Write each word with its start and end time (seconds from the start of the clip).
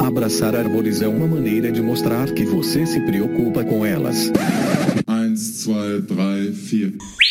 Abraçar 0.00 0.54
árvores 0.54 1.02
é 1.02 1.08
uma 1.08 1.26
maneira 1.26 1.72
de 1.72 1.82
mostrar 1.82 2.32
que 2.32 2.44
você 2.44 2.86
se 2.86 3.00
preocupa 3.00 3.64
com 3.64 3.84
elas. 3.84 4.30
1, 5.08 5.34
2, 5.34 6.06
3, 6.06 6.96
4. 6.96 7.27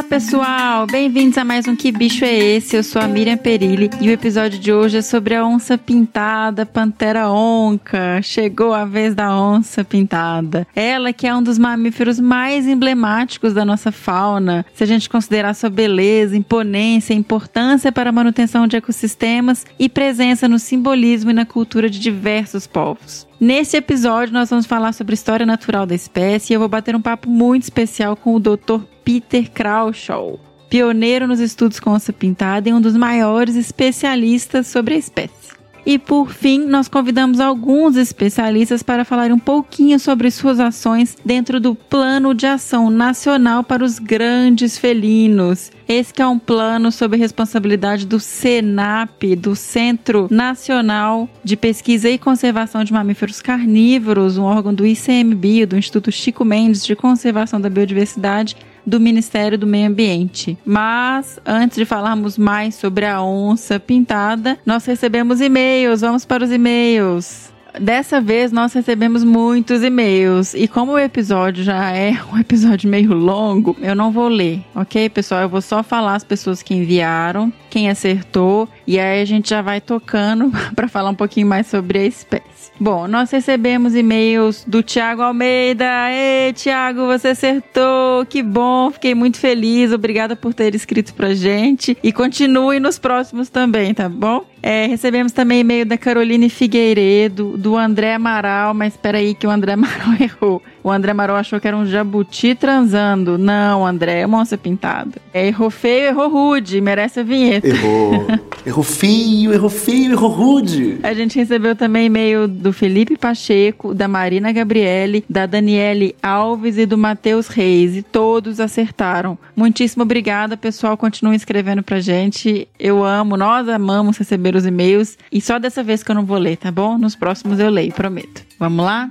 Olá, 0.00 0.08
pessoal! 0.08 0.86
Bem-vindos 0.86 1.36
a 1.36 1.44
mais 1.44 1.68
um 1.68 1.76
Que 1.76 1.92
Bicho 1.92 2.24
é 2.24 2.34
Esse? 2.34 2.74
Eu 2.74 2.82
sou 2.82 3.02
a 3.02 3.06
Miriam 3.06 3.36
Perilli 3.36 3.90
e 4.00 4.08
o 4.08 4.10
episódio 4.10 4.58
de 4.58 4.72
hoje 4.72 4.96
é 4.96 5.02
sobre 5.02 5.34
a 5.34 5.44
onça 5.44 5.76
pintada, 5.76 6.64
pantera 6.64 7.30
onca. 7.30 8.22
Chegou 8.22 8.72
a 8.72 8.86
vez 8.86 9.14
da 9.14 9.36
onça 9.36 9.84
pintada. 9.84 10.66
Ela 10.74 11.12
que 11.12 11.26
é 11.26 11.36
um 11.36 11.42
dos 11.42 11.58
mamíferos 11.58 12.18
mais 12.18 12.66
emblemáticos 12.66 13.52
da 13.52 13.62
nossa 13.62 13.92
fauna, 13.92 14.64
se 14.72 14.82
a 14.82 14.86
gente 14.86 15.06
considerar 15.06 15.52
sua 15.52 15.68
beleza, 15.68 16.34
imponência, 16.34 17.12
importância 17.12 17.92
para 17.92 18.08
a 18.08 18.12
manutenção 18.12 18.66
de 18.66 18.78
ecossistemas 18.78 19.66
e 19.78 19.86
presença 19.86 20.48
no 20.48 20.58
simbolismo 20.58 21.30
e 21.30 21.34
na 21.34 21.44
cultura 21.44 21.90
de 21.90 22.00
diversos 22.00 22.66
povos. 22.66 23.28
Nesse 23.38 23.76
episódio, 23.76 24.34
nós 24.34 24.50
vamos 24.50 24.66
falar 24.66 24.92
sobre 24.92 25.12
a 25.12 25.14
história 25.14 25.46
natural 25.46 25.86
da 25.86 25.94
espécie 25.94 26.52
e 26.52 26.54
eu 26.54 26.60
vou 26.60 26.68
bater 26.68 26.94
um 26.94 27.00
papo 27.00 27.28
muito 27.28 27.62
especial 27.62 28.14
com 28.14 28.34
o 28.34 28.40
Dr. 28.40 28.80
Peter 29.10 29.50
Kraushaw, 29.50 30.38
pioneiro 30.68 31.26
nos 31.26 31.40
estudos 31.40 31.80
com 31.80 31.90
onça 31.90 32.12
pintada 32.12 32.68
e 32.68 32.72
um 32.72 32.80
dos 32.80 32.96
maiores 32.96 33.56
especialistas 33.56 34.68
sobre 34.68 34.94
a 34.94 34.98
espécie. 34.98 35.50
E 35.84 35.98
por 35.98 36.30
fim, 36.30 36.60
nós 36.66 36.86
convidamos 36.86 37.40
alguns 37.40 37.96
especialistas 37.96 38.84
para 38.84 39.04
falar 39.04 39.32
um 39.32 39.38
pouquinho 39.38 39.98
sobre 39.98 40.30
suas 40.30 40.60
ações 40.60 41.16
dentro 41.24 41.58
do 41.58 41.74
Plano 41.74 42.34
de 42.34 42.46
Ação 42.46 42.88
Nacional 42.88 43.64
para 43.64 43.84
os 43.84 43.98
Grandes 43.98 44.78
Felinos. 44.78 45.72
Esse 45.88 46.12
é 46.22 46.26
um 46.26 46.38
plano 46.38 46.92
sob 46.92 47.16
responsabilidade 47.16 48.06
do 48.06 48.20
CENAP, 48.20 49.34
do 49.34 49.56
Centro 49.56 50.28
Nacional 50.30 51.28
de 51.42 51.56
Pesquisa 51.56 52.08
e 52.08 52.16
Conservação 52.16 52.84
de 52.84 52.92
Mamíferos 52.92 53.40
Carnívoros, 53.40 54.38
um 54.38 54.44
órgão 54.44 54.72
do 54.72 54.86
ICMBio, 54.86 55.66
do 55.66 55.76
Instituto 55.76 56.12
Chico 56.12 56.44
Mendes 56.44 56.86
de 56.86 56.94
Conservação 56.94 57.60
da 57.60 57.68
Biodiversidade, 57.68 58.56
do 58.86 59.00
Ministério 59.00 59.58
do 59.58 59.66
Meio 59.66 59.88
Ambiente. 59.88 60.58
Mas 60.64 61.38
antes 61.44 61.76
de 61.76 61.84
falarmos 61.84 62.38
mais 62.38 62.74
sobre 62.74 63.06
a 63.06 63.22
onça 63.22 63.78
pintada, 63.78 64.58
nós 64.64 64.84
recebemos 64.84 65.40
e-mails. 65.40 66.00
Vamos 66.00 66.24
para 66.24 66.44
os 66.44 66.50
e-mails. 66.50 67.50
Dessa 67.78 68.20
vez 68.20 68.50
nós 68.52 68.72
recebemos 68.72 69.22
muitos 69.22 69.82
e-mails 69.82 70.54
e 70.54 70.66
como 70.66 70.92
o 70.92 70.98
episódio 70.98 71.62
já 71.62 71.90
é 71.90 72.12
um 72.32 72.38
episódio 72.38 72.88
meio 72.88 73.12
longo, 73.12 73.76
eu 73.80 73.94
não 73.94 74.10
vou 74.10 74.28
ler, 74.28 74.62
ok, 74.74 75.08
pessoal? 75.08 75.42
Eu 75.42 75.48
vou 75.48 75.60
só 75.60 75.82
falar 75.82 76.14
as 76.14 76.24
pessoas 76.24 76.62
que 76.62 76.74
enviaram, 76.74 77.52
quem 77.68 77.88
acertou 77.88 78.68
e 78.86 78.98
aí 78.98 79.22
a 79.22 79.24
gente 79.24 79.50
já 79.50 79.62
vai 79.62 79.80
tocando 79.80 80.50
para 80.74 80.88
falar 80.88 81.10
um 81.10 81.14
pouquinho 81.14 81.46
mais 81.46 81.66
sobre 81.66 81.98
a 81.98 82.04
espécie. 82.04 82.70
Bom, 82.78 83.06
nós 83.06 83.30
recebemos 83.30 83.94
e-mails 83.94 84.64
do 84.66 84.82
Tiago 84.82 85.20
Almeida. 85.20 85.84
Ei, 86.10 86.52
Tiago, 86.54 87.06
você 87.06 87.28
acertou! 87.28 88.24
Que 88.26 88.42
bom, 88.42 88.90
fiquei 88.90 89.14
muito 89.14 89.38
feliz. 89.38 89.92
Obrigada 89.92 90.34
por 90.34 90.54
ter 90.54 90.74
escrito 90.74 91.12
pra 91.12 91.34
gente. 91.34 91.96
E 92.02 92.10
continue 92.10 92.80
nos 92.80 92.98
próximos 92.98 93.50
também, 93.50 93.92
tá 93.92 94.08
bom? 94.08 94.46
É, 94.62 94.86
recebemos 94.86 95.32
também 95.32 95.60
e-mail 95.60 95.86
da 95.86 95.96
Caroline 95.96 96.48
Figueiredo, 96.50 97.56
do 97.56 97.76
André 97.76 98.14
Amaral, 98.14 98.74
mas 98.74 98.94
espera 98.94 99.18
aí 99.18 99.34
que 99.34 99.46
o 99.46 99.50
André 99.50 99.72
Amaral 99.74 100.14
errou. 100.20 100.62
O 100.82 100.90
André 100.90 101.10
Amaral 101.10 101.36
achou 101.36 101.60
que 101.60 101.68
era 101.68 101.76
um 101.76 101.84
jabuti 101.84 102.54
transando. 102.54 103.36
Não, 103.36 103.86
André, 103.86 104.20
é 104.20 104.26
uma 104.26 104.38
onça 104.38 104.56
pintada. 104.56 105.12
É, 105.32 105.46
errou 105.46 105.70
feio, 105.70 106.06
errou 106.06 106.28
rude, 106.28 106.80
merece 106.80 107.20
a 107.20 107.22
vinheta. 107.22 107.68
Errou. 107.68 108.26
errou 108.64 108.82
feio, 108.84 109.52
errou 109.52 109.70
feio, 109.70 110.12
errou 110.12 110.30
rude. 110.30 110.98
A 111.02 111.12
gente 111.12 111.38
recebeu 111.38 111.76
também 111.76 112.06
e-mail 112.06 112.48
do 112.48 112.72
Felipe 112.72 113.16
Pacheco, 113.16 113.94
da 113.94 114.08
Marina 114.08 114.52
Gabriele, 114.52 115.24
da 115.28 115.46
Daniele 115.46 116.16
Alves 116.22 116.78
e 116.78 116.86
do 116.86 116.96
Matheus 116.96 117.48
Reis. 117.48 117.96
E 117.96 118.02
todos 118.02 118.60
acertaram. 118.60 119.38
Muitíssimo 119.54 120.02
obrigada, 120.02 120.56
pessoal. 120.56 120.96
Continuem 120.96 121.36
escrevendo 121.36 121.82
pra 121.82 122.00
gente. 122.00 122.66
Eu 122.78 123.04
amo, 123.04 123.36
nós 123.36 123.68
amamos 123.68 124.16
receber 124.16 124.54
os 124.54 124.64
e-mails. 124.64 125.18
E 125.30 125.40
só 125.40 125.58
dessa 125.58 125.82
vez 125.82 126.02
que 126.02 126.10
eu 126.10 126.14
não 126.14 126.24
vou 126.24 126.38
ler, 126.38 126.56
tá 126.56 126.72
bom? 126.72 126.96
Nos 126.96 127.14
próximos 127.14 127.58
eu 127.58 127.70
leio, 127.70 127.92
prometo. 127.92 128.42
Vamos 128.58 128.84
lá? 128.84 129.08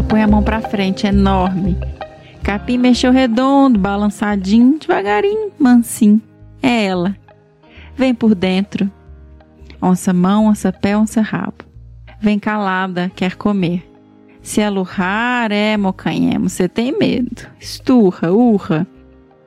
Ela 0.00 0.08
põe 0.08 0.22
a 0.22 0.26
mão 0.26 0.42
pra 0.42 0.62
frente, 0.62 1.06
enorme. 1.06 1.76
Capim 2.42 2.78
mexeu 2.78 3.12
redondo, 3.12 3.78
balançadinho, 3.78 4.78
devagarinho, 4.78 5.52
mansinho. 5.58 6.22
É 6.62 6.86
ela. 6.86 7.14
Vem 7.94 8.14
por 8.14 8.34
dentro. 8.34 8.90
Onça 9.80 10.14
mão, 10.14 10.46
onça 10.46 10.72
pé, 10.72 10.96
onça 10.96 11.20
rabo. 11.20 11.66
Vem 12.18 12.38
calada, 12.38 13.12
quer 13.14 13.36
comer. 13.36 13.86
Se 14.40 14.62
alurrar, 14.62 15.52
é, 15.52 15.76
mocanhemo, 15.76 16.48
você 16.48 16.66
tem 16.66 16.98
medo. 16.98 17.46
Esturra, 17.60 18.32
urra. 18.32 18.86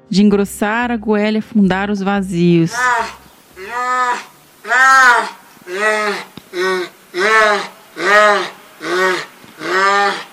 De 0.07 0.21
engrossar 0.21 0.91
a 0.91 0.97
goela 0.97 1.37
e 1.37 1.39
afundar 1.39 1.89
os 1.89 1.99
vazios. 1.99 2.73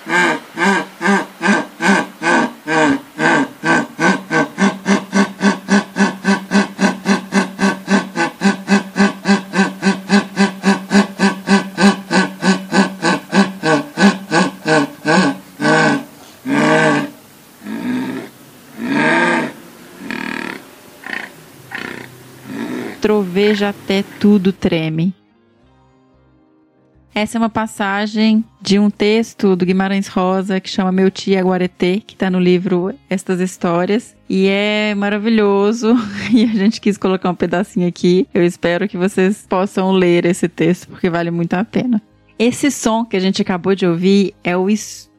Até 23.69 24.03
tudo 24.19 24.51
treme. 24.51 25.13
Essa 27.13 27.37
é 27.37 27.39
uma 27.39 27.49
passagem 27.49 28.43
de 28.61 28.79
um 28.79 28.89
texto 28.89 29.53
do 29.53 29.65
Guimarães 29.65 30.07
Rosa 30.07 30.61
que 30.61 30.69
chama 30.69 30.93
Meu 30.93 31.11
Tia 31.11 31.41
Guareté, 31.41 31.99
que 31.99 32.13
está 32.13 32.29
no 32.29 32.39
livro 32.39 32.93
Estas 33.09 33.41
Histórias. 33.41 34.15
E 34.29 34.47
é 34.47 34.95
maravilhoso 34.95 35.93
e 36.33 36.45
a 36.45 36.55
gente 36.55 36.79
quis 36.79 36.97
colocar 36.97 37.29
um 37.29 37.35
pedacinho 37.35 37.85
aqui. 37.85 38.25
Eu 38.33 38.45
espero 38.45 38.87
que 38.87 38.95
vocês 38.95 39.45
possam 39.47 39.91
ler 39.91 40.25
esse 40.25 40.47
texto 40.47 40.87
porque 40.87 41.09
vale 41.09 41.29
muito 41.31 41.53
a 41.53 41.65
pena. 41.65 42.01
Esse 42.39 42.71
som 42.71 43.03
que 43.03 43.17
a 43.17 43.19
gente 43.19 43.41
acabou 43.41 43.75
de 43.75 43.85
ouvir 43.85 44.33
é 44.41 44.55
o 44.55 44.69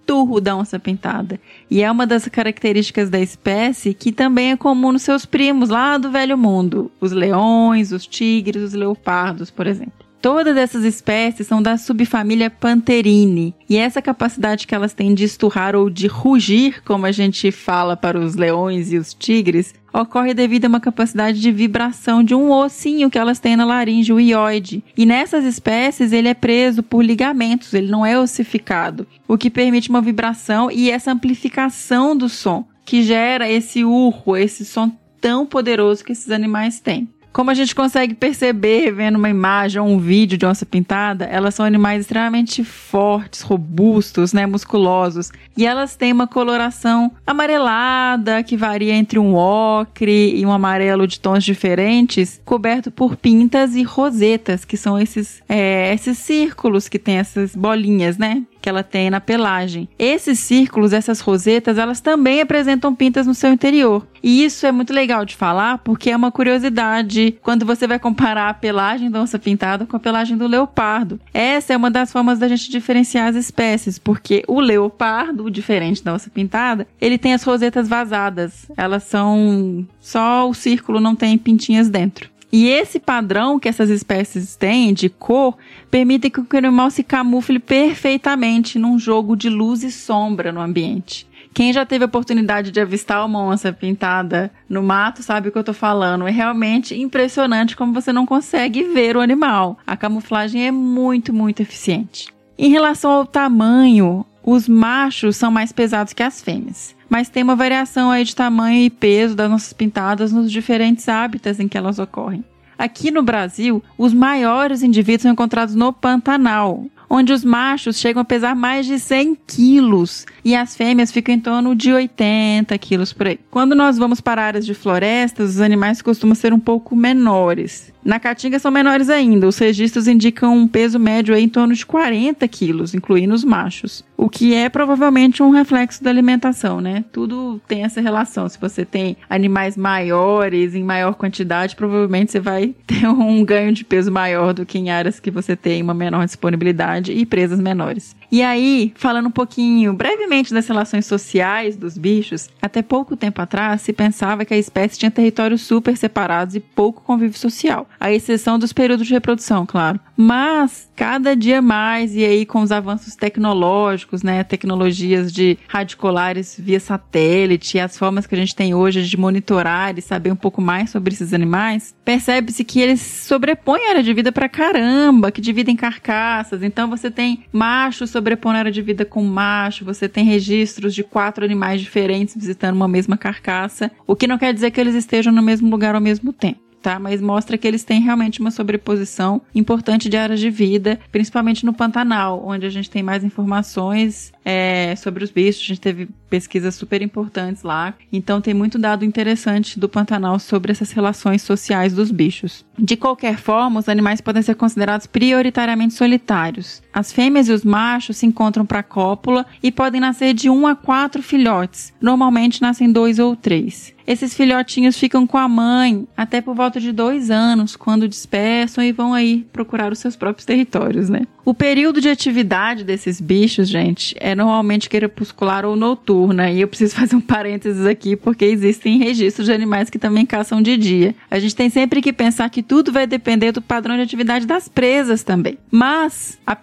esturro 0.02 0.40
da 0.40 0.56
onça 0.56 0.78
pintada. 0.78 1.40
E 1.70 1.82
é 1.82 1.90
uma 1.90 2.06
das 2.06 2.26
características 2.26 3.08
da 3.08 3.20
espécie 3.20 3.94
que 3.94 4.12
também 4.12 4.50
é 4.50 4.56
comum 4.56 4.92
nos 4.92 5.02
seus 5.02 5.24
primos 5.24 5.68
lá 5.68 5.96
do 5.96 6.10
Velho 6.10 6.36
Mundo: 6.36 6.90
os 7.00 7.12
leões, 7.12 7.92
os 7.92 8.06
tigres, 8.06 8.62
os 8.62 8.74
leopardos, 8.74 9.50
por 9.50 9.66
exemplo. 9.66 9.92
Todas 10.20 10.56
essas 10.56 10.84
espécies 10.84 11.48
são 11.48 11.60
da 11.60 11.76
subfamília 11.76 12.48
Panterine, 12.48 13.52
e 13.68 13.76
essa 13.76 14.00
capacidade 14.00 14.68
que 14.68 14.74
elas 14.74 14.94
têm 14.94 15.14
de 15.14 15.24
esturrar 15.24 15.74
ou 15.74 15.90
de 15.90 16.06
rugir, 16.06 16.80
como 16.84 17.06
a 17.06 17.10
gente 17.10 17.50
fala 17.50 17.96
para 17.96 18.16
os 18.16 18.36
leões 18.36 18.92
e 18.92 18.98
os 18.98 19.12
tigres, 19.12 19.74
ocorre 19.92 20.32
devido 20.34 20.64
a 20.64 20.68
uma 20.68 20.80
capacidade 20.80 21.40
de 21.40 21.52
vibração 21.52 22.22
de 22.24 22.34
um 22.34 22.50
ossinho 22.50 23.10
que 23.10 23.18
elas 23.18 23.38
têm 23.38 23.56
na 23.56 23.64
laringe, 23.64 24.12
o 24.12 24.20
ióide. 24.20 24.82
E 24.96 25.04
nessas 25.04 25.44
espécies 25.44 26.12
ele 26.12 26.28
é 26.28 26.34
preso 26.34 26.82
por 26.82 27.04
ligamentos, 27.04 27.74
ele 27.74 27.90
não 27.90 28.04
é 28.04 28.18
ossificado, 28.18 29.06
o 29.28 29.36
que 29.36 29.50
permite 29.50 29.90
uma 29.90 30.00
vibração 30.00 30.70
e 30.70 30.90
essa 30.90 31.12
amplificação 31.12 32.16
do 32.16 32.28
som, 32.28 32.64
que 32.84 33.02
gera 33.02 33.50
esse 33.50 33.84
urro, 33.84 34.36
esse 34.36 34.64
som 34.64 34.90
tão 35.20 35.46
poderoso 35.46 36.04
que 36.04 36.12
esses 36.12 36.30
animais 36.30 36.80
têm. 36.80 37.08
Como 37.32 37.50
a 37.50 37.54
gente 37.54 37.74
consegue 37.74 38.14
perceber 38.14 38.92
vendo 38.92 39.16
uma 39.16 39.30
imagem 39.30 39.80
ou 39.80 39.88
um 39.88 39.98
vídeo 39.98 40.36
de 40.36 40.44
onça 40.44 40.66
pintada, 40.66 41.24
elas 41.24 41.54
são 41.54 41.64
animais 41.64 42.02
extremamente 42.02 42.62
fortes, 42.62 43.40
robustos, 43.40 44.34
né, 44.34 44.44
musculosos, 44.44 45.32
e 45.56 45.64
elas 45.64 45.96
têm 45.96 46.12
uma 46.12 46.26
coloração 46.26 47.10
amarelada 47.26 48.42
que 48.42 48.56
varia 48.56 48.92
entre 48.92 49.18
um 49.18 49.34
ocre 49.34 50.38
e 50.38 50.44
um 50.44 50.52
amarelo 50.52 51.06
de 51.06 51.18
tons 51.18 51.42
diferentes, 51.42 52.40
coberto 52.44 52.90
por 52.90 53.16
pintas 53.16 53.74
e 53.74 53.82
rosetas, 53.82 54.64
que 54.64 54.76
são 54.76 54.98
esses, 54.98 55.42
é, 55.48 55.92
esses 55.94 56.18
círculos 56.18 56.86
que 56.88 56.98
tem 56.98 57.16
essas 57.16 57.56
bolinhas, 57.56 58.18
né? 58.18 58.42
Que 58.62 58.68
ela 58.68 58.84
tem 58.84 59.10
na 59.10 59.20
pelagem. 59.20 59.88
Esses 59.98 60.38
círculos, 60.38 60.92
essas 60.92 61.20
rosetas, 61.20 61.76
elas 61.76 62.00
também 62.00 62.40
apresentam 62.40 62.94
pintas 62.94 63.26
no 63.26 63.34
seu 63.34 63.52
interior. 63.52 64.06
E 64.22 64.44
isso 64.44 64.64
é 64.64 64.70
muito 64.70 64.92
legal 64.92 65.24
de 65.24 65.34
falar 65.34 65.78
porque 65.78 66.10
é 66.10 66.16
uma 66.16 66.30
curiosidade 66.30 67.36
quando 67.42 67.66
você 67.66 67.88
vai 67.88 67.98
comparar 67.98 68.48
a 68.48 68.54
pelagem 68.54 69.10
da 69.10 69.20
onça 69.20 69.38
pintada 69.38 69.84
com 69.84 69.96
a 69.96 70.00
pelagem 70.00 70.36
do 70.36 70.46
leopardo. 70.46 71.20
Essa 71.34 71.72
é 71.72 71.76
uma 71.76 71.90
das 71.90 72.12
formas 72.12 72.38
da 72.38 72.46
gente 72.46 72.70
diferenciar 72.70 73.28
as 73.28 73.36
espécies, 73.36 73.98
porque 73.98 74.44
o 74.46 74.60
leopardo, 74.60 75.50
diferente 75.50 76.04
da 76.04 76.14
onça 76.14 76.30
pintada, 76.30 76.86
ele 77.00 77.18
tem 77.18 77.34
as 77.34 77.42
rosetas 77.42 77.88
vazadas. 77.88 78.70
Elas 78.76 79.02
são 79.02 79.84
só 80.00 80.48
o 80.48 80.54
círculo, 80.54 81.00
não 81.00 81.16
tem 81.16 81.36
pintinhas 81.36 81.88
dentro. 81.88 82.31
E 82.52 82.68
esse 82.68 83.00
padrão 83.00 83.58
que 83.58 83.66
essas 83.66 83.88
espécies 83.88 84.54
têm 84.54 84.92
de 84.92 85.08
cor 85.08 85.56
permite 85.90 86.28
que 86.28 86.38
o 86.38 86.46
animal 86.58 86.90
se 86.90 87.02
camufle 87.02 87.58
perfeitamente 87.58 88.78
num 88.78 88.98
jogo 88.98 89.34
de 89.34 89.48
luz 89.48 89.82
e 89.82 89.90
sombra 89.90 90.52
no 90.52 90.60
ambiente. 90.60 91.26
Quem 91.54 91.72
já 91.72 91.86
teve 91.86 92.04
a 92.04 92.06
oportunidade 92.06 92.70
de 92.70 92.78
avistar 92.78 93.24
uma 93.24 93.42
onça 93.42 93.72
pintada 93.72 94.50
no 94.68 94.82
mato 94.82 95.22
sabe 95.22 95.48
o 95.48 95.52
que 95.52 95.56
eu 95.56 95.64
tô 95.64 95.72
falando. 95.72 96.26
É 96.26 96.30
realmente 96.30 96.94
impressionante 96.94 97.74
como 97.74 97.94
você 97.94 98.12
não 98.12 98.26
consegue 98.26 98.84
ver 98.84 99.16
o 99.16 99.20
animal. 99.20 99.78
A 99.86 99.96
camuflagem 99.96 100.66
é 100.66 100.70
muito, 100.70 101.32
muito 101.32 101.60
eficiente. 101.60 102.32
Em 102.58 102.68
relação 102.68 103.10
ao 103.10 103.26
tamanho, 103.26 104.26
os 104.44 104.68
machos 104.68 105.36
são 105.36 105.50
mais 105.50 105.72
pesados 105.72 106.12
que 106.12 106.22
as 106.22 106.42
fêmeas 106.42 106.94
mas 107.12 107.28
tem 107.28 107.42
uma 107.42 107.54
variação 107.54 108.10
aí 108.10 108.24
de 108.24 108.34
tamanho 108.34 108.80
e 108.80 108.88
peso 108.88 109.36
das 109.36 109.50
nossas 109.50 109.74
pintadas 109.74 110.32
nos 110.32 110.50
diferentes 110.50 111.10
hábitats 111.10 111.60
em 111.60 111.68
que 111.68 111.76
elas 111.76 111.98
ocorrem. 111.98 112.42
Aqui 112.78 113.10
no 113.10 113.22
Brasil, 113.22 113.84
os 113.98 114.14
maiores 114.14 114.82
indivíduos 114.82 115.24
são 115.24 115.32
encontrados 115.32 115.74
no 115.74 115.92
Pantanal, 115.92 116.86
onde 117.10 117.30
os 117.30 117.44
machos 117.44 117.98
chegam 117.98 118.22
a 118.22 118.24
pesar 118.24 118.56
mais 118.56 118.86
de 118.86 118.98
100 118.98 119.36
quilos 119.46 120.24
e 120.42 120.56
as 120.56 120.74
fêmeas 120.74 121.12
ficam 121.12 121.34
em 121.34 121.40
torno 121.40 121.76
de 121.76 121.92
80 121.92 122.78
quilos 122.78 123.12
por 123.12 123.26
aí. 123.26 123.38
Quando 123.50 123.74
nós 123.74 123.98
vamos 123.98 124.22
para 124.22 124.42
áreas 124.42 124.64
de 124.64 124.72
florestas, 124.72 125.50
os 125.50 125.60
animais 125.60 126.00
costumam 126.00 126.34
ser 126.34 126.54
um 126.54 126.58
pouco 126.58 126.96
menores. 126.96 127.91
Na 128.04 128.18
Caatinga 128.18 128.58
são 128.58 128.70
menores 128.70 129.08
ainda. 129.08 129.46
Os 129.46 129.58
registros 129.58 130.08
indicam 130.08 130.56
um 130.56 130.66
peso 130.66 130.98
médio 130.98 131.36
em 131.36 131.48
torno 131.48 131.72
de 131.72 131.86
40 131.86 132.46
quilos, 132.48 132.94
incluindo 132.94 133.32
os 133.32 133.44
machos. 133.44 134.04
O 134.16 134.28
que 134.28 134.54
é 134.54 134.68
provavelmente 134.68 135.42
um 135.42 135.50
reflexo 135.50 136.02
da 136.02 136.10
alimentação, 136.10 136.80
né? 136.80 137.04
Tudo 137.12 137.60
tem 137.68 137.84
essa 137.84 138.00
relação. 138.00 138.48
Se 138.48 138.58
você 138.60 138.84
tem 138.84 139.16
animais 139.30 139.76
maiores, 139.76 140.74
em 140.74 140.82
maior 140.82 141.14
quantidade, 141.14 141.76
provavelmente 141.76 142.32
você 142.32 142.40
vai 142.40 142.74
ter 142.86 143.08
um 143.08 143.44
ganho 143.44 143.72
de 143.72 143.84
peso 143.84 144.10
maior 144.10 144.52
do 144.52 144.66
que 144.66 144.78
em 144.78 144.90
áreas 144.90 145.20
que 145.20 145.30
você 145.30 145.54
tem 145.54 145.80
uma 145.80 145.94
menor 145.94 146.24
disponibilidade 146.24 147.12
e 147.12 147.24
presas 147.24 147.60
menores. 147.60 148.16
E 148.32 148.42
aí, 148.42 148.94
falando 148.96 149.26
um 149.26 149.30
pouquinho 149.30 149.92
brevemente 149.92 150.54
das 150.54 150.66
relações 150.66 151.04
sociais 151.04 151.76
dos 151.76 151.98
bichos, 151.98 152.48
até 152.62 152.80
pouco 152.80 153.14
tempo 153.14 153.42
atrás 153.42 153.82
se 153.82 153.92
pensava 153.92 154.46
que 154.46 154.54
a 154.54 154.58
espécie 154.58 154.98
tinha 154.98 155.10
territórios 155.10 155.60
super 155.60 155.94
separados 155.98 156.54
e 156.54 156.60
pouco 156.60 157.02
convívio 157.02 157.38
social, 157.38 157.86
à 158.00 158.10
exceção 158.10 158.58
dos 158.58 158.72
períodos 158.72 159.06
de 159.06 159.12
reprodução, 159.12 159.66
claro. 159.66 160.00
Mas 160.16 160.88
cada 160.96 161.36
dia 161.36 161.60
mais, 161.60 162.14
e 162.14 162.24
aí 162.24 162.46
com 162.46 162.62
os 162.62 162.72
avanços 162.72 163.14
tecnológicos, 163.14 164.22
né, 164.22 164.42
tecnologias 164.42 165.30
de 165.30 165.58
radicolares 165.68 166.56
via 166.58 166.80
satélite, 166.80 167.78
as 167.78 167.98
formas 167.98 168.26
que 168.26 168.34
a 168.34 168.38
gente 168.38 168.56
tem 168.56 168.72
hoje 168.72 169.02
de 169.02 169.16
monitorar 169.18 169.98
e 169.98 170.00
saber 170.00 170.32
um 170.32 170.36
pouco 170.36 170.62
mais 170.62 170.88
sobre 170.88 171.12
esses 171.12 171.34
animais, 171.34 171.94
percebe-se 172.02 172.64
que 172.64 172.80
eles 172.80 173.02
sobrepõem 173.02 173.88
a 173.88 173.90
área 173.90 174.02
de 174.02 174.14
vida 174.14 174.32
pra 174.32 174.48
caramba, 174.48 175.30
que 175.30 175.40
dividem 175.42 175.76
carcaças. 175.76 176.62
Então 176.62 176.88
você 176.88 177.10
tem 177.10 177.44
machos 177.52 178.08
sobrepondo 178.22 178.56
a 178.56 178.58
área 178.60 178.72
de 178.72 178.80
vida 178.80 179.04
com 179.04 179.24
macho, 179.24 179.84
você 179.84 180.08
tem 180.08 180.24
registros 180.24 180.94
de 180.94 181.02
quatro 181.02 181.44
animais 181.44 181.80
diferentes 181.80 182.36
visitando 182.36 182.76
uma 182.76 182.86
mesma 182.86 183.16
carcaça, 183.16 183.90
o 184.06 184.14
que 184.14 184.28
não 184.28 184.38
quer 184.38 184.54
dizer 184.54 184.70
que 184.70 184.80
eles 184.80 184.94
estejam 184.94 185.32
no 185.32 185.42
mesmo 185.42 185.68
lugar 185.68 185.96
ao 185.96 186.00
mesmo 186.00 186.32
tempo 186.32 186.60
tá? 186.82 186.98
Mas 186.98 187.22
mostra 187.22 187.56
que 187.56 187.66
eles 187.66 187.84
têm 187.84 188.00
realmente 188.00 188.40
uma 188.40 188.50
sobreposição 188.50 189.40
importante 189.54 190.08
de 190.08 190.16
áreas 190.16 190.40
de 190.40 190.50
vida, 190.50 190.98
principalmente 191.12 191.64
no 191.64 191.72
Pantanal, 191.72 192.42
onde 192.44 192.66
a 192.66 192.70
gente 192.70 192.90
tem 192.90 193.02
mais 193.02 193.22
informações 193.22 194.32
é, 194.44 194.94
sobre 194.96 195.22
os 195.22 195.30
bichos. 195.30 195.62
A 195.62 195.66
gente 195.66 195.80
teve 195.80 196.08
pesquisas 196.28 196.74
super 196.74 197.00
importantes 197.00 197.62
lá. 197.62 197.94
Então 198.12 198.40
tem 198.40 198.52
muito 198.52 198.78
dado 198.78 199.04
interessante 199.04 199.78
do 199.78 199.88
Pantanal 199.88 200.38
sobre 200.40 200.72
essas 200.72 200.90
relações 200.90 201.42
sociais 201.42 201.94
dos 201.94 202.10
bichos. 202.10 202.64
De 202.76 202.96
qualquer 202.96 203.36
forma, 203.38 203.78
os 203.78 203.88
animais 203.88 204.20
podem 204.20 204.42
ser 204.42 204.56
considerados 204.56 205.06
prioritariamente 205.06 205.94
solitários. 205.94 206.81
As 206.92 207.12
fêmeas 207.12 207.48
e 207.48 207.52
os 207.52 207.64
machos 207.64 208.18
se 208.18 208.26
encontram 208.26 208.66
para 208.66 208.80
a 208.80 208.82
cópula 208.82 209.46
e 209.62 209.72
podem 209.72 210.00
nascer 210.00 210.34
de 210.34 210.50
um 210.50 210.66
a 210.66 210.74
quatro 210.74 211.22
filhotes. 211.22 211.92
Normalmente 212.00 212.60
nascem 212.60 212.90
dois 212.90 213.18
ou 213.18 213.34
três. 213.34 213.94
Esses 214.06 214.34
filhotinhos 214.34 214.98
ficam 214.98 215.26
com 215.26 215.38
a 215.38 215.48
mãe 215.48 216.06
até 216.16 216.40
por 216.40 216.54
volta 216.54 216.80
de 216.80 216.92
dois 216.92 217.30
anos, 217.30 217.76
quando 217.76 218.08
dispersam 218.08 218.82
e 218.82 218.92
vão 218.92 219.14
aí 219.14 219.46
procurar 219.52 219.92
os 219.92 219.98
seus 219.98 220.16
próprios 220.16 220.44
territórios, 220.44 221.08
né? 221.08 221.22
O 221.44 221.54
período 221.54 222.00
de 222.00 222.08
atividade 222.08 222.84
desses 222.84 223.20
bichos, 223.20 223.68
gente, 223.68 224.14
é 224.20 224.34
normalmente 224.34 224.88
crepuscular 224.88 225.64
ou 225.64 225.74
noturna. 225.74 226.50
E 226.50 226.60
eu 226.60 226.68
preciso 226.68 226.94
fazer 226.96 227.16
um 227.16 227.20
parênteses 227.20 227.84
aqui, 227.86 228.16
porque 228.16 228.44
existem 228.44 228.98
registros 228.98 229.46
de 229.46 229.52
animais 229.52 229.90
que 229.90 229.98
também 229.98 230.24
caçam 230.24 230.62
de 230.62 230.76
dia. 230.76 231.14
A 231.30 231.38
gente 231.38 231.54
tem 231.54 231.68
sempre 231.68 232.00
que 232.00 232.12
pensar 232.12 232.48
que 232.48 232.62
tudo 232.62 232.92
vai 232.92 233.06
depender 233.06 233.52
do 233.52 233.62
padrão 233.62 233.96
de 233.96 234.02
atividade 234.02 234.46
das 234.46 234.68
presas 234.68 235.22
também. 235.22 235.58
Mas 235.70 236.38
a 236.46 236.54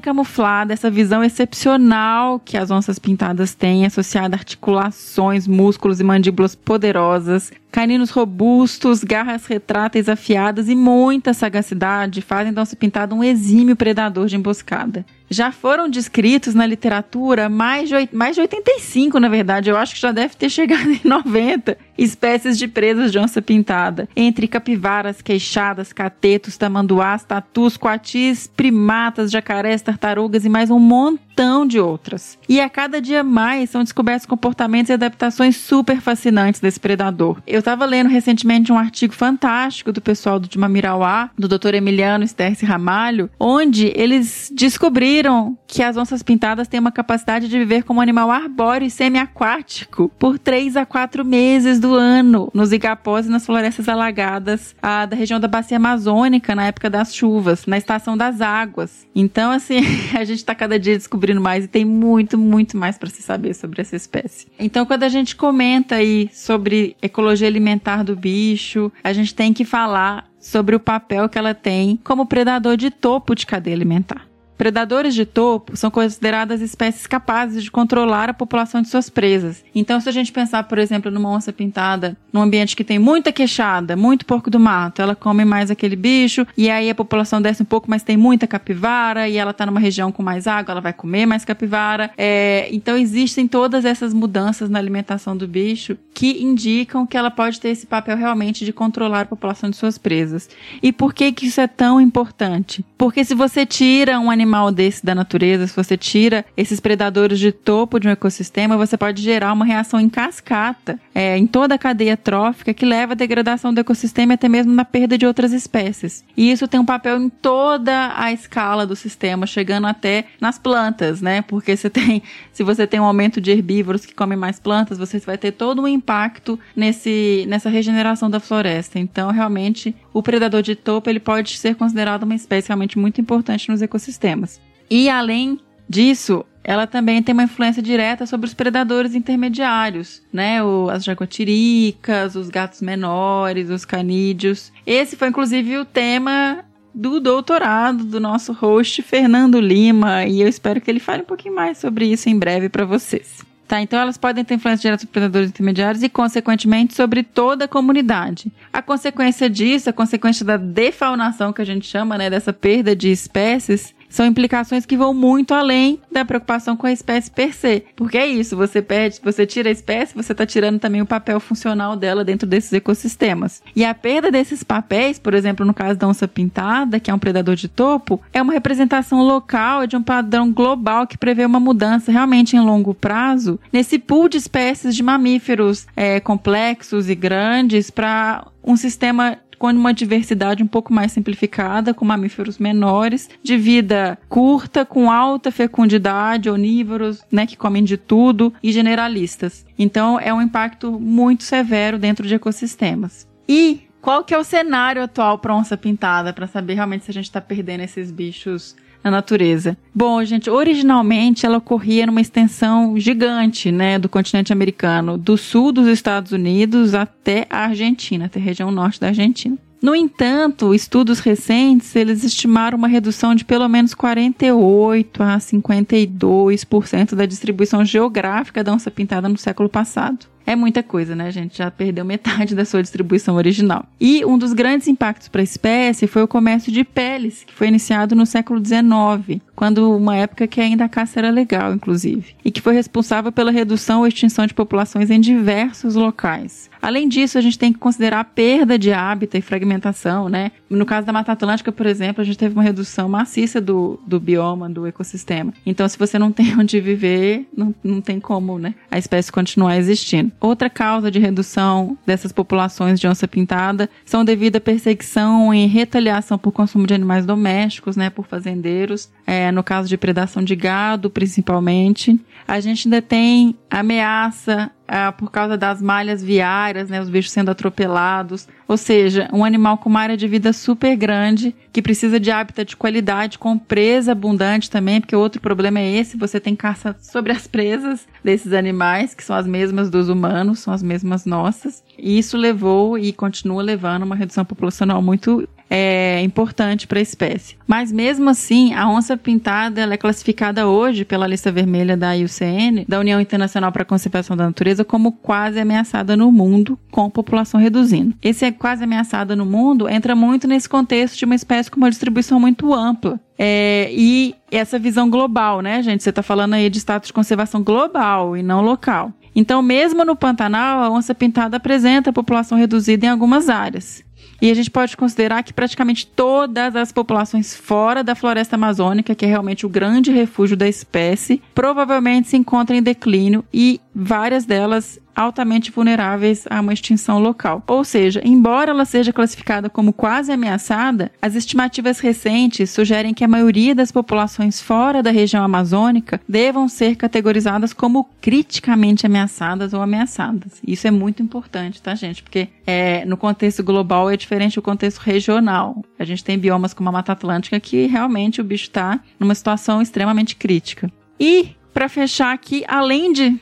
camuflada, 0.00 0.72
essa 0.72 0.90
visão 0.90 1.22
excepcional 1.22 2.40
que 2.40 2.56
as 2.56 2.70
onças 2.70 2.98
pintadas 2.98 3.52
têm, 3.52 3.84
associada 3.84 4.34
a 4.34 4.38
articulações, 4.38 5.46
músculos 5.46 6.00
e 6.00 6.04
mandíbulas 6.04 6.54
poderosas, 6.54 7.52
Caninos 7.76 8.08
robustos, 8.08 9.04
garras 9.04 9.44
retráteis 9.44 10.08
afiadas 10.08 10.66
e 10.66 10.74
muita 10.74 11.34
sagacidade 11.34 12.22
fazem 12.22 12.50
da 12.50 12.62
onça 12.62 12.74
pintada 12.74 13.14
um 13.14 13.22
exímio 13.22 13.76
predador 13.76 14.28
de 14.28 14.34
emboscada 14.34 15.04
já 15.28 15.50
foram 15.50 15.88
descritos 15.88 16.54
na 16.54 16.66
literatura 16.66 17.48
mais 17.48 17.88
de, 17.88 18.08
mais 18.12 18.34
de 18.36 18.42
85, 18.42 19.18
na 19.18 19.28
verdade, 19.28 19.70
eu 19.70 19.76
acho 19.76 19.94
que 19.94 20.00
já 20.00 20.12
deve 20.12 20.36
ter 20.36 20.48
chegado 20.48 20.88
em 20.90 21.00
90 21.04 21.76
espécies 21.98 22.58
de 22.58 22.68
presas 22.68 23.10
de 23.10 23.18
onça 23.18 23.40
pintada, 23.40 24.08
entre 24.14 24.46
capivaras, 24.46 25.22
queixadas, 25.22 25.92
catetos, 25.92 26.56
tamanduás, 26.56 27.24
tatus, 27.24 27.76
coatis, 27.76 28.46
primatas, 28.46 29.30
jacarés, 29.30 29.82
tartarugas 29.82 30.44
e 30.44 30.48
mais 30.48 30.70
um 30.70 30.78
montão 30.78 31.66
de 31.66 31.80
outras. 31.80 32.38
E 32.48 32.60
a 32.60 32.68
cada 32.68 33.00
dia 33.00 33.24
mais 33.24 33.70
são 33.70 33.82
descobertos 33.82 34.26
comportamentos 34.26 34.90
e 34.90 34.92
adaptações 34.92 35.56
super 35.56 36.00
fascinantes 36.00 36.60
desse 36.60 36.78
predador. 36.78 37.40
Eu 37.46 37.60
estava 37.66 37.84
lendo 37.84 38.08
recentemente 38.08 38.70
um 38.72 38.78
artigo 38.78 39.12
fantástico 39.12 39.90
do 39.90 40.00
pessoal 40.00 40.38
do 40.38 40.48
Mamirauá, 40.56 41.30
do 41.36 41.48
Dr. 41.48 41.74
Emiliano 41.74 42.24
Sterce 42.24 42.64
Ramalho, 42.64 43.28
onde 43.40 43.92
eles 43.96 44.52
descobriram 44.54 45.58
que 45.66 45.82
as 45.82 45.96
onças 45.96 46.22
pintadas 46.22 46.68
têm 46.68 46.78
uma 46.78 46.92
capacidade 46.92 47.48
de 47.48 47.58
viver 47.58 47.82
como 47.82 48.00
animal 48.00 48.30
arbóreo 48.30 48.86
e 48.86 48.90
semiaquático 48.90 50.08
por 50.16 50.38
3 50.38 50.76
a 50.76 50.86
4 50.86 51.24
meses 51.24 51.80
do 51.80 51.92
ano 51.92 52.48
nos 52.54 52.70
igapós 52.70 53.26
e 53.26 53.30
nas 53.30 53.44
florestas 53.44 53.88
alagadas 53.88 54.76
a, 54.80 55.04
da 55.04 55.16
região 55.16 55.40
da 55.40 55.48
bacia 55.48 55.76
amazônica 55.76 56.54
na 56.54 56.66
época 56.66 56.88
das 56.88 57.12
chuvas, 57.12 57.66
na 57.66 57.76
estação 57.76 58.16
das 58.16 58.40
águas. 58.40 59.04
Então, 59.12 59.50
assim, 59.50 59.80
a 60.16 60.22
gente 60.22 60.38
está 60.38 60.54
cada 60.54 60.78
dia 60.78 60.96
descobrindo 60.96 61.40
mais 61.40 61.64
e 61.64 61.68
tem 61.68 61.84
muito, 61.84 62.38
muito 62.38 62.76
mais 62.76 62.96
para 62.96 63.10
se 63.10 63.22
saber 63.22 63.54
sobre 63.54 63.82
essa 63.82 63.96
espécie. 63.96 64.46
Então, 64.56 64.86
quando 64.86 65.02
a 65.02 65.08
gente 65.08 65.34
comenta 65.34 65.96
aí 65.96 66.30
sobre 66.32 66.96
ecologia 67.02 67.55
alimentar 67.56 68.04
do 68.04 68.14
bicho, 68.14 68.92
a 69.02 69.12
gente 69.12 69.34
tem 69.34 69.52
que 69.52 69.64
falar 69.64 70.30
sobre 70.38 70.76
o 70.76 70.80
papel 70.80 71.28
que 71.28 71.38
ela 71.38 71.54
tem 71.54 71.96
como 72.04 72.26
predador 72.26 72.76
de 72.76 72.90
topo 72.90 73.34
de 73.34 73.46
cadeia 73.46 73.74
alimentar. 73.74 74.26
Predadores 74.56 75.14
de 75.14 75.24
topo 75.24 75.76
são 75.76 75.90
consideradas 75.90 76.60
espécies 76.60 77.06
capazes 77.06 77.62
de 77.62 77.70
controlar 77.70 78.30
a 78.30 78.34
população 78.34 78.80
de 78.82 78.88
suas 78.88 79.08
presas. 79.08 79.64
Então, 79.74 80.00
se 80.00 80.08
a 80.08 80.12
gente 80.12 80.32
pensar, 80.32 80.64
por 80.64 80.78
exemplo, 80.78 81.10
numa 81.10 81.30
onça 81.30 81.52
pintada, 81.52 82.16
num 82.32 82.42
ambiente 82.42 82.74
que 82.74 82.84
tem 82.84 82.98
muita 82.98 83.32
queixada, 83.32 83.96
muito 83.96 84.26
porco 84.26 84.50
do 84.50 84.58
mato, 84.58 85.02
ela 85.02 85.14
come 85.14 85.44
mais 85.44 85.70
aquele 85.70 85.96
bicho, 85.96 86.46
e 86.56 86.70
aí 86.70 86.88
a 86.90 86.94
população 86.94 87.40
desce 87.40 87.62
um 87.62 87.66
pouco, 87.66 87.90
mas 87.90 88.02
tem 88.02 88.16
muita 88.16 88.46
capivara, 88.46 89.28
e 89.28 89.36
ela 89.36 89.50
está 89.50 89.66
numa 89.66 89.80
região 89.80 90.10
com 90.10 90.22
mais 90.22 90.46
água, 90.46 90.72
ela 90.72 90.80
vai 90.80 90.92
comer 90.92 91.26
mais 91.26 91.44
capivara. 91.44 92.10
É, 92.16 92.68
então, 92.72 92.96
existem 92.96 93.46
todas 93.46 93.84
essas 93.84 94.12
mudanças 94.12 94.70
na 94.70 94.78
alimentação 94.78 95.36
do 95.36 95.46
bicho 95.46 95.96
que 96.14 96.42
indicam 96.42 97.06
que 97.06 97.16
ela 97.16 97.30
pode 97.30 97.60
ter 97.60 97.68
esse 97.68 97.86
papel 97.86 98.16
realmente 98.16 98.64
de 98.64 98.72
controlar 98.72 99.22
a 99.22 99.26
população 99.26 99.68
de 99.68 99.76
suas 99.76 99.98
presas. 99.98 100.48
E 100.82 100.90
por 100.90 101.12
que, 101.12 101.30
que 101.30 101.46
isso 101.46 101.60
é 101.60 101.66
tão 101.66 102.00
importante? 102.00 102.84
Porque 102.96 103.22
se 103.22 103.34
você 103.34 103.66
tira 103.66 104.18
um 104.18 104.30
animal 104.30 104.45
desse 104.72 105.04
da 105.04 105.14
natureza, 105.14 105.66
se 105.66 105.76
você 105.76 105.96
tira 105.96 106.44
esses 106.56 106.80
predadores 106.80 107.38
de 107.38 107.52
topo 107.52 107.98
de 107.98 108.08
um 108.08 108.10
ecossistema, 108.10 108.76
você 108.76 108.96
pode 108.96 109.22
gerar 109.22 109.52
uma 109.52 109.64
reação 109.64 110.00
em 110.00 110.08
cascata 110.08 110.98
é, 111.16 111.38
em 111.38 111.46
toda 111.46 111.76
a 111.76 111.78
cadeia 111.78 112.14
trófica 112.14 112.74
que 112.74 112.84
leva 112.84 113.14
à 113.14 113.16
degradação 113.16 113.72
do 113.72 113.80
ecossistema 113.80 114.34
e 114.34 114.34
até 114.34 114.50
mesmo 114.50 114.74
na 114.74 114.84
perda 114.84 115.16
de 115.16 115.24
outras 115.24 115.50
espécies. 115.50 116.22
E 116.36 116.52
isso 116.52 116.68
tem 116.68 116.78
um 116.78 116.84
papel 116.84 117.18
em 117.18 117.30
toda 117.30 118.12
a 118.14 118.30
escala 118.32 118.86
do 118.86 118.94
sistema, 118.94 119.46
chegando 119.46 119.86
até 119.86 120.26
nas 120.38 120.58
plantas, 120.58 121.22
né? 121.22 121.40
Porque 121.40 121.74
você 121.74 121.88
tem, 121.88 122.22
se 122.52 122.62
você 122.62 122.86
tem 122.86 123.00
um 123.00 123.04
aumento 123.04 123.40
de 123.40 123.50
herbívoros 123.50 124.04
que 124.04 124.14
comem 124.14 124.36
mais 124.36 124.60
plantas, 124.60 124.98
você 124.98 125.18
vai 125.20 125.38
ter 125.38 125.52
todo 125.52 125.80
um 125.80 125.88
impacto 125.88 126.60
nesse, 126.76 127.46
nessa 127.48 127.70
regeneração 127.70 128.28
da 128.28 128.38
floresta. 128.38 128.98
Então, 128.98 129.30
realmente, 129.30 129.96
o 130.12 130.22
predador 130.22 130.60
de 130.60 130.74
topo 130.74 131.08
ele 131.08 131.18
pode 131.18 131.56
ser 131.56 131.76
considerado 131.76 132.24
uma 132.24 132.34
espécie 132.34 132.68
realmente 132.68 132.98
muito 132.98 133.22
importante 133.22 133.70
nos 133.70 133.80
ecossistemas. 133.80 134.60
E 134.90 135.08
além 135.08 135.58
disso, 135.88 136.44
ela 136.66 136.84
também 136.84 137.22
tem 137.22 137.32
uma 137.32 137.44
influência 137.44 137.80
direta 137.80 138.26
sobre 138.26 138.48
os 138.48 138.52
predadores 138.52 139.14
intermediários, 139.14 140.20
né? 140.32 140.60
O, 140.64 140.90
as 140.90 141.04
jaguatiricas, 141.04 142.34
os 142.34 142.50
gatos 142.50 142.82
menores, 142.82 143.70
os 143.70 143.84
canídeos. 143.84 144.72
Esse 144.84 145.14
foi 145.14 145.28
inclusive 145.28 145.78
o 145.78 145.84
tema 145.84 146.64
do 146.92 147.20
doutorado 147.20 148.04
do 148.04 148.18
nosso 148.18 148.52
host 148.52 149.00
Fernando 149.02 149.60
Lima 149.60 150.24
e 150.24 150.40
eu 150.40 150.48
espero 150.48 150.80
que 150.80 150.90
ele 150.90 150.98
fale 150.98 151.22
um 151.22 151.26
pouquinho 151.26 151.54
mais 151.54 151.78
sobre 151.78 152.06
isso 152.06 152.28
em 152.28 152.36
breve 152.36 152.68
para 152.68 152.84
vocês. 152.84 153.46
Tá, 153.68 153.80
então 153.80 153.98
elas 153.98 154.16
podem 154.16 154.44
ter 154.44 154.54
influência 154.54 154.82
direta 154.82 155.00
sobre 155.02 155.12
predadores 155.12 155.50
intermediários 155.50 156.02
e, 156.02 156.08
consequentemente, 156.08 156.94
sobre 156.94 157.24
toda 157.24 157.64
a 157.64 157.68
comunidade. 157.68 158.50
A 158.72 158.80
consequência 158.80 159.50
disso, 159.50 159.90
a 159.90 159.92
consequência 159.92 160.44
da 160.44 160.56
defaunação 160.56 161.52
que 161.52 161.60
a 161.60 161.64
gente 161.64 161.84
chama, 161.84 162.16
né, 162.16 162.30
dessa 162.30 162.52
perda 162.52 162.94
de 162.94 163.10
espécies, 163.10 163.92
são 164.16 164.24
implicações 164.24 164.86
que 164.86 164.96
vão 164.96 165.12
muito 165.12 165.52
além 165.52 166.00
da 166.10 166.24
preocupação 166.24 166.74
com 166.74 166.86
a 166.86 166.92
espécie 166.92 167.30
per 167.30 167.54
se. 167.54 167.84
Porque 167.94 168.16
é 168.16 168.26
isso, 168.26 168.56
você 168.56 168.80
perde, 168.80 169.20
você 169.22 169.44
tira 169.44 169.68
a 169.68 169.72
espécie, 169.72 170.14
você 170.14 170.32
está 170.32 170.46
tirando 170.46 170.80
também 170.80 171.02
o 171.02 171.06
papel 171.06 171.38
funcional 171.38 171.94
dela 171.94 172.24
dentro 172.24 172.48
desses 172.48 172.72
ecossistemas. 172.72 173.62
E 173.74 173.84
a 173.84 173.94
perda 173.94 174.30
desses 174.30 174.64
papéis, 174.64 175.18
por 175.18 175.34
exemplo, 175.34 175.66
no 175.66 175.74
caso 175.74 175.98
da 175.98 176.08
onça 176.08 176.26
pintada, 176.26 176.98
que 176.98 177.10
é 177.10 177.14
um 177.14 177.18
predador 177.18 177.54
de 177.54 177.68
topo, 177.68 178.18
é 178.32 178.40
uma 178.40 178.54
representação 178.54 179.20
local 179.22 179.86
de 179.86 179.96
um 179.96 180.02
padrão 180.02 180.50
global 180.50 181.06
que 181.06 181.18
prevê 181.18 181.44
uma 181.44 181.60
mudança 181.60 182.10
realmente 182.10 182.56
em 182.56 182.60
longo 182.60 182.94
prazo 182.94 183.60
nesse 183.70 183.98
pool 183.98 184.30
de 184.30 184.38
espécies 184.38 184.96
de 184.96 185.02
mamíferos 185.02 185.86
é, 185.94 186.20
complexos 186.20 187.10
e 187.10 187.14
grandes 187.14 187.90
para 187.90 188.46
um 188.64 188.76
sistema 188.76 189.38
com 189.58 189.68
uma 189.68 189.92
diversidade 189.92 190.62
um 190.62 190.66
pouco 190.66 190.92
mais 190.92 191.12
simplificada, 191.12 191.94
com 191.94 192.04
mamíferos 192.04 192.58
menores, 192.58 193.28
de 193.42 193.56
vida 193.56 194.18
curta, 194.28 194.84
com 194.84 195.10
alta 195.10 195.50
fecundidade, 195.50 196.50
onívoros, 196.50 197.22
né, 197.30 197.46
que 197.46 197.56
comem 197.56 197.84
de 197.84 197.96
tudo 197.96 198.52
e 198.62 198.72
generalistas. 198.72 199.64
Então 199.78 200.18
é 200.20 200.32
um 200.32 200.42
impacto 200.42 200.92
muito 200.92 201.44
severo 201.44 201.98
dentro 201.98 202.26
de 202.26 202.34
ecossistemas. 202.34 203.26
E 203.48 203.86
qual 204.00 204.22
que 204.22 204.32
é 204.32 204.38
o 204.38 204.44
cenário 204.44 205.02
atual 205.02 205.38
para 205.38 205.54
onça 205.54 205.76
pintada, 205.76 206.32
para 206.32 206.46
saber 206.46 206.74
realmente 206.74 207.04
se 207.04 207.10
a 207.10 207.14
gente 207.14 207.24
está 207.24 207.40
perdendo 207.40 207.80
esses 207.80 208.10
bichos 208.12 208.76
na 209.06 209.10
natureza. 209.10 209.78
Bom, 209.94 210.22
gente, 210.24 210.50
originalmente 210.50 211.46
ela 211.46 211.58
ocorria 211.58 212.06
numa 212.06 212.20
extensão 212.20 212.98
gigante, 212.98 213.70
né, 213.70 214.00
do 214.00 214.08
continente 214.08 214.52
americano, 214.52 215.16
do 215.16 215.36
sul 215.36 215.70
dos 215.70 215.86
Estados 215.86 216.32
Unidos 216.32 216.92
até 216.92 217.46
a 217.48 217.66
Argentina, 217.66 218.24
até 218.26 218.40
a 218.40 218.42
região 218.42 218.70
norte 218.72 219.00
da 219.00 219.06
Argentina. 219.06 219.56
No 219.80 219.94
entanto, 219.94 220.74
estudos 220.74 221.20
recentes, 221.20 221.94
eles 221.94 222.24
estimaram 222.24 222.76
uma 222.76 222.88
redução 222.88 223.32
de 223.32 223.44
pelo 223.44 223.68
menos 223.68 223.94
48 223.94 225.22
a 225.22 225.36
52% 225.38 227.14
da 227.14 227.26
distribuição 227.26 227.84
geográfica 227.84 228.64
da 228.64 228.72
onça 228.72 228.90
pintada 228.90 229.28
no 229.28 229.38
século 229.38 229.68
passado. 229.68 230.26
É 230.46 230.54
muita 230.54 230.80
coisa, 230.80 231.16
né, 231.16 231.30
gente? 231.32 231.58
Já 231.58 231.70
perdeu 231.70 232.04
metade 232.04 232.54
da 232.54 232.64
sua 232.64 232.80
distribuição 232.80 233.34
original. 233.34 233.84
E 234.00 234.24
um 234.24 234.38
dos 234.38 234.52
grandes 234.52 234.86
impactos 234.86 235.26
para 235.26 235.40
a 235.40 235.44
espécie 235.44 236.06
foi 236.06 236.22
o 236.22 236.28
comércio 236.28 236.70
de 236.70 236.84
peles, 236.84 237.42
que 237.44 237.52
foi 237.52 237.66
iniciado 237.66 238.14
no 238.14 238.24
século 238.24 238.64
XIX, 238.64 239.42
quando 239.56 239.96
uma 239.96 240.14
época 240.14 240.46
que 240.46 240.60
ainda 240.60 240.84
a 240.84 240.88
caça 240.88 241.18
era 241.18 241.30
legal, 241.30 241.72
inclusive, 241.72 242.36
e 242.44 242.50
que 242.50 242.60
foi 242.60 242.74
responsável 242.74 243.32
pela 243.32 243.50
redução 243.50 244.00
ou 244.00 244.06
extinção 244.06 244.46
de 244.46 244.54
populações 244.54 245.10
em 245.10 245.18
diversos 245.18 245.94
locais. 245.94 246.70
Além 246.80 247.08
disso, 247.08 247.38
a 247.38 247.40
gente 247.40 247.58
tem 247.58 247.72
que 247.72 247.78
considerar 247.78 248.20
a 248.20 248.24
perda 248.24 248.78
de 248.78 248.92
hábitat 248.92 249.38
e 249.38 249.42
fragmentação, 249.42 250.28
né? 250.28 250.52
No 250.68 250.84
caso 250.84 251.06
da 251.06 251.12
Mata 251.12 251.32
Atlântica, 251.32 251.72
por 251.72 251.86
exemplo, 251.86 252.20
a 252.20 252.24
gente 252.24 252.38
teve 252.38 252.54
uma 252.54 252.62
redução 252.62 253.08
maciça 253.08 253.60
do, 253.60 253.98
do 254.06 254.20
bioma, 254.20 254.68
do 254.68 254.86
ecossistema. 254.86 255.52
Então, 255.64 255.88
se 255.88 255.98
você 255.98 256.18
não 256.18 256.30
tem 256.30 256.54
onde 256.58 256.78
viver, 256.80 257.48
não, 257.56 257.74
não 257.82 258.00
tem 258.00 258.20
como, 258.20 258.58
né? 258.58 258.74
A 258.90 258.98
espécie 258.98 259.32
continuar 259.32 259.76
existindo. 259.76 260.30
Outra 260.40 260.68
causa 260.68 261.10
de 261.10 261.18
redução 261.18 261.96
dessas 262.06 262.30
populações 262.30 263.00
de 263.00 263.08
onça 263.08 263.26
pintada 263.26 263.88
são 264.04 264.24
devido 264.24 264.56
à 264.56 264.60
perseguição 264.60 265.52
e 265.54 265.66
retaliação 265.66 266.38
por 266.38 266.52
consumo 266.52 266.86
de 266.86 266.94
animais 266.94 267.24
domésticos, 267.24 267.96
né, 267.96 268.10
por 268.10 268.26
fazendeiros, 268.26 269.10
é, 269.26 269.45
no 269.52 269.62
caso 269.62 269.88
de 269.88 269.96
predação 269.96 270.42
de 270.42 270.54
gado, 270.54 271.10
principalmente. 271.10 272.18
A 272.46 272.60
gente 272.60 272.86
ainda 272.86 273.02
tem 273.02 273.56
ameaça 273.68 274.70
ah, 274.86 275.10
por 275.10 275.30
causa 275.30 275.56
das 275.56 275.82
malhas 275.82 276.22
viárias, 276.22 276.88
né, 276.88 277.00
os 277.00 277.08
bichos 277.08 277.32
sendo 277.32 277.50
atropelados. 277.50 278.46
Ou 278.68 278.76
seja, 278.76 279.28
um 279.32 279.44
animal 279.44 279.78
com 279.78 279.88
uma 279.88 280.00
área 280.00 280.16
de 280.16 280.28
vida 280.28 280.52
super 280.52 280.96
grande, 280.96 281.54
que 281.72 281.82
precisa 281.82 282.20
de 282.20 282.30
hábitat 282.30 282.70
de 282.70 282.76
qualidade, 282.76 283.38
com 283.38 283.58
presa 283.58 284.12
abundante 284.12 284.70
também, 284.70 285.00
porque 285.00 285.16
outro 285.16 285.40
problema 285.40 285.80
é 285.80 285.96
esse, 285.96 286.16
você 286.16 286.38
tem 286.38 286.54
caça 286.54 286.94
sobre 287.00 287.32
as 287.32 287.46
presas 287.46 288.06
desses 288.22 288.52
animais, 288.52 289.14
que 289.14 289.24
são 289.24 289.36
as 289.36 289.46
mesmas 289.46 289.90
dos 289.90 290.08
humanos, 290.08 290.60
são 290.60 290.72
as 290.72 290.82
mesmas 290.82 291.24
nossas. 291.24 291.82
E 291.98 292.18
isso 292.18 292.36
levou 292.36 292.98
e 292.98 293.12
continua 293.12 293.62
levando 293.62 294.04
uma 294.04 294.16
redução 294.16 294.44
populacional 294.44 295.02
muito 295.02 295.48
é 295.68 296.20
importante 296.22 296.86
para 296.86 296.98
a 296.98 297.02
espécie. 297.02 297.56
Mas 297.66 297.90
mesmo 297.90 298.30
assim, 298.30 298.72
a 298.74 298.88
onça 298.88 299.16
pintada 299.16 299.82
é 299.82 299.96
classificada 299.96 300.66
hoje 300.66 301.04
pela 301.04 301.26
lista 301.26 301.50
vermelha 301.50 301.96
da 301.96 302.12
IUCN, 302.12 302.84
da 302.88 303.00
União 303.00 303.20
Internacional 303.20 303.72
para 303.72 303.82
a 303.82 303.86
Conservação 303.86 304.36
da 304.36 304.46
Natureza, 304.46 304.84
como 304.84 305.12
quase 305.12 305.58
ameaçada 305.58 306.16
no 306.16 306.30
mundo, 306.30 306.78
com 306.90 307.10
população 307.10 307.60
reduzindo. 307.60 308.14
Esse 308.22 308.44
é 308.44 308.52
quase 308.52 308.84
ameaçada 308.84 309.34
no 309.34 309.44
mundo 309.44 309.88
entra 309.88 310.14
muito 310.14 310.46
nesse 310.46 310.68
contexto 310.68 311.18
de 311.18 311.24
uma 311.24 311.34
espécie 311.34 311.70
com 311.70 311.78
uma 311.78 311.90
distribuição 311.90 312.38
muito 312.38 312.72
ampla. 312.72 313.18
É, 313.38 313.90
e 313.92 314.34
essa 314.50 314.78
visão 314.78 315.10
global, 315.10 315.60
né, 315.60 315.82
gente? 315.82 316.02
Você 316.02 316.10
está 316.10 316.22
falando 316.22 316.54
aí 316.54 316.70
de 316.70 316.78
status 316.78 317.08
de 317.08 317.12
conservação 317.12 317.62
global 317.62 318.36
e 318.36 318.42
não 318.42 318.62
local. 318.62 319.12
Então, 319.34 319.60
mesmo 319.60 320.04
no 320.04 320.16
Pantanal, 320.16 320.82
a 320.82 320.90
onça 320.90 321.14
pintada 321.14 321.58
apresenta 321.58 322.12
população 322.12 322.56
reduzida 322.56 323.04
em 323.04 323.08
algumas 323.10 323.50
áreas. 323.50 324.02
E 324.40 324.50
a 324.50 324.54
gente 324.54 324.70
pode 324.70 324.96
considerar 324.96 325.42
que 325.42 325.52
praticamente 325.52 326.06
todas 326.06 326.76
as 326.76 326.92
populações 326.92 327.54
fora 327.54 328.04
da 328.04 328.14
floresta 328.14 328.56
amazônica, 328.56 329.14
que 329.14 329.24
é 329.24 329.28
realmente 329.28 329.64
o 329.64 329.68
grande 329.68 330.10
refúgio 330.10 330.56
da 330.56 330.68
espécie, 330.68 331.42
provavelmente 331.54 332.28
se 332.28 332.36
encontram 332.36 332.76
em 332.76 332.82
declínio 332.82 333.44
e 333.52 333.80
várias 333.94 334.44
delas 334.44 335.00
altamente 335.16 335.70
vulneráveis 335.70 336.44
a 336.50 336.60
uma 336.60 336.74
extinção 336.74 337.18
local. 337.18 337.62
Ou 337.66 337.82
seja, 337.82 338.20
embora 338.24 338.70
ela 338.70 338.84
seja 338.84 339.12
classificada 339.12 339.70
como 339.70 339.92
quase 339.92 340.30
ameaçada, 340.30 341.10
as 341.20 341.34
estimativas 341.34 341.98
recentes 341.98 342.70
sugerem 342.70 343.14
que 343.14 343.24
a 343.24 343.28
maioria 343.28 343.74
das 343.74 343.90
populações 343.90 344.60
fora 344.60 345.02
da 345.02 345.10
região 345.10 345.42
amazônica 345.42 346.20
devam 346.28 346.68
ser 346.68 346.96
categorizadas 346.96 347.72
como 347.72 348.08
criticamente 348.20 349.06
ameaçadas 349.06 349.72
ou 349.72 349.80
ameaçadas. 349.80 350.60
Isso 350.66 350.86
é 350.86 350.90
muito 350.90 351.22
importante, 351.22 351.80
tá, 351.80 351.94
gente? 351.94 352.22
Porque 352.22 352.48
é, 352.66 353.04
no 353.06 353.16
contexto 353.16 353.62
global 353.64 354.10
é 354.10 354.16
diferente 354.16 354.56
do 354.56 354.62
contexto 354.62 354.98
regional. 354.98 355.82
A 355.98 356.04
gente 356.04 356.22
tem 356.22 356.38
biomas 356.38 356.74
como 356.74 356.88
a 356.90 356.92
Mata 356.92 357.12
Atlântica 357.12 357.58
que 357.58 357.86
realmente 357.86 358.40
o 358.40 358.44
bicho 358.44 358.64
está 358.64 359.00
numa 359.18 359.34
situação 359.34 359.80
extremamente 359.80 360.36
crítica. 360.36 360.90
E 361.18 361.50
para 361.72 361.88
fechar 361.88 362.32
aqui, 362.32 362.64
além 362.68 363.12
de 363.12 363.40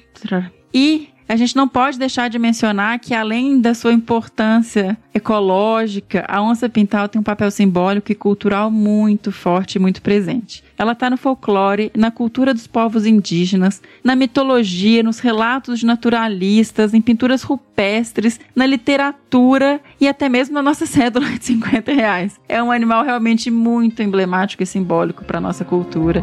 e 0.72 1.08
a 1.28 1.36
gente 1.36 1.56
não 1.56 1.66
pode 1.66 1.98
deixar 1.98 2.28
de 2.28 2.38
mencionar 2.38 2.98
que, 2.98 3.14
além 3.14 3.60
da 3.60 3.74
sua 3.74 3.92
importância 3.92 4.96
ecológica, 5.14 6.24
a 6.28 6.42
onça 6.42 6.68
pintal 6.68 7.08
tem 7.08 7.20
um 7.20 7.24
papel 7.24 7.50
simbólico 7.50 8.12
e 8.12 8.14
cultural 8.14 8.70
muito 8.70 9.32
forte 9.32 9.76
e 9.76 9.78
muito 9.78 10.02
presente. 10.02 10.62
Ela 10.76 10.92
está 10.92 11.08
no 11.08 11.16
folclore, 11.16 11.90
na 11.96 12.10
cultura 12.10 12.52
dos 12.52 12.66
povos 12.66 13.06
indígenas, 13.06 13.80
na 14.02 14.14
mitologia, 14.14 15.02
nos 15.02 15.20
relatos 15.20 15.80
de 15.80 15.86
naturalistas, 15.86 16.92
em 16.92 17.00
pinturas 17.00 17.42
rupestres, 17.42 18.40
na 18.54 18.66
literatura 18.66 19.80
e 20.00 20.08
até 20.08 20.28
mesmo 20.28 20.54
na 20.54 20.62
nossa 20.62 20.84
cédula 20.84 21.26
de 21.30 21.44
50 21.44 21.92
reais. 21.92 22.38
É 22.48 22.62
um 22.62 22.72
animal 22.72 23.04
realmente 23.04 23.50
muito 23.50 24.02
emblemático 24.02 24.62
e 24.62 24.66
simbólico 24.66 25.24
para 25.24 25.38
a 25.38 25.40
nossa 25.40 25.64
cultura. 25.64 26.22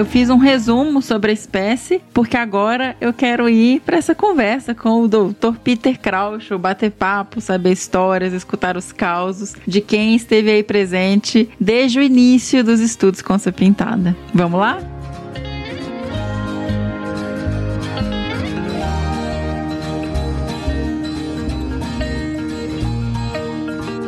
Eu 0.00 0.06
fiz 0.06 0.30
um 0.30 0.38
resumo 0.38 1.02
sobre 1.02 1.30
a 1.30 1.34
espécie, 1.34 2.00
porque 2.14 2.34
agora 2.34 2.96
eu 3.02 3.12
quero 3.12 3.50
ir 3.50 3.80
para 3.80 3.98
essa 3.98 4.14
conversa 4.14 4.74
com 4.74 5.02
o 5.02 5.06
Dr. 5.06 5.58
Peter 5.62 6.00
Krausch, 6.00 6.50
bater 6.58 6.90
papo, 6.90 7.38
saber 7.38 7.72
histórias, 7.72 8.32
escutar 8.32 8.78
os 8.78 8.92
causos 8.92 9.54
de 9.66 9.82
quem 9.82 10.16
esteve 10.16 10.50
aí 10.50 10.62
presente 10.62 11.50
desde 11.60 11.98
o 11.98 12.02
início 12.02 12.64
dos 12.64 12.80
estudos 12.80 13.20
com 13.20 13.34
essa 13.34 13.52
pintada. 13.52 14.16
Vamos 14.32 14.58
lá? 14.58 14.99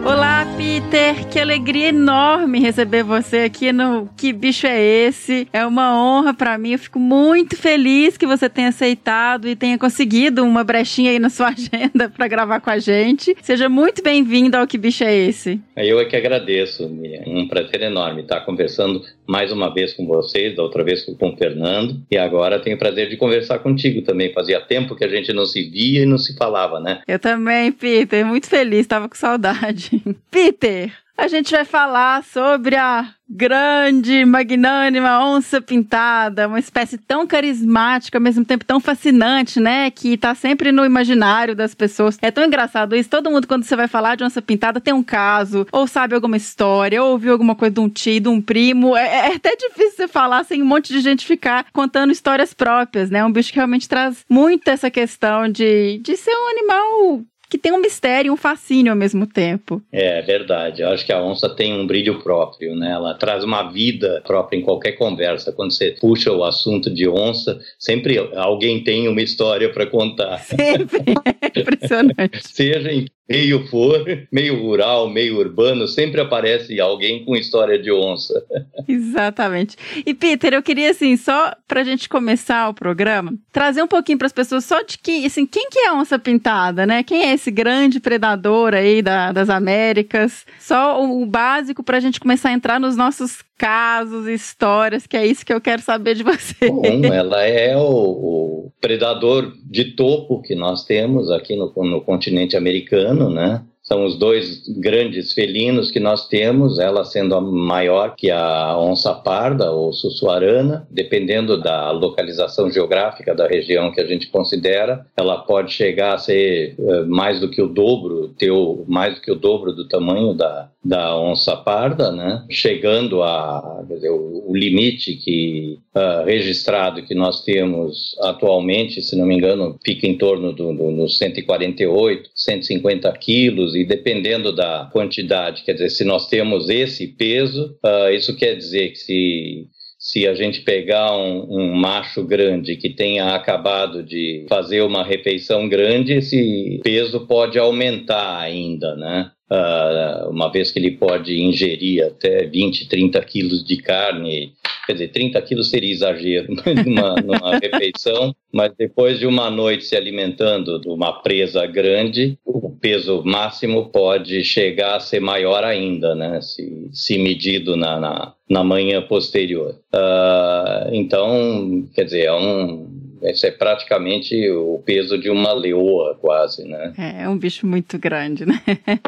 Olá, 0.04 0.44
Peter! 0.56 1.28
Que 1.28 1.38
alegria 1.38 1.90
enorme 1.90 2.58
receber 2.58 3.04
você 3.04 3.38
aqui 3.38 3.72
no 3.72 4.08
Que 4.16 4.32
Bicho 4.32 4.66
é 4.66 4.82
Esse? 4.82 5.46
É 5.52 5.64
uma 5.64 5.96
honra 5.96 6.34
para 6.34 6.58
mim. 6.58 6.72
Eu 6.72 6.78
fico 6.80 6.98
muito 6.98 7.56
feliz 7.56 8.16
que 8.16 8.26
você 8.26 8.48
tenha 8.48 8.70
aceitado 8.70 9.48
e 9.48 9.54
tenha 9.54 9.78
conseguido 9.78 10.44
uma 10.44 10.64
brechinha 10.64 11.12
aí 11.12 11.20
na 11.20 11.30
sua 11.30 11.54
agenda 11.54 12.08
para 12.08 12.26
gravar 12.26 12.58
com 12.60 12.70
a 12.70 12.80
gente. 12.80 13.36
Seja 13.42 13.68
muito 13.68 14.02
bem-vindo 14.02 14.56
ao 14.56 14.66
Que 14.66 14.76
Bicho 14.76 15.04
é 15.04 15.14
Esse? 15.14 15.60
Eu 15.76 16.00
é 16.00 16.04
que 16.04 16.16
agradeço, 16.16 16.88
Miriam. 16.88 17.22
Um 17.24 17.46
prazer 17.46 17.82
enorme 17.82 18.22
estar 18.22 18.40
conversando 18.40 19.00
mais 19.32 19.50
uma 19.50 19.72
vez 19.72 19.94
com 19.94 20.06
vocês, 20.06 20.54
da 20.54 20.62
outra 20.62 20.84
vez 20.84 21.02
com 21.06 21.12
o 21.12 21.36
Fernando, 21.38 22.02
e 22.10 22.18
agora 22.18 22.60
tenho 22.60 22.76
o 22.76 22.78
prazer 22.78 23.08
de 23.08 23.16
conversar 23.16 23.60
contigo 23.60 24.02
também. 24.02 24.30
Fazia 24.30 24.60
tempo 24.60 24.94
que 24.94 25.04
a 25.04 25.08
gente 25.08 25.32
não 25.32 25.46
se 25.46 25.70
via 25.70 26.02
e 26.02 26.06
não 26.06 26.18
se 26.18 26.36
falava, 26.36 26.78
né? 26.78 27.00
Eu 27.08 27.18
também, 27.18 27.72
Peter. 27.72 28.26
Muito 28.26 28.46
feliz, 28.46 28.80
estava 28.80 29.08
com 29.08 29.14
saudade. 29.14 30.02
Peter, 30.30 30.92
a 31.16 31.28
gente 31.28 31.50
vai 31.50 31.64
falar 31.64 32.22
sobre 32.24 32.76
a 32.76 33.08
grande, 33.34 34.26
magnânima 34.26 35.24
onça 35.24 35.60
pintada, 35.60 36.46
uma 36.46 36.58
espécie 36.58 36.98
tão 36.98 37.26
carismática, 37.26 38.18
ao 38.18 38.22
mesmo 38.22 38.44
tempo 38.44 38.64
tão 38.64 38.78
fascinante, 38.78 39.58
né? 39.58 39.90
Que 39.90 40.18
tá 40.18 40.34
sempre 40.34 40.70
no 40.70 40.84
imaginário 40.84 41.56
das 41.56 41.74
pessoas. 41.74 42.18
É 42.20 42.30
tão 42.30 42.44
engraçado 42.44 42.94
isso. 42.94 43.08
Todo 43.08 43.30
mundo, 43.30 43.46
quando 43.46 43.64
você 43.64 43.74
vai 43.74 43.88
falar 43.88 44.16
de 44.16 44.24
onça 44.24 44.42
pintada, 44.42 44.80
tem 44.80 44.92
um 44.92 45.02
caso, 45.02 45.66
ou 45.72 45.86
sabe 45.86 46.14
alguma 46.14 46.36
história, 46.36 47.02
ou 47.02 47.12
ouviu 47.12 47.32
alguma 47.32 47.54
coisa 47.54 47.74
de 47.74 47.80
um 47.80 47.88
tio, 47.88 48.20
de 48.20 48.28
um 48.28 48.40
primo. 48.40 48.94
É, 48.94 49.30
é 49.30 49.36
até 49.36 49.56
difícil 49.56 49.96
você 49.96 50.08
falar 50.08 50.44
sem 50.44 50.62
um 50.62 50.66
monte 50.66 50.92
de 50.92 51.00
gente 51.00 51.24
ficar 51.24 51.64
contando 51.72 52.12
histórias 52.12 52.52
próprias, 52.52 53.10
né? 53.10 53.24
Um 53.24 53.32
bicho 53.32 53.50
que 53.50 53.56
realmente 53.56 53.88
traz 53.88 54.24
muito 54.28 54.68
essa 54.68 54.90
questão 54.90 55.48
de, 55.48 55.98
de 55.98 56.16
ser 56.16 56.32
um 56.32 56.50
animal 56.50 57.24
que 57.52 57.58
tem 57.58 57.70
um 57.70 57.82
mistério 57.82 58.28
e 58.28 58.30
um 58.30 58.36
fascínio 58.36 58.90
ao 58.90 58.96
mesmo 58.96 59.26
tempo. 59.26 59.82
É 59.92 60.22
verdade. 60.22 60.80
Eu 60.80 60.88
acho 60.88 61.04
que 61.04 61.12
a 61.12 61.22
onça 61.22 61.50
tem 61.50 61.78
um 61.78 61.86
brilho 61.86 62.18
próprio, 62.22 62.74
né? 62.74 62.92
Ela 62.92 63.12
traz 63.12 63.44
uma 63.44 63.70
vida 63.70 64.22
própria 64.26 64.56
em 64.56 64.62
qualquer 64.62 64.92
conversa. 64.92 65.52
Quando 65.52 65.70
você 65.70 65.94
puxa 66.00 66.32
o 66.32 66.44
assunto 66.44 66.88
de 66.88 67.06
onça, 67.06 67.60
sempre 67.78 68.16
alguém 68.34 68.82
tem 68.82 69.06
uma 69.06 69.20
história 69.20 69.70
para 69.70 69.84
contar. 69.84 70.38
Sempre. 70.38 71.12
É 71.54 71.60
impressionante. 71.60 72.40
Seja 72.48 72.90
em 72.90 73.06
meio 73.28 73.66
for, 73.68 74.04
meio 74.30 74.60
rural, 74.60 75.08
meio 75.08 75.38
urbano, 75.38 75.86
sempre 75.88 76.20
aparece 76.20 76.80
alguém 76.80 77.24
com 77.24 77.36
história 77.36 77.78
de 77.78 77.90
onça. 77.90 78.34
Exatamente. 78.86 79.76
E 80.04 80.12
Peter, 80.12 80.52
eu 80.52 80.62
queria 80.62 80.90
assim, 80.90 81.16
só 81.16 81.54
pra 81.66 81.84
gente 81.84 82.08
começar 82.08 82.68
o 82.68 82.74
programa, 82.74 83.32
trazer 83.50 83.82
um 83.82 83.86
pouquinho 83.86 84.18
para 84.18 84.26
as 84.26 84.32
pessoas 84.32 84.64
só 84.64 84.82
de 84.82 84.98
que, 84.98 85.24
assim, 85.24 85.46
quem 85.46 85.68
que 85.70 85.78
é 85.78 85.88
a 85.88 85.94
onça 85.94 86.18
pintada, 86.18 86.84
né? 86.84 87.02
Quem 87.02 87.24
é 87.24 87.32
esse 87.32 87.50
grande 87.50 88.00
predador 88.00 88.74
aí 88.74 89.00
da, 89.00 89.32
das 89.32 89.48
Américas? 89.48 90.44
Só 90.58 91.02
o, 91.02 91.22
o 91.22 91.26
básico 91.26 91.82
pra 91.82 92.00
gente 92.00 92.20
começar 92.20 92.50
a 92.50 92.52
entrar 92.52 92.80
nos 92.80 92.96
nossos 92.96 93.42
casos, 93.62 94.26
histórias, 94.26 95.06
que 95.06 95.16
é 95.16 95.24
isso 95.24 95.46
que 95.46 95.52
eu 95.52 95.60
quero 95.60 95.80
saber 95.80 96.16
de 96.16 96.24
você. 96.24 96.68
Bom, 96.68 96.82
ela 97.04 97.44
é 97.44 97.76
o, 97.76 97.86
o 97.86 98.72
predador 98.80 99.52
de 99.64 99.94
topo 99.94 100.42
que 100.42 100.56
nós 100.56 100.84
temos 100.84 101.30
aqui 101.30 101.54
no, 101.54 101.72
no 101.76 102.00
continente 102.00 102.56
americano, 102.56 103.30
né? 103.30 103.62
São 103.92 104.06
os 104.06 104.16
dois 104.16 104.66
grandes 104.68 105.34
felinos 105.34 105.90
que 105.90 106.00
nós 106.00 106.26
temos, 106.26 106.78
ela 106.78 107.04
sendo 107.04 107.34
a 107.34 107.42
maior 107.42 108.16
que 108.16 108.30
a 108.30 108.74
onça 108.78 109.12
parda 109.12 109.70
ou 109.70 109.92
sussuarana, 109.92 110.88
dependendo 110.90 111.60
da 111.60 111.90
localização 111.90 112.70
geográfica 112.70 113.34
da 113.34 113.46
região 113.46 113.92
que 113.92 114.00
a 114.00 114.06
gente 114.06 114.28
considera, 114.28 115.04
ela 115.14 115.40
pode 115.40 115.74
chegar 115.74 116.14
a 116.14 116.18
ser 116.18 116.74
uh, 116.78 117.06
mais 117.06 117.38
do 117.38 117.50
que 117.50 117.60
o 117.60 117.68
dobro, 117.68 118.28
ter 118.28 118.50
mais 118.88 119.16
do 119.16 119.20
que 119.20 119.30
o 119.30 119.36
dobro 119.36 119.74
do 119.74 119.86
tamanho 119.86 120.32
da, 120.32 120.70
da 120.84 121.16
onça 121.16 121.54
parda, 121.54 122.10
né? 122.10 122.44
chegando 122.50 123.22
a 123.22 123.84
dizer, 123.88 124.10
o, 124.10 124.52
limite 124.52 125.14
que 125.14 125.78
uh, 125.94 126.24
registrado 126.24 127.02
que 127.02 127.14
nós 127.14 127.42
temos 127.42 128.16
atualmente, 128.20 129.00
se 129.00 129.16
não 129.16 129.24
me 129.24 129.34
engano, 129.34 129.78
fica 129.84 130.06
em 130.06 130.16
torno 130.16 130.52
dos 130.52 130.76
do, 130.76 130.92
do 130.96 131.08
148, 131.08 132.30
150 132.34 133.10
quilos 133.12 133.74
e 133.82 133.84
dependendo 133.84 134.54
da 134.54 134.88
quantidade, 134.92 135.64
quer 135.64 135.72
dizer, 135.72 135.90
se 135.90 136.04
nós 136.04 136.28
temos 136.28 136.68
esse 136.68 137.08
peso, 137.08 137.76
uh, 137.84 138.10
isso 138.12 138.36
quer 138.36 138.54
dizer 138.54 138.90
que 138.90 138.98
se 138.98 139.66
se 139.98 140.26
a 140.26 140.34
gente 140.34 140.62
pegar 140.62 141.16
um, 141.16 141.46
um, 141.48 141.74
macho 141.76 142.24
grande 142.24 142.74
que 142.74 142.90
tenha 142.90 143.36
acabado 143.36 144.02
de 144.02 144.44
fazer 144.48 144.82
uma 144.82 145.04
refeição 145.04 145.68
grande, 145.68 146.14
esse 146.14 146.80
peso 146.82 147.24
pode 147.24 147.56
aumentar 147.56 148.40
ainda, 148.40 148.96
né? 148.96 149.30
Uh, 149.48 150.28
uma 150.28 150.50
vez 150.50 150.72
que 150.72 150.80
ele 150.80 150.90
pode 150.92 151.40
ingerir 151.40 152.04
até 152.04 152.44
20, 152.44 152.88
30 152.88 153.20
quilos 153.20 153.64
de 153.64 153.76
carne 153.76 154.52
Quer 154.86 154.94
dizer, 154.94 155.08
30 155.08 155.42
quilos 155.42 155.70
seria 155.70 155.92
exagero 155.92 156.54
numa, 156.84 157.14
numa 157.16 157.58
refeição, 157.58 158.34
mas 158.52 158.72
depois 158.76 159.18
de 159.18 159.26
uma 159.26 159.48
noite 159.48 159.84
se 159.84 159.96
alimentando 159.96 160.80
de 160.80 160.88
uma 160.88 161.22
presa 161.22 161.64
grande, 161.66 162.36
o 162.44 162.71
peso 162.82 163.22
máximo 163.24 163.88
pode 163.90 164.42
chegar 164.42 164.96
a 164.96 165.00
ser 165.00 165.20
maior 165.20 165.62
ainda, 165.62 166.14
né? 166.16 166.40
Se, 166.42 166.88
se 166.92 167.16
medido 167.16 167.76
na, 167.76 167.98
na, 167.98 168.34
na 168.50 168.64
manhã 168.64 169.00
posterior. 169.00 169.76
Uh, 169.94 170.92
então, 170.92 171.88
quer 171.94 172.04
dizer, 172.04 172.24
é 172.24 172.32
um, 172.34 172.90
esse 173.22 173.46
é 173.46 173.52
praticamente 173.52 174.50
o 174.50 174.82
peso 174.84 175.16
de 175.16 175.30
uma 175.30 175.52
leoa, 175.52 176.18
quase, 176.20 176.66
né? 176.66 176.92
É, 176.98 177.22
é 177.22 177.28
um 177.28 177.38
bicho 177.38 177.66
muito 177.66 177.96
grande, 177.98 178.44
né? 178.44 178.60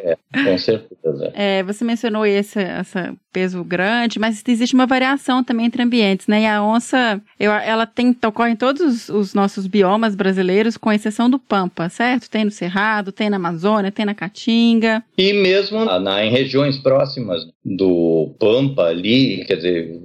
É, 0.03 0.17
com 0.45 0.57
certeza. 0.57 0.95
É, 1.35 1.63
você 1.63 1.85
mencionou 1.85 2.25
esse, 2.25 2.61
esse 2.61 2.99
peso 3.35 3.65
grande, 3.65 4.21
mas 4.21 4.45
existe 4.47 4.75
uma 4.75 4.87
variação 4.87 5.43
também 5.43 5.67
entre 5.67 5.83
ambientes, 5.83 6.29
né? 6.29 6.43
E 6.43 6.47
a 6.47 6.63
onça, 6.63 7.21
eu, 7.39 7.51
ela 7.51 7.85
tem, 7.85 8.17
ocorre 8.25 8.53
em 8.53 8.57
todos 8.57 9.09
os 9.09 9.35
nossos 9.35 9.67
biomas 9.67 10.15
brasileiros, 10.15 10.77
com 10.77 10.93
exceção 10.93 11.29
do 11.29 11.39
Pampa, 11.39 11.89
certo? 11.89 12.31
Tem 12.31 12.45
no 12.45 12.51
Cerrado, 12.53 13.11
tem 13.11 13.29
na 13.29 13.37
Amazônia, 13.37 13.91
tem 13.91 14.07
na 14.07 14.15
Caatinga. 14.15 15.03
E 15.19 15.33
mesmo 15.33 15.85
na, 15.85 16.25
em 16.25 16.31
regiões 16.31 16.79
próximas 16.79 17.43
do 17.65 18.35
Pampa 18.39 18.83
ali, 18.83 19.45
quer 19.47 19.57
dizer, 19.57 20.01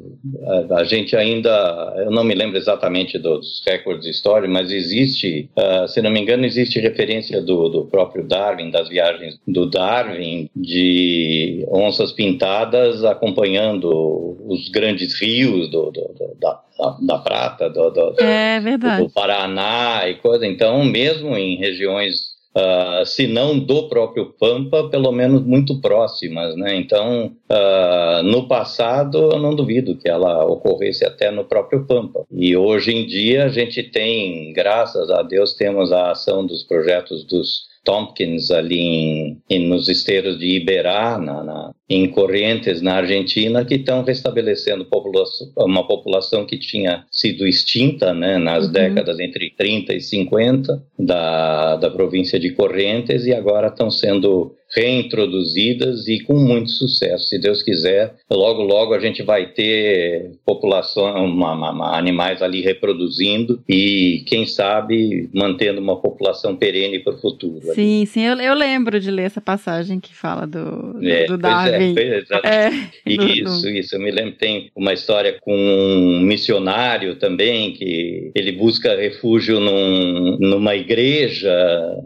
a, 0.72 0.80
a, 0.80 0.84
gente 0.84 1.16
ainda, 1.16 1.94
eu 1.98 2.10
não 2.10 2.24
me 2.24 2.34
lembro 2.34 2.58
exatamente 2.58 3.20
dos 3.20 3.62
recordes 3.68 4.08
históricos, 4.08 4.52
mas 4.52 4.72
existe, 4.72 5.50
uh, 5.56 5.88
se 5.88 6.02
não 6.02 6.10
me 6.10 6.20
engano, 6.20 6.46
existe 6.46 6.80
referência 6.80 7.42
do, 7.42 7.70
do 7.70 7.86
próprio 7.86 8.26
Darwin, 8.26 8.72
das 8.72 8.90
viagens 8.90 9.40
do 9.48 9.70
Darwin, 9.70 10.50
de 10.56 11.64
onças 11.70 12.12
pintadas 12.12 13.04
acompanhando 13.20 14.38
os 14.48 14.70
grandes 14.70 15.20
rios 15.20 15.70
do, 15.70 15.92
do, 15.92 16.02
do 16.14 16.38
da, 16.40 16.62
da, 17.02 17.18
Prata, 17.18 17.70
do, 17.70 17.90
do, 17.90 18.16
é 18.24 18.60
do 19.02 19.10
Paraná 19.10 20.08
e 20.08 20.16
coisa. 20.16 20.48
Então, 20.48 20.84
mesmo 20.86 21.36
em 21.36 21.58
regiões 21.58 22.40
uh, 22.56 23.06
se 23.06 23.28
não 23.28 23.60
do 23.60 23.90
próprio 23.90 24.34
Pampa, 24.40 24.90
pelo 24.90 25.12
menos 25.12 25.44
muito 25.44 25.80
próximas, 25.82 26.56
né? 26.56 26.76
Então, 26.76 27.34
uh, 27.50 28.24
no 28.24 28.48
passado, 28.48 29.32
eu 29.34 29.40
não 29.40 29.56
duvido 29.56 29.98
que 29.98 30.10
ela 30.10 30.46
ocorresse 30.46 31.06
até 31.06 31.30
no 31.30 31.44
próprio 31.44 31.86
Pampa. 31.86 32.26
E 32.32 32.56
hoje 32.56 32.96
em 32.96 33.06
dia 33.06 33.46
a 33.46 33.50
gente 33.50 33.84
tem, 33.84 34.54
graças 34.54 35.10
a 35.10 35.22
Deus, 35.22 35.54
temos 35.54 35.92
a 35.92 36.12
ação 36.12 36.46
dos 36.46 36.64
projetos 36.64 37.26
dos 37.26 37.68
Tompkins 37.84 38.52
ali 38.52 38.80
em, 38.80 39.42
em, 39.50 39.68
nos 39.68 39.88
esteiros 39.88 40.38
de 40.38 40.58
Iberá, 40.58 41.18
na, 41.18 41.44
na, 41.44 41.72
em 41.90 42.08
Corrientes, 42.10 42.82
na 42.82 42.96
Argentina, 42.96 43.66
que 43.66 43.76
estão 43.76 44.04
restabelecendo 44.04 44.86
população, 44.86 45.52
uma 45.58 45.88
população 45.88 46.46
que 46.46 46.58
tinha 46.58 47.06
sido 47.12 47.48
extinta 47.48 48.14
né, 48.14 48.38
nas 48.38 48.66
uhum. 48.66 48.72
décadas 48.72 49.20
entre 49.20 49.52
30 49.58 49.94
e 49.94 50.02
50 50.02 50.84
da, 50.98 51.76
da 51.78 51.90
província 51.90 52.40
de 52.40 52.52
Corrientes 52.52 53.26
e 53.26 53.34
agora 53.34 53.68
estão 53.68 53.90
sendo 53.90 54.56
reintroduzidas 54.76 56.08
e 56.08 56.20
com 56.20 56.36
muito 56.36 56.72
sucesso. 56.72 57.28
Se 57.28 57.40
Deus 57.40 57.64
quiser, 57.64 58.14
logo, 58.30 58.62
logo 58.62 58.94
a 58.94 59.00
gente 59.00 59.24
vai 59.24 59.48
ter 59.48 60.32
população, 60.46 61.26
uma, 61.26 61.54
uma, 61.54 61.98
animais 61.98 62.42
ali 62.42 62.62
reproduzindo 62.62 63.62
e, 63.68 64.24
quem 64.28 64.46
sabe, 64.46 65.30
mantendo 65.34 65.82
uma 65.82 66.00
população 66.00 66.56
perene 66.56 67.00
para 67.00 67.14
o 67.14 67.18
futuro. 67.18 67.62
Sim, 67.74 68.00
ali. 68.00 68.08
sim, 68.08 68.22
eu, 68.22 68.36
eu, 68.40 68.54
lembro 68.54 69.00
de 69.00 69.10
ler 69.10 69.24
essa 69.24 69.42
passagem 69.42 70.00
que 70.00 70.14
fala 70.14 70.46
do, 70.46 70.94
do, 70.94 71.10
é, 71.10 71.26
do 71.26 71.34
é, 71.34 71.38
Darwin. 71.38 71.96
É, 71.98 72.24
é, 72.44 72.70
isso, 73.06 73.62
do... 73.64 73.70
isso. 73.70 73.96
Eu 73.96 74.00
me 74.00 74.12
lembro, 74.12 74.34
tem 74.34 74.70
uma 74.76 74.94
história 74.94 75.38
com 75.42 75.56
um 75.56 76.22
missionário 76.22 77.16
também, 77.16 77.74
que 77.74 78.32
ele 78.36 78.52
busca 78.52 78.96
refúgio 78.96 79.60
num, 79.60 80.38
numa 80.40 80.76
igreja, 80.76 81.52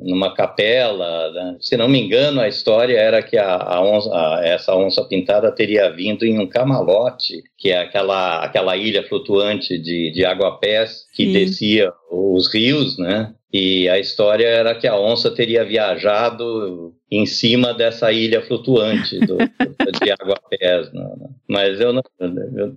numa 0.01 0.33
capela. 0.33 1.31
Né? 1.31 1.57
Se 1.59 1.75
não 1.75 1.87
me 1.87 1.99
engano, 1.99 2.39
a 2.39 2.47
história 2.53 2.97
era 2.97 3.21
que 3.21 3.37
a, 3.37 3.55
a 3.55 3.81
onça, 3.81 4.09
a, 4.13 4.41
essa 4.45 4.75
onça 4.75 5.03
pintada 5.03 5.51
teria 5.51 5.89
vindo 5.91 6.23
em 6.23 6.39
um 6.39 6.47
camalote, 6.47 7.43
que 7.57 7.71
é 7.71 7.79
aquela, 7.79 8.43
aquela 8.43 8.77
ilha 8.77 9.03
flutuante 9.03 9.77
de, 9.77 10.11
de 10.11 10.23
água-pés 10.23 11.05
que 11.13 11.25
Sim. 11.25 11.33
descia 11.33 11.91
os 12.11 12.53
rios, 12.53 12.97
né? 12.97 13.33
E 13.51 13.87
a 13.89 13.99
história 13.99 14.47
era 14.47 14.73
que 14.73 14.87
a 14.87 14.97
onça 14.97 15.29
teria 15.29 15.63
viajado 15.63 16.93
em 17.15 17.25
cima 17.25 17.73
dessa 17.73 18.11
ilha 18.11 18.41
flutuante 18.41 19.19
do, 19.19 19.37
de 19.37 20.11
água-pés. 20.19 20.91
Né? 20.91 21.05
Mas 21.47 21.79
eu, 21.79 21.93
não, 21.93 22.01
eu, 22.19 22.75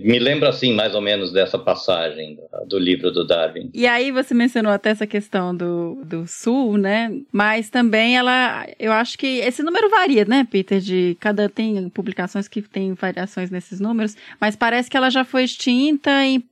me 0.00 0.18
lembro 0.18 0.48
assim, 0.48 0.72
mais 0.72 0.94
ou 0.94 1.00
menos, 1.00 1.32
dessa 1.32 1.58
passagem 1.58 2.36
do, 2.36 2.66
do, 2.66 2.78
livro 2.78 3.10
do 3.10 3.26
Darwin. 3.26 3.70
E 3.74 3.86
aí 3.86 4.10
você 4.10 4.32
mencionou 4.32 4.72
até 4.72 4.90
essa 4.90 5.06
questão 5.06 5.54
do, 5.54 6.02
do 6.04 6.26
sul, 6.26 6.78
né? 6.78 7.12
Mas 7.30 7.68
também 7.68 8.16
ela, 8.16 8.66
eu 8.78 8.92
acho 8.92 9.18
que 9.18 9.38
esse 9.40 9.62
número 9.62 9.90
varia, 9.90 10.24
né, 10.24 10.46
Peter? 10.50 10.80
De 10.80 11.16
cada 11.20 11.48
tem 11.48 11.88
publicações 11.90 12.48
que 12.48 12.62
tem 12.62 12.94
variações 12.94 13.50
nesses 13.50 13.80
números, 13.80 14.16
mas 14.40 14.56
parece 14.56 14.88
que 14.88 14.96
ela 14.96 15.10
já 15.10 15.24
foi 15.24 15.44
extinta 15.44 16.24
em 16.24 16.42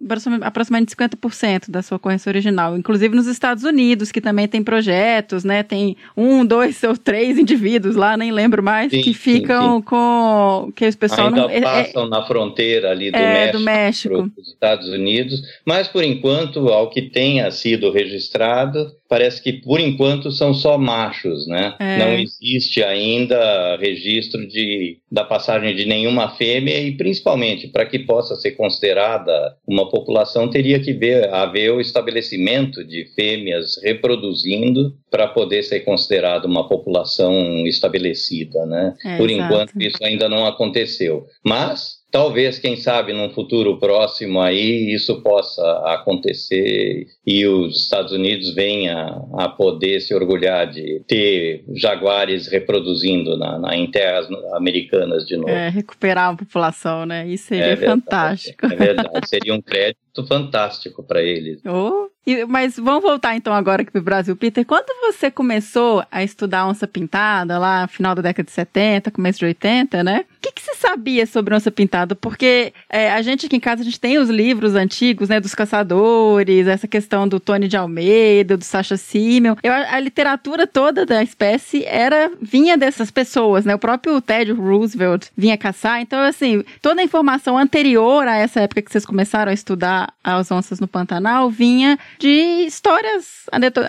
aproximadamente 0.45 0.95
50% 0.95 1.71
da 1.71 1.81
sua 1.83 1.97
ocorrência 1.97 2.29
original, 2.29 2.77
inclusive 2.77 3.15
nos 3.15 3.27
Estados 3.27 3.65
Unidos, 3.65 4.13
que 4.13 4.21
também 4.21 4.47
tem 4.47 4.63
projetos, 4.63 5.45
né? 5.45 5.63
Tem 5.63 5.97
um, 6.17 6.45
dois 6.45 6.83
ou 6.85 6.97
três 7.07 7.39
indivíduos 7.39 7.95
lá, 7.95 8.17
nem 8.17 8.33
lembro 8.33 8.61
mais, 8.61 8.91
sim, 8.91 9.01
que 9.01 9.15
ficam 9.15 9.77
sim, 9.77 9.77
sim. 9.77 9.83
com. 9.83 10.73
que 10.75 10.85
os 10.85 10.97
pessoal 10.97 11.29
Ainda 11.29 11.43
não. 11.43 11.49
É, 11.49 11.59
é 11.59 11.61
passam 11.61 12.07
é, 12.07 12.09
na 12.09 12.27
fronteira 12.27 12.91
ali 12.91 13.13
do 13.13 13.17
é, 13.17 13.33
México, 13.33 13.59
do 13.59 13.65
México. 13.65 14.15
Para 14.17 14.43
os 14.43 14.49
Estados 14.49 14.89
Unidos, 14.89 15.41
mas 15.65 15.87
por 15.87 16.03
enquanto, 16.03 16.69
ao 16.69 16.91
que 16.91 17.03
tenha 17.03 17.49
sido 17.53 17.93
registrado, 17.93 18.91
parece 19.09 19.41
que 19.41 19.53
por 19.53 19.79
enquanto 19.79 20.33
são 20.33 20.53
só 20.53 20.77
machos, 20.77 21.47
né? 21.47 21.77
É. 21.79 21.99
Não 21.99 22.19
existe 22.19 22.83
ainda 22.83 23.77
registro 23.77 24.45
de, 24.49 24.99
da 25.11 25.25
passagem 25.25 25.77
de 25.77 25.87
nenhuma 25.87 26.31
fêmea 26.37 26.81
e 26.81 26.97
principalmente 26.97 27.69
para 27.69 27.87
que 27.87 28.01
possa 28.01 28.35
ser 28.35 28.53
considerada 28.53 29.57
uma 29.65 29.89
população 29.89 30.49
teria 30.49 30.81
que 30.81 30.93
ver, 30.93 31.33
haver 31.33 31.71
o 31.71 31.81
estabelecimento 31.81 32.85
de 32.85 33.07
fêmeas 33.15 33.81
reproduzindo 33.81 34.93
para 35.11 35.29
poder 35.29 35.63
ser 35.63 35.81
considerada 35.81 36.47
uma 36.47 36.69
população 36.69 37.67
estabelecida, 37.67 38.67
né? 38.67 38.95
É, 39.05 39.17
por 39.17 39.31
exato. 39.31 39.45
enquanto 39.45 39.81
isso 39.81 40.03
ainda 40.03 40.29
não 40.29 40.47
aconteceu, 40.47 41.27
mas 41.45 41.97
talvez, 42.11 42.59
quem 42.59 42.77
sabe, 42.77 43.13
num 43.13 43.31
futuro 43.31 43.79
próximo 43.79 44.41
aí 44.41 44.95
isso 44.95 45.21
possa 45.23 45.63
acontecer 45.87 47.07
e 47.27 47.47
os 47.47 47.83
Estados 47.83 48.13
Unidos 48.13 48.55
venham 48.55 49.31
a 49.39 49.49
poder 49.49 50.01
se 50.01 50.15
orgulhar 50.15 50.71
de 50.71 51.03
ter 51.07 51.65
jaguares 51.75 52.49
reproduzindo 52.49 53.37
na, 53.37 53.59
na, 53.59 53.77
em 53.77 53.91
terras 53.91 54.27
americanas 54.55 55.27
de 55.27 55.37
novo. 55.37 55.51
É, 55.51 55.69
recuperar 55.69 56.33
a 56.33 56.37
população, 56.37 57.05
né? 57.05 57.29
Isso 57.29 57.49
seria 57.49 57.73
é 57.73 57.77
fantástico. 57.77 58.65
É 58.67 58.75
verdade, 58.75 59.29
seria 59.29 59.55
um 59.55 59.61
crédito 59.61 60.06
fantástico 60.25 61.03
para 61.03 61.21
eles. 61.21 61.61
Oh, 61.67 62.09
mas 62.49 62.77
vamos 62.77 63.03
voltar 63.03 63.37
então 63.37 63.55
agora 63.55 63.83
aqui 63.83 63.91
para 63.91 64.01
o 64.01 64.05
Brasil, 64.05 64.35
Peter. 64.35 64.65
Quando 64.65 64.89
você 65.01 65.31
começou 65.31 66.05
a 66.11 66.25
estudar 66.25 66.67
onça 66.67 66.87
pintada, 66.87 67.57
lá 67.57 67.87
final 67.87 68.17
da 68.17 68.23
década 68.23 68.47
de 68.47 68.53
70, 68.53 69.13
começo 69.13 69.39
de 69.39 69.45
80, 69.45 70.03
né? 70.03 70.25
O 70.37 70.41
que, 70.41 70.51
que 70.51 70.63
você 70.63 70.75
sabia 70.75 71.25
sobre 71.25 71.55
onça 71.55 71.71
pintada? 71.71 72.17
Porque 72.17 72.73
é, 72.91 73.13
a 73.13 73.23
gente 73.23 73.47
aqui 73.47 73.57
em 73.57 73.61
casa, 73.61 73.83
a 73.83 73.85
gente 73.85 74.01
tem 74.01 74.19
os 74.19 74.29
livros 74.29 74.75
antigos, 74.75 75.29
né? 75.29 75.39
Dos 75.39 75.55
caçadores, 75.55 76.67
essa 76.67 76.89
questão 76.89 77.29
do 77.29 77.39
Tony 77.39 77.69
de 77.69 77.77
Almeida, 77.77 78.57
do 78.57 78.65
Sacha 78.65 78.97
Simmel. 78.97 79.57
Eu, 79.63 79.73
a, 79.73 79.95
a 79.95 80.01
literatura 80.01 80.67
toda 80.67 81.07
da 81.07 81.23
espécie 81.23 81.85
era 81.85 82.33
vinha 82.43 82.77
dessas 82.77 83.09
pessoas, 83.09 83.65
né? 83.65 83.75
O 83.75 83.79
próprio 83.79 84.21
Ted 84.21 84.51
Roosevelt 84.51 85.29
vinha 85.37 85.57
caçar. 85.57 86.01
Então, 86.01 86.21
assim, 86.21 86.65
toda 86.83 87.01
a 87.01 87.05
informação 87.05 87.57
anterior 87.57 88.27
a 88.27 88.37
essa 88.37 88.61
época 88.63 88.83
que 88.83 88.91
vocês 88.91 89.07
começaram 89.07 89.51
a 89.51 89.55
estudar 89.55 90.06
as 90.23 90.51
onças 90.51 90.81
no 90.81 90.89
Pantanal 90.89 91.51
vinha 91.51 91.99
de 92.19 92.65
histórias 92.67 93.47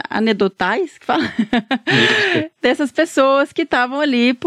anedotais, 0.10 0.98
que 0.98 1.06
fala? 1.06 1.24
dessas 2.68 2.92
pessoas 2.92 3.54
que 3.54 3.62
estavam 3.62 4.02
ali 4.02 4.38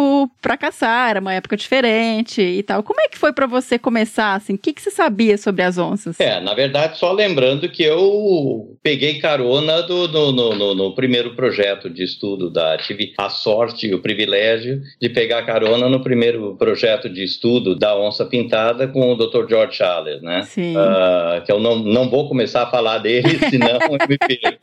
para 0.43 0.57
caçar, 0.57 1.11
era 1.11 1.21
uma 1.21 1.33
época 1.33 1.57
diferente 1.57 2.43
e 2.43 2.63
tal. 2.63 2.83
Como 2.83 3.01
é 3.01 3.09
que 3.09 3.17
foi 3.17 3.33
para 3.33 3.47
você 3.47 3.79
começar, 3.79 4.35
assim? 4.35 4.55
O 4.55 4.59
que, 4.59 4.73
que 4.73 4.83
você 4.83 4.91
sabia 4.91 5.39
sobre 5.39 5.63
as 5.63 5.79
onças? 5.79 6.19
É, 6.21 6.41
na 6.41 6.53
verdade, 6.53 6.99
só 6.99 7.13
lembrando 7.13 7.69
que 7.69 7.83
eu 7.83 8.77
peguei 8.83 9.21
carona 9.21 9.83
do, 9.83 10.09
no, 10.09 10.33
no, 10.33 10.75
no, 10.75 10.95
primeiro 10.95 11.35
projeto 11.35 11.89
de 11.89 12.03
estudo 12.03 12.51
da... 12.51 12.77
Tive 12.79 13.15
a 13.17 13.29
sorte 13.29 13.87
e 13.87 13.95
o 13.95 14.01
privilégio 14.01 14.83
de 15.01 15.09
pegar 15.09 15.47
carona 15.47 15.89
no 15.89 16.03
primeiro 16.03 16.57
projeto 16.57 17.09
de 17.09 17.25
estudo 17.25 17.75
da 17.75 17.97
onça 17.99 18.25
pintada 18.25 18.89
com 18.89 19.13
o 19.13 19.17
Dr. 19.17 19.49
George 19.49 19.77
Schaller, 19.77 20.21
né? 20.21 20.43
Sim. 20.43 20.75
Uh, 20.77 21.45
que 21.45 21.53
eu 21.53 21.60
não, 21.61 21.79
não 21.79 22.09
vou 22.09 22.29
começar 22.29 22.63
a 22.63 22.71
falar 22.71 22.99
dele, 22.99 23.39
senão 23.51 23.79
eu 23.83 24.09
me 24.09 24.19
perco. 24.19 24.59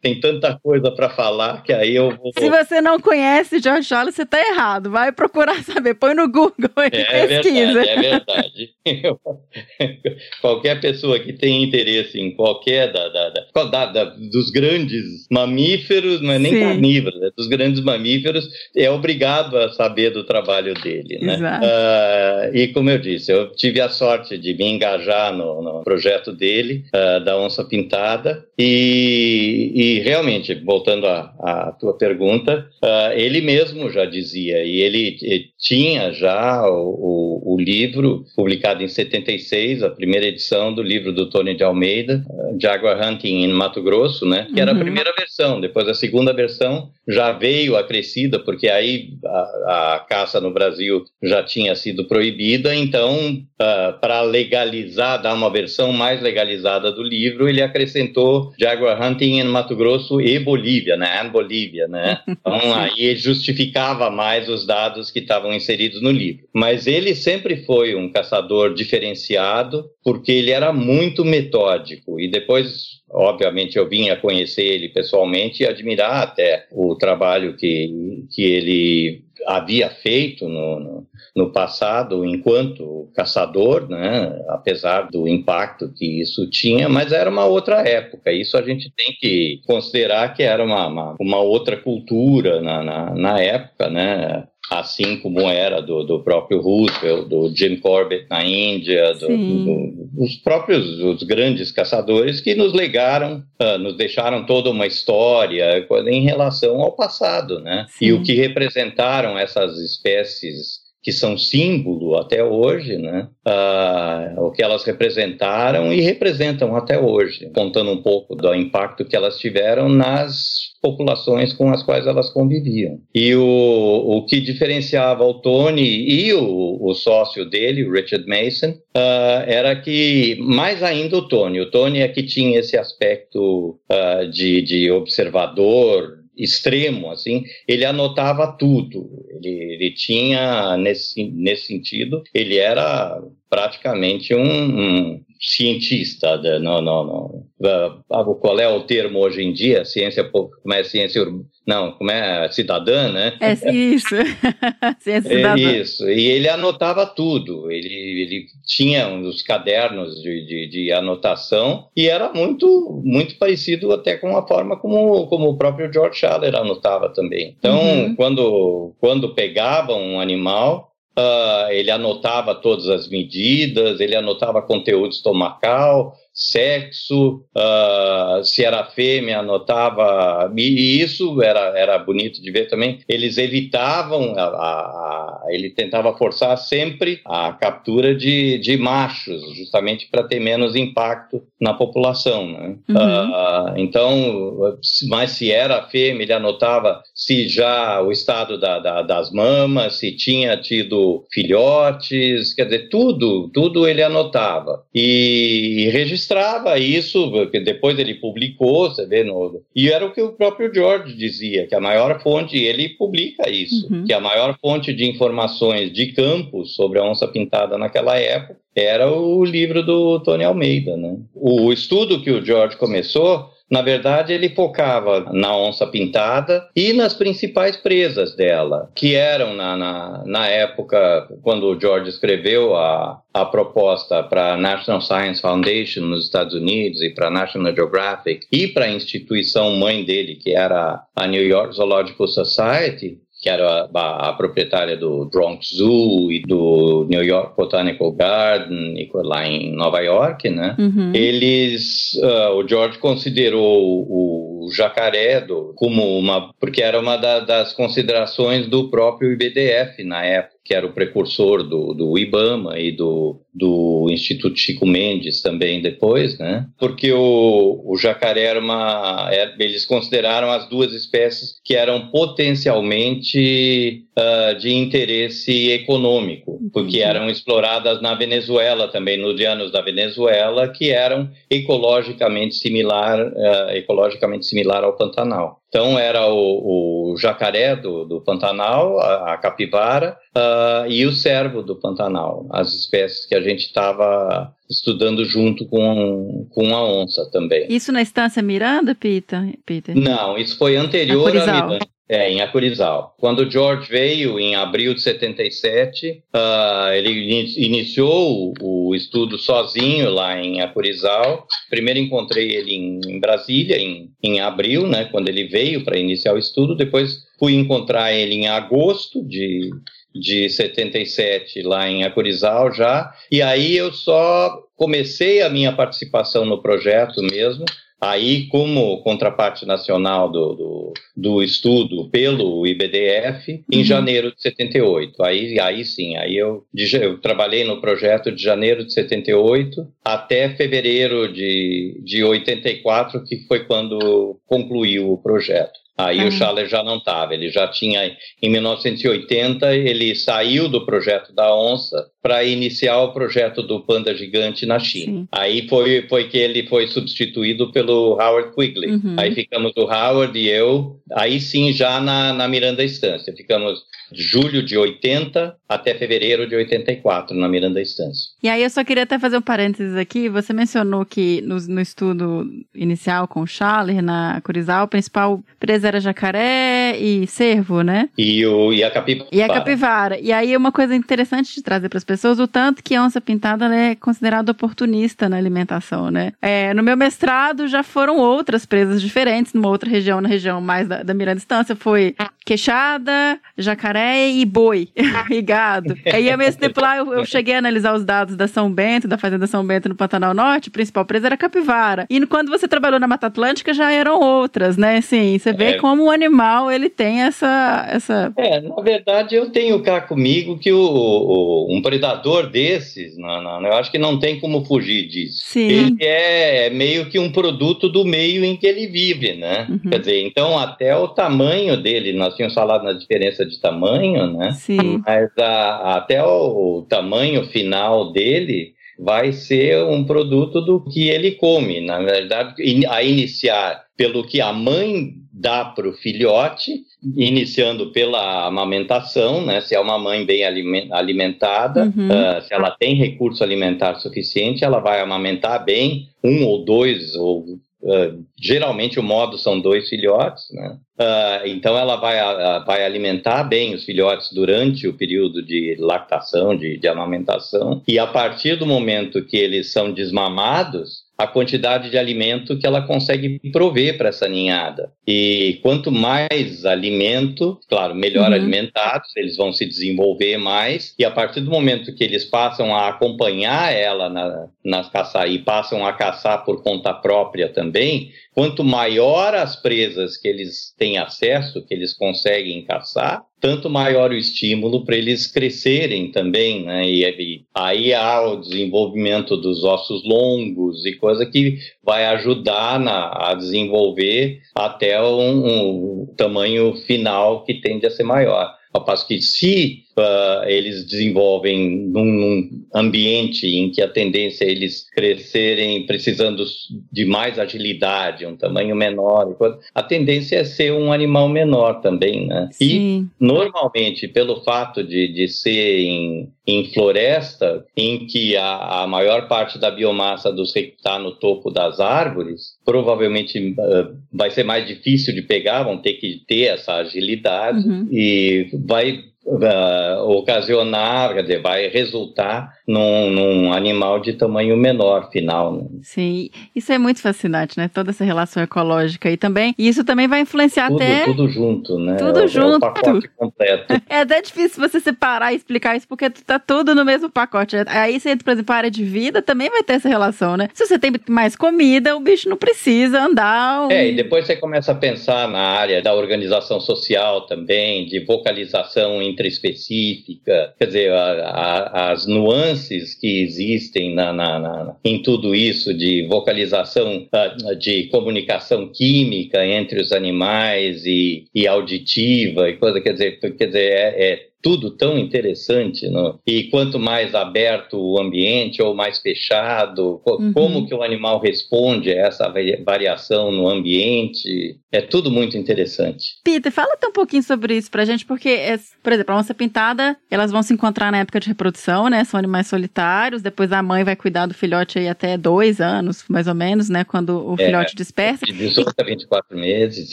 Tem 0.00 0.20
tanta 0.20 0.58
coisa 0.58 0.90
para 0.90 1.10
falar 1.10 1.62
que 1.62 1.72
aí 1.72 1.94
eu 1.94 2.16
vou. 2.16 2.32
Se 2.36 2.48
você 2.50 2.80
não 2.80 3.00
conhece 3.00 3.58
George 3.58 3.92
Orwell, 3.94 4.12
você 4.12 4.22
está 4.22 4.40
errado. 4.40 4.90
Vai 4.90 5.12
procurar 5.12 5.62
saber, 5.62 5.94
põe 5.94 6.14
no 6.14 6.28
Google 6.28 6.70
e 6.92 6.96
é 6.96 7.26
pesquisa. 7.26 7.72
Verdade, 7.72 7.90
é 7.90 8.10
verdade. 8.10 8.70
qualquer 10.40 10.80
pessoa 10.80 11.18
que 11.18 11.32
tenha 11.32 11.64
interesse 11.64 12.20
em 12.20 12.34
qualquer 12.34 12.92
da, 12.92 13.08
da, 13.08 13.30
da, 13.30 13.86
da 13.86 14.04
dos 14.04 14.50
grandes 14.50 15.26
mamíferos, 15.30 16.20
não 16.20 16.32
é 16.32 16.38
nem 16.38 16.60
carnívoros, 16.60 17.22
é 17.22 17.30
dos 17.36 17.46
grandes 17.48 17.82
mamíferos, 17.82 18.48
é 18.76 18.90
obrigado 18.90 19.56
a 19.58 19.72
saber 19.72 20.10
do 20.10 20.24
trabalho 20.24 20.74
dele. 20.74 21.18
Né? 21.20 21.36
Uh, 21.36 22.56
e 22.56 22.68
como 22.68 22.90
eu 22.90 22.98
disse, 22.98 23.32
eu 23.32 23.52
tive 23.52 23.80
a 23.80 23.88
sorte 23.88 24.38
de 24.38 24.54
me 24.54 24.64
engajar 24.64 25.32
no, 25.32 25.62
no 25.62 25.82
projeto 25.82 26.15
dele, 26.32 26.84
uh, 26.94 27.24
da 27.24 27.38
onça 27.38 27.64
pintada, 27.64 28.44
e, 28.58 29.72
e 29.74 30.00
realmente, 30.00 30.54
voltando 30.54 31.06
à 31.06 31.74
tua 31.78 31.96
pergunta, 31.96 32.68
uh, 32.82 33.12
ele 33.14 33.40
mesmo 33.40 33.90
já 33.90 34.04
dizia, 34.04 34.62
e 34.64 34.80
ele, 34.80 35.18
ele 35.22 35.50
tinha 35.58 36.12
já 36.12 36.66
o, 36.68 37.42
o, 37.44 37.54
o 37.54 37.60
livro 37.60 38.24
publicado 38.34 38.82
em 38.82 38.88
76, 38.88 39.82
a 39.82 39.90
primeira 39.90 40.26
edição 40.26 40.72
do 40.72 40.82
livro 40.82 41.12
do 41.12 41.28
Tony 41.28 41.54
de 41.54 41.62
Almeida, 41.62 42.24
Jaguar 42.60 43.06
Hunting 43.06 43.44
em 43.44 43.48
Mato 43.48 43.82
Grosso, 43.82 44.26
né? 44.26 44.48
Que 44.52 44.60
era 44.60 44.70
a 44.70 44.74
uhum. 44.74 44.80
primeira 44.80 45.12
versão. 45.16 45.60
Depois 45.60 45.88
a 45.88 45.94
segunda 45.94 46.32
versão 46.32 46.90
já 47.08 47.32
veio 47.32 47.76
acrescida, 47.76 48.38
porque 48.38 48.68
aí 48.68 49.10
a, 49.26 49.94
a 49.94 50.00
caça 50.00 50.40
no 50.40 50.50
Brasil 50.50 51.04
já 51.22 51.42
tinha 51.42 51.74
sido 51.74 52.06
proibida. 52.06 52.74
Então, 52.74 53.34
uh, 53.34 54.00
para 54.00 54.22
legalizar, 54.22 55.20
dar 55.20 55.34
uma 55.34 55.50
versão 55.50 55.92
mais 55.92 56.20
legalizada 56.20 56.90
do 56.92 57.02
livro, 57.02 57.48
ele 57.48 57.62
acrescentou 57.62 58.52
Jaguar 58.58 59.02
Hunting 59.02 59.40
em 59.40 59.44
Mato 59.44 59.76
Grosso 59.76 60.20
e 60.20 60.38
Bolívia, 60.38 60.96
né? 60.96 61.20
And 61.20 61.28
Bolívia, 61.30 61.86
né? 61.88 62.20
Então 62.46 62.74
aí 62.74 63.16
justificava 63.16 64.08
mais 64.08 64.48
os 64.48 64.64
dados 64.64 65.10
que 65.10 65.18
estavam 65.18 65.52
inseridos 65.52 66.00
no 66.00 66.10
livro. 66.10 66.46
Mas 66.54 66.86
ele 66.86 67.14
sempre 67.14 67.64
foi 67.64 67.94
um 67.94 68.10
caçador 68.10 68.72
diferenciado, 68.74 69.84
porque 70.04 70.30
ele 70.30 70.50
era 70.50 70.72
muito 70.72 71.24
metódico. 71.24 72.20
E 72.20 72.30
depois, 72.30 73.02
obviamente, 73.10 73.76
eu 73.76 73.88
vim 73.88 74.10
a 74.10 74.16
conhecer 74.16 74.64
ele 74.64 74.88
pessoalmente 74.88 75.62
e 75.62 75.66
admirar 75.66 76.22
até 76.22 76.66
o 76.72 76.94
trabalho 76.94 77.56
que, 77.56 78.24
que 78.30 78.42
ele 78.42 79.26
havia 79.46 79.88
feito 79.90 80.48
no, 80.48 80.80
no, 80.80 81.06
no, 81.34 81.52
passado 81.52 82.24
enquanto 82.24 83.08
caçador, 83.14 83.88
né? 83.88 84.42
apesar 84.48 85.08
do 85.10 85.28
impacto 85.28 85.92
que 85.94 86.20
isso 86.20 86.48
tinha, 86.50 86.88
mas 86.88 87.12
era 87.12 87.30
uma 87.30 87.44
outra 87.44 87.86
época. 87.86 88.32
Isso 88.32 88.56
a 88.56 88.62
gente 88.62 88.90
tem 88.96 89.14
que 89.18 89.60
considerar 89.66 90.34
que 90.34 90.42
era 90.42 90.64
uma, 90.64 90.86
uma, 90.88 91.16
uma 91.20 91.38
outra 91.38 91.76
cultura 91.76 92.60
na, 92.60 92.82
na, 92.82 93.14
na 93.14 93.40
época, 93.40 93.88
né? 93.88 94.48
Assim 94.70 95.16
como 95.18 95.40
era 95.40 95.80
do, 95.80 96.02
do 96.02 96.20
próprio 96.20 96.60
Roosevelt, 96.60 97.28
do 97.28 97.52
Jim 97.54 97.76
Corbett 97.76 98.26
na 98.28 98.44
Índia, 98.44 99.14
do, 99.14 99.28
do, 99.28 100.08
os 100.18 100.36
próprios 100.36 100.86
os 101.00 101.22
grandes 101.22 101.70
caçadores 101.70 102.40
que 102.40 102.54
nos 102.54 102.72
legaram, 102.72 103.42
uh, 103.60 103.78
nos 103.78 103.96
deixaram 103.96 104.44
toda 104.44 104.70
uma 104.70 104.86
história 104.86 105.86
em 106.08 106.22
relação 106.22 106.80
ao 106.80 106.92
passado, 106.92 107.60
né? 107.60 107.86
Sim. 107.90 108.06
E 108.06 108.12
o 108.12 108.22
que 108.22 108.34
representaram 108.34 109.38
essas 109.38 109.78
espécies 109.78 110.85
que 111.06 111.12
são 111.12 111.38
símbolo 111.38 112.16
até 112.16 112.42
hoje, 112.42 112.96
né? 112.96 113.28
Uh, 113.46 114.42
o 114.42 114.50
que 114.50 114.60
elas 114.60 114.82
representaram 114.82 115.92
e 115.92 116.00
representam 116.00 116.74
até 116.74 116.98
hoje, 116.98 117.48
contando 117.54 117.92
um 117.92 118.02
pouco 118.02 118.34
do 118.34 118.52
impacto 118.52 119.04
que 119.04 119.14
elas 119.14 119.38
tiveram 119.38 119.88
nas 119.88 120.74
populações 120.82 121.52
com 121.52 121.70
as 121.70 121.84
quais 121.84 122.08
elas 122.08 122.30
conviviam. 122.30 122.98
E 123.14 123.36
o, 123.36 123.40
o 123.40 124.26
que 124.26 124.40
diferenciava 124.40 125.22
o 125.22 125.34
Tony 125.34 125.82
e 125.82 126.34
o, 126.34 126.78
o 126.80 126.92
sócio 126.92 127.48
dele, 127.48 127.84
o 127.84 127.92
Richard 127.92 128.26
Mason, 128.26 128.70
uh, 128.70 129.44
era 129.46 129.76
que, 129.76 130.36
mais 130.40 130.82
ainda 130.82 131.18
o 131.18 131.28
Tony, 131.28 131.60
o 131.60 131.70
Tony 131.70 132.00
é 132.00 132.08
que 132.08 132.24
tinha 132.24 132.58
esse 132.58 132.76
aspecto 132.76 133.78
uh, 133.88 134.28
de, 134.28 134.60
de 134.62 134.90
observador, 134.90 136.15
extremo, 136.36 137.10
assim, 137.10 137.44
ele 137.66 137.84
anotava 137.84 138.52
tudo. 138.52 139.26
Ele, 139.30 139.74
ele 139.74 139.90
tinha, 139.92 140.76
nesse, 140.76 141.24
nesse 141.24 141.66
sentido, 141.66 142.22
ele 142.34 142.56
era 142.56 143.20
praticamente 143.48 144.34
um, 144.34 144.42
um 144.42 145.24
cientista, 145.40 146.36
de, 146.38 146.58
não, 146.58 146.80
não, 146.80 147.04
não. 147.04 148.34
Qual 148.40 148.58
é 148.58 148.68
o 148.68 148.82
termo 148.82 149.20
hoje 149.20 149.42
em 149.42 149.52
dia? 149.52 149.84
Ciência, 149.84 150.24
como 150.24 150.72
é 150.72 150.84
ciência 150.84 151.24
não, 151.66 151.92
como 151.92 152.10
é 152.12 152.48
cidadã, 152.52 153.10
né? 153.10 153.36
É 153.40 153.52
isso, 153.72 154.14
ciência 155.00 155.28
é 155.32 155.36
cidadã. 155.36 155.60
É 155.60 155.78
isso, 155.80 156.08
e 156.08 156.26
ele 156.26 156.48
anotava 156.48 157.04
tudo, 157.04 157.70
ele, 157.70 157.92
ele 157.92 158.46
tinha 158.64 159.08
os 159.08 159.42
cadernos 159.42 160.22
de, 160.22 160.46
de, 160.46 160.68
de, 160.68 160.92
anotação 160.92 161.88
e 161.96 162.08
era 162.08 162.32
muito, 162.32 163.02
muito 163.04 163.36
parecido 163.36 163.92
até 163.92 164.16
com 164.16 164.36
a 164.36 164.46
forma 164.46 164.76
como, 164.78 165.26
como 165.26 165.48
o 165.48 165.56
próprio 165.56 165.92
George 165.92 166.20
Schaller 166.20 166.54
anotava 166.54 167.08
também. 167.08 167.56
Então, 167.58 167.80
uhum. 167.80 168.14
quando, 168.14 168.94
quando 169.00 169.34
pegavam 169.34 170.00
um 170.00 170.20
animal, 170.20 170.92
Uh, 171.18 171.70
ele 171.70 171.90
anotava 171.90 172.54
todas 172.54 172.88
as 172.88 173.08
medidas, 173.08 174.00
ele 174.00 174.14
anotava 174.14 174.60
conteúdo 174.60 175.12
estomacal, 175.12 176.14
sexo, 176.36 177.42
uh, 177.56 178.44
se 178.44 178.62
era 178.62 178.84
fêmea, 178.84 179.38
anotava, 179.38 180.52
e 180.54 181.00
isso 181.00 181.40
era, 181.40 181.72
era 181.78 181.98
bonito 181.98 182.42
de 182.42 182.50
ver 182.50 182.68
também. 182.68 183.00
Eles 183.08 183.38
evitavam, 183.38 184.34
a, 184.36 184.42
a, 184.42 185.42
a 185.44 185.46
ele 185.48 185.70
tentava 185.70 186.14
forçar 186.16 186.58
sempre 186.58 187.20
a 187.24 187.52
captura 187.54 188.14
de, 188.14 188.58
de 188.58 188.76
machos, 188.76 189.40
justamente 189.56 190.08
para 190.10 190.24
ter 190.24 190.38
menos 190.38 190.76
impacto 190.76 191.42
na 191.58 191.72
população. 191.72 192.46
Né? 192.46 192.76
Uhum. 192.90 192.96
Uh, 192.96 193.78
então, 193.78 194.76
mas 195.08 195.30
se 195.30 195.50
era 195.50 195.88
fêmea, 195.88 196.24
ele 196.24 196.32
anotava 196.34 197.02
se 197.14 197.48
já 197.48 198.02
o 198.02 198.12
estado 198.12 198.60
da, 198.60 198.78
da, 198.78 199.00
das 199.00 199.32
mamas, 199.32 199.94
se 199.94 200.12
tinha 200.12 200.54
tido 200.58 201.24
filhotes, 201.32 202.52
quer 202.52 202.64
dizer, 202.64 202.88
tudo, 202.90 203.48
tudo 203.54 203.88
ele 203.88 204.02
anotava. 204.02 204.84
E, 204.94 205.84
e 205.86 205.88
registrava 205.88 206.25
registrava 206.26 206.78
isso, 206.78 207.30
porque 207.30 207.60
depois 207.60 207.98
ele 207.98 208.14
publicou, 208.14 208.90
você 208.90 209.06
vê, 209.06 209.22
no, 209.22 209.62
e 209.74 209.88
era 209.88 210.04
o 210.04 210.12
que 210.12 210.20
o 210.20 210.32
próprio 210.32 210.72
George 210.74 211.14
dizia, 211.14 211.66
que 211.66 211.74
a 211.74 211.80
maior 211.80 212.20
fonte, 212.20 212.56
ele 212.56 212.90
publica 212.90 213.48
isso, 213.48 213.86
uhum. 213.92 214.04
que 214.04 214.12
a 214.12 214.20
maior 214.20 214.58
fonte 214.60 214.92
de 214.92 215.08
informações 215.08 215.92
de 215.92 216.12
campo 216.12 216.64
sobre 216.64 216.98
a 216.98 217.04
onça 217.04 217.28
pintada 217.28 217.78
naquela 217.78 218.18
época 218.18 218.58
era 218.74 219.10
o 219.10 219.44
livro 219.44 219.82
do 219.82 220.20
Tony 220.20 220.44
Almeida, 220.44 220.96
né? 220.96 221.16
O 221.34 221.72
estudo 221.72 222.20
que 222.20 222.30
o 222.30 222.44
George 222.44 222.76
começou 222.76 223.48
na 223.70 223.82
verdade, 223.82 224.32
ele 224.32 224.50
focava 224.50 225.28
na 225.32 225.56
onça 225.56 225.86
pintada 225.86 226.68
e 226.74 226.92
nas 226.92 227.14
principais 227.14 227.76
presas 227.76 228.36
dela, 228.36 228.90
que 228.94 229.14
eram, 229.14 229.54
na, 229.54 229.76
na, 229.76 230.22
na 230.24 230.46
época, 230.46 231.28
quando 231.42 231.66
o 231.66 231.80
George 231.80 232.08
escreveu 232.08 232.76
a, 232.76 233.20
a 233.34 233.44
proposta 233.44 234.22
para 234.22 234.52
a 234.52 234.56
National 234.56 235.00
Science 235.00 235.42
Foundation 235.42 236.02
nos 236.02 236.24
Estados 236.24 236.54
Unidos 236.54 237.02
e 237.02 237.10
para 237.10 237.26
a 237.26 237.30
National 237.30 237.74
Geographic 237.74 238.46
e 238.52 238.68
para 238.68 238.84
a 238.84 238.90
instituição 238.90 239.74
mãe 239.76 240.04
dele, 240.04 240.36
que 240.36 240.54
era 240.54 241.02
a 241.14 241.26
New 241.26 241.44
York 241.44 241.74
Zoological 241.74 242.28
Society, 242.28 243.18
que 243.38 243.50
era 243.50 243.88
a, 243.94 244.28
a, 244.28 244.32
proprietária 244.32 244.96
do 244.96 245.26
Bronx 245.26 245.68
Zoo 245.74 246.32
e 246.32 246.40
do 246.42 247.06
New 247.08 247.22
York 247.22 247.54
Botanical 247.56 248.12
Garden, 248.12 248.98
e 248.98 249.10
lá 249.14 249.46
em 249.46 249.74
Nova 249.74 250.00
York, 250.00 250.48
né? 250.48 250.74
Uhum. 250.78 251.12
Eles, 251.14 252.14
uh, 252.14 252.54
o 252.54 252.66
George 252.66 252.98
considerou 252.98 254.06
o, 254.08 254.66
o 254.66 254.70
jacaré 254.72 255.40
do, 255.40 255.74
como 255.76 256.18
uma, 256.18 256.52
porque 256.58 256.82
era 256.82 256.98
uma 256.98 257.16
da, 257.16 257.40
das 257.40 257.72
considerações 257.74 258.66
do 258.68 258.88
próprio 258.88 259.32
IBDF 259.32 260.02
na 260.02 260.24
época 260.24 260.55
que 260.66 260.74
era 260.74 260.84
o 260.84 260.92
precursor 260.92 261.62
do, 261.62 261.94
do 261.94 262.18
IBAMA 262.18 262.78
e 262.78 262.90
do, 262.90 263.40
do 263.54 264.08
Instituto 264.10 264.58
Chico 264.58 264.84
Mendes 264.84 265.40
também 265.40 265.80
depois, 265.80 266.36
né? 266.38 266.66
Porque 266.76 267.12
o, 267.12 267.82
o 267.86 267.96
jacaré 267.96 268.42
era 268.42 268.58
uma... 268.58 269.28
É, 269.30 269.54
eles 269.60 269.86
consideraram 269.86 270.50
as 270.50 270.68
duas 270.68 270.92
espécies 270.92 271.60
que 271.64 271.76
eram 271.76 272.08
potencialmente 272.10 274.04
uh, 274.18 274.58
de 274.58 274.74
interesse 274.74 275.70
econômico, 275.70 276.58
porque 276.72 276.98
eram 276.98 277.30
exploradas 277.30 278.02
na 278.02 278.16
Venezuela 278.16 278.88
também, 278.88 279.16
nos 279.16 279.40
anos 279.40 279.70
da 279.70 279.80
Venezuela, 279.80 280.68
que 280.68 280.90
eram 280.90 281.30
ecologicamente 281.48 282.56
similar, 282.56 283.20
uh, 283.20 283.70
ecologicamente 283.70 284.46
similar 284.46 284.82
ao 284.82 284.96
Pantanal. 284.96 285.60
Então 285.76 285.98
era 285.98 286.26
o, 286.26 287.12
o 287.12 287.16
jacaré 287.18 287.76
do, 287.76 288.06
do 288.06 288.18
Pantanal, 288.22 288.98
a, 288.98 289.34
a 289.34 289.36
capivara 289.36 290.16
uh, 290.34 290.90
e 290.90 291.04
o 291.04 291.12
cervo 291.12 291.62
do 291.62 291.76
Pantanal, 291.76 292.46
as 292.50 292.72
espécies 292.72 293.26
que 293.26 293.34
a 293.34 293.42
gente 293.42 293.66
estava 293.66 294.54
estudando 294.70 295.22
junto 295.26 295.66
com, 295.66 296.48
com 296.50 296.74
a 296.74 296.82
onça 296.82 297.30
também. 297.30 297.66
Isso 297.68 297.92
na 297.92 298.00
Estância 298.00 298.42
Miranda, 298.42 298.94
Peter? 298.94 299.52
Peter? 299.66 299.94
Não, 299.94 300.38
isso 300.38 300.56
foi 300.56 300.76
anterior 300.76 301.28
a 301.28 301.44
Miranda. 301.44 301.78
É, 302.08 302.30
em 302.30 302.40
Acurizal. 302.40 303.16
Quando 303.18 303.50
George 303.50 303.90
veio, 303.90 304.38
em 304.38 304.54
abril 304.54 304.94
de 304.94 305.02
77, 305.02 306.10
uh, 306.12 306.22
ah, 306.32 306.90
ele 306.94 307.10
iniciou 307.56 308.54
o, 308.60 308.94
estudo 308.94 309.36
sozinho 309.36 310.10
lá 310.10 310.40
em 310.40 310.60
Acurizal. 310.60 311.48
Primeiro 311.68 311.98
encontrei 311.98 312.54
ele 312.54 312.74
em 312.74 313.18
Brasília, 313.18 313.76
em, 313.76 314.12
em 314.22 314.38
abril, 314.38 314.86
né, 314.86 315.06
quando 315.06 315.28
ele 315.28 315.48
veio 315.48 315.84
para 315.84 315.98
iniciar 315.98 316.32
o 316.34 316.38
estudo. 316.38 316.76
Depois 316.76 317.24
fui 317.40 317.54
encontrar 317.54 318.12
ele 318.12 318.36
em 318.36 318.46
agosto 318.46 319.26
de, 319.26 319.70
de 320.14 320.48
77, 320.48 321.60
lá 321.62 321.90
em 321.90 322.04
Acurizal 322.04 322.72
já. 322.72 323.12
E 323.32 323.42
aí 323.42 323.76
eu 323.76 323.92
só 323.92 324.62
comecei 324.76 325.42
a 325.42 325.50
minha 325.50 325.72
participação 325.72 326.44
no 326.44 326.62
projeto 326.62 327.20
mesmo 327.20 327.64
Aí, 328.00 328.46
como 328.48 329.02
contraparte 329.02 329.64
nacional 329.64 330.30
do, 330.30 330.54
do, 330.54 330.92
do 331.16 331.42
estudo 331.42 332.10
pelo 332.10 332.66
IBDF, 332.66 333.64
em 333.72 333.78
uhum. 333.78 333.84
janeiro 333.84 334.34
de 334.34 334.42
78. 334.42 335.22
Aí, 335.22 335.58
aí 335.58 335.84
sim, 335.84 336.14
aí 336.16 336.36
eu, 336.36 336.64
eu 337.00 337.18
trabalhei 337.18 337.64
no 337.64 337.80
projeto 337.80 338.30
de 338.30 338.42
janeiro 338.42 338.84
de 338.84 338.92
78 338.92 339.88
até 340.04 340.54
fevereiro 340.54 341.32
de, 341.32 341.98
de 342.04 342.22
84, 342.22 343.24
que 343.24 343.46
foi 343.46 343.64
quando 343.64 344.38
concluiu 344.46 345.10
o 345.12 345.18
projeto. 345.18 345.85
Aí 345.96 346.26
o 346.26 346.30
Schaller 346.30 346.68
já 346.68 346.82
não 346.82 346.98
estava, 346.98 347.32
ele 347.32 347.50
já 347.50 347.66
tinha, 347.68 348.14
em 348.42 348.50
1980, 348.50 349.74
ele 349.74 350.14
saiu 350.14 350.68
do 350.68 350.84
projeto 350.84 351.32
da 351.32 351.54
onça 351.54 352.10
para 352.22 352.44
iniciar 352.44 353.00
o 353.02 353.12
projeto 353.12 353.62
do 353.62 353.80
panda 353.80 354.14
gigante 354.14 354.66
na 354.66 354.78
China. 354.78 355.20
Sim. 355.20 355.28
Aí 355.32 355.66
foi, 355.68 356.04
foi 356.08 356.28
que 356.28 356.36
ele 356.36 356.66
foi 356.66 356.86
substituído 356.88 357.72
pelo 357.72 358.18
Howard 358.20 358.54
Quigley. 358.54 358.90
Uhum. 358.90 359.16
Aí 359.16 359.34
ficamos 359.34 359.72
o 359.76 359.84
Howard 359.84 360.38
e 360.38 360.48
eu, 360.48 361.00
aí 361.12 361.40
sim 361.40 361.72
já 361.72 362.00
na, 362.00 362.32
na 362.32 362.46
Miranda 362.46 362.84
Estância. 362.84 363.32
Ficamos 363.34 363.80
julho 364.12 364.62
de 364.62 364.76
80 364.76 365.56
até 365.68 365.94
fevereiro 365.94 366.48
de 366.48 366.54
84 366.54 367.36
na 367.36 367.48
Miranda 367.48 367.80
Estância. 367.80 368.30
E 368.42 368.48
aí 368.48 368.62
eu 368.62 368.70
só 368.70 368.84
queria 368.84 369.02
até 369.02 369.18
fazer 369.18 369.36
um 369.36 369.42
parênteses 369.42 369.96
aqui. 369.96 370.28
Você 370.28 370.52
mencionou 370.52 371.04
que 371.04 371.40
no, 371.42 371.56
no 371.56 371.80
estudo 371.80 372.48
inicial 372.74 373.26
com 373.26 373.40
o 373.40 373.46
Schaller, 373.46 374.02
na 374.02 374.40
Curizal, 374.42 374.84
o 374.84 374.88
principal 374.88 375.42
presa 375.58 375.85
era 375.86 376.00
jacaré 376.00 376.96
e 376.98 377.26
cervo, 377.26 377.82
né? 377.82 378.08
E, 378.16 378.44
o, 378.46 378.72
e 378.72 378.82
a 378.82 378.90
capivara. 378.90 379.28
E 379.32 379.42
a 379.42 379.48
capivara. 379.48 380.18
E 380.20 380.32
aí 380.32 380.56
uma 380.56 380.72
coisa 380.72 380.94
interessante 380.94 381.54
de 381.54 381.62
trazer 381.62 381.88
para 381.88 381.98
as 381.98 382.04
pessoas, 382.04 382.38
o 382.38 382.46
tanto 382.46 382.82
que 382.82 382.94
a 382.94 383.02
onça 383.02 383.20
pintada 383.20 383.74
é 383.74 383.94
considerada 383.94 384.52
oportunista 384.52 385.28
na 385.28 385.36
alimentação, 385.36 386.10
né? 386.10 386.32
É, 386.40 386.72
no 386.74 386.82
meu 386.82 386.96
mestrado 386.96 387.68
já 387.68 387.82
foram 387.82 388.18
outras 388.18 388.66
presas 388.66 389.00
diferentes, 389.00 389.52
numa 389.52 389.68
outra 389.68 389.88
região, 389.88 390.20
na 390.20 390.28
região 390.28 390.60
mais 390.60 390.88
da, 390.88 391.02
da 391.02 391.14
Miranda 391.14 391.38
Estância, 391.38 391.76
foi 391.76 392.14
queixada, 392.44 393.38
jacaré 393.58 394.30
e 394.30 394.44
boi, 394.44 394.88
e 395.30 395.42
gado. 395.42 395.96
Aí 396.12 396.30
ao 396.30 396.38
mesmo 396.38 396.60
tempo 396.60 396.80
lá 396.80 396.96
eu, 396.96 397.12
eu, 397.12 397.24
cheguei 397.26 397.56
a 397.56 397.58
analisar 397.58 397.94
os 397.94 398.04
dados 398.04 398.36
da 398.36 398.46
São 398.46 398.70
Bento, 398.70 399.08
da 399.08 399.18
Fazenda 399.18 399.46
São 399.48 399.66
Bento 399.66 399.88
no 399.88 399.96
Pantanal 399.96 400.32
Norte, 400.32 400.68
a 400.68 400.72
principal 400.72 401.04
presa 401.04 401.26
era 401.26 401.36
capivara. 401.36 402.06
E 402.08 402.24
quando 402.26 402.48
você 402.48 402.68
trabalhou 402.68 403.00
na 403.00 403.08
Mata 403.08 403.26
Atlântica 403.26 403.74
já 403.74 403.90
eram 403.90 404.20
outras, 404.20 404.76
né? 404.76 404.98
Assim, 404.98 405.38
você 405.38 405.52
vê 405.52 405.72
é. 405.72 405.75
Como 405.78 406.04
o 406.04 406.10
animal 406.10 406.70
ele 406.70 406.88
tem 406.88 407.22
essa, 407.22 407.86
essa. 407.90 408.32
É, 408.36 408.60
na 408.60 408.76
verdade 408.82 409.34
eu 409.34 409.50
tenho 409.50 409.82
cá 409.82 410.00
comigo 410.00 410.58
que 410.58 410.72
o, 410.72 410.78
o 410.78 411.66
um 411.70 411.82
predador 411.82 412.48
desses, 412.48 413.16
não, 413.16 413.42
não, 413.42 413.66
eu 413.66 413.74
acho 413.74 413.90
que 413.90 413.98
não 413.98 414.18
tem 414.18 414.40
como 414.40 414.64
fugir 414.64 415.06
disso. 415.08 415.42
Sim. 415.44 415.68
Ele 415.68 415.96
é, 416.00 416.66
é 416.66 416.70
meio 416.70 417.08
que 417.08 417.18
um 417.18 417.30
produto 417.30 417.88
do 417.88 418.04
meio 418.04 418.44
em 418.44 418.56
que 418.56 418.66
ele 418.66 418.86
vive, 418.86 419.34
né? 419.34 419.66
Uhum. 419.68 419.90
Quer 419.90 419.98
dizer, 419.98 420.22
então 420.22 420.58
até 420.58 420.96
o 420.96 421.08
tamanho 421.08 421.76
dele, 421.76 422.12
nós 422.12 422.34
tínhamos 422.34 422.54
falado 422.54 422.84
na 422.84 422.92
diferença 422.92 423.44
de 423.44 423.60
tamanho, 423.60 424.32
né? 424.32 424.52
Sim. 424.52 425.02
Mas 425.04 425.30
a, 425.38 425.96
até 425.96 426.22
o, 426.22 426.78
o 426.78 426.82
tamanho 426.88 427.44
final 427.46 428.12
dele 428.12 428.74
vai 428.98 429.32
ser 429.32 429.84
um 429.84 430.04
produto 430.04 430.60
do 430.60 430.80
que 430.80 431.08
ele 431.08 431.32
come. 431.32 431.80
Na 431.80 431.98
verdade, 431.98 432.54
a 432.88 433.02
iniciar 433.02 433.84
pelo 433.96 434.26
que 434.26 434.40
a 434.40 434.52
mãe 434.52 435.14
dá 435.38 435.66
para 435.66 435.86
o 435.86 435.92
filhote, 435.92 436.82
iniciando 437.14 437.92
pela 437.92 438.46
amamentação, 438.46 439.44
né? 439.44 439.60
Se 439.60 439.74
é 439.74 439.80
uma 439.80 439.98
mãe 439.98 440.24
bem 440.24 440.42
alimentada, 440.90 441.84
uhum. 441.84 442.08
uh, 442.08 442.42
se 442.42 442.54
ela 442.54 442.70
tem 442.70 442.94
recurso 442.94 443.44
alimentar 443.44 443.96
suficiente, 443.96 444.64
ela 444.64 444.80
vai 444.80 445.00
amamentar 445.00 445.62
bem 445.62 446.08
um 446.24 446.46
ou 446.46 446.64
dois 446.64 447.14
ou 447.14 447.44
Uh, 447.82 448.24
geralmente 448.40 448.98
o 448.98 449.02
modo 449.02 449.38
são 449.38 449.60
dois 449.60 449.88
filhotes, 449.88 450.44
né? 450.50 450.76
Uh, 450.98 451.46
então 451.46 451.78
ela 451.78 451.94
vai, 451.94 452.18
uh, 452.18 452.64
vai 452.64 452.84
alimentar 452.84 453.44
bem 453.44 453.74
os 453.74 453.84
filhotes 453.84 454.32
durante 454.32 454.88
o 454.88 454.94
período 454.94 455.40
de 455.40 455.76
lactação, 455.78 456.56
de, 456.56 456.78
de 456.78 456.88
amamentação, 456.88 457.82
e 457.86 457.96
a 457.96 458.06
partir 458.06 458.56
do 458.56 458.66
momento 458.66 459.24
que 459.24 459.36
eles 459.36 459.70
são 459.70 459.92
desmamados, 459.92 461.05
a 461.18 461.26
quantidade 461.26 461.90
de 461.90 461.96
alimento 461.96 462.58
que 462.58 462.66
ela 462.66 462.82
consegue 462.82 463.38
prover 463.50 463.96
para 463.96 464.10
essa 464.10 464.28
ninhada. 464.28 464.92
E 465.06 465.58
quanto 465.62 465.90
mais 465.90 466.66
alimento, 466.66 467.58
claro, 467.68 467.94
melhor 467.94 468.28
uhum. 468.28 468.34
alimentados, 468.34 469.16
eles 469.16 469.36
vão 469.36 469.52
se 469.52 469.64
desenvolver 469.64 470.36
mais, 470.36 470.94
e 470.98 471.04
a 471.04 471.10
partir 471.10 471.40
do 471.40 471.50
momento 471.50 471.94
que 471.94 472.04
eles 472.04 472.24
passam 472.24 472.74
a 472.74 472.88
acompanhar 472.88 473.72
ela 473.72 474.10
na, 474.10 474.48
nas 474.64 474.88
caçar 474.90 475.28
e 475.30 475.38
passam 475.38 475.86
a 475.86 475.92
caçar 475.92 476.44
por 476.44 476.62
conta 476.62 476.92
própria 476.92 477.48
também, 477.48 478.10
quanto 478.34 478.62
maior 478.62 479.34
as 479.34 479.56
presas 479.56 480.16
que 480.16 480.28
eles 480.28 480.74
têm 480.76 480.98
acesso, 480.98 481.64
que 481.66 481.72
eles 481.72 481.94
conseguem 481.94 482.64
caçar, 482.64 483.22
tanto 483.40 483.68
maior 483.68 484.10
o 484.10 484.16
estímulo 484.16 484.84
para 484.84 484.96
eles 484.96 485.26
crescerem 485.26 486.10
também, 486.10 486.64
né? 486.64 486.88
E, 486.88 487.44
aí 487.54 487.92
há 487.94 488.22
o 488.22 488.36
desenvolvimento 488.36 489.36
dos 489.36 489.62
ossos 489.62 490.04
longos 490.04 490.84
e 490.84 490.94
coisa 490.94 491.26
que 491.26 491.58
vai 491.84 492.06
ajudar 492.06 492.80
na, 492.80 493.30
a 493.30 493.34
desenvolver 493.34 494.40
até 494.54 495.00
um, 495.02 496.02
um 496.02 496.14
tamanho 496.16 496.74
final 496.86 497.44
que 497.44 497.60
tende 497.60 497.86
a 497.86 497.90
ser 497.90 498.04
maior. 498.04 498.54
Ao 498.72 498.84
passo 498.84 499.06
que 499.06 499.20
se 499.22 499.85
uh, 499.98 500.44
eles 500.46 500.84
desenvolvem 500.84 501.88
num, 501.88 502.04
num, 502.04 502.50
ambiente 502.74 503.46
em 503.46 503.70
que 503.70 503.80
a 503.80 503.88
tendência 503.88 504.44
é 504.44 504.50
eles 504.50 504.88
crescerem 504.90 505.86
precisando 505.86 506.44
de 506.92 507.04
mais 507.04 507.38
agilidade, 507.38 508.26
um 508.26 508.36
tamanho 508.36 508.76
menor, 508.76 509.36
a 509.74 509.82
tendência 509.82 510.36
é 510.36 510.44
ser 510.44 510.72
um 510.72 510.92
animal 510.92 511.28
menor 511.28 511.80
também, 511.80 512.26
né? 512.26 512.48
Sim. 512.52 513.08
E 513.20 513.24
normalmente, 513.24 514.06
pelo 514.08 514.42
fato 514.42 514.82
de, 514.84 515.08
de 515.08 515.28
ser 515.28 515.78
em, 515.80 516.28
em 516.46 516.64
floresta, 516.72 517.64
em 517.76 518.06
que 518.06 518.36
a, 518.36 518.82
a 518.82 518.86
maior 518.86 519.28
parte 519.28 519.58
da 519.58 519.70
biomassa 519.70 520.32
dos 520.32 520.54
está 520.56 520.98
no 520.98 521.12
topo 521.12 521.50
das 521.50 521.80
árvores, 521.80 522.56
provavelmente 522.64 523.54
uh, 523.58 523.96
vai 524.12 524.30
ser 524.30 524.44
mais 524.44 524.66
difícil 524.66 525.14
de 525.14 525.22
pegar, 525.22 525.62
vão 525.62 525.78
ter 525.78 525.94
que 525.94 526.22
ter 526.26 526.44
essa 526.44 526.74
agilidade 526.74 527.66
uhum. 527.66 527.88
e 527.90 528.48
vai 528.66 529.04
uh, 529.26 530.08
ocasionar, 530.08 531.14
quer 531.14 531.22
dizer, 531.22 531.42
vai 531.42 531.68
resultar 531.68 532.52
num, 532.66 533.10
num, 533.10 533.52
animal 533.52 534.00
de 534.00 534.12
tamanho 534.12 534.56
menor 534.56 535.10
final. 535.10 535.52
Né? 535.52 535.68
Sim, 535.82 536.30
isso 536.54 536.72
é 536.72 536.78
muito 536.78 537.00
fascinante, 537.00 537.58
né? 537.58 537.68
Toda 537.72 537.90
essa 537.90 538.04
relação 538.04 538.42
ecológica 538.42 539.10
e 539.10 539.16
também, 539.16 539.54
e 539.58 539.68
isso 539.68 539.84
também 539.84 540.06
vai 540.06 540.20
influenciar 540.20 540.68
tudo, 540.68 540.82
até... 540.82 541.04
Tudo 541.04 541.28
junto, 541.28 541.78
né? 541.78 541.96
Tudo 541.96 542.20
é, 542.20 542.28
junto. 542.28 542.64
É 542.66 542.68
o 542.68 542.72
pacote 542.72 543.08
completo. 543.16 543.76
É 543.88 544.00
até 544.00 544.20
difícil 544.20 544.60
você 544.60 544.80
separar 544.80 545.32
e 545.32 545.36
explicar 545.36 545.76
isso, 545.76 545.86
porque 545.88 546.10
tá 546.10 546.38
tudo 546.38 546.74
no 546.74 546.84
mesmo 546.84 547.08
pacote. 547.08 547.56
Aí 547.66 547.98
você 547.98 548.10
entra, 548.10 548.24
por 548.24 548.32
exemplo, 548.32 548.52
a 548.52 548.58
área 548.58 548.70
de 548.70 548.84
vida, 548.84 549.22
também 549.22 549.48
vai 549.48 549.62
ter 549.62 549.74
essa 549.74 549.88
relação, 549.88 550.36
né? 550.36 550.48
Se 550.52 550.66
você 550.66 550.78
tem 550.78 550.92
mais 551.08 551.36
comida, 551.36 551.96
o 551.96 552.00
bicho 552.00 552.28
não 552.28 552.36
precisa 552.36 553.04
andar... 553.04 553.66
Um... 553.66 553.70
É, 553.70 553.88
e 553.88 553.94
depois 553.94 554.26
você 554.26 554.36
começa 554.36 554.72
a 554.72 554.74
pensar 554.74 555.28
na 555.28 555.40
área 555.40 555.80
da 555.80 555.94
organização 555.94 556.60
social 556.60 557.22
também, 557.22 557.86
de 557.86 558.04
vocalização 558.04 559.00
intraespecífica, 559.16 560.54
quer 560.58 560.66
dizer, 560.66 560.92
a, 560.92 561.30
a, 561.30 561.92
as 561.92 562.06
nuances 562.06 562.94
que 562.94 563.22
existem 563.22 563.94
na, 563.94 564.12
na, 564.12 564.38
na, 564.38 564.76
em 564.84 565.00
tudo 565.00 565.34
isso 565.34 565.72
de 565.72 566.06
vocalização, 566.06 567.08
ah, 567.12 567.54
de 567.58 567.84
comunicação 567.84 568.68
química 568.68 569.44
entre 569.44 569.80
os 569.80 569.92
animais 569.92 570.84
e, 570.84 571.24
e 571.34 571.46
auditiva 571.46 572.48
e 572.50 572.56
coisa, 572.56 572.80
quer 572.80 572.92
dizer, 572.92 573.18
quer 573.18 573.46
dizer 573.46 573.72
é, 573.72 574.12
é 574.12 574.26
tudo 574.46 574.70
tão 574.70 574.96
interessante, 574.96 575.90
não? 575.90 576.20
e 576.24 576.44
quanto 576.44 576.78
mais 576.78 577.16
aberto 577.16 577.76
o 577.76 578.00
ambiente 578.00 578.62
ou 578.62 578.76
mais 578.76 579.00
fechado, 579.00 580.00
uhum. 580.06 580.32
como 580.32 580.68
que 580.68 580.72
o 580.72 580.84
animal 580.84 581.18
responde 581.18 581.90
a 581.90 582.06
essa 582.06 582.32
variação 582.64 583.32
no 583.32 583.48
ambiente, 583.48 584.56
é 584.70 584.80
tudo 584.80 585.10
muito 585.10 585.36
interessante. 585.36 586.20
Peter, 586.22 586.52
fala 586.52 586.76
um 586.84 586.92
pouquinho 586.92 587.24
sobre 587.24 587.56
isso 587.56 587.68
pra 587.68 587.84
gente, 587.84 588.06
porque, 588.06 588.28
é, 588.28 588.56
por 588.84 588.92
exemplo, 588.92 589.16
a 589.16 589.18
onça 589.18 589.34
pintada, 589.34 589.96
elas 590.08 590.30
vão 590.30 590.44
se 590.44 590.54
encontrar 590.54 590.92
na 590.92 590.98
época 590.98 591.18
de 591.18 591.26
reprodução, 591.26 591.88
né, 591.88 592.04
são 592.04 592.16
animais 592.16 592.46
solitários, 592.46 593.22
depois 593.22 593.50
a 593.50 593.60
mãe 593.64 593.82
vai 593.82 593.96
cuidar 593.96 594.26
do 594.26 594.34
filhote 594.34 594.78
aí 594.78 594.88
até 594.88 595.18
dois 595.18 595.60
anos, 595.60 596.04
mais 596.08 596.28
ou 596.28 596.34
menos, 596.36 596.68
né, 596.68 596.84
quando 596.84 597.30
o 597.30 597.34
é, 597.34 597.46
filhote 597.46 597.74
dispersa. 597.74 598.24
De 598.24 598.32
18 598.32 598.72
a 598.78 598.84
24 598.84 599.36
meses, 599.36 599.92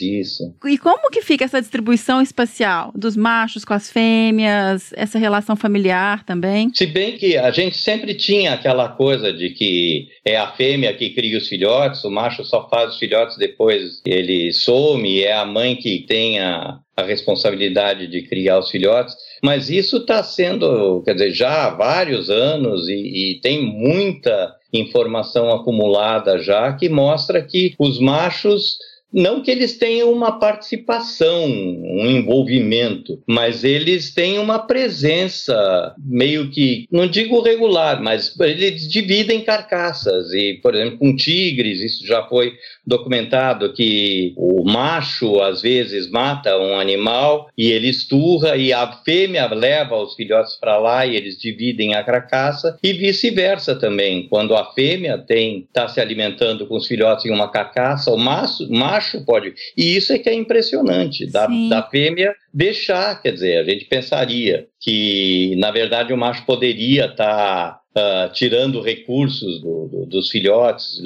isso. 0.00 0.54
E 0.64 0.78
como 0.78 1.10
que 1.10 1.22
fica 1.22 1.44
essa 1.44 1.60
distribuição 1.60 2.22
espacial 2.22 2.92
dos 2.94 3.16
machos 3.16 3.64
com 3.64 3.74
as 3.74 3.90
fêmeas, 3.90 4.43
essa 4.48 5.18
relação 5.18 5.56
familiar 5.56 6.24
também? 6.24 6.70
Se 6.74 6.86
bem 6.86 7.16
que 7.16 7.36
a 7.36 7.50
gente 7.50 7.76
sempre 7.76 8.14
tinha 8.14 8.54
aquela 8.54 8.88
coisa 8.88 9.32
de 9.32 9.50
que 9.50 10.08
é 10.24 10.36
a 10.36 10.52
fêmea 10.52 10.94
que 10.94 11.10
cria 11.10 11.38
os 11.38 11.48
filhotes, 11.48 12.04
o 12.04 12.10
macho 12.10 12.44
só 12.44 12.68
faz 12.68 12.94
os 12.94 12.98
filhotes 12.98 13.36
depois 13.36 14.00
ele 14.04 14.52
some, 14.52 15.22
é 15.22 15.32
a 15.32 15.44
mãe 15.44 15.76
que 15.76 16.04
tem 16.06 16.40
a, 16.40 16.78
a 16.96 17.02
responsabilidade 17.02 18.06
de 18.06 18.22
criar 18.22 18.58
os 18.58 18.70
filhotes, 18.70 19.14
mas 19.42 19.68
isso 19.68 19.98
está 19.98 20.22
sendo, 20.22 21.02
quer 21.02 21.14
dizer, 21.14 21.32
já 21.32 21.66
há 21.66 21.70
vários 21.70 22.30
anos 22.30 22.88
e, 22.88 22.92
e 23.32 23.40
tem 23.40 23.62
muita 23.62 24.54
informação 24.72 25.50
acumulada 25.50 26.38
já 26.38 26.72
que 26.72 26.88
mostra 26.88 27.42
que 27.42 27.74
os 27.78 28.00
machos 28.00 28.78
não 29.14 29.40
que 29.40 29.50
eles 29.50 29.78
tenham 29.78 30.12
uma 30.12 30.32
participação, 30.40 31.46
um 31.46 32.06
envolvimento, 32.06 33.22
mas 33.26 33.62
eles 33.62 34.12
têm 34.12 34.40
uma 34.40 34.58
presença 34.58 35.94
meio 36.04 36.50
que, 36.50 36.86
não 36.90 37.06
digo 37.06 37.40
regular, 37.40 38.02
mas 38.02 38.34
eles 38.40 38.88
dividem 38.90 39.44
carcaças. 39.44 40.32
E, 40.32 40.54
por 40.60 40.74
exemplo, 40.74 40.98
com 40.98 41.14
tigres, 41.14 41.80
isso 41.80 42.04
já 42.04 42.24
foi 42.24 42.54
documentado 42.84 43.72
que 43.72 44.34
o 44.36 44.64
macho 44.64 45.40
às 45.40 45.62
vezes 45.62 46.10
mata 46.10 46.58
um 46.58 46.78
animal 46.78 47.48
e 47.56 47.70
ele 47.70 47.88
esturra 47.88 48.56
e 48.56 48.72
a 48.72 48.90
fêmea 49.04 49.46
leva 49.46 49.96
os 49.96 50.14
filhotes 50.14 50.56
para 50.56 50.78
lá 50.78 51.06
e 51.06 51.16
eles 51.16 51.38
dividem 51.38 51.94
a 51.94 52.02
carcaça 52.02 52.76
e 52.82 52.92
vice-versa 52.92 53.76
também. 53.76 54.26
Quando 54.28 54.56
a 54.56 54.72
fêmea 54.72 55.18
tem 55.18 55.66
está 55.68 55.86
se 55.86 56.00
alimentando 56.00 56.66
com 56.66 56.76
os 56.76 56.86
filhotes 56.86 57.24
em 57.26 57.30
uma 57.30 57.50
carcaça, 57.50 58.10
o 58.10 58.18
macho, 58.18 58.68
macho 58.70 59.03
pode. 59.26 59.54
E 59.76 59.96
isso 59.96 60.12
é 60.12 60.18
que 60.18 60.28
é 60.28 60.34
impressionante 60.34 61.26
da, 61.26 61.46
da 61.68 61.82
fêmea 61.82 62.34
deixar, 62.52 63.20
quer 63.20 63.32
dizer, 63.32 63.58
a 63.58 63.64
gente 63.64 63.84
pensaria 63.86 64.66
que 64.80 65.54
na 65.56 65.70
verdade 65.70 66.12
o 66.12 66.16
macho 66.16 66.44
poderia 66.46 67.06
estar 67.06 67.16
tá 67.16 67.80
uh, 67.96 68.32
tirando 68.32 68.80
recursos 68.80 69.60
do, 69.60 69.88
do, 69.88 70.06
dos 70.06 70.30
filhotes 70.30 71.00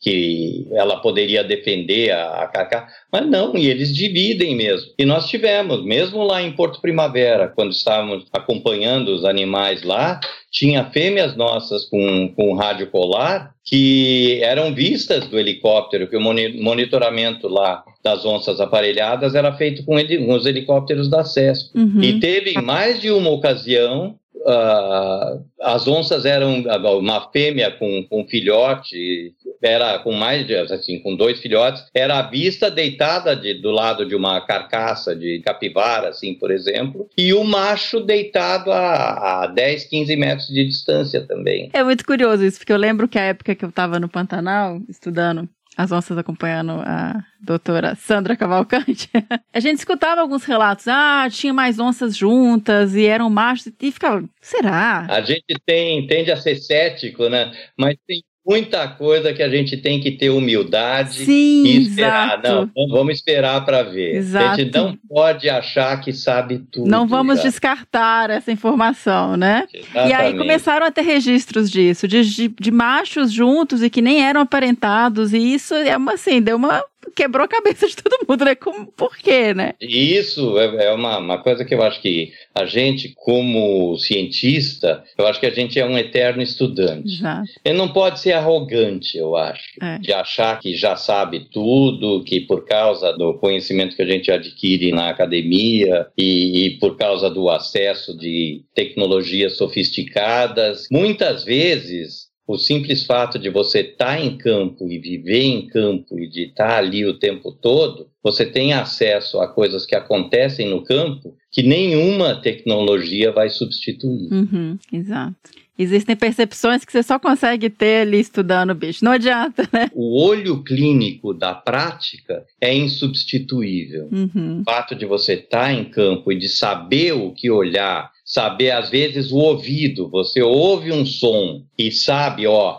que 0.00 0.66
ela 0.72 1.00
poderia 1.00 1.42
defender 1.42 2.10
a, 2.10 2.42
a 2.42 2.46
Cacá, 2.46 2.88
mas 3.12 3.26
não, 3.26 3.56
e 3.56 3.68
eles 3.68 3.94
dividem 3.94 4.56
mesmo. 4.56 4.92
E 4.98 5.04
nós 5.04 5.28
tivemos, 5.28 5.84
mesmo 5.84 6.22
lá 6.22 6.40
em 6.40 6.52
Porto 6.52 6.80
Primavera, 6.80 7.48
quando 7.48 7.72
estávamos 7.72 8.26
acompanhando 8.32 9.08
os 9.08 9.24
animais 9.24 9.82
lá, 9.82 10.20
tinha 10.50 10.84
fêmeas 10.90 11.36
nossas 11.36 11.84
com, 11.84 12.32
com 12.34 12.54
rádio 12.54 12.86
polar 12.90 13.54
que 13.64 14.40
eram 14.42 14.74
vistas 14.74 15.26
do 15.28 15.38
helicóptero, 15.38 16.08
que 16.08 16.16
o 16.16 16.20
monitoramento 16.20 17.48
lá 17.48 17.84
das 18.02 18.24
onças 18.24 18.60
aparelhadas 18.60 19.34
era 19.34 19.52
feito 19.52 19.84
com, 19.84 19.98
ele, 19.98 20.24
com 20.24 20.32
os 20.32 20.46
helicópteros 20.46 21.10
da 21.10 21.22
CESP. 21.22 21.78
Uhum. 21.78 22.02
E 22.02 22.18
teve 22.18 22.58
mais 22.62 22.98
de 22.98 23.10
uma 23.10 23.28
ocasião 23.28 24.16
Uh, 24.48 25.44
as 25.60 25.86
onças 25.86 26.24
eram 26.24 26.62
uma 26.98 27.30
fêmea 27.30 27.70
com, 27.70 28.02
com 28.08 28.26
filhote, 28.26 29.34
era 29.60 29.98
com 29.98 30.12
mais 30.12 30.46
de, 30.46 30.54
assim, 30.54 30.98
com 31.00 31.14
dois 31.14 31.38
filhotes, 31.38 31.84
era 31.92 32.22
vista 32.22 32.70
deitada 32.70 33.36
de, 33.36 33.60
do 33.60 33.70
lado 33.70 34.06
de 34.06 34.14
uma 34.14 34.40
carcaça 34.40 35.14
de 35.14 35.40
capivara, 35.40 36.08
assim, 36.08 36.32
por 36.32 36.50
exemplo, 36.50 37.10
e 37.18 37.34
o 37.34 37.44
macho 37.44 38.00
deitado 38.00 38.72
a, 38.72 39.42
a 39.42 39.46
10, 39.48 39.84
15 39.84 40.16
metros 40.16 40.48
de 40.48 40.64
distância 40.64 41.20
também. 41.26 41.68
É 41.74 41.84
muito 41.84 42.06
curioso 42.06 42.42
isso, 42.42 42.58
porque 42.58 42.72
eu 42.72 42.78
lembro 42.78 43.06
que 43.06 43.18
a 43.18 43.24
época 43.24 43.54
que 43.54 43.64
eu 43.64 43.68
estava 43.68 44.00
no 44.00 44.08
Pantanal, 44.08 44.80
estudando 44.88 45.46
as 45.78 45.92
onças 45.92 46.18
acompanhando 46.18 46.72
a 46.72 47.24
doutora 47.40 47.94
Sandra 47.94 48.36
Cavalcante, 48.36 49.08
a 49.54 49.60
gente 49.60 49.78
escutava 49.78 50.20
alguns 50.20 50.42
relatos. 50.42 50.88
Ah, 50.88 51.28
tinha 51.30 51.54
mais 51.54 51.78
onças 51.78 52.16
juntas 52.16 52.96
e 52.96 53.06
eram 53.06 53.30
machos. 53.30 53.72
E 53.80 53.92
ficava, 53.92 54.28
será? 54.40 55.06
A 55.08 55.20
gente 55.20 55.54
tem, 55.64 56.04
tende 56.08 56.32
a 56.32 56.36
ser 56.36 56.56
cético, 56.56 57.28
né? 57.28 57.52
Mas 57.76 57.96
tem 58.08 58.24
muita 58.48 58.88
coisa 58.88 59.34
que 59.34 59.42
a 59.42 59.48
gente 59.48 59.76
tem 59.76 60.00
que 60.00 60.12
ter 60.12 60.30
humildade 60.30 61.26
Sim, 61.26 61.64
e 61.64 61.82
esperar. 61.82 62.40
Exato. 62.42 62.70
Não, 62.74 62.88
vamos 62.88 63.14
esperar 63.16 63.62
para 63.64 63.82
ver. 63.82 64.16
Exato. 64.16 64.46
A 64.46 64.56
gente 64.56 64.74
não 64.74 64.96
pode 65.08 65.50
achar 65.50 66.00
que 66.00 66.12
sabe 66.14 66.58
tudo. 66.72 66.88
Não 66.88 67.06
vamos 67.06 67.42
descartar 67.42 68.30
essa 68.30 68.50
informação, 68.50 69.36
né? 69.36 69.66
Exatamente. 69.72 70.10
E 70.10 70.12
aí 70.14 70.36
começaram 70.36 70.86
a 70.86 70.90
ter 70.90 71.02
registros 71.02 71.70
disso, 71.70 72.08
de, 72.08 72.24
de, 72.24 72.48
de, 72.48 72.70
machos 72.70 73.30
juntos 73.30 73.82
e 73.82 73.90
que 73.90 74.00
nem 74.00 74.24
eram 74.24 74.40
aparentados, 74.40 75.34
e 75.34 75.38
isso 75.38 75.74
é 75.74 75.96
uma 75.96 76.14
assim, 76.14 76.40
deu 76.40 76.56
uma 76.56 76.82
quebrou 77.10 77.44
a 77.44 77.48
cabeça 77.48 77.86
de 77.86 77.96
todo 77.96 78.26
mundo, 78.28 78.44
né? 78.44 78.54
Como, 78.54 78.86
por 78.86 79.16
quê, 79.16 79.54
né? 79.54 79.74
Isso 79.80 80.58
é, 80.58 80.86
é 80.86 80.92
uma, 80.92 81.18
uma 81.18 81.38
coisa 81.42 81.64
que 81.64 81.74
eu 81.74 81.82
acho 81.82 82.00
que 82.00 82.32
a 82.54 82.66
gente, 82.66 83.12
como 83.16 83.96
cientista, 83.98 85.04
eu 85.16 85.26
acho 85.26 85.40
que 85.40 85.46
a 85.46 85.50
gente 85.50 85.78
é 85.78 85.84
um 85.84 85.96
eterno 85.96 86.42
estudante. 86.42 87.08
Já. 87.08 87.42
Ele 87.64 87.78
não 87.78 87.88
pode 87.88 88.20
ser 88.20 88.32
arrogante, 88.32 89.16
eu 89.16 89.36
acho, 89.36 89.64
é. 89.80 89.98
de 89.98 90.12
achar 90.12 90.58
que 90.60 90.76
já 90.76 90.96
sabe 90.96 91.48
tudo, 91.50 92.24
que 92.24 92.40
por 92.40 92.64
causa 92.64 93.12
do 93.12 93.34
conhecimento 93.34 93.96
que 93.96 94.02
a 94.02 94.06
gente 94.06 94.30
adquire 94.30 94.92
na 94.92 95.08
academia 95.08 96.06
e, 96.16 96.66
e 96.66 96.70
por 96.78 96.96
causa 96.96 97.30
do 97.30 97.48
acesso 97.48 98.16
de 98.16 98.62
tecnologias 98.74 99.56
sofisticadas, 99.56 100.86
muitas 100.90 101.44
vezes 101.44 102.27
o 102.48 102.56
simples 102.56 103.04
fato 103.04 103.38
de 103.38 103.50
você 103.50 103.80
estar 103.80 104.16
tá 104.16 104.20
em 104.20 104.38
campo 104.38 104.90
e 104.90 104.98
viver 104.98 105.42
em 105.42 105.66
campo 105.66 106.18
e 106.18 106.26
de 106.26 106.44
estar 106.44 106.68
tá 106.68 106.78
ali 106.78 107.04
o 107.04 107.18
tempo 107.18 107.52
todo, 107.52 108.08
você 108.22 108.46
tem 108.46 108.72
acesso 108.72 109.38
a 109.38 109.46
coisas 109.46 109.84
que 109.84 109.94
acontecem 109.94 110.70
no 110.70 110.82
campo 110.82 111.36
que 111.52 111.62
nenhuma 111.62 112.40
tecnologia 112.40 113.30
vai 113.30 113.50
substituir. 113.50 114.32
Uhum, 114.32 114.78
exato. 114.90 115.50
Existem 115.78 116.16
percepções 116.16 116.84
que 116.84 116.90
você 116.90 117.04
só 117.04 117.20
consegue 117.20 117.70
ter 117.70 118.00
ali 118.00 118.18
estudando 118.18 118.70
o 118.70 118.74
bicho. 118.74 119.04
Não 119.04 119.12
adianta, 119.12 119.62
né? 119.72 119.88
O 119.94 120.20
olho 120.20 120.64
clínico 120.64 121.32
da 121.32 121.54
prática 121.54 122.44
é 122.60 122.74
insubstituível. 122.74 124.08
Uhum. 124.10 124.62
O 124.62 124.64
fato 124.64 124.96
de 124.96 125.06
você 125.06 125.34
estar 125.34 125.66
tá 125.66 125.72
em 125.72 125.84
campo 125.84 126.32
e 126.32 126.38
de 126.38 126.48
saber 126.48 127.12
o 127.12 127.30
que 127.30 127.48
olhar 127.48 128.10
saber 128.28 128.72
às 128.72 128.90
vezes 128.90 129.32
o 129.32 129.38
ouvido, 129.38 130.10
você 130.10 130.42
ouve 130.42 130.92
um 130.92 131.06
som 131.06 131.62
e 131.78 131.90
sabe, 131.90 132.46
ó, 132.46 132.76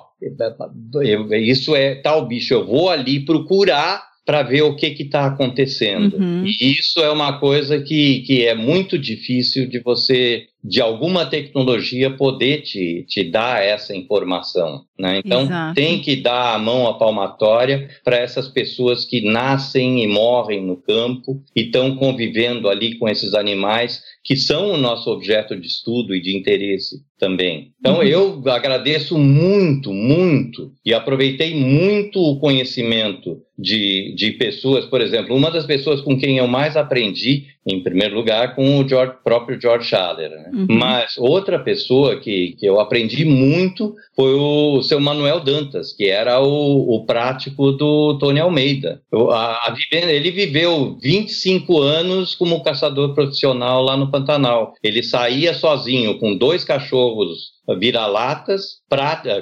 isso 1.32 1.76
é 1.76 1.96
tal 1.96 2.28
bicho, 2.28 2.54
eu 2.54 2.66
vou 2.66 2.90
ali 2.90 3.26
procurar 3.26 4.08
para 4.24 4.44
ver 4.44 4.62
o 4.62 4.76
que 4.76 4.86
está 4.86 5.26
acontecendo. 5.26 6.18
Uhum. 6.18 6.46
E 6.46 6.74
isso 6.74 7.00
é 7.00 7.10
uma 7.10 7.40
coisa 7.40 7.82
que, 7.82 8.20
que 8.22 8.46
é 8.46 8.54
muito 8.54 8.96
difícil 9.00 9.68
de 9.68 9.80
você 9.80 10.46
de 10.64 10.82
alguma 10.82 11.26
tecnologia 11.26 12.12
poder 12.12 12.62
te, 12.62 13.06
te 13.08 13.24
dar 13.24 13.64
essa 13.64 13.96
informação. 13.96 14.84
Né? 14.98 15.22
Então, 15.24 15.44
Exato. 15.44 15.76
tem 15.76 16.02
que 16.02 16.18
dar 16.18 16.56
a 16.56 16.60
mão 16.60 16.88
à 16.88 16.96
palmatória 16.96 17.90
para 18.04 18.18
essas 18.18 18.50
pessoas 18.50 19.06
que 19.06 19.22
nascem 19.22 20.04
e 20.04 20.08
morrem 20.08 20.62
no 20.62 20.76
campo 20.76 21.42
e 21.56 21.62
estão 21.62 21.96
convivendo 21.96 22.68
ali 22.68 22.98
com 22.98 23.08
esses 23.08 23.34
animais 23.34 24.02
que 24.24 24.36
são 24.36 24.72
o 24.72 24.78
nosso 24.78 25.10
objeto 25.10 25.56
de 25.56 25.66
estudo 25.66 26.14
e 26.14 26.22
de 26.22 26.38
interesse 26.38 26.98
também. 27.18 27.72
Então, 27.80 27.98
uhum. 27.98 28.04
eu 28.04 28.44
agradeço 28.48 29.18
muito, 29.18 29.94
muito 29.94 30.72
e 30.86 30.94
aproveitei 30.94 31.56
muito 31.56 32.20
o 32.20 32.40
conhecimento 32.40 33.42
de, 33.58 34.14
de 34.16 34.32
pessoas, 34.34 34.86
por 34.86 35.02
exemplo, 35.02 35.36
uma 35.36 35.50
das 35.50 35.66
pessoas 35.66 36.02
com 36.02 36.18
quem 36.18 36.38
eu 36.38 36.48
mais 36.48 36.78
aprendi, 36.78 37.48
em 37.68 37.84
primeiro 37.84 38.16
lugar, 38.16 38.56
com 38.56 38.80
o 38.80 38.88
George, 38.88 39.14
próprio 39.24 39.60
George 39.60 39.88
Schaller. 39.88 40.30
Né? 40.30 40.52
Uhum. 40.54 40.68
Mas 40.70 41.18
outra 41.18 41.60
pessoa 41.60 42.20
que, 42.20 42.56
que 42.58 42.66
eu 42.66 42.80
aprendi 42.80 43.26
muito 43.26 43.94
foi 44.20 44.34
o 44.34 44.82
seu 44.84 45.00
Manuel 45.00 45.40
Dantas, 45.40 45.94
que 45.94 46.10
era 46.10 46.42
o, 46.42 46.94
o 46.94 47.06
prático 47.06 47.72
do 47.72 48.18
Tony 48.18 48.42
Almeida. 48.42 49.02
A, 49.32 49.72
a, 49.72 49.76
ele 49.94 50.30
viveu 50.30 50.98
25 51.02 51.80
anos 51.80 52.36
como 52.36 52.62
caçador 52.62 53.14
profissional 53.14 53.82
lá 53.82 53.96
no 53.96 54.12
Pantanal. 54.12 54.74
Ele 54.84 55.02
saía 55.02 55.54
sozinho 55.54 56.20
com 56.20 56.36
dois 56.36 56.66
cachorros 56.66 57.58
vira-latas, 57.78 58.80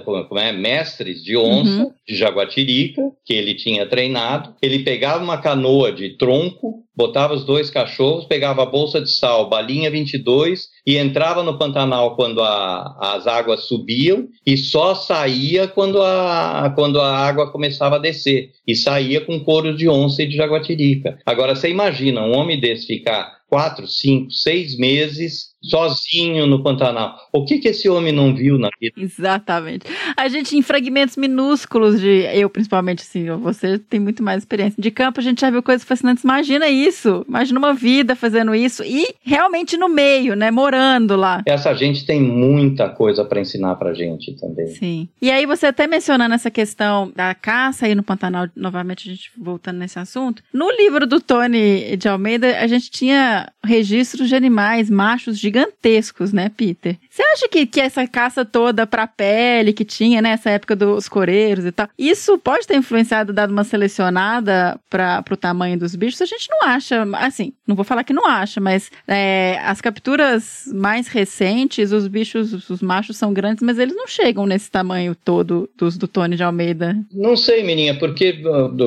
como 0.03 0.39
é, 0.39 0.51
mestres 0.51 1.23
de 1.23 1.38
onça, 1.38 1.84
uhum. 1.84 1.91
de 2.07 2.15
jaguatirica, 2.15 3.01
que 3.25 3.34
ele 3.34 3.55
tinha 3.55 3.88
treinado. 3.88 4.53
Ele 4.61 4.80
pegava 4.80 5.23
uma 5.23 5.38
canoa 5.38 5.91
de 5.91 6.17
tronco, 6.17 6.84
botava 6.95 7.34
os 7.34 7.45
dois 7.45 7.69
cachorros, 7.69 8.25
pegava 8.25 8.63
a 8.63 8.65
bolsa 8.65 8.99
de 8.99 9.09
sal, 9.09 9.49
balinha 9.49 9.89
22 9.89 10.67
e 10.88 10.97
entrava 10.97 11.43
no 11.43 11.57
Pantanal 11.57 12.15
quando 12.15 12.41
a, 12.41 13.15
as 13.15 13.27
águas 13.27 13.65
subiam 13.65 14.29
e 14.45 14.55
só 14.55 14.95
saía 14.95 15.67
quando 15.67 16.01
a, 16.01 16.71
quando 16.73 17.01
a 17.01 17.13
água 17.13 17.51
começava 17.51 17.97
a 17.97 17.99
descer. 17.99 18.51
E 18.65 18.73
saía 18.73 19.19
com 19.19 19.43
couro 19.43 19.75
de 19.75 19.89
onça 19.89 20.23
e 20.23 20.27
de 20.27 20.38
jaguatirica. 20.38 21.19
Agora, 21.25 21.53
você 21.53 21.69
imagina 21.69 22.21
um 22.21 22.38
homem 22.38 22.57
desse 22.57 22.88
ficar 22.88 23.38
quatro, 23.49 23.85
cinco, 23.85 24.31
seis 24.31 24.77
meses 24.77 25.57
sozinho 25.62 26.45
no 26.45 26.64
Pantanal. 26.64 27.18
O 27.34 27.45
que 27.45 27.60
que 27.60 27.70
esse 27.70 27.89
homem 27.89 28.14
não 28.14 28.34
viu 28.34 28.58
na 28.58 28.70
vida? 28.80 28.93
Exatamente. 28.97 29.86
A 30.16 30.28
gente 30.28 30.55
em 30.55 30.62
fragmentos 30.62 31.18
minúsculos 31.18 31.99
de 31.99 32.26
eu 32.34 32.49
principalmente 32.49 33.01
assim, 33.01 33.30
você 33.38 33.78
tem 33.78 33.99
muito 33.99 34.24
mais 34.24 34.39
experiência 34.43 34.82
de 34.82 34.91
campo, 34.91 35.20
a 35.20 35.24
gente 35.24 35.41
já 35.41 35.49
viu 35.49 35.64
coisas 35.64 35.88
fascinantes. 35.88 36.24
Imagina 36.24 36.70
isso, 36.70 37.26
imagina 37.28 37.60
uma 37.60 37.74
vida 37.74 38.16
fazendo 38.16 38.53
isso 38.53 38.84
e 38.84 39.16
realmente 39.24 39.78
no 39.78 39.89
meio, 39.89 40.36
né, 40.36 40.51
morando 40.51 41.16
lá. 41.16 41.41
Essa 41.45 41.74
gente 41.74 42.05
tem 42.05 42.22
muita 42.22 42.89
coisa 42.89 43.26
para 43.26 43.41
ensinar 43.41 43.76
pra 43.76 43.93
gente 43.93 44.36
também. 44.39 44.68
Sim. 44.68 45.10
E 45.22 45.32
aí 45.32 45.45
você 45.45 45.68
até 45.68 45.88
mencionando 45.88 46.36
essa 46.36 46.51
questão 46.51 47.12
da 47.16 47.34
caça 47.34 47.86
aí 47.86 47.95
no 47.95 48.03
Pantanal, 48.03 48.47
novamente 48.55 49.10
a 49.10 49.14
gente 49.14 49.32
voltando 49.38 49.78
nesse 49.78 49.99
assunto. 49.99 50.43
No 50.53 50.70
livro 50.72 51.05
do 51.05 51.20
Tony 51.20 51.97
de 51.97 52.08
Almeida, 52.08 52.60
a 52.60 52.68
gente 52.68 52.89
tinha 52.89 53.51
registros 53.64 54.30
de 54.30 54.36
animais 54.36 54.89
machos 54.89 55.39
gigantescos, 55.48 56.34
né, 56.34 56.52
Peter? 56.56 56.98
Você 57.10 57.24
acha 57.24 57.48
que, 57.48 57.66
que 57.66 57.80
essa 57.80 58.06
caça 58.06 58.43
toda 58.43 58.86
pra 58.86 59.08
pele 59.08 59.74
que 59.74 59.86
tinha, 59.86 60.22
né, 60.22 60.32
essa 60.32 60.50
época 60.50 60.76
dos 60.76 61.08
coreiros 61.08 61.66
e 61.66 61.72
tal, 61.72 61.89
isso 61.98 62.38
pode 62.38 62.68
ter 62.68 62.76
influenciado, 62.76 63.34
dado 63.34 63.52
uma 63.52 63.64
selecionada 63.64 64.80
para 64.89 65.24
o 65.32 65.38
tamanho 65.38 65.80
dos 65.80 65.95
bichos? 65.95 66.22
A 66.22 66.26
gente 66.26 66.48
não 66.50 66.68
acha, 66.68 67.04
assim, 67.14 67.54
não 67.66 67.76
vou 67.76 67.86
falar 67.86 68.04
que 68.04 68.14
não 68.14 68.28
acha, 68.28 68.60
mas 68.60 68.91
é, 69.08 69.60
as 69.64 69.82
capturas 69.82 70.64
mais 70.74 71.08
recentes, 71.08 71.91
os 71.91 72.08
bichos, 72.08 72.70
os 72.70 72.82
machos 72.82 73.18
são 73.18 73.34
grandes, 73.34 73.64
mas 73.64 73.80
eles 73.80 73.95
não 73.95 74.08
chegam 74.08 74.45
nesse 74.45 74.70
tamanho 74.70 75.16
todo 75.16 75.70
dos 75.78 75.98
do 75.98 76.08
Tony 76.08 76.36
de 76.36 76.43
Almeida. 76.43 76.95
Não 77.14 77.36
sei, 77.36 77.64
menina, 77.64 77.98
porque 77.98 78.41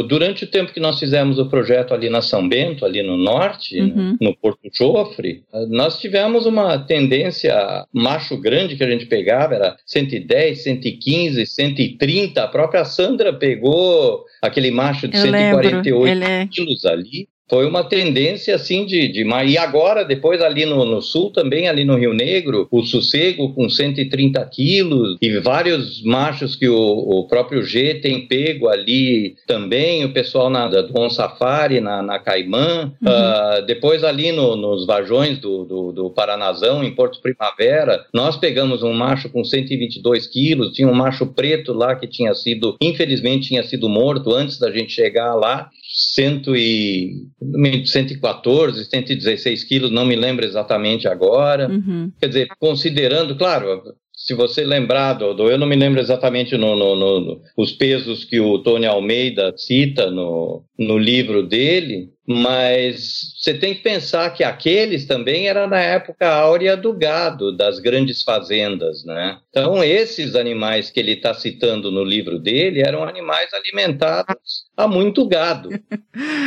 durante 0.07 0.45
o 0.45 0.47
tempo 0.47 0.73
que 0.73 0.81
nós 0.81 0.99
fizemos 0.99 1.39
o 1.39 1.47
projeto 1.49 1.95
ali 1.95 2.09
na 2.09 2.23
São 2.23 2.47
Bento, 2.49 2.85
ali 2.85 3.03
no 3.03 3.17
norte, 3.17 3.81
uhum. 3.81 4.17
no 4.21 4.37
Porto 4.37 4.61
Jofre, 4.73 5.43
uh, 5.53 5.67
nós 5.69 5.99
tivemos 5.99 6.47
uma 6.51 6.79
tendência, 6.79 7.87
macho 7.93 8.37
grande 8.37 8.77
que 8.77 8.85
a 8.85 8.91
gente 8.91 9.07
pegava 9.07 9.55
era 9.55 9.77
110, 9.87 10.63
115, 10.63 11.47
130, 11.47 12.43
a 12.43 12.49
própria 12.49 12.85
Sandra 12.85 13.33
pegou 13.33 14.25
aquele 14.43 14.71
macho 14.71 15.09
de 15.09 15.17
Eu 15.17 15.23
148 15.23 16.19
lembro. 16.19 16.49
quilos 16.49 16.85
ali, 16.85 17.29
Foi 17.51 17.67
uma 17.67 17.83
tendência 17.83 18.55
assim 18.55 18.87
de, 18.87 19.09
de 19.09 19.27
e 19.45 19.59
agora 19.59 20.05
depois 20.05 20.41
ali 20.41 20.65
no, 20.65 20.85
no, 20.85 21.03
sul 21.03 21.33
também 21.33 21.67
ali 21.69 21.85
no 21.85 21.97
Rio 21.97 22.15
Negro 22.15 22.69
o 22.71 22.85
sossego 22.85 23.53
com 23.53 23.69
130 23.69 24.45
quilos 24.47 25.17
e 25.21 25.41
vários 25.41 26.01
machos 26.05 26.55
que 26.55 26.69
o, 26.69 26.77
o 26.77 27.27
próprio 27.27 27.65
G 27.65 27.95
tem 27.95 28.27
pego 28.27 28.69
ali 28.69 29.35
também 29.49 30.05
o 30.05 30.13
pessoal 30.13 30.49
na, 30.49 30.69
do 30.69 30.93
On 30.97 31.11
Safari 31.11 31.81
na, 31.81 32.01
na 32.01 32.21
Caimã 32.21 32.93
uhum. 33.03 33.09
uh, 33.09 33.67
depois 33.67 34.05
ali 34.05 34.31
no, 34.31 34.55
nos 34.55 34.87
vajões 34.87 35.39
do, 35.39 35.65
do, 35.65 35.93
do, 35.93 36.11
Paranazão 36.11 36.85
em 36.85 36.95
Porto 36.95 37.21
Primavera 37.21 38.07
nós 38.15 38.37
pegamos 38.37 38.85
um 38.85 38.93
macho 38.93 39.29
com 39.29 39.43
122 39.43 40.29
quilos 40.29 40.73
tinha 40.73 40.87
um 40.87 40.95
macho 40.95 41.27
preto 41.27 41.73
lá 41.73 41.97
que 41.97 42.07
tinha 42.07 42.33
sido 42.35 42.77
infelizmente 42.81 43.49
tinha 43.49 43.65
sido 43.65 43.89
morto 43.89 44.33
antes 44.33 44.57
da 44.57 44.71
gente 44.71 44.93
chegar 44.93 45.35
lá 45.35 45.69
cento 45.93 46.55
e, 46.55 47.27
114, 47.85 48.85
116 48.85 49.65
quilos, 49.65 49.91
não 49.91 50.05
me 50.05 50.15
lembro 50.15 50.45
exatamente 50.45 51.09
agora. 51.09 51.69
Uhum. 51.69 52.13
Quer 52.19 52.29
dizer, 52.29 52.49
considerando, 52.59 53.37
claro, 53.37 53.83
se 54.15 54.35
você 54.35 54.65
lembrar, 54.65 55.15
Dodô, 55.15 55.51
eu 55.51 55.59
não 55.59 55.67
me 55.67 55.75
lembro 55.75 55.99
exatamente 55.99 56.57
no, 56.57 56.77
no, 56.77 56.95
no, 56.95 57.41
os 57.57 57.73
pesos 57.73 58.23
que 58.23 58.39
o 58.39 58.59
Tony 58.59 58.87
Almeida 58.87 59.53
cita 59.57 60.11
no, 60.11 60.63
no 60.79 60.99
livro 60.99 61.43
dele, 61.43 62.11
mas 62.27 63.35
você 63.41 63.55
tem 63.55 63.75
que 63.75 63.81
pensar 63.81 64.29
que 64.35 64.45
aqueles 64.45 65.07
também 65.07 65.49
era 65.49 65.67
na 65.67 65.81
época 65.81 66.29
áurea 66.29 66.77
do 66.77 66.93
gado, 66.93 67.57
das 67.57 67.79
grandes 67.79 68.23
fazendas, 68.23 69.03
né? 69.03 69.39
Então, 69.49 69.83
esses 69.83 70.35
animais 70.35 70.91
que 70.91 71.01
ele 71.01 71.13
está 71.13 71.33
citando 71.33 71.91
no 71.91 72.05
livro 72.05 72.39
dele 72.39 72.83
eram 72.83 73.03
animais 73.03 73.49
alimentados 73.55 74.67
a 74.77 74.87
muito 74.87 75.27
gado. 75.27 75.71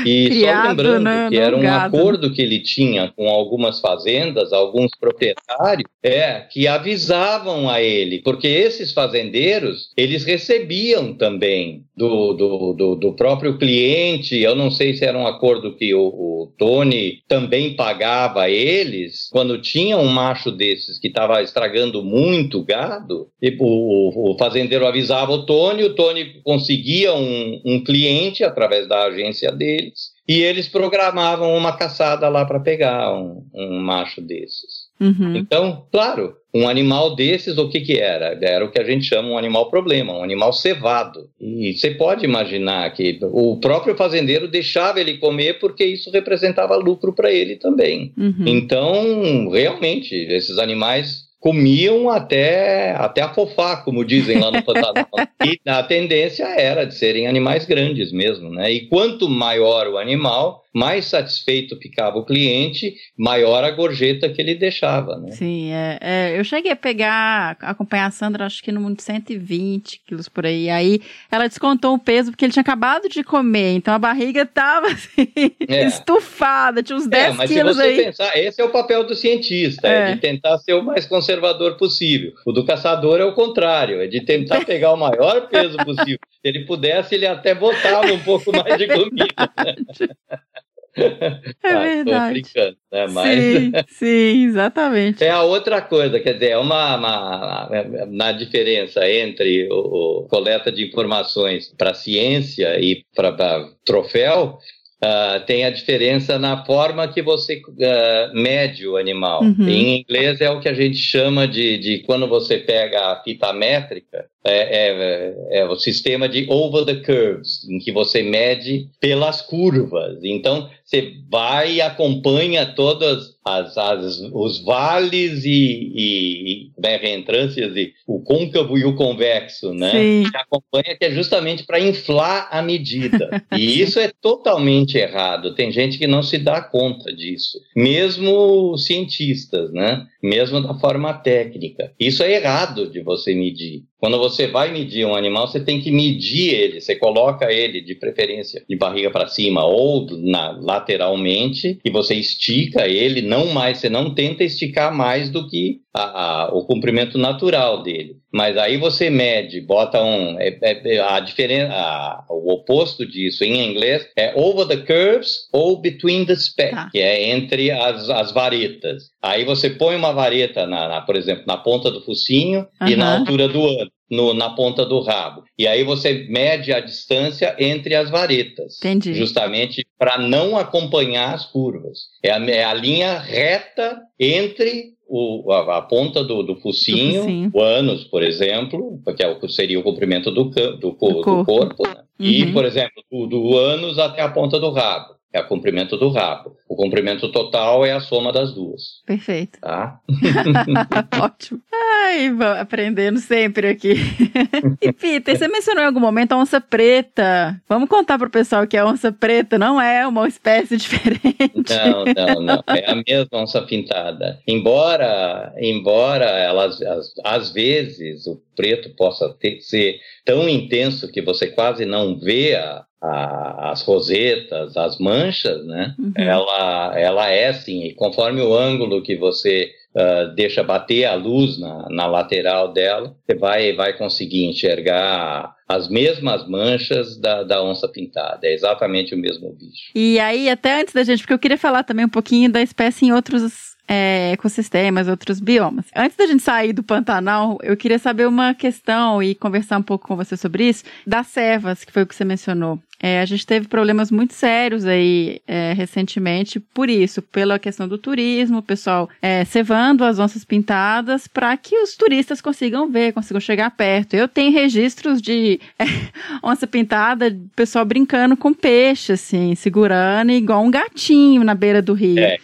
E 0.05 0.29
Criado, 0.29 0.61
só 0.61 0.67
lembrando 0.67 1.03
né, 1.03 1.27
que 1.29 1.37
era 1.37 1.55
um 1.55 1.61
gado. 1.61 1.97
acordo 1.97 2.33
que 2.33 2.41
ele 2.41 2.59
tinha 2.59 3.11
com 3.15 3.29
algumas 3.29 3.79
fazendas, 3.79 4.51
alguns 4.51 4.91
proprietários, 4.99 5.89
é, 6.03 6.41
que 6.41 6.67
avisavam 6.67 7.69
a 7.69 7.81
ele, 7.81 8.19
porque 8.21 8.45
esses 8.45 8.91
fazendeiros, 8.91 9.91
eles 9.95 10.25
recebiam 10.25 11.13
também 11.13 11.85
do, 11.95 12.33
do, 12.33 12.73
do, 12.73 12.95
do 12.95 13.13
próprio 13.13 13.57
cliente, 13.57 14.37
eu 14.37 14.55
não 14.55 14.69
sei 14.69 14.93
se 14.93 15.05
era 15.05 15.17
um 15.17 15.25
acordo 15.25 15.73
que 15.77 15.93
o, 15.93 16.01
o 16.01 16.53
Tony 16.57 16.82
também 17.27 17.75
pagava 17.75 18.49
eles, 18.49 19.29
quando 19.31 19.61
tinha 19.61 19.97
um 19.97 20.07
macho 20.07 20.51
desses 20.51 20.99
que 20.99 21.07
estava 21.07 21.41
estragando 21.41 22.03
muito 22.03 22.63
gado, 22.63 23.29
o, 23.59 24.31
o, 24.31 24.37
fazendeiro 24.37 24.85
avisava 24.85 25.31
o 25.31 25.45
Tony, 25.45 25.83
o 25.83 25.95
Tony 25.95 26.41
conseguia 26.43 27.13
um, 27.13 27.61
um 27.65 27.83
cliente 27.83 28.43
através 28.43 28.87
da 28.87 29.05
agência 29.05 29.51
deles, 29.51 30.13
e 30.27 30.41
eles 30.41 30.67
programavam 30.67 31.55
uma 31.55 31.75
caçada 31.75 32.29
lá 32.29 32.45
para 32.45 32.59
pegar 32.59 33.13
um, 33.13 33.45
um 33.53 33.79
macho 33.79 34.21
desses. 34.21 34.82
Uhum. 34.99 35.35
Então, 35.35 35.85
claro, 35.91 36.35
um 36.53 36.67
animal 36.67 37.15
desses, 37.15 37.57
o 37.57 37.67
que, 37.67 37.81
que 37.81 37.97
era? 37.97 38.37
Era 38.41 38.63
o 38.63 38.69
que 38.69 38.79
a 38.79 38.83
gente 38.83 39.05
chama 39.05 39.29
um 39.29 39.37
animal 39.37 39.69
problema, 39.69 40.13
um 40.13 40.23
animal 40.23 40.53
cevado. 40.53 41.29
E 41.41 41.73
você 41.73 41.91
pode 41.91 42.25
imaginar 42.25 42.91
que 42.93 43.19
o 43.23 43.57
próprio 43.57 43.95
fazendeiro 43.95 44.47
deixava 44.47 45.01
ele 45.01 45.17
comer 45.17 45.59
porque 45.59 45.83
isso 45.83 46.11
representava 46.11 46.75
lucro 46.75 47.13
para 47.13 47.31
ele 47.31 47.55
também. 47.55 48.13
Uhum. 48.17 48.45
Então, 48.45 49.49
realmente, 49.49 50.15
esses 50.15 50.59
animais 50.59 51.23
comiam 51.43 52.09
até, 52.09 52.91
até 52.91 53.21
afofar, 53.21 53.83
como 53.83 54.05
dizem 54.05 54.39
lá 54.39 54.49
no 54.49 54.61
Fantasma. 54.63 55.07
e 55.43 55.59
a 55.65 55.83
tendência 55.83 56.45
era 56.45 56.85
de 56.85 56.95
serem 56.95 57.27
animais 57.27 57.65
grandes 57.65 58.13
mesmo, 58.13 58.49
né? 58.49 58.71
E 58.71 58.87
quanto 58.87 59.27
maior 59.27 59.87
o 59.87 59.97
animal, 59.97 60.62
mais 60.73 61.05
satisfeito 61.05 61.77
ficava 61.77 62.17
o 62.17 62.25
cliente, 62.25 62.95
maior 63.15 63.63
a 63.63 63.69
gorjeta 63.69 64.27
que 64.27 64.41
ele 64.41 64.55
deixava, 64.55 65.17
né? 65.17 65.31
Sim, 65.31 65.71
é, 65.71 65.99
é, 66.01 66.39
eu 66.39 66.43
cheguei 66.43 66.71
a 66.71 66.75
pegar, 66.75 67.55
acompanhar 67.61 68.07
a 68.07 68.11
Sandra, 68.11 68.45
acho 68.45 68.63
que 68.63 68.71
no 68.71 68.81
mundo 68.81 68.99
120 68.99 70.01
quilos 70.07 70.27
por 70.27 70.45
aí, 70.45 70.69
aí 70.69 70.99
ela 71.31 71.47
descontou 71.47 71.93
o 71.93 71.99
peso 71.99 72.31
porque 72.31 72.43
ele 72.43 72.53
tinha 72.53 72.61
acabado 72.61 73.07
de 73.07 73.23
comer, 73.23 73.73
então 73.75 73.93
a 73.93 73.99
barriga 73.99 74.45
tava 74.45 74.87
assim, 74.91 75.31
é. 75.67 75.85
estufada, 75.85 76.81
tinha 76.81 76.97
uns 76.97 77.07
10 77.07 77.23
é, 77.23 77.31
mas 77.33 77.51
quilos 77.51 77.75
se 77.75 77.81
você 77.83 77.87
aí. 77.87 78.03
pensar, 78.05 78.37
esse 78.37 78.59
é 78.59 78.65
o 78.65 78.71
papel 78.71 79.05
do 79.05 79.13
cientista, 79.13 79.87
é. 79.87 80.11
é 80.11 80.15
de 80.15 80.21
tentar 80.21 80.57
ser 80.57 80.73
o 80.73 80.81
mais 80.81 81.05
conservador 81.05 81.77
possível. 81.77 82.33
O 82.45 82.51
do 82.51 82.65
caçador 82.65 83.19
é 83.19 83.25
o 83.25 83.33
contrário, 83.33 84.01
é 84.01 84.07
de 84.07 84.21
tentar 84.21 84.65
pegar 84.65 84.91
o 84.93 84.97
maior 84.97 85.47
peso 85.49 85.77
possível. 85.77 86.19
Se 86.31 86.47
ele 86.47 86.65
pudesse, 86.65 87.13
ele 87.13 87.27
até 87.27 87.53
botava 87.53 88.11
um 88.11 88.19
pouco 88.19 88.51
mais 88.51 88.77
de 88.77 88.87
comida. 88.87 89.33
É 90.95 91.69
ah, 91.71 91.79
verdade. 91.79 92.33
brincando, 92.33 92.77
né? 92.91 93.07
Mas... 93.07 93.39
Sim, 93.39 93.71
sim, 93.89 94.45
exatamente. 94.45 95.23
É 95.23 95.29
a 95.31 95.41
outra 95.41 95.81
coisa, 95.81 96.19
quer 96.19 96.33
dizer, 96.33 96.51
é 96.51 96.57
uma, 96.57 96.97
uma 96.97 97.69
na 98.09 98.31
diferença 98.31 99.07
entre 99.09 99.67
o, 99.71 100.21
o 100.23 100.27
coleta 100.27 100.71
de 100.71 100.85
informações 100.85 101.73
para 101.77 101.93
ciência 101.93 102.79
e 102.79 103.03
para 103.15 103.69
troféu, 103.85 104.59
Uh, 105.03 105.45
tem 105.45 105.65
a 105.65 105.69
diferença 105.69 106.39
na 106.39 106.63
forma 106.63 107.05
que 107.09 107.21
você 107.21 107.57
uh, 107.57 108.33
mede 108.33 108.87
o 108.87 108.95
animal. 108.95 109.43
Uhum. 109.43 109.67
Em 109.67 109.99
inglês 109.99 110.39
é 110.39 110.49
o 110.49 110.61
que 110.61 110.69
a 110.69 110.73
gente 110.73 110.95
chama 110.95 111.45
de, 111.45 111.77
de 111.77 111.99
quando 112.05 112.25
você 112.25 112.57
pega 112.57 113.11
a 113.11 113.21
fita 113.21 113.51
métrica, 113.51 114.25
é, 114.45 114.87
é, 114.87 115.59
é, 115.59 115.65
o 115.65 115.75
sistema 115.75 116.29
de 116.29 116.45
over 116.49 116.85
the 116.85 116.95
curves, 116.95 117.67
em 117.69 117.79
que 117.79 117.91
você 117.91 118.23
mede 118.23 118.87
pelas 119.01 119.41
curvas. 119.41 120.23
Então, 120.23 120.69
você 120.93 121.13
vai 121.29 121.75
e 121.75 121.81
acompanha 121.81 122.67
todas 122.67 123.33
as, 123.43 123.75
as 123.75 124.19
os 124.31 124.63
vales 124.63 125.43
e, 125.43 125.91
e 125.95 126.71
né, 126.79 126.97
reentrâncias, 126.97 127.75
e 127.75 127.93
o 128.07 128.21
côncavo 128.21 128.77
e 128.77 128.85
o 128.85 128.95
convexo, 128.95 129.73
né? 129.73 129.91
Sim. 129.91 130.23
Você 130.23 130.37
acompanha 130.37 130.95
que 130.95 131.05
é 131.05 131.11
justamente 131.11 131.63
para 131.63 131.79
inflar 131.79 132.47
a 132.51 132.61
medida. 132.61 133.43
E 133.53 133.81
isso 133.81 133.99
é 133.99 134.11
totalmente 134.21 134.97
errado. 134.97 135.53
Tem 135.53 135.71
gente 135.71 135.97
que 135.97 136.07
não 136.07 136.23
se 136.23 136.37
dá 136.37 136.61
conta 136.61 137.13
disso. 137.13 137.59
Mesmo 137.75 138.75
cientistas, 138.77 139.71
né? 139.71 140.05
Mesmo 140.23 140.61
da 140.61 140.73
forma 140.75 141.13
técnica. 141.13 141.91
Isso 141.99 142.23
é 142.23 142.35
errado 142.35 142.89
de 142.89 143.01
você 143.01 143.35
medir. 143.35 143.83
Quando 143.97 144.17
você 144.17 144.47
vai 144.47 144.71
medir 144.71 145.05
um 145.05 145.15
animal, 145.15 145.47
você 145.47 145.59
tem 145.59 145.81
que 145.81 145.91
medir 145.91 146.53
ele. 146.53 146.79
Você 146.79 146.95
coloca 146.95 147.51
ele, 147.51 147.81
de 147.81 147.95
preferência, 147.95 148.63
de 148.67 148.75
barriga 148.77 149.11
para 149.11 149.27
cima 149.27 149.65
ou 149.65 150.07
na, 150.21 150.51
lateralmente, 150.51 151.77
e 151.83 151.89
você 151.89 152.15
estica 152.15 152.87
ele, 152.87 153.21
não 153.21 153.47
mais, 153.47 153.79
você 153.79 153.89
não 153.89 154.13
tenta 154.13 154.43
esticar 154.43 154.95
mais 154.95 155.29
do 155.29 155.47
que 155.47 155.82
a, 155.93 156.45
a, 156.45 156.53
o 156.53 156.65
comprimento 156.65 157.17
natural 157.17 157.83
dele. 157.83 158.15
Mas 158.33 158.57
aí 158.57 158.77
você 158.77 159.09
mede, 159.09 159.61
bota 159.61 160.01
um. 160.01 160.39
É, 160.39 160.57
é, 160.61 160.99
a 160.99 161.19
diferença, 161.19 162.25
o 162.29 162.51
oposto 162.51 163.05
disso 163.05 163.43
em 163.43 163.69
inglês 163.69 164.07
é 164.17 164.33
over 164.35 164.67
the 164.67 164.77
curves 164.77 165.47
ou 165.53 165.79
between 165.79 166.25
the 166.25 166.35
specs, 166.35 166.71
tá. 166.71 166.89
que 166.91 166.99
é 166.99 167.29
entre 167.29 167.69
as, 167.69 168.09
as 168.09 168.31
varetas. 168.31 169.11
Aí 169.21 169.45
você 169.45 169.69
põe 169.69 169.95
uma 169.95 170.11
vareta, 170.11 170.65
na, 170.65 170.87
na 170.89 171.01
por 171.01 171.15
exemplo, 171.15 171.43
na 171.45 171.57
ponta 171.57 171.91
do 171.91 172.03
focinho 172.03 172.65
e 172.87 172.95
na 172.95 173.19
altura 173.19 173.47
do 173.47 173.63
ano 173.63 173.91
no, 174.13 174.33
na 174.33 174.51
ponta 174.51 174.85
do 174.85 175.01
rabo. 175.01 175.43
E 175.57 175.67
aí 175.67 175.83
você 175.83 176.27
mede 176.29 176.71
a 176.71 176.79
distância 176.79 177.55
entre 177.57 177.95
as 177.95 178.09
varetas. 178.09 178.77
Entendi. 178.77 179.13
Justamente 179.15 179.85
para 179.97 180.17
não 180.17 180.55
acompanhar 180.55 181.33
as 181.33 181.45
curvas. 181.45 181.99
É 182.21 182.31
a, 182.31 182.37
é 182.45 182.63
a 182.63 182.73
linha 182.73 183.17
reta 183.17 183.99
entre 184.19 184.93
o, 185.15 185.51
a, 185.51 185.77
a, 185.77 185.81
ponta 185.83 186.23
do, 186.23 186.41
do, 186.41 186.55
focinho, 186.55 187.13
do, 187.13 187.19
focinho, 187.19 187.51
o 187.53 187.61
ânus, 187.61 188.03
por 188.05 188.23
exemplo, 188.23 188.99
que 189.15 189.23
é 189.23 189.27
o, 189.27 189.47
seria 189.47 189.79
o 189.79 189.83
comprimento 189.83 190.31
do, 190.31 190.45
do, 190.45 190.77
do 190.77 190.93
corpo, 190.93 191.45
corpo 191.45 191.87
né? 191.87 191.97
uhum. 192.19 192.25
e, 192.25 192.51
por 192.51 192.65
exemplo, 192.65 193.03
do, 193.11 193.27
do 193.27 193.55
ânus 193.55 193.99
até 193.99 194.23
a 194.23 194.29
ponta 194.29 194.59
do 194.59 194.71
rabo 194.71 195.13
é 195.31 195.41
o 195.41 195.47
comprimento 195.47 195.97
do 195.97 196.09
rabo. 196.09 196.55
O 196.69 196.75
comprimento 196.75 197.31
total 197.31 197.83
é 197.83 197.91
a 197.91 197.99
soma 197.99 198.31
das 198.31 198.53
duas. 198.53 199.01
Perfeito. 199.05 199.59
Tá? 199.59 199.99
Ótimo. 201.19 201.59
Ai, 202.13 202.29
aprendendo 202.59 203.17
sempre 203.17 203.67
aqui. 203.67 203.95
e 204.79 204.93
Peter, 204.93 205.35
você 205.35 205.47
mencionou 205.47 205.83
em 205.83 205.87
algum 205.87 205.99
momento 205.99 206.33
a 206.33 206.37
onça 206.37 206.61
preta. 206.61 207.59
Vamos 207.67 207.89
contar 207.89 208.19
para 208.19 208.27
o 208.27 208.31
pessoal 208.31 208.67
que 208.67 208.77
a 208.77 208.85
onça 208.85 209.11
preta 209.11 209.57
não 209.57 209.81
é 209.81 210.07
uma 210.07 210.27
espécie 210.27 210.77
diferente. 210.77 211.23
Não, 211.69 212.05
não, 212.05 212.41
não. 212.41 212.63
É 212.67 212.91
a 212.91 212.95
mesma 212.95 213.41
onça 213.41 213.61
pintada. 213.63 214.39
Embora, 214.47 215.51
embora 215.59 216.25
elas, 216.25 216.79
às, 216.83 217.13
às 217.23 217.51
vezes, 217.51 218.27
o 218.27 218.39
preto 218.55 218.91
possa 218.95 219.29
ter, 219.39 219.59
ser 219.61 219.99
tão 220.23 220.47
intenso 220.47 221.11
que 221.11 221.21
você 221.21 221.47
quase 221.47 221.83
não 221.83 222.19
vê 222.19 222.53
a, 222.53 222.85
a, 223.01 223.71
as 223.71 223.81
rosetas, 223.81 224.77
as 224.77 224.99
manchas, 224.99 225.65
né? 225.65 225.95
Uhum. 225.97 226.13
Ela, 226.15 226.93
ela 226.95 227.29
é 227.31 227.47
assim, 227.47 227.85
e 227.85 227.93
conforme 227.95 228.41
o 228.41 228.53
ângulo 228.53 229.01
que 229.01 229.15
você 229.15 229.71
uh, 229.95 230.33
deixa 230.35 230.63
bater 230.63 231.05
a 231.05 231.15
luz 231.15 231.59
na, 231.59 231.87
na 231.89 232.05
lateral 232.05 232.71
dela, 232.71 233.15
você 233.25 233.35
vai, 233.35 233.73
vai 233.73 233.93
conseguir 233.97 234.45
enxergar 234.45 235.55
as 235.67 235.87
mesmas 235.89 236.47
manchas 236.47 237.17
da, 237.19 237.43
da 237.43 237.63
onça 237.63 237.87
pintada. 237.87 238.45
É 238.47 238.53
exatamente 238.53 239.15
o 239.15 239.17
mesmo 239.17 239.51
bicho. 239.53 239.91
E 239.95 240.19
aí, 240.19 240.49
até 240.49 240.81
antes 240.81 240.93
da 240.93 241.03
gente, 241.03 241.19
porque 241.19 241.33
eu 241.33 241.39
queria 241.39 241.57
falar 241.57 241.83
também 241.83 242.05
um 242.05 242.09
pouquinho 242.09 242.51
da 242.51 242.61
espécie 242.61 243.05
em 243.05 243.11
outros 243.11 243.72
é, 243.87 244.31
ecossistemas, 244.33 245.07
outros 245.07 245.39
biomas. 245.39 245.85
Antes 245.95 246.17
da 246.17 246.25
gente 246.25 246.43
sair 246.43 246.73
do 246.73 246.83
Pantanal, 246.83 247.57
eu 247.61 247.75
queria 247.75 247.99
saber 247.99 248.27
uma 248.27 248.53
questão 248.53 249.21
e 249.21 249.35
conversar 249.35 249.77
um 249.77 249.83
pouco 249.83 250.07
com 250.07 250.15
você 250.15 250.37
sobre 250.37 250.69
isso, 250.69 250.83
das 251.05 251.27
servas, 251.27 251.83
que 251.83 251.91
foi 251.91 252.03
o 252.03 252.07
que 252.07 252.15
você 252.15 252.25
mencionou. 252.25 252.79
É, 253.05 253.19
a 253.19 253.25
gente 253.25 253.45
teve 253.45 253.67
problemas 253.67 254.09
muito 254.09 254.33
sérios 254.33 254.85
aí 254.85 255.41
é, 255.45 255.73
recentemente 255.73 256.57
por 256.57 256.89
isso, 256.89 257.21
pela 257.21 257.59
questão 257.59 257.85
do 257.85 257.97
turismo, 257.97 258.59
o 258.59 258.63
pessoal 258.63 259.09
é, 259.21 259.43
cevando 259.43 260.05
as 260.05 260.19
onças 260.19 260.45
pintadas 260.45 261.27
para 261.27 261.57
que 261.57 261.77
os 261.79 261.97
turistas 261.97 262.39
consigam 262.39 262.89
ver, 262.89 263.11
consigam 263.11 263.41
chegar 263.41 263.69
perto. 263.71 264.13
Eu 264.13 264.29
tenho 264.29 264.53
registros 264.53 265.21
de 265.21 265.59
é, 265.77 265.83
onça 266.41 266.65
pintada, 266.65 267.37
pessoal 267.53 267.83
brincando 267.83 268.37
com 268.37 268.53
peixe, 268.53 269.11
assim, 269.11 269.53
segurando 269.53 270.31
igual 270.31 270.63
um 270.63 270.71
gatinho 270.71 271.43
na 271.43 271.53
beira 271.53 271.81
do 271.81 271.93
rio. 271.93 272.19
É, 272.19 272.37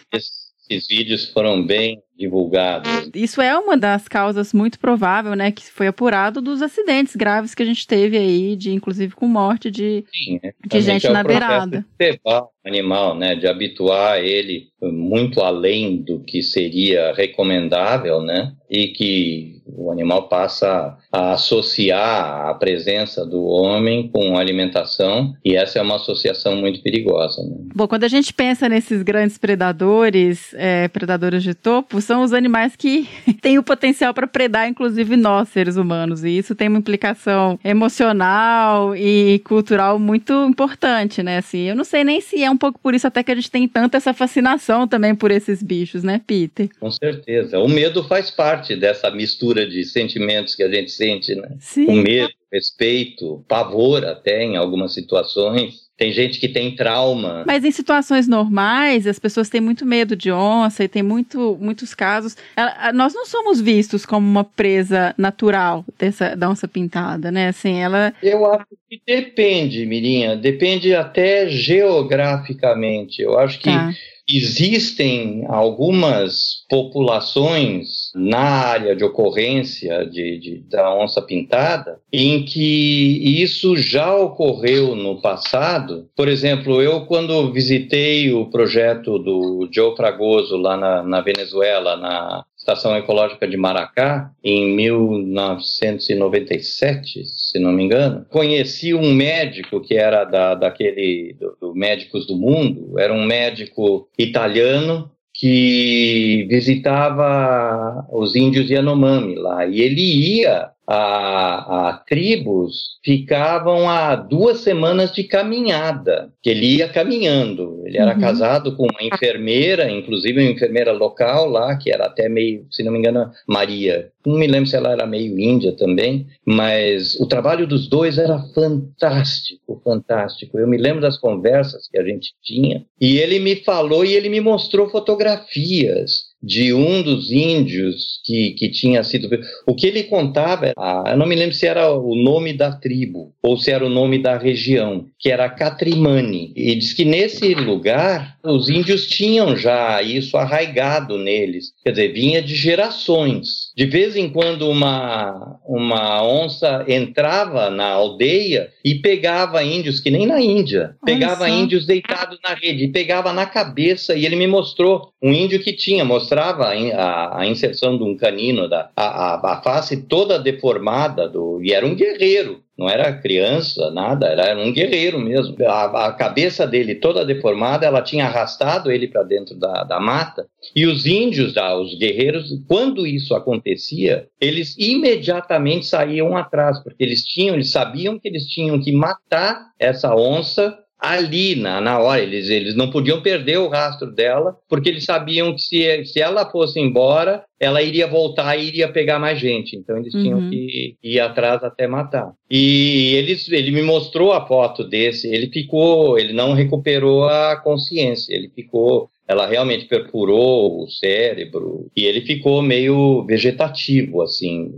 esses 0.70 0.86
vídeos 0.86 1.28
foram 1.32 1.64
bem 1.64 2.00
divulgados. 2.20 3.10
Isso 3.14 3.40
é 3.40 3.58
uma 3.58 3.76
das 3.78 4.06
causas 4.06 4.52
muito 4.52 4.78
provável, 4.78 5.34
né, 5.34 5.50
que 5.50 5.64
foi 5.64 5.86
apurado 5.86 6.42
dos 6.42 6.60
acidentes 6.60 7.16
graves 7.16 7.54
que 7.54 7.62
a 7.62 7.66
gente 7.66 7.86
teve 7.86 8.16
aí, 8.16 8.54
de 8.54 8.72
inclusive 8.72 9.14
com 9.14 9.26
morte 9.26 9.70
de, 9.70 10.04
Sim, 10.12 10.38
é, 10.42 10.52
de 10.64 10.80
gente 10.82 11.06
é 11.06 11.10
na 11.10 11.24
beirada. 11.24 11.84
De 11.98 12.20
animal, 12.64 13.16
né, 13.16 13.34
de 13.34 13.46
habituar 13.46 14.18
ele 14.18 14.68
muito 14.82 15.40
além 15.40 15.96
do 15.96 16.20
que 16.20 16.42
seria 16.42 17.12
recomendável, 17.14 18.20
né, 18.22 18.52
e 18.68 18.88
que 18.88 19.60
o 19.66 19.90
animal 19.90 20.28
passa 20.28 20.96
a 21.12 21.32
associar 21.32 22.48
a 22.48 22.54
presença 22.54 23.24
do 23.24 23.44
homem 23.44 24.08
com 24.08 24.36
alimentação, 24.36 25.34
e 25.44 25.56
essa 25.56 25.78
é 25.78 25.82
uma 25.82 25.96
associação 25.96 26.56
muito 26.56 26.82
perigosa. 26.82 27.42
Né? 27.42 27.56
Bom, 27.74 27.88
quando 27.88 28.04
a 28.04 28.08
gente 28.08 28.32
pensa 28.32 28.68
nesses 28.68 29.02
grandes 29.02 29.38
predadores, 29.38 30.54
é, 30.54 30.88
predadores 30.88 31.42
de 31.42 31.54
topo, 31.54 32.00
são 32.10 32.24
os 32.24 32.32
animais 32.32 32.74
que 32.74 33.08
têm 33.40 33.56
o 33.56 33.62
potencial 33.62 34.12
para 34.12 34.26
predar, 34.26 34.68
inclusive 34.68 35.16
nós, 35.16 35.48
seres 35.50 35.76
humanos. 35.76 36.24
E 36.24 36.36
isso 36.36 36.56
tem 36.56 36.66
uma 36.66 36.78
implicação 36.78 37.56
emocional 37.64 38.96
e 38.96 39.40
cultural 39.44 39.96
muito 39.96 40.32
importante, 40.48 41.22
né? 41.22 41.38
Assim, 41.38 41.68
eu 41.68 41.76
não 41.76 41.84
sei 41.84 42.02
nem 42.02 42.20
se 42.20 42.42
é 42.42 42.50
um 42.50 42.56
pouco 42.56 42.80
por 42.80 42.96
isso 42.96 43.06
até 43.06 43.22
que 43.22 43.30
a 43.30 43.34
gente 43.36 43.48
tem 43.48 43.68
tanta 43.68 43.96
essa 43.96 44.12
fascinação 44.12 44.88
também 44.88 45.14
por 45.14 45.30
esses 45.30 45.62
bichos, 45.62 46.02
né, 46.02 46.20
Peter? 46.26 46.68
Com 46.80 46.90
certeza. 46.90 47.60
O 47.60 47.68
medo 47.68 48.02
faz 48.02 48.28
parte 48.28 48.74
dessa 48.74 49.08
mistura 49.12 49.64
de 49.64 49.84
sentimentos 49.84 50.56
que 50.56 50.64
a 50.64 50.68
gente 50.68 50.90
sente, 50.90 51.36
né? 51.36 51.48
Sim. 51.60 51.86
O 51.86 51.92
medo, 51.92 52.32
respeito, 52.52 53.44
pavor 53.46 54.04
até 54.04 54.42
em 54.42 54.56
algumas 54.56 54.92
situações. 54.92 55.88
Tem 56.00 56.12
gente 56.12 56.40
que 56.40 56.48
tem 56.48 56.74
trauma. 56.74 57.44
Mas 57.46 57.62
em 57.62 57.70
situações 57.70 58.26
normais, 58.26 59.06
as 59.06 59.18
pessoas 59.18 59.50
têm 59.50 59.60
muito 59.60 59.84
medo 59.84 60.16
de 60.16 60.32
onça 60.32 60.82
e 60.82 60.88
tem 60.88 61.02
muito, 61.02 61.58
muitos 61.60 61.94
casos. 61.94 62.38
Ela, 62.56 62.90
nós 62.94 63.12
não 63.12 63.26
somos 63.26 63.60
vistos 63.60 64.06
como 64.06 64.26
uma 64.26 64.42
presa 64.42 65.14
natural 65.18 65.84
dessa, 65.98 66.34
da 66.34 66.48
onça 66.48 66.66
pintada, 66.66 67.30
né? 67.30 67.48
Assim, 67.48 67.80
ela. 67.80 68.14
Eu 68.22 68.50
acho 68.50 68.64
que 68.88 68.98
depende, 69.06 69.84
Mirinha. 69.84 70.34
Depende 70.36 70.94
até 70.94 71.50
geograficamente. 71.50 73.20
Eu 73.20 73.38
acho 73.38 73.58
que. 73.58 73.68
Tá 73.68 73.92
Existem 74.32 75.44
algumas 75.48 76.64
populações 76.68 78.10
na 78.14 78.38
área 78.38 78.94
de 78.94 79.04
ocorrência 79.04 80.06
de, 80.06 80.38
de, 80.38 80.58
da 80.68 80.94
onça 80.94 81.20
pintada 81.20 82.00
em 82.12 82.44
que 82.44 83.40
isso 83.42 83.76
já 83.76 84.14
ocorreu 84.14 84.94
no 84.94 85.20
passado. 85.20 86.08
Por 86.16 86.28
exemplo, 86.28 86.80
eu 86.80 87.06
quando 87.06 87.52
visitei 87.52 88.32
o 88.32 88.46
projeto 88.46 89.18
do 89.18 89.68
Joe 89.72 89.96
Fragoso 89.96 90.56
lá 90.56 90.76
na, 90.76 91.02
na 91.02 91.20
Venezuela, 91.20 91.96
na 91.96 92.44
Estação 92.70 92.96
Ecológica 92.96 93.48
de 93.48 93.56
Maracá, 93.56 94.30
em 94.44 94.76
1997, 94.76 97.24
se 97.24 97.58
não 97.58 97.72
me 97.72 97.82
engano. 97.82 98.24
Conheci 98.30 98.94
um 98.94 99.12
médico 99.12 99.80
que 99.80 99.94
era 99.94 100.22
da, 100.24 100.54
daquele 100.54 101.34
do, 101.38 101.56
do 101.60 101.74
Médicos 101.74 102.28
do 102.28 102.36
Mundo, 102.36 102.96
era 102.96 103.12
um 103.12 103.24
médico 103.24 104.08
italiano 104.16 105.10
que 105.34 106.46
visitava 106.48 108.06
os 108.12 108.36
índios 108.36 108.70
Yanomami 108.70 109.34
lá, 109.34 109.66
e 109.66 109.80
ele 109.80 110.38
ia 110.38 110.70
a, 110.92 111.90
a, 111.90 111.92
tribos 111.98 112.98
ficavam 113.04 113.88
a 113.88 114.16
duas 114.16 114.58
semanas 114.58 115.12
de 115.12 115.22
caminhada, 115.22 116.32
que 116.42 116.50
ele 116.50 116.78
ia 116.78 116.88
caminhando. 116.88 117.80
Ele 117.86 117.96
era 117.96 118.12
uhum. 118.14 118.20
casado 118.20 118.76
com 118.76 118.82
uma 118.82 119.00
enfermeira, 119.00 119.88
inclusive 119.88 120.40
uma 120.40 120.50
enfermeira 120.50 120.90
local 120.90 121.48
lá, 121.48 121.76
que 121.76 121.92
era 121.92 122.06
até 122.06 122.28
meio, 122.28 122.66
se 122.72 122.82
não 122.82 122.90
me 122.90 122.98
engano, 122.98 123.30
Maria. 123.46 124.10
Não 124.26 124.36
me 124.36 124.48
lembro 124.48 124.68
se 124.68 124.74
ela 124.74 124.90
era 124.90 125.06
meio 125.06 125.38
índia 125.38 125.76
também, 125.76 126.26
mas 126.44 127.14
o 127.20 127.26
trabalho 127.26 127.68
dos 127.68 127.88
dois 127.88 128.18
era 128.18 128.40
fantástico, 128.52 129.80
fantástico. 129.84 130.58
Eu 130.58 130.66
me 130.66 130.76
lembro 130.76 131.00
das 131.00 131.16
conversas 131.16 131.86
que 131.88 131.98
a 131.98 132.04
gente 132.04 132.32
tinha, 132.42 132.84
e 133.00 133.18
ele 133.18 133.38
me 133.38 133.54
falou 133.54 134.04
e 134.04 134.12
ele 134.12 134.28
me 134.28 134.40
mostrou 134.40 134.90
fotografias 134.90 136.29
de 136.42 136.72
um 136.72 137.02
dos 137.02 137.30
índios 137.30 138.20
que, 138.24 138.50
que 138.52 138.70
tinha 138.70 139.02
sido. 139.04 139.28
O 139.66 139.74
que 139.74 139.86
ele 139.86 140.04
contava, 140.04 140.72
ah, 140.76 141.04
eu 141.08 141.16
não 141.16 141.26
me 141.26 141.34
lembro 141.34 141.54
se 141.54 141.66
era 141.66 141.92
o 141.92 142.14
nome 142.14 142.52
da 142.52 142.72
tribo 142.72 143.32
ou 143.42 143.56
se 143.56 143.70
era 143.70 143.84
o 143.84 143.90
nome 143.90 144.18
da 144.18 144.38
região, 144.38 145.06
que 145.18 145.30
era 145.30 145.48
Catrimani. 145.48 146.52
E 146.56 146.74
diz 146.74 146.92
que 146.92 147.04
nesse 147.04 147.54
lugar 147.54 148.38
os 148.42 148.68
índios 148.68 149.06
tinham 149.06 149.56
já 149.56 150.02
isso 150.02 150.36
arraigado 150.36 151.18
neles, 151.18 151.72
quer 151.84 151.90
dizer, 151.90 152.12
vinha 152.12 152.40
de 152.40 152.54
gerações. 152.54 153.69
De 153.76 153.86
vez 153.86 154.16
em 154.16 154.28
quando 154.28 154.68
uma, 154.68 155.58
uma 155.66 156.22
onça 156.24 156.84
entrava 156.88 157.70
na 157.70 157.86
aldeia 157.86 158.70
e 158.84 158.96
pegava 158.96 159.62
índios, 159.62 160.00
que 160.00 160.10
nem 160.10 160.26
na 160.26 160.40
Índia, 160.40 160.96
pegava 161.04 161.48
índios 161.48 161.86
deitados 161.86 162.38
na 162.42 162.54
rede, 162.54 162.84
e 162.84 162.88
pegava 162.88 163.32
na 163.32 163.46
cabeça, 163.46 164.14
e 164.14 164.26
ele 164.26 164.36
me 164.36 164.46
mostrou 164.46 165.12
um 165.22 165.32
índio 165.32 165.62
que 165.62 165.72
tinha, 165.72 166.04
mostrava 166.04 166.72
a, 166.72 167.40
a 167.40 167.46
inserção 167.46 167.96
de 167.96 168.04
um 168.04 168.16
canino, 168.16 168.68
da, 168.68 168.90
a, 168.96 169.34
a, 169.34 169.52
a 169.52 169.62
face 169.62 170.02
toda 170.08 170.38
deformada, 170.38 171.28
do, 171.28 171.60
e 171.62 171.72
era 171.72 171.86
um 171.86 171.94
guerreiro 171.94 172.62
não 172.80 172.88
era 172.88 173.12
criança, 173.12 173.90
nada, 173.90 174.26
era 174.26 174.58
um 174.58 174.72
guerreiro 174.72 175.20
mesmo. 175.20 175.54
A, 175.66 176.06
a 176.06 176.12
cabeça 176.14 176.66
dele 176.66 176.94
toda 176.94 177.26
deformada, 177.26 177.84
ela 177.84 178.00
tinha 178.00 178.24
arrastado 178.24 178.90
ele 178.90 179.06
para 179.06 179.22
dentro 179.22 179.54
da, 179.54 179.84
da 179.84 180.00
mata. 180.00 180.46
E 180.74 180.86
os 180.86 181.04
índios, 181.04 181.58
ah, 181.58 181.76
os 181.76 181.94
guerreiros, 181.98 182.48
quando 182.66 183.06
isso 183.06 183.34
acontecia, 183.34 184.26
eles 184.40 184.74
imediatamente 184.78 185.84
saíam 185.84 186.34
atrás, 186.34 186.82
porque 186.82 187.04
eles 187.04 187.22
tinham, 187.22 187.54
eles 187.54 187.70
sabiam 187.70 188.18
que 188.18 188.26
eles 188.26 188.46
tinham 188.46 188.80
que 188.80 188.92
matar 188.92 189.60
essa 189.78 190.16
onça 190.16 190.74
ali 191.00 191.56
na, 191.56 191.80
na 191.80 191.98
hora. 191.98 192.20
Eles, 192.20 192.48
eles 192.48 192.74
não 192.74 192.90
podiam 192.90 193.22
perder 193.22 193.58
o 193.58 193.68
rastro 193.68 194.10
dela, 194.10 194.56
porque 194.68 194.88
eles 194.88 195.04
sabiam 195.04 195.54
que 195.54 195.62
se, 195.62 196.04
se 196.04 196.20
ela 196.20 196.50
fosse 196.50 196.78
embora, 196.78 197.42
ela 197.58 197.82
iria 197.82 198.06
voltar 198.06 198.56
e 198.56 198.66
iria 198.66 198.88
pegar 198.88 199.18
mais 199.18 199.38
gente. 199.38 199.76
Então 199.76 199.96
eles 199.96 200.14
uhum. 200.14 200.22
tinham 200.22 200.50
que 200.50 200.96
ir 201.02 201.20
atrás 201.20 201.62
até 201.64 201.86
matar. 201.86 202.32
E 202.50 203.14
eles, 203.16 203.48
ele 203.50 203.70
me 203.70 203.82
mostrou 203.82 204.32
a 204.32 204.46
foto 204.46 204.84
desse. 204.84 205.28
Ele 205.28 205.48
ficou, 205.48 206.18
ele 206.18 206.32
não 206.32 206.52
recuperou 206.52 207.24
a 207.24 207.56
consciência. 207.56 208.34
Ele 208.34 208.50
ficou 208.54 209.08
ela 209.30 209.46
realmente 209.46 209.86
perfurou 209.86 210.82
o 210.82 210.90
cérebro 210.90 211.86
e 211.96 212.04
ele 212.04 212.22
ficou 212.22 212.60
meio 212.60 213.24
vegetativo, 213.24 214.22
assim. 214.22 214.72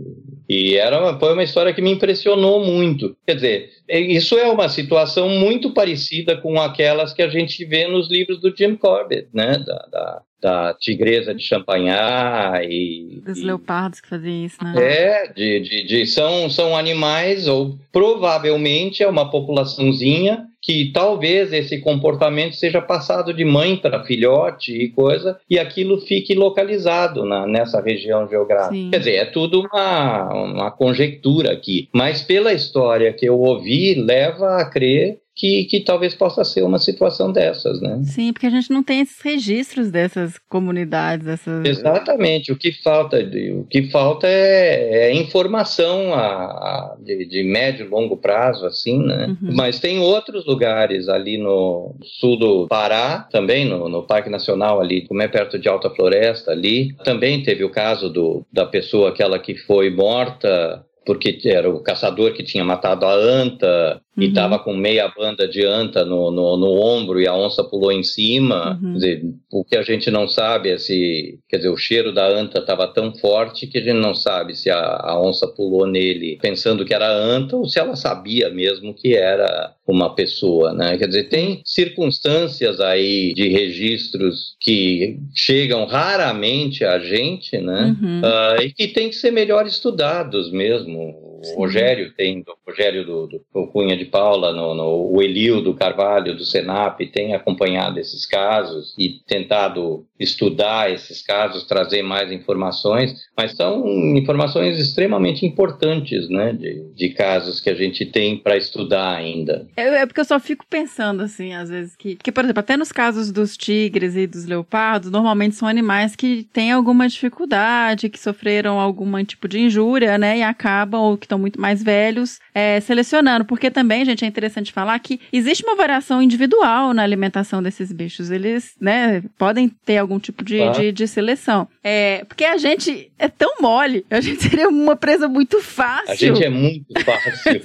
E 0.47 0.75
era, 0.75 1.17
foi 1.17 1.33
uma 1.33 1.43
história 1.43 1.73
que 1.73 1.81
me 1.81 1.91
impressionou 1.91 2.65
muito. 2.65 3.15
Quer 3.25 3.35
dizer, 3.35 3.69
é, 3.87 3.99
isso 3.99 4.37
é 4.37 4.49
uma 4.49 4.69
situação 4.69 5.29
muito 5.29 5.73
parecida 5.73 6.35
com 6.35 6.59
aquelas 6.59 7.13
que 7.13 7.21
a 7.21 7.29
gente 7.29 7.63
vê 7.65 7.87
nos 7.87 8.09
livros 8.09 8.39
do 8.41 8.55
Jim 8.55 8.75
Corbett, 8.75 9.27
né? 9.33 9.57
Da, 9.65 9.87
da, 9.91 10.21
da 10.41 10.73
tigresa 10.73 11.33
de 11.33 11.41
champanhar 11.41 12.63
e... 12.69 13.21
Dos 13.25 13.39
e, 13.39 13.45
leopardos 13.45 14.01
que 14.01 14.09
faziam 14.09 14.45
isso, 14.45 14.61
né? 14.63 14.73
É, 14.77 15.27
de, 15.33 15.59
de, 15.61 15.83
de, 15.83 16.05
são, 16.05 16.49
são 16.49 16.75
animais, 16.75 17.47
ou 17.47 17.77
provavelmente 17.91 19.01
é 19.01 19.07
uma 19.07 19.29
populaçãozinha 19.29 20.47
que 20.63 20.91
talvez 20.93 21.51
esse 21.51 21.79
comportamento 21.79 22.55
seja 22.55 22.81
passado 22.81 23.33
de 23.33 23.43
mãe 23.43 23.75
para 23.75 24.05
filhote 24.05 24.71
e 24.71 24.89
coisa, 24.89 25.37
e 25.49 25.59
aquilo 25.59 25.99
fique 25.99 26.33
localizado 26.33 27.25
na, 27.25 27.45
nessa 27.45 27.81
região 27.81 28.25
geográfica. 28.29 28.73
Sim. 28.73 28.89
Quer 28.89 28.99
dizer, 28.99 29.15
é 29.15 29.25
tudo 29.25 29.59
uma, 29.59 30.33
uma 30.33 30.71
conjectura 30.71 31.51
aqui, 31.51 31.89
mas 31.93 32.21
pela 32.21 32.53
história 32.53 33.11
que 33.11 33.25
eu 33.25 33.37
ouvi, 33.37 33.93
leva 33.93 34.55
a 34.57 34.65
crer 34.65 35.19
que, 35.35 35.65
que 35.65 35.79
talvez 35.79 36.13
possa 36.13 36.43
ser 36.43 36.63
uma 36.63 36.77
situação 36.77 37.31
dessas, 37.31 37.81
né? 37.81 38.01
Sim, 38.03 38.31
porque 38.31 38.45
a 38.45 38.51
gente 38.51 38.69
não 38.71 38.83
tem 38.83 39.01
esses 39.01 39.19
registros 39.19 39.89
dessas 39.89 40.37
comunidades, 40.47 41.27
essas... 41.27 41.65
Exatamente. 41.65 42.51
O 42.51 42.55
que 42.55 42.71
falta, 42.71 43.17
o 43.19 43.65
que 43.65 43.89
falta 43.89 44.27
é, 44.27 45.09
é 45.09 45.13
informação 45.13 46.13
a, 46.13 46.19
a, 46.19 46.95
de, 46.99 47.25
de, 47.25 47.43
médio 47.43 47.85
e 47.85 47.89
longo 47.89 48.17
prazo, 48.17 48.65
assim, 48.65 49.03
né? 49.03 49.35
Uhum. 49.41 49.55
Mas 49.55 49.79
tem 49.79 49.99
outros 49.99 50.45
lugares 50.45 51.09
ali 51.09 51.37
no 51.37 51.95
sul 52.19 52.37
do 52.37 52.67
Pará, 52.67 53.27
também 53.31 53.65
no, 53.65 53.89
no 53.89 54.03
Parque 54.03 54.29
Nacional 54.29 54.79
ali, 54.79 55.07
como 55.07 55.21
é 55.21 55.27
perto 55.27 55.57
de 55.57 55.67
Alta 55.67 55.89
Floresta 55.89 56.51
ali, 56.51 56.93
também 57.03 57.41
teve 57.41 57.63
o 57.63 57.69
caso 57.69 58.09
do, 58.09 58.45
da 58.53 58.65
pessoa 58.65 59.09
aquela 59.09 59.39
que 59.39 59.55
foi 59.55 59.89
morta 59.89 60.85
porque 61.05 61.39
era 61.45 61.69
o 61.69 61.79
caçador 61.79 62.33
que 62.33 62.43
tinha 62.43 62.63
matado 62.63 63.05
a 63.05 63.13
anta, 63.13 64.01
uhum. 64.17 64.23
e 64.23 64.27
estava 64.27 64.59
com 64.59 64.73
meia 64.73 65.07
banda 65.07 65.47
de 65.47 65.65
anta 65.65 66.05
no, 66.05 66.31
no, 66.31 66.57
no, 66.57 66.71
ombro 66.79 67.19
e 67.19 67.27
a 67.27 67.35
onça 67.35 67.63
pulou 67.63 67.91
em 67.91 68.03
cima. 68.03 68.79
Uhum. 68.81 68.93
Dizer, 68.93 69.23
o 69.51 69.63
que 69.63 69.75
a 69.75 69.81
gente 69.81 70.09
não 70.09 70.27
sabe 70.27 70.69
é 70.69 70.77
se, 70.77 71.39
quer 71.49 71.57
dizer, 71.57 71.69
o 71.69 71.77
cheiro 71.77 72.13
da 72.13 72.27
anta 72.27 72.59
estava 72.59 72.87
tão 72.87 73.13
forte 73.15 73.67
que 73.67 73.77
a 73.77 73.81
gente 73.81 73.99
não 73.99 74.13
sabe 74.13 74.55
se 74.55 74.69
a, 74.69 74.79
a, 74.79 75.21
onça 75.21 75.47
pulou 75.47 75.87
nele 75.87 76.37
pensando 76.41 76.85
que 76.85 76.93
era 76.93 77.11
anta 77.11 77.55
ou 77.55 77.67
se 77.67 77.79
ela 77.79 77.95
sabia 77.95 78.49
mesmo 78.49 78.93
que 78.93 79.15
era 79.15 79.73
uma 79.85 80.15
pessoa, 80.15 80.73
né? 80.73 80.97
Quer 80.97 81.07
dizer, 81.07 81.23
tem 81.25 81.61
circunstâncias 81.65 82.79
aí 82.79 83.33
de 83.33 83.49
registros 83.49 84.55
que 84.59 85.19
chegam 85.35 85.85
raramente 85.85 86.85
a 86.85 86.99
gente, 86.99 87.57
né? 87.57 87.95
Uhum. 88.01 88.21
Uh, 88.21 88.61
e 88.63 88.71
que 88.71 88.87
tem 88.87 89.09
que 89.09 89.15
ser 89.15 89.31
melhor 89.31 89.65
estudados 89.65 90.51
mesmo 90.51 91.22
o 91.51 91.55
Rogério 91.57 92.13
tem, 92.13 92.39
o 92.39 92.69
Rogério 92.69 93.05
do, 93.05 93.27
do 93.27 93.67
Cunha 93.67 93.97
de 93.97 94.05
Paula, 94.05 94.53
no, 94.53 94.73
no, 94.73 95.11
o 95.11 95.21
Elio 95.21 95.61
do 95.61 95.73
Carvalho, 95.73 96.35
do 96.35 96.45
Senap, 96.45 96.99
tem 97.11 97.33
acompanhado 97.33 97.99
esses 97.99 98.25
casos 98.25 98.93
e 98.97 99.21
tentado 99.27 100.05
estudar 100.19 100.91
esses 100.91 101.21
casos, 101.21 101.65
trazer 101.65 102.01
mais 102.01 102.31
informações, 102.31 103.13
mas 103.37 103.55
são 103.55 103.85
informações 104.15 104.79
extremamente 104.79 105.45
importantes, 105.45 106.29
né, 106.29 106.53
de, 106.53 106.93
de 106.95 107.09
casos 107.09 107.59
que 107.59 107.69
a 107.69 107.75
gente 107.75 108.05
tem 108.05 108.37
para 108.37 108.57
estudar 108.57 109.15
ainda. 109.15 109.67
É, 109.75 110.01
é, 110.01 110.05
porque 110.05 110.21
eu 110.21 110.25
só 110.25 110.39
fico 110.39 110.65
pensando, 110.69 111.21
assim, 111.21 111.53
às 111.53 111.69
vezes, 111.69 111.95
que, 111.95 112.15
que, 112.15 112.31
por 112.31 112.43
exemplo, 112.43 112.61
até 112.61 112.77
nos 112.77 112.91
casos 112.91 113.31
dos 113.31 113.57
tigres 113.57 114.15
e 114.15 114.25
dos 114.25 114.45
leopardos, 114.45 115.11
normalmente 115.11 115.55
são 115.55 115.67
animais 115.67 116.15
que 116.15 116.47
têm 116.53 116.71
alguma 116.71 117.07
dificuldade, 117.07 118.09
que 118.09 118.19
sofreram 118.19 118.79
algum 118.79 119.23
tipo 119.23 119.47
de 119.47 119.59
injúria, 119.59 120.17
né, 120.17 120.39
e 120.39 120.43
acabam, 120.43 121.01
ou 121.01 121.17
que 121.17 121.27
estão 121.33 121.39
muito 121.39 121.59
mais 121.59 121.83
velhos, 121.83 122.39
é, 122.53 122.79
selecionando. 122.79 123.45
Porque 123.45 123.69
também, 123.69 124.05
gente, 124.05 124.23
é 124.23 124.27
interessante 124.27 124.71
falar 124.71 124.97
que 124.99 125.19
existe 125.31 125.63
uma 125.65 125.75
variação 125.75 126.21
individual 126.21 126.93
na 126.93 127.03
alimentação 127.03 127.61
desses 127.61 127.91
bichos. 127.91 128.29
Eles, 128.29 128.75
né, 128.79 129.23
podem 129.37 129.69
ter 129.69 129.97
algum 129.97 130.19
tipo 130.19 130.43
de, 130.43 130.69
de, 130.71 130.91
de, 130.91 131.07
seleção. 131.07 131.67
É, 131.83 132.23
porque 132.25 132.45
a 132.45 132.57
gente 132.57 133.11
é 133.17 133.27
tão 133.27 133.55
mole, 133.59 134.05
a 134.09 134.21
gente 134.21 134.43
seria 134.49 134.69
uma 134.69 134.95
presa 134.95 135.27
muito 135.27 135.59
fácil. 135.61 136.11
A 136.11 136.15
gente 136.15 136.43
é 136.43 136.49
muito 136.49 136.85
fácil. 137.03 137.61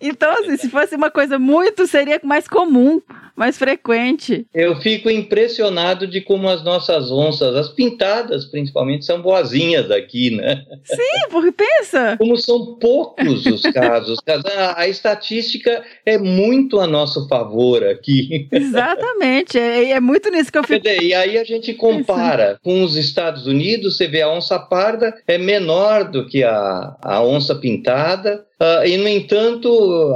então, 0.00 0.32
assim, 0.40 0.56
se 0.56 0.68
fosse 0.68 0.96
uma 0.96 1.10
coisa 1.10 1.38
muito, 1.38 1.86
seria 1.86 2.20
mais 2.22 2.48
comum 2.48 3.00
mais 3.36 3.58
frequente. 3.58 4.46
Eu 4.54 4.76
fico 4.80 5.10
impressionado 5.10 6.06
de 6.06 6.20
como 6.20 6.48
as 6.48 6.64
nossas 6.64 7.10
onças, 7.10 7.54
as 7.54 7.68
pintadas 7.68 8.46
principalmente, 8.46 9.04
são 9.04 9.20
boazinhas 9.20 9.90
aqui, 9.90 10.30
né? 10.30 10.64
Sim, 10.84 11.28
porque 11.30 11.52
pensa. 11.52 12.16
Como 12.16 12.36
são 12.36 12.76
poucos 12.76 13.44
os 13.46 13.62
casos. 13.62 14.18
A, 14.56 14.82
a 14.82 14.88
estatística 14.88 15.82
é 16.04 16.18
muito 16.18 16.78
a 16.80 16.86
nosso 16.86 17.28
favor 17.28 17.84
aqui. 17.84 18.48
Exatamente. 18.50 19.58
É, 19.58 19.90
é 19.90 20.00
muito 20.00 20.30
nisso 20.30 20.50
que 20.50 20.58
eu 20.58 20.64
fico. 20.64 20.86
E 20.86 21.14
aí 21.14 21.38
a 21.38 21.44
gente 21.44 21.74
compara 21.74 22.58
com 22.62 22.82
os 22.82 22.96
Estados 22.96 23.46
Unidos, 23.46 23.96
você 23.96 24.06
vê 24.06 24.22
a 24.22 24.30
onça 24.30 24.58
parda 24.58 25.14
é 25.26 25.38
menor 25.38 26.10
do 26.10 26.26
que 26.26 26.42
a, 26.42 26.96
a 27.02 27.22
onça 27.22 27.54
pintada. 27.54 28.45
Uh, 28.58 28.86
e, 28.86 28.96
no 28.96 29.06
entanto, 29.06 29.68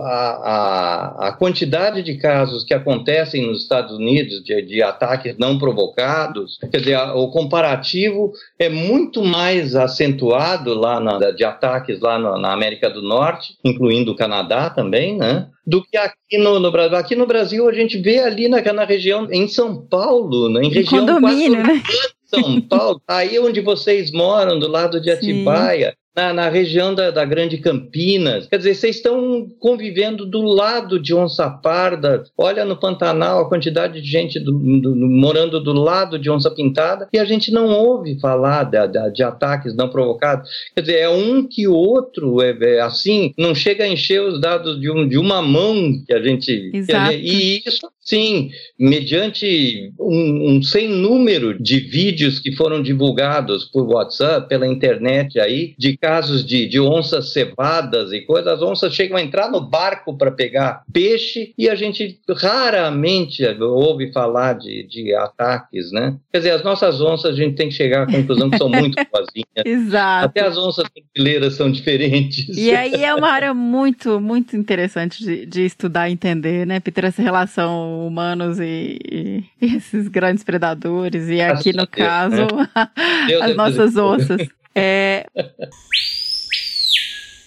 a, 0.03 0.09
a, 0.09 1.29
a, 1.29 1.33
quantidade 1.33 2.03
de 2.03 2.17
casos 2.17 2.65
que 2.65 2.73
acontecem 2.73 3.47
nos 3.47 3.61
Estados 3.61 3.95
Unidos 3.95 4.43
de, 4.43 4.63
de 4.63 4.83
ataques 4.83 5.37
não 5.37 5.59
provocados, 5.59 6.57
quer 6.71 6.79
dizer, 6.79 6.95
a, 6.95 7.15
o 7.15 7.31
comparativo 7.31 8.33
é 8.59 8.71
muito 8.71 9.23
mais 9.23 9.77
acentuado 9.77 10.73
lá 10.73 10.99
na, 10.99 11.31
de 11.33 11.45
ataques 11.45 12.01
lá 12.01 12.19
na, 12.19 12.39
na, 12.39 12.53
América 12.55 12.89
do 12.89 13.03
Norte, 13.03 13.59
incluindo 13.63 14.13
o 14.13 14.17
Canadá 14.17 14.71
também, 14.71 15.19
né? 15.19 15.47
Do 15.67 15.83
que 15.83 15.99
aqui 15.99 16.39
no, 16.39 16.59
no, 16.59 16.73
Brasil. 16.73 16.97
Aqui 16.97 17.15
no 17.15 17.27
Brasil 17.27 17.69
a 17.69 17.75
gente 17.75 17.99
vê 17.99 18.21
ali 18.21 18.49
na, 18.49 18.63
na 18.73 18.85
região, 18.85 19.29
em 19.31 19.47
São 19.49 19.77
Paulo, 19.87 20.49
né? 20.49 20.63
em 20.63 20.71
região 20.71 21.05
condomínio, 21.05 21.63
né? 21.63 21.83
São 22.25 22.61
Paulo, 22.63 23.03
aí 23.07 23.39
onde 23.39 23.61
vocês 23.61 24.11
moram, 24.13 24.59
do 24.59 24.69
lado 24.69 24.99
de 24.99 25.11
Atibaia, 25.11 25.95
na, 26.15 26.33
na, 26.33 26.49
região 26.49 26.95
da, 26.95 27.11
da, 27.11 27.25
Grande 27.25 27.59
Campinas. 27.59 28.47
Quer 28.47 28.59
dizer, 28.59 28.75
vocês 28.75 28.97
estão 28.97 29.49
convivendo 29.59 30.27
do 30.27 30.43
lado 30.43 30.99
de 30.99 31.15
onça 31.15 31.49
parda. 31.49 32.25
Olha 32.37 32.65
no 32.65 32.77
Pantanal 32.77 33.41
a 33.41 33.49
quantidade 33.49 34.01
de 34.01 34.09
gente 34.09 34.41
do, 34.41 34.53
do, 34.53 34.97
morando 34.97 35.61
do 35.61 35.73
lado 35.73 36.19
de 36.19 36.31
onça 36.31 36.51
pintada 36.51 37.09
e 37.13 37.19
a 37.19 37.25
gente 37.25 37.53
não 37.53 37.69
ouve 37.69 38.19
falar 38.19 38.65
de, 38.65 39.23
ataques 39.23 39.75
não 39.75 39.89
provocados. 39.89 40.51
Quer 40.75 40.81
dizer, 40.81 40.99
é 40.99 41.09
um 41.09 41.47
que 41.47 41.69
o 41.69 41.75
outro, 41.75 42.43
é, 42.43 42.57
é, 42.61 42.81
assim, 42.81 43.33
não 43.39 43.55
chega 43.55 43.85
a 43.85 43.89
encher 43.89 44.21
os 44.21 44.41
dados 44.41 44.81
de, 44.81 44.91
um, 44.91 45.09
de 45.09 45.17
uma 45.17 45.41
mão 45.41 46.03
que 46.07 46.13
a 46.13 46.21
gente. 46.21 46.71
Exato. 46.75 47.13
e 47.13 47.63
isso 47.65 47.89
Sim, 48.11 48.51
mediante 48.77 49.93
um, 50.01 50.57
um, 50.57 50.63
sem 50.63 50.89
número 50.89 51.63
de 51.63 51.79
vídeos 51.79 52.41
que 52.41 52.51
foram 52.57 52.83
divulgados 52.83 53.67
por 53.67 53.87
WhatsApp, 53.87 54.49
pela 54.49 54.67
internet 54.67 55.39
aí, 55.39 55.75
de 55.79 55.97
casos 56.01 56.45
de, 56.45 56.67
de 56.67 56.81
onças 56.81 57.33
cevadas 57.33 58.13
e 58.13 58.23
coisas, 58.23 58.55
as 58.55 58.63
onças 58.63 58.95
chegam 58.95 59.17
a 59.17 59.23
entrar 59.23 59.51
no 59.51 59.61
barco 59.61 60.17
para 60.17 60.31
pegar 60.31 60.83
peixe 60.93 61.53
e 61.59 61.69
a 61.69 61.75
gente 61.75 62.19
raramente 62.37 63.45
ouve 63.61 64.13
falar 64.13 64.55
de, 64.55 64.87
de 64.89 65.15
ataques, 65.15 65.93
né? 65.93 66.17
Quer 66.33 66.39
dizer, 66.39 66.51
as 66.53 66.63
nossas 66.63 67.01
onças 67.01 67.33
a 67.33 67.37
gente 67.37 67.55
tem 67.55 67.69
que 67.69 67.75
chegar 67.75 68.05
à 68.05 68.07
conclusão 68.07 68.49
que 68.49 68.57
são 68.57 68.69
muito 68.69 68.97
boazinhas. 69.13 69.65
Exato. 69.65 70.27
Até 70.27 70.41
as 70.41 70.57
onças 70.57 70.85
brasileiras 70.89 71.55
são 71.55 71.71
diferentes. 71.71 72.57
E 72.57 72.75
aí 72.75 73.05
é 73.05 73.15
uma 73.15 73.29
área 73.29 73.53
muito, 73.53 74.21
muito 74.21 74.57
interessante 74.57 75.23
de, 75.23 75.47
de 75.47 75.65
estudar 75.65 76.09
e 76.09 76.13
entender, 76.13 76.67
né, 76.67 76.81
Peter, 76.81 77.05
essa 77.05 77.23
relação 77.23 78.07
humanos 78.07 78.59
e, 78.59 78.99
e, 79.11 79.45
esses 79.61 80.09
grandes 80.09 80.43
predadores, 80.43 81.29
e 81.29 81.41
aqui 81.41 81.73
no 81.73 81.87
caso, 81.87 82.47
as 83.43 83.57
nossas 83.57 83.97
onças. 83.97 84.49
É... 84.81 85.27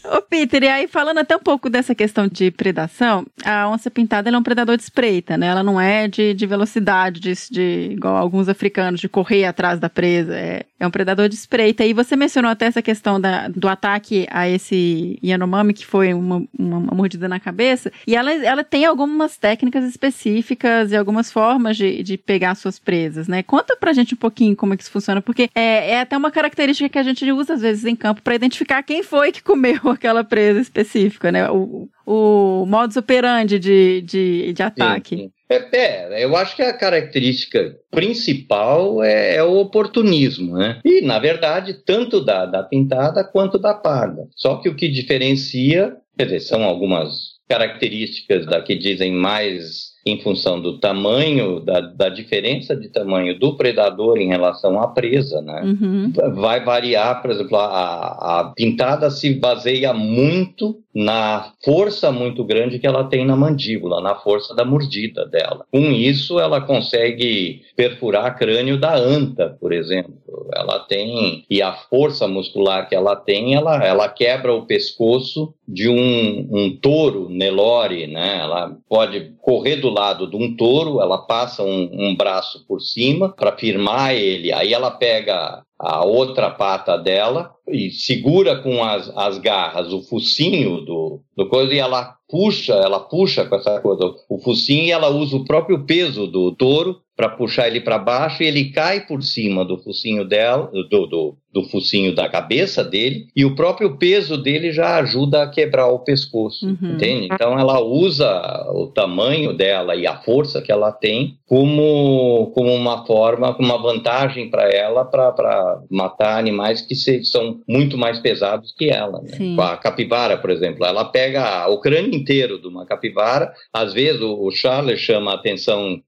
Ô, 0.05 0.21
Peter, 0.21 0.63
e 0.63 0.67
aí 0.67 0.87
falando 0.87 1.19
até 1.19 1.35
um 1.35 1.39
pouco 1.39 1.69
dessa 1.69 1.95
questão 1.95 2.27
de 2.27 2.51
predação, 2.51 3.25
a 3.43 3.69
onça 3.69 3.89
pintada 3.89 4.29
é 4.29 4.37
um 4.37 4.43
predador 4.43 4.75
de 4.75 4.83
espreita, 4.83 5.37
né? 5.37 5.47
Ela 5.47 5.63
não 5.63 5.79
é 5.79 6.07
de, 6.07 6.33
de 6.33 6.45
velocidade, 6.45 7.19
de, 7.19 7.33
de, 7.49 7.89
igual 7.93 8.17
alguns 8.17 8.49
africanos, 8.49 8.99
de 8.99 9.07
correr 9.07 9.45
atrás 9.45 9.79
da 9.79 9.89
presa. 9.89 10.35
É, 10.35 10.65
é 10.79 10.87
um 10.87 10.91
predador 10.91 11.29
de 11.29 11.35
espreita. 11.35 11.85
E 11.85 11.93
você 11.93 12.15
mencionou 12.15 12.51
até 12.51 12.65
essa 12.65 12.81
questão 12.81 13.19
da, 13.19 13.47
do 13.47 13.67
ataque 13.67 14.27
a 14.29 14.47
esse 14.49 15.17
Yanomami, 15.23 15.73
que 15.73 15.85
foi 15.85 16.13
uma, 16.13 16.43
uma, 16.57 16.77
uma, 16.77 16.93
mordida 16.93 17.27
na 17.29 17.39
cabeça. 17.39 17.91
E 18.05 18.15
ela, 18.15 18.31
ela 18.31 18.63
tem 18.63 18.85
algumas 18.85 19.37
técnicas 19.37 19.85
específicas 19.85 20.91
e 20.91 20.97
algumas 20.97 21.31
formas 21.31 21.77
de, 21.77 22.03
de 22.03 22.17
pegar 22.17 22.55
suas 22.55 22.77
presas, 22.77 23.27
né? 23.27 23.41
Conta 23.41 23.77
pra 23.77 23.93
gente 23.93 24.13
um 24.13 24.17
pouquinho 24.17 24.55
como 24.55 24.73
é 24.73 24.77
que 24.77 24.83
isso 24.83 24.91
funciona, 24.91 25.21
porque 25.21 25.49
é, 25.55 25.91
é 25.91 26.01
até 26.01 26.17
uma 26.17 26.31
característica 26.31 26.89
que 26.89 26.99
a 26.99 27.03
gente 27.03 27.31
usa 27.31 27.53
às 27.53 27.61
vezes 27.61 27.85
em 27.85 27.95
campo 27.95 28.21
para 28.21 28.35
identificar 28.35 28.83
quem 28.83 29.01
foi 29.01 29.31
que 29.31 29.41
comeu 29.41 29.79
aquela 29.93 30.23
presa 30.23 30.59
específica, 30.59 31.31
né? 31.31 31.49
O, 31.49 31.89
o 32.05 32.65
modus 32.65 32.97
operandi 32.97 33.59
de, 33.59 34.01
de, 34.01 34.53
de 34.53 34.63
ataque. 34.63 35.15
Sim, 35.15 35.21
sim. 35.23 35.31
É, 35.49 35.77
é, 35.77 36.23
eu 36.23 36.35
acho 36.35 36.55
que 36.55 36.63
a 36.63 36.73
característica 36.73 37.75
principal 37.91 39.03
é, 39.03 39.35
é, 39.35 39.43
o 39.43 39.57
oportunismo, 39.57 40.57
né? 40.57 40.79
E, 40.83 41.01
na 41.01 41.19
verdade, 41.19 41.75
tanto 41.85 42.23
da, 42.23 42.45
da 42.45 42.63
pintada 42.63 43.23
quanto 43.23 43.59
da 43.59 43.73
parda. 43.73 44.27
Só 44.35 44.55
que 44.57 44.69
o 44.69 44.75
que 44.75 44.87
diferencia, 44.87 45.95
quer 46.17 46.25
dizer, 46.25 46.39
são 46.39 46.63
algumas 46.63 47.33
características 47.47 48.45
da 48.45 48.61
que 48.61 48.75
dizem 48.75 49.11
mais 49.11 49.92
em 50.05 50.19
função 50.21 50.59
do 50.59 50.79
tamanho, 50.79 51.61
da, 51.61 51.79
da 51.79 52.09
diferença 52.09 52.75
de 52.75 52.89
tamanho 52.89 53.39
do 53.39 53.55
predador 53.55 54.17
em 54.17 54.27
relação 54.27 54.79
à 54.81 54.87
presa, 54.87 55.41
né? 55.41 55.61
Uhum. 55.63 56.11
Vai 56.35 56.63
variar, 56.63 57.21
por 57.21 57.31
exemplo, 57.31 57.57
a, 57.57 58.39
a 58.39 58.53
pintada 58.53 59.09
se 59.09 59.33
baseia 59.35 59.93
muito 59.93 60.82
na 60.93 61.51
força 61.63 62.11
muito 62.11 62.43
grande 62.43 62.77
que 62.77 62.85
ela 62.85 63.03
tem 63.05 63.25
na 63.25 63.35
mandíbula, 63.35 63.99
na 63.99 64.15
força 64.15 64.53
da 64.53 64.63
mordida 64.63 65.25
dela. 65.25 65.65
Com 65.71 65.91
isso, 65.91 66.39
ela 66.39 66.61
consegue 66.61 67.63
perfurar 67.75 68.37
crânio 68.37 68.77
da 68.77 68.95
anta, 68.95 69.57
por 69.59 69.73
exemplo. 69.73 70.13
Ela 70.55 70.79
tem, 70.79 71.43
e 71.49 71.61
a 71.61 71.73
força 71.73 72.27
muscular 72.27 72.87
que 72.87 72.95
ela 72.95 73.15
tem, 73.15 73.55
ela, 73.55 73.83
ela 73.83 74.07
quebra 74.07 74.53
o 74.53 74.65
pescoço 74.65 75.53
de 75.67 75.89
um, 75.89 76.47
um 76.51 76.77
touro 76.77 77.29
Nelore, 77.29 78.07
né? 78.07 78.39
Ela 78.39 78.75
pode 78.87 79.33
correr 79.41 79.77
do 79.77 79.89
lado 79.89 80.29
de 80.29 80.35
um 80.35 80.55
touro, 80.55 81.01
ela 81.01 81.17
passa 81.17 81.63
um, 81.63 81.89
um 81.91 82.15
braço 82.15 82.65
por 82.67 82.79
cima 82.79 83.29
para 83.29 83.57
firmar 83.57 84.13
ele, 84.13 84.51
aí 84.51 84.73
ela 84.73 84.91
pega 84.91 85.63
a 85.79 86.05
outra 86.05 86.49
pata 86.49 86.97
dela 86.97 87.52
e 87.67 87.89
segura 87.91 88.57
com 88.61 88.83
as, 88.83 89.11
as 89.15 89.37
garras 89.37 89.93
o 89.93 90.01
focinho 90.01 90.81
do, 90.81 91.21
do 91.35 91.47
coisa 91.47 91.73
e 91.73 91.79
ela 91.79 92.15
puxa, 92.29 92.73
ela 92.73 92.99
puxa 92.99 93.45
com 93.45 93.55
essa 93.55 93.79
coisa 93.79 94.13
o 94.29 94.39
focinho 94.39 94.85
e 94.85 94.91
ela 94.91 95.09
usa 95.09 95.35
o 95.37 95.45
próprio 95.45 95.85
peso 95.85 96.27
do 96.27 96.51
touro 96.51 96.97
para 97.15 97.29
puxar 97.29 97.67
ele 97.67 97.79
para 97.79 97.99
baixo 97.99 98.41
e 98.41 98.47
ele 98.47 98.71
cai 98.71 99.05
por 99.05 99.21
cima 99.21 99.63
do 99.63 99.77
focinho 99.77 100.25
dela, 100.25 100.71
do, 100.89 101.05
do, 101.05 101.37
do 101.53 101.63
focinho 101.69 102.15
da 102.15 102.27
cabeça 102.27 102.83
dele 102.83 103.27
e 103.35 103.45
o 103.45 103.55
próprio 103.55 103.97
peso 103.97 104.35
dele 104.35 104.71
já 104.71 104.97
ajuda 104.97 105.43
a 105.43 105.47
quebrar 105.47 105.87
o 105.89 105.99
pescoço, 105.99 106.65
Uhum. 106.65 106.93
entende? 106.95 107.27
Então 107.31 107.59
ela 107.59 107.79
usa 107.79 108.25
o 108.73 108.87
tamanho 108.87 109.53
dela 109.53 109.95
e 109.95 110.07
a 110.07 110.17
força 110.17 110.59
que 110.59 110.71
ela 110.71 110.91
tem 110.91 111.37
como, 111.45 112.51
como 112.55 112.73
uma 112.73 113.05
forma, 113.05 113.53
como 113.53 113.67
uma 113.67 113.81
vantagem 113.81 114.49
para 114.49 114.67
ela 114.71 115.05
para 115.05 115.81
matar 115.91 116.39
animais 116.39 116.81
que 116.81 116.95
se, 116.95 117.23
são 117.23 117.52
muito 117.67 117.97
mais 117.97 118.19
pesados 118.19 118.73
que 118.77 118.89
ela. 118.89 119.21
Né? 119.21 119.55
A 119.59 119.77
capivara, 119.77 120.37
por 120.37 120.49
exemplo, 120.49 120.85
ela 120.85 121.05
pega 121.05 121.67
o 121.67 121.79
crânio 121.79 122.13
inteiro 122.13 122.59
de 122.59 122.67
uma 122.67 122.85
capivara. 122.85 123.51
Às 123.71 123.93
vezes 123.93 124.21
o, 124.21 124.45
o 124.45 124.51
Charles 124.51 124.99
chama 124.99 125.31
a 125.31 125.35
atenção 125.35 126.01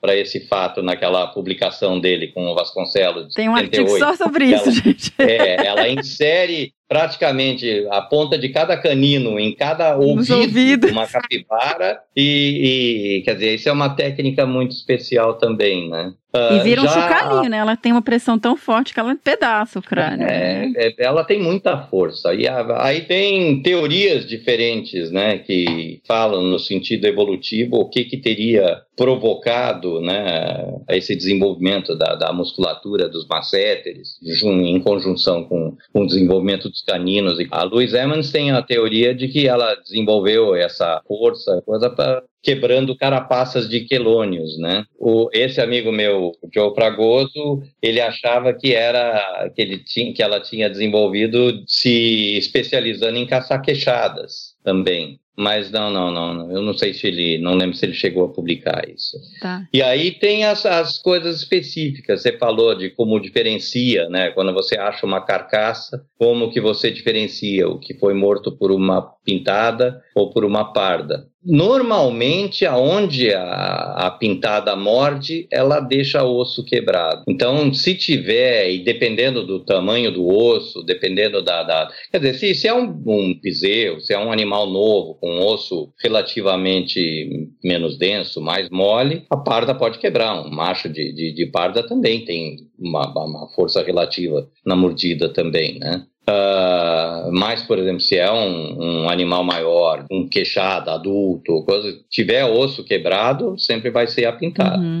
para 0.00 0.16
esse 0.16 0.46
fato 0.48 0.82
naquela 0.82 1.26
publicação 1.26 2.00
dele 2.00 2.28
com 2.28 2.46
o 2.46 2.54
Vasconcelos. 2.54 3.34
Tem 3.34 3.48
um 3.48 3.54
artigo 3.54 3.88
78. 3.88 3.98
só 3.98 4.24
sobre 4.24 4.46
isso, 4.46 4.64
Ela- 4.64 4.72
gente. 4.72 5.12
É, 5.22 5.66
ela 5.66 5.88
insere 5.88 6.72
praticamente 6.88 7.86
a 7.90 8.02
ponta 8.02 8.38
de 8.38 8.48
cada 8.50 8.76
canino 8.76 9.38
em 9.38 9.54
cada 9.54 9.96
ouvido 9.96 10.88
uma 10.88 11.06
capivara 11.06 12.00
e, 12.14 13.18
e, 13.18 13.22
quer 13.22 13.34
dizer, 13.34 13.54
isso 13.54 13.68
é 13.68 13.72
uma 13.72 13.90
técnica 13.90 14.44
muito 14.46 14.72
especial 14.72 15.34
também, 15.34 15.88
né? 15.88 16.12
E 16.34 16.38
Ah, 16.38 16.62
vira 16.62 16.80
um 16.82 16.88
chocalhinho, 16.88 17.50
né? 17.50 17.58
Ela 17.58 17.76
tem 17.76 17.92
uma 17.92 18.00
pressão 18.00 18.38
tão 18.38 18.56
forte 18.56 18.94
que 18.94 19.00
ela 19.00 19.14
pedaça 19.14 19.78
o 19.78 19.82
crânio. 19.82 20.26
É, 20.26 20.70
é, 20.76 20.94
ela 20.98 21.24
tem 21.24 21.40
muita 21.42 21.76
força. 21.88 22.32
E 22.34 22.48
a- 22.48 22.82
aí 22.86 23.02
tem 23.02 23.62
teorias 23.62 24.26
diferentes, 24.26 25.10
né, 25.10 25.38
que 25.38 26.00
falam 26.06 26.42
no 26.42 26.58
sentido 26.58 27.04
evolutivo 27.06 27.76
o 27.76 27.88
que 27.88 28.04
que 28.04 28.16
teria 28.16 28.80
provocado, 28.96 30.00
né, 30.00 30.72
esse 30.90 31.14
desenvolvimento 31.14 31.94
da, 31.96 32.14
da 32.14 32.32
musculatura 32.32 33.08
dos 33.08 33.26
masséteres, 33.26 34.16
em 34.44 34.80
conjunção 34.80 35.44
com, 35.44 35.76
com 35.92 36.02
o 36.02 36.06
desenvolvimento 36.06 36.68
dos 36.68 36.82
caninos. 36.82 37.38
A 37.50 37.62
Louise 37.64 37.96
Emmons 37.96 38.30
tem 38.30 38.50
a 38.52 38.62
teoria 38.62 39.14
de 39.14 39.28
que 39.28 39.46
ela 39.46 39.74
desenvolveu 39.76 40.54
essa 40.54 41.00
força, 41.06 41.62
coisa 41.66 41.90
para 41.90 42.22
quebrando 42.42 42.96
carapaças 42.96 43.68
de 43.68 43.80
quelônios, 43.80 44.58
né? 44.58 44.84
O, 44.98 45.28
esse 45.32 45.60
amigo 45.60 45.92
meu, 45.92 46.32
o 46.42 46.48
Joe 46.52 46.74
Fragoso, 46.74 47.62
ele 47.80 48.00
achava 48.00 48.52
que 48.52 48.74
era 48.74 49.50
que 49.54 49.62
ele 49.62 49.78
tinha, 49.78 50.12
que 50.12 50.22
ela 50.22 50.40
tinha 50.40 50.68
desenvolvido 50.68 51.62
se 51.66 52.36
especializando 52.36 53.16
em 53.16 53.26
caçar 53.26 53.62
queixadas 53.62 54.56
também. 54.64 55.20
Mas 55.36 55.70
não, 55.70 55.90
não, 55.90 56.12
não. 56.12 56.50
Eu 56.52 56.60
não 56.60 56.74
sei 56.74 56.92
se 56.92 57.06
ele, 57.06 57.38
não 57.38 57.54
lembro 57.54 57.74
se 57.74 57.86
ele 57.86 57.94
chegou 57.94 58.26
a 58.26 58.28
publicar 58.28 58.86
isso. 58.88 59.16
Tá. 59.40 59.66
E 59.72 59.82
aí 59.82 60.10
tem 60.10 60.44
as, 60.44 60.66
as 60.66 60.98
coisas 60.98 61.38
específicas. 61.38 62.20
Você 62.20 62.36
falou 62.36 62.74
de 62.76 62.90
como 62.90 63.18
diferencia, 63.18 64.08
né? 64.10 64.30
Quando 64.32 64.52
você 64.52 64.78
acha 64.78 65.06
uma 65.06 65.22
carcaça, 65.22 66.04
como 66.18 66.50
que 66.50 66.60
você 66.60 66.90
diferencia 66.90 67.66
o 67.66 67.78
que 67.78 67.94
foi 67.94 68.12
morto 68.12 68.52
por 68.52 68.70
uma 68.70 69.02
pintada 69.24 70.02
ou 70.14 70.30
por 70.30 70.44
uma 70.44 70.72
parda. 70.72 71.26
Normalmente, 71.44 72.64
aonde 72.64 73.34
a, 73.34 74.06
a 74.06 74.10
pintada 74.12 74.76
morde, 74.76 75.48
ela 75.50 75.80
deixa 75.80 76.22
o 76.22 76.36
osso 76.36 76.64
quebrado. 76.64 77.24
Então, 77.28 77.74
se 77.74 77.96
tiver, 77.96 78.70
e 78.70 78.84
dependendo 78.84 79.44
do 79.44 79.58
tamanho 79.64 80.12
do 80.12 80.26
osso, 80.26 80.82
dependendo 80.84 81.42
da. 81.42 81.64
da- 81.64 81.90
quer 82.12 82.18
dizer, 82.18 82.34
se, 82.34 82.54
se 82.54 82.68
é 82.68 82.74
um, 82.74 83.02
um 83.06 83.34
bezerro, 83.40 84.00
se 84.00 84.14
é 84.14 84.18
um 84.18 84.30
animal 84.30 84.70
novo, 84.70 85.14
com 85.16 85.28
um 85.30 85.44
osso 85.44 85.92
relativamente 86.00 87.50
menos 87.62 87.98
denso, 87.98 88.40
mais 88.40 88.70
mole, 88.70 89.24
a 89.28 89.36
parda 89.36 89.74
pode 89.74 89.98
quebrar. 89.98 90.46
Um 90.46 90.50
macho 90.50 90.88
de, 90.88 91.12
de, 91.12 91.34
de 91.34 91.46
parda 91.46 91.82
também 91.84 92.24
tem 92.24 92.56
uma, 92.78 93.08
uma 93.10 93.48
força 93.48 93.82
relativa 93.82 94.48
na 94.64 94.76
mordida 94.76 95.28
também, 95.28 95.78
né? 95.80 96.06
Ah, 96.26 97.28
mas, 97.32 97.62
por 97.62 97.78
exemplo, 97.78 98.00
se 98.00 98.16
é 98.16 98.30
um, 98.30 99.02
um 99.04 99.08
animal 99.10 99.42
maior, 99.42 100.04
um 100.10 100.28
queixado, 100.28 100.90
adulto, 100.90 101.64
coisa, 101.64 101.92
tiver 102.08 102.44
osso 102.44 102.84
quebrado, 102.84 103.58
sempre 103.58 103.90
vai 103.90 104.06
ser 104.06 104.26
a 104.26 104.32
pintada. 104.32 104.78
Uhum. 104.78 105.00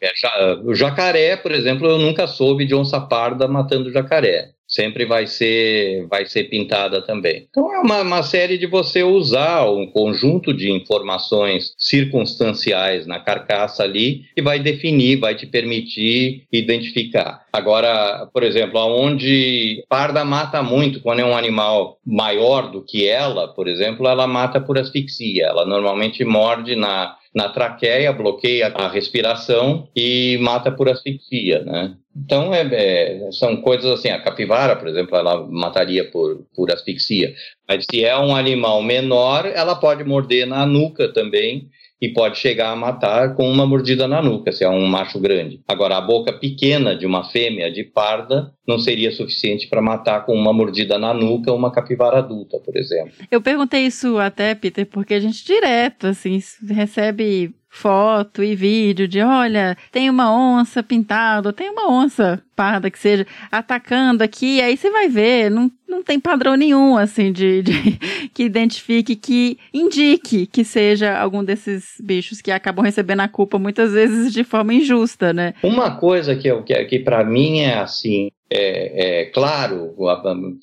É 0.00 0.10
ja- 0.16 0.60
o 0.64 0.74
jacaré, 0.74 1.36
por 1.36 1.52
exemplo, 1.52 1.86
eu 1.86 1.98
nunca 1.98 2.26
soube 2.26 2.64
de 2.66 2.74
onça 2.74 3.00
parda 3.00 3.46
matando 3.46 3.92
jacaré. 3.92 4.50
Sempre 4.74 5.04
vai 5.04 5.28
ser, 5.28 6.04
vai 6.08 6.26
ser 6.26 6.44
pintada 6.44 7.00
também. 7.00 7.46
Então 7.48 7.72
é 7.72 7.78
uma, 7.78 8.00
uma 8.00 8.22
série 8.24 8.58
de 8.58 8.66
você 8.66 9.04
usar 9.04 9.70
um 9.70 9.86
conjunto 9.86 10.52
de 10.52 10.72
informações 10.72 11.72
circunstanciais 11.78 13.06
na 13.06 13.20
carcaça 13.20 13.84
ali 13.84 14.24
e 14.36 14.42
vai 14.42 14.58
definir, 14.58 15.20
vai 15.20 15.36
te 15.36 15.46
permitir 15.46 16.42
identificar. 16.52 17.44
Agora, 17.52 18.28
por 18.32 18.42
exemplo, 18.42 18.80
aonde 18.80 19.84
parda 19.88 20.24
mata 20.24 20.60
muito, 20.60 21.00
quando 21.00 21.20
é 21.20 21.24
um 21.24 21.36
animal 21.36 21.98
maior 22.04 22.72
do 22.72 22.82
que 22.82 23.06
ela, 23.06 23.46
por 23.46 23.68
exemplo, 23.68 24.08
ela 24.08 24.26
mata 24.26 24.60
por 24.60 24.76
asfixia. 24.76 25.46
Ela 25.46 25.64
normalmente 25.64 26.24
morde 26.24 26.74
na, 26.74 27.14
na 27.34 27.48
traqueia, 27.48 28.12
bloqueia 28.12 28.68
a 28.68 28.88
respiração 28.88 29.88
e 29.94 30.38
mata 30.40 30.70
por 30.70 30.88
asfixia, 30.88 31.64
né? 31.64 31.96
Então, 32.16 32.54
é, 32.54 32.62
é, 32.62 33.32
são 33.32 33.56
coisas 33.56 33.90
assim, 33.90 34.08
a 34.08 34.20
capivara, 34.20 34.76
por 34.76 34.86
exemplo, 34.86 35.16
ela 35.16 35.44
mataria 35.48 36.08
por, 36.08 36.46
por 36.54 36.70
asfixia. 36.70 37.34
Mas 37.68 37.84
se 37.90 38.04
é 38.04 38.16
um 38.16 38.36
animal 38.36 38.80
menor, 38.82 39.46
ela 39.46 39.74
pode 39.74 40.04
morder 40.04 40.46
na 40.46 40.64
nuca 40.64 41.12
também 41.12 41.68
e 42.00 42.12
pode 42.12 42.38
chegar 42.38 42.70
a 42.70 42.76
matar 42.76 43.34
com 43.34 43.48
uma 43.48 43.66
mordida 43.66 44.06
na 44.06 44.20
nuca, 44.20 44.52
se 44.52 44.64
é 44.64 44.68
um 44.68 44.86
macho 44.86 45.18
grande. 45.18 45.62
Agora, 45.66 45.96
a 45.96 46.00
boca 46.00 46.32
pequena 46.32 46.96
de 46.96 47.06
uma 47.06 47.24
fêmea 47.24 47.70
de 47.70 47.84
parda 47.84 48.52
não 48.66 48.78
seria 48.78 49.12
suficiente 49.12 49.68
para 49.68 49.80
matar 49.80 50.26
com 50.26 50.34
uma 50.34 50.52
mordida 50.52 50.98
na 50.98 51.14
nuca 51.14 51.52
uma 51.52 51.72
capivara 51.72 52.18
adulta, 52.18 52.58
por 52.58 52.76
exemplo. 52.76 53.12
Eu 53.30 53.40
perguntei 53.40 53.86
isso 53.86 54.18
até, 54.18 54.54
Peter, 54.54 54.86
porque 54.86 55.14
a 55.14 55.20
gente 55.20 55.44
direto, 55.44 56.06
assim, 56.06 56.38
recebe 56.68 57.54
foto 57.76 58.42
e 58.42 58.54
vídeo 58.54 59.08
de, 59.08 59.20
olha, 59.20 59.76
tem 59.90 60.08
uma 60.08 60.32
onça 60.32 60.80
pintada, 60.80 61.52
tem 61.52 61.68
uma 61.70 61.90
onça 61.90 62.40
parda 62.54 62.88
que 62.88 62.98
seja 62.98 63.26
atacando 63.50 64.22
aqui, 64.22 64.60
aí 64.60 64.76
você 64.76 64.88
vai 64.90 65.08
ver, 65.08 65.50
não, 65.50 65.68
não 65.88 66.00
tem 66.00 66.20
padrão 66.20 66.54
nenhum, 66.54 66.96
assim, 66.96 67.32
de, 67.32 67.62
de- 67.62 67.98
que 68.32 68.44
identifique, 68.44 69.16
que 69.16 69.58
indique 69.72 70.46
que 70.46 70.62
seja 70.64 71.18
algum 71.18 71.42
desses 71.42 71.94
bichos 72.00 72.40
que 72.40 72.52
acabam 72.52 72.84
recebendo 72.84 73.20
a 73.20 73.28
culpa 73.28 73.58
muitas 73.58 73.92
vezes 73.92 74.32
de 74.32 74.44
forma 74.44 74.72
injusta, 74.72 75.32
né? 75.32 75.52
Uma 75.62 75.96
coisa 75.96 76.36
que, 76.36 76.46
eu- 76.46 76.62
que, 76.62 76.74
que 76.84 77.00
para 77.00 77.24
mim 77.24 77.58
é 77.58 77.74
assim, 77.80 78.30
é, 78.56 79.20
é 79.20 79.24
claro, 79.26 79.94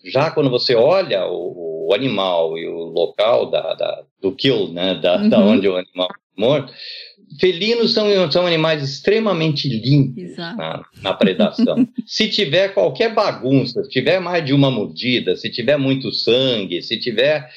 já 0.05 0.31
quando 0.31 0.49
você 0.49 0.73
olha 0.75 1.25
o, 1.27 1.87
o 1.89 1.93
animal 1.93 2.57
e 2.57 2.65
o 2.67 2.77
local 2.85 3.49
da, 3.51 3.73
da- 3.73 4.03
do 4.21 4.31
kill, 4.31 4.69
né, 4.69 4.95
da, 4.95 5.17
da 5.17 5.39
Uhum. 5.39 5.49
onde 5.51 5.67
o 5.67 5.75
animal 5.75 6.07
foi 6.07 6.45
morto, 6.45 6.73
felinos 7.39 7.93
são, 7.93 8.07
são 8.31 8.45
animais 8.47 8.81
extremamente 8.83 9.67
limpos 9.67 10.37
na, 10.37 10.83
na 11.01 11.13
predação. 11.13 11.87
se 12.05 12.29
tiver 12.29 12.69
qualquer 12.73 13.13
bagunça, 13.13 13.83
se 13.83 13.89
tiver 13.89 14.19
mais 14.19 14.45
de 14.45 14.53
uma 14.53 14.71
mordida, 14.71 15.35
se 15.35 15.49
tiver 15.49 15.77
muito 15.77 16.11
sangue, 16.11 16.81
se 16.81 16.99
tiver 16.99 17.49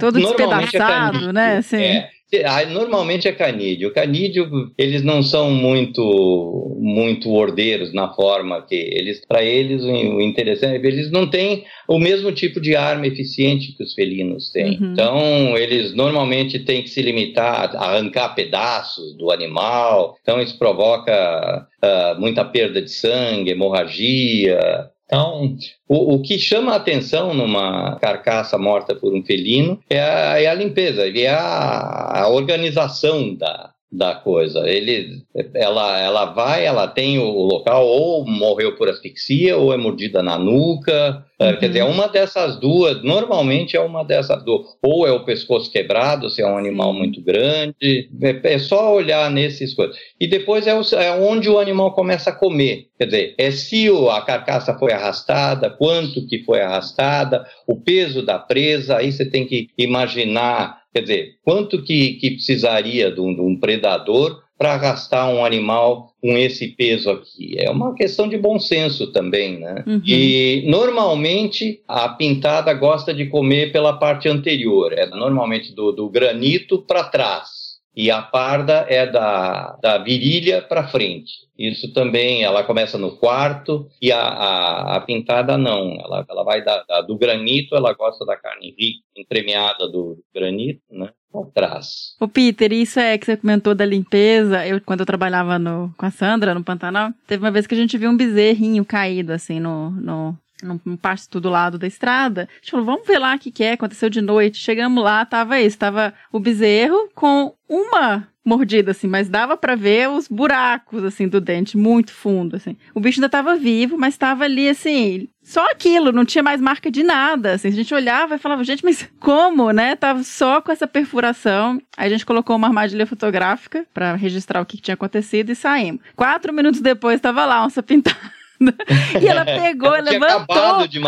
Todo 0.00 0.18
é 0.18 0.22
despedaçado, 0.22 1.30
né? 1.32 1.58
Assim. 1.58 1.76
É. 1.76 2.10
Ah, 2.44 2.64
normalmente 2.66 3.28
é 3.28 3.32
canídeo. 3.32 3.88
O 3.88 3.92
canídeo, 3.92 4.72
eles 4.78 5.02
não 5.02 5.22
são 5.22 5.50
muito 5.50 6.74
muito 6.84 7.32
ordeiros 7.32 7.94
na 7.94 8.12
forma 8.12 8.60
que 8.60 8.74
eles, 8.74 9.24
para 9.26 9.42
eles 9.42 9.82
o 9.82 10.20
interessante, 10.20 10.84
é 10.84 10.86
eles 10.86 11.10
não 11.10 11.26
têm 11.26 11.64
o 11.88 11.98
mesmo 11.98 12.30
tipo 12.30 12.60
de 12.60 12.76
arma 12.76 13.06
eficiente 13.06 13.72
que 13.76 13.82
os 13.82 13.94
felinos 13.94 14.50
têm. 14.52 14.78
Uhum. 14.78 14.92
Então, 14.92 15.56
eles 15.56 15.94
normalmente 15.94 16.58
têm 16.58 16.82
que 16.82 16.90
se 16.90 17.00
limitar 17.00 17.74
a 17.74 17.90
arrancar 17.90 18.34
pedaços 18.34 19.16
do 19.16 19.30
animal. 19.30 20.16
Então, 20.20 20.40
isso 20.40 20.58
provoca 20.58 21.66
uh, 21.82 22.20
muita 22.20 22.44
perda 22.44 22.82
de 22.82 22.90
sangue, 22.90 23.50
hemorragia, 23.50 24.90
então, 25.06 25.56
o, 25.88 26.14
o, 26.14 26.22
que 26.22 26.38
chama 26.38 26.72
a 26.72 26.76
atenção 26.76 27.34
numa 27.34 27.96
carcaça 27.96 28.56
morta 28.56 28.94
por 28.94 29.14
um 29.14 29.22
felino 29.22 29.78
é 29.88 30.00
a, 30.00 30.40
é 30.40 30.46
a 30.46 30.54
limpeza, 30.54 31.06
é 31.06 31.28
a, 31.28 32.22
a 32.22 32.28
organização 32.28 33.34
da, 33.34 33.74
da 33.92 34.14
coisa. 34.14 34.68
Ele, 34.68 35.22
ela, 35.54 36.00
ela 36.00 36.24
vai, 36.26 36.64
ela 36.64 36.88
tem 36.88 37.18
o 37.18 37.30
local 37.30 37.86
ou 37.86 38.26
morreu 38.26 38.76
por 38.76 38.88
asfixia 38.88 39.56
ou 39.56 39.72
é 39.72 39.76
mordida 39.76 40.22
na 40.22 40.38
nuca. 40.38 41.24
Uhum. 41.52 41.56
Quer 41.58 41.68
dizer, 41.68 41.80
é 41.80 41.84
uma 41.84 42.08
dessas 42.08 42.58
duas. 42.58 43.02
Normalmente 43.02 43.76
é 43.76 43.80
uma 43.80 44.04
dessas 44.04 44.42
duas. 44.44 44.66
Ou 44.82 45.06
é 45.06 45.12
o 45.12 45.24
pescoço 45.24 45.70
quebrado, 45.70 46.30
se 46.30 46.42
é 46.42 46.46
um 46.46 46.56
animal 46.56 46.92
muito 46.92 47.22
grande. 47.22 48.08
É, 48.22 48.54
é, 48.54 48.58
só 48.58 48.94
olhar 48.94 49.30
nesses 49.30 49.74
coisas. 49.74 49.96
E 50.20 50.26
depois 50.26 50.66
é, 50.66 50.74
o, 50.74 50.82
é 50.94 51.12
onde 51.12 51.48
o 51.48 51.58
animal 51.58 51.92
começa 51.92 52.30
a 52.30 52.34
comer. 52.34 52.88
Quer 52.98 53.06
dizer, 53.06 53.34
é 53.38 53.50
se 53.50 53.88
a 54.10 54.20
carcaça 54.22 54.78
foi 54.78 54.92
arrastada, 54.92 55.70
quanto 55.70 56.26
que 56.26 56.44
foi 56.44 56.60
arrastada, 56.60 57.46
o 57.66 57.76
peso 57.76 58.24
da 58.24 58.38
presa. 58.38 58.98
Aí 58.98 59.12
você 59.12 59.24
tem 59.24 59.46
que 59.46 59.68
imaginar 59.76 60.84
Quer 60.94 61.00
dizer, 61.00 61.38
quanto 61.42 61.82
que, 61.82 62.12
que 62.14 62.30
precisaria 62.30 63.10
de 63.10 63.20
um, 63.20 63.34
de 63.34 63.40
um 63.40 63.58
predador 63.58 64.43
para 64.64 64.72
arrastar 64.72 65.28
um 65.28 65.44
animal 65.44 66.14
com 66.22 66.38
esse 66.38 66.68
peso 66.68 67.10
aqui? 67.10 67.54
É 67.58 67.70
uma 67.70 67.94
questão 67.94 68.26
de 68.26 68.38
bom 68.38 68.58
senso 68.58 69.12
também, 69.12 69.60
né? 69.60 69.84
Uhum. 69.86 70.00
E 70.06 70.64
normalmente 70.66 71.82
a 71.86 72.08
pintada 72.08 72.72
gosta 72.72 73.12
de 73.12 73.26
comer 73.26 73.72
pela 73.72 73.92
parte 73.92 74.26
anterior, 74.26 74.94
é 74.94 75.04
normalmente 75.04 75.74
do, 75.74 75.92
do 75.92 76.08
granito 76.08 76.80
para 76.80 77.04
trás 77.04 77.74
e 77.94 78.10
a 78.10 78.22
parda 78.22 78.86
é 78.88 79.06
da, 79.06 79.76
da 79.82 79.98
virilha 79.98 80.62
para 80.62 80.88
frente. 80.88 81.44
Isso 81.58 81.92
também, 81.92 82.42
ela 82.42 82.64
começa 82.64 82.96
no 82.96 83.16
quarto 83.18 83.86
e 84.00 84.10
a, 84.10 84.18
a, 84.18 84.96
a 84.96 85.00
pintada 85.02 85.58
não, 85.58 85.94
ela, 86.00 86.24
ela 86.28 86.42
vai 86.42 86.64
da, 86.64 86.82
da, 86.84 87.02
do 87.02 87.18
granito, 87.18 87.76
ela 87.76 87.92
gosta 87.92 88.24
da 88.24 88.34
carne 88.34 88.74
rica, 88.78 89.04
entremeada 89.14 89.86
do 89.88 90.18
granito, 90.34 90.82
né? 90.90 91.10
Atrás. 91.42 92.14
O 92.20 92.28
Peter, 92.28 92.72
isso 92.72 93.00
é 93.00 93.18
que 93.18 93.26
você 93.26 93.36
comentou 93.36 93.74
da 93.74 93.84
limpeza. 93.84 94.66
Eu, 94.66 94.80
quando 94.80 95.00
eu 95.00 95.06
trabalhava 95.06 95.58
no, 95.58 95.92
com 95.96 96.06
a 96.06 96.10
Sandra 96.10 96.54
no 96.54 96.62
Pantanal, 96.62 97.12
teve 97.26 97.44
uma 97.44 97.50
vez 97.50 97.66
que 97.66 97.74
a 97.74 97.78
gente 97.78 97.98
viu 97.98 98.10
um 98.10 98.16
bezerrinho 98.16 98.84
caído 98.84 99.32
assim 99.32 99.58
no, 99.58 99.90
no, 99.90 100.38
num 100.62 100.96
pasto 100.96 101.40
do 101.40 101.50
lado 101.50 101.78
da 101.78 101.86
estrada. 101.86 102.48
A 102.50 102.54
gente 102.56 102.70
falou, 102.70 102.86
vamos 102.86 103.06
ver 103.06 103.18
lá 103.18 103.34
o 103.34 103.38
que, 103.38 103.50
que 103.50 103.64
é, 103.64 103.72
aconteceu 103.72 104.08
de 104.08 104.20
noite. 104.20 104.58
Chegamos 104.58 105.02
lá, 105.02 105.24
tava 105.24 105.60
isso, 105.60 105.78
tava 105.78 106.14
o 106.32 106.38
bezerro 106.38 107.08
com 107.14 107.54
uma 107.68 108.28
mordida, 108.44 108.90
assim, 108.90 109.06
mas 109.06 109.28
dava 109.28 109.56
para 109.56 109.74
ver 109.74 110.10
os 110.10 110.28
buracos, 110.28 111.02
assim, 111.02 111.26
do 111.26 111.40
dente, 111.40 111.76
muito 111.76 112.12
fundo, 112.12 112.56
assim. 112.56 112.76
O 112.94 113.00
bicho 113.00 113.18
ainda 113.18 113.28
tava 113.28 113.56
vivo, 113.56 113.96
mas 113.96 114.16
tava 114.16 114.44
ali, 114.44 114.68
assim, 114.68 115.28
só 115.42 115.64
aquilo, 115.70 116.12
não 116.12 116.24
tinha 116.24 116.42
mais 116.42 116.60
marca 116.60 116.90
de 116.90 117.02
nada, 117.02 117.52
assim. 117.52 117.68
A 117.68 117.72
gente 117.72 117.94
olhava 117.94 118.34
e 118.34 118.38
falava, 118.38 118.62
gente, 118.62 118.84
mas 118.84 119.08
como, 119.18 119.70
né? 119.70 119.96
Tava 119.96 120.22
só 120.22 120.60
com 120.60 120.70
essa 120.70 120.86
perfuração. 120.86 121.80
Aí 121.96 122.06
a 122.06 122.10
gente 122.10 122.26
colocou 122.26 122.54
uma 122.56 122.68
armadilha 122.68 123.06
fotográfica 123.06 123.86
para 123.94 124.14
registrar 124.14 124.60
o 124.60 124.66
que 124.66 124.80
tinha 124.80 124.94
acontecido 124.94 125.50
e 125.50 125.54
saímos. 125.54 126.00
Quatro 126.14 126.52
minutos 126.52 126.80
depois, 126.80 127.20
tava 127.20 127.44
lá, 127.46 127.64
onça 127.64 127.82
pintada. 127.82 128.43
e 129.20 129.26
ela 129.26 129.44
pegou, 129.44 129.94
ela 129.94 130.10
levantou. 130.10 130.86
De. 130.86 131.00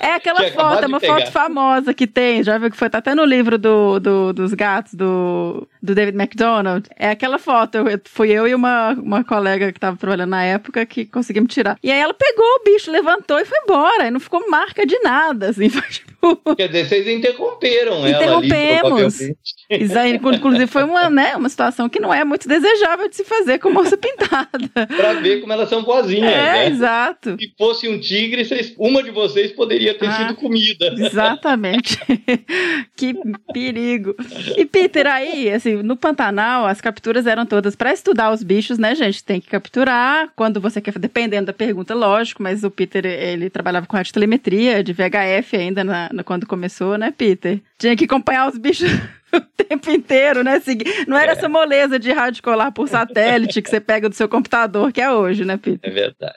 É 0.00 0.14
aquela 0.14 0.40
tinha 0.40 0.52
foto, 0.52 0.84
é 0.84 0.86
uma 0.86 1.00
foto 1.00 1.30
famosa 1.30 1.94
que 1.94 2.06
tem, 2.06 2.42
já 2.42 2.58
viu 2.58 2.70
que 2.70 2.76
foi 2.76 2.88
tá 2.88 2.98
até 2.98 3.14
no 3.14 3.24
livro 3.24 3.58
do, 3.58 3.98
do, 3.98 4.32
dos 4.32 4.54
gatos 4.54 4.94
do, 4.94 5.66
do 5.82 5.94
David 5.94 6.16
McDonald. 6.16 6.88
É 6.96 7.10
aquela 7.10 7.38
foto, 7.38 7.78
eu, 7.78 8.00
fui 8.04 8.30
eu 8.30 8.46
e 8.46 8.54
uma, 8.54 8.92
uma 8.92 9.24
colega 9.24 9.72
que 9.72 9.80
tava 9.80 9.96
trabalhando 9.96 10.30
na 10.30 10.44
época 10.44 10.84
que 10.86 11.04
conseguimos 11.04 11.52
tirar. 11.52 11.78
E 11.82 11.90
aí 11.90 11.98
ela 11.98 12.14
pegou 12.14 12.44
o 12.44 12.64
bicho, 12.64 12.90
levantou 12.90 13.38
e 13.38 13.44
foi 13.44 13.58
embora, 13.64 14.06
e 14.06 14.10
não 14.10 14.20
ficou 14.20 14.48
marca 14.48 14.86
de 14.86 14.98
nada, 15.00 15.50
assim, 15.50 15.68
foi 15.70 15.88
tipo... 15.88 16.54
Quer 16.56 16.68
dizer, 16.68 16.88
vocês 16.88 17.08
interromperam 17.08 18.06
ela 18.06 18.10
Interrompemos. 18.10 19.20
Ali, 19.20 19.36
Inclusive 20.36 20.66
foi 20.66 20.84
uma, 20.84 21.10
né, 21.10 21.36
uma 21.36 21.48
situação 21.48 21.88
que 21.88 22.00
não 22.00 22.12
é 22.12 22.24
muito 22.24 22.48
desejável 22.48 23.08
de 23.08 23.16
se 23.16 23.24
fazer 23.24 23.58
com 23.58 23.70
moça 23.70 23.96
pintada. 23.98 24.68
pra 24.96 25.14
ver 25.14 25.40
como 25.40 25.52
elas 25.52 25.68
são 25.68 25.82
boazinhas, 25.82 26.32
é, 26.32 26.36
né? 26.36 26.68
exato. 26.68 27.01
Exato. 27.02 27.36
Se 27.38 27.52
fosse 27.58 27.88
um 27.88 27.98
tigre, 27.98 28.44
vocês, 28.44 28.74
uma 28.78 29.02
de 29.02 29.10
vocês 29.10 29.52
poderia 29.52 29.94
ter 29.94 30.06
ah, 30.06 30.12
sido 30.12 30.34
comida. 30.36 30.94
Exatamente. 30.96 31.98
que 32.96 33.14
perigo. 33.52 34.14
E 34.56 34.64
Peter, 34.64 35.06
aí, 35.06 35.50
assim, 35.50 35.82
no 35.82 35.96
Pantanal, 35.96 36.66
as 36.66 36.80
capturas 36.80 37.26
eram 37.26 37.46
todas 37.46 37.74
para 37.74 37.92
estudar 37.92 38.32
os 38.32 38.42
bichos, 38.42 38.78
né, 38.78 38.94
gente? 38.94 39.24
Tem 39.24 39.40
que 39.40 39.48
capturar 39.48 40.30
quando 40.36 40.60
você 40.60 40.80
quer, 40.80 40.98
dependendo 40.98 41.46
da 41.46 41.52
pergunta, 41.52 41.94
lógico, 41.94 42.42
mas 42.42 42.64
o 42.64 42.70
Peter, 42.70 43.04
ele 43.04 43.50
trabalhava 43.50 43.86
com 43.86 43.96
telemetria 44.12 44.82
de 44.82 44.92
VHF 44.92 45.56
ainda 45.56 45.84
na, 45.84 46.10
na, 46.12 46.24
quando 46.24 46.46
começou, 46.46 46.98
né, 46.98 47.12
Peter? 47.16 47.60
Tinha 47.82 47.96
que 47.96 48.04
acompanhar 48.04 48.48
os 48.48 48.56
bichos 48.56 48.88
o 49.34 49.40
tempo 49.40 49.90
inteiro, 49.90 50.44
né? 50.44 50.62
Não 51.08 51.16
era 51.18 51.32
é. 51.32 51.34
essa 51.34 51.48
moleza 51.48 51.98
de 51.98 52.12
rádio 52.12 52.40
colar 52.40 52.70
por 52.70 52.86
satélite 52.86 53.60
que 53.60 53.68
você 53.68 53.80
pega 53.80 54.08
do 54.08 54.14
seu 54.14 54.28
computador, 54.28 54.92
que 54.92 55.00
é 55.00 55.10
hoje, 55.10 55.44
né, 55.44 55.56
Peter? 55.56 55.90
É 55.90 55.92
verdade. 55.92 56.36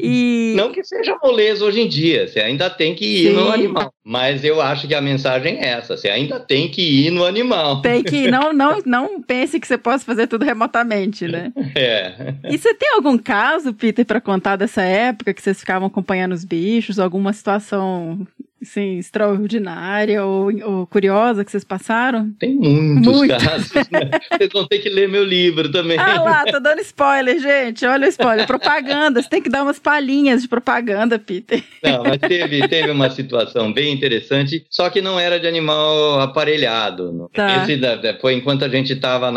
E... 0.00 0.54
Não 0.56 0.72
que 0.72 0.82
seja 0.82 1.14
moleza 1.22 1.66
hoje 1.66 1.82
em 1.82 1.88
dia, 1.88 2.26
você 2.26 2.40
ainda 2.40 2.70
tem 2.70 2.94
que 2.94 3.04
ir 3.04 3.28
Sim. 3.28 3.34
no 3.34 3.50
animal. 3.50 3.92
Mas 4.02 4.42
eu 4.42 4.62
acho 4.62 4.88
que 4.88 4.94
a 4.94 5.02
mensagem 5.02 5.58
é 5.58 5.68
essa, 5.68 5.98
você 5.98 6.08
ainda 6.08 6.40
tem 6.40 6.70
que 6.70 6.80
ir 6.80 7.10
no 7.10 7.26
animal. 7.26 7.82
Tem 7.82 8.02
que 8.02 8.24
ir, 8.24 8.30
não, 8.30 8.54
não, 8.54 8.78
não 8.86 9.20
pense 9.20 9.60
que 9.60 9.66
você 9.66 9.76
possa 9.76 10.02
fazer 10.02 10.26
tudo 10.28 10.46
remotamente, 10.46 11.28
né? 11.28 11.52
É. 11.74 12.34
E 12.48 12.56
você 12.56 12.72
tem 12.72 12.94
algum 12.94 13.18
caso, 13.18 13.74
Peter, 13.74 14.06
para 14.06 14.20
contar 14.20 14.56
dessa 14.56 14.80
época 14.80 15.34
que 15.34 15.42
vocês 15.42 15.60
ficavam 15.60 15.88
acompanhando 15.88 16.32
os 16.32 16.42
bichos, 16.42 16.98
alguma 16.98 17.34
situação 17.34 18.26
Sim, 18.66 18.98
extraordinária 18.98 20.24
ou, 20.24 20.50
ou, 20.64 20.86
curiosa 20.88 21.44
que 21.44 21.50
vocês 21.50 21.62
passaram? 21.62 22.32
Tem 22.38 22.54
muitos 22.54 23.16
Muito. 23.16 23.30
casos, 23.32 23.72
né? 23.90 24.10
Vocês 24.36 24.50
vão 24.52 24.66
ter 24.66 24.80
que 24.80 24.88
ler 24.88 25.08
meu 25.08 25.24
livro 25.24 25.70
também. 25.70 25.96
Ah 25.98 26.20
lá, 26.20 26.44
tô 26.44 26.58
dando 26.58 26.80
spoiler, 26.80 27.38
gente. 27.40 27.86
Olha 27.86 28.06
o 28.06 28.08
spoiler. 28.08 28.46
Propaganda, 28.46 29.22
você 29.22 29.28
tem 29.28 29.40
que 29.40 29.48
dar 29.48 29.62
umas 29.62 29.78
palhinhas 29.78 30.42
de 30.42 30.48
propaganda, 30.48 31.18
Peter. 31.18 31.62
Não, 31.82 32.02
mas 32.02 32.18
teve, 32.18 32.66
teve 32.66 32.90
uma 32.90 33.08
situação 33.10 33.72
bem 33.72 33.92
interessante, 33.92 34.66
só 34.68 34.90
que 34.90 35.00
não 35.00 35.18
era 35.18 35.38
de 35.38 35.46
animal 35.46 36.20
aparelhado. 36.20 37.30
Tá. 37.32 37.62
Esse 37.62 37.80
foi 38.20 38.34
enquanto 38.34 38.64
a 38.64 38.68
gente 38.68 38.92
estava 38.92 39.30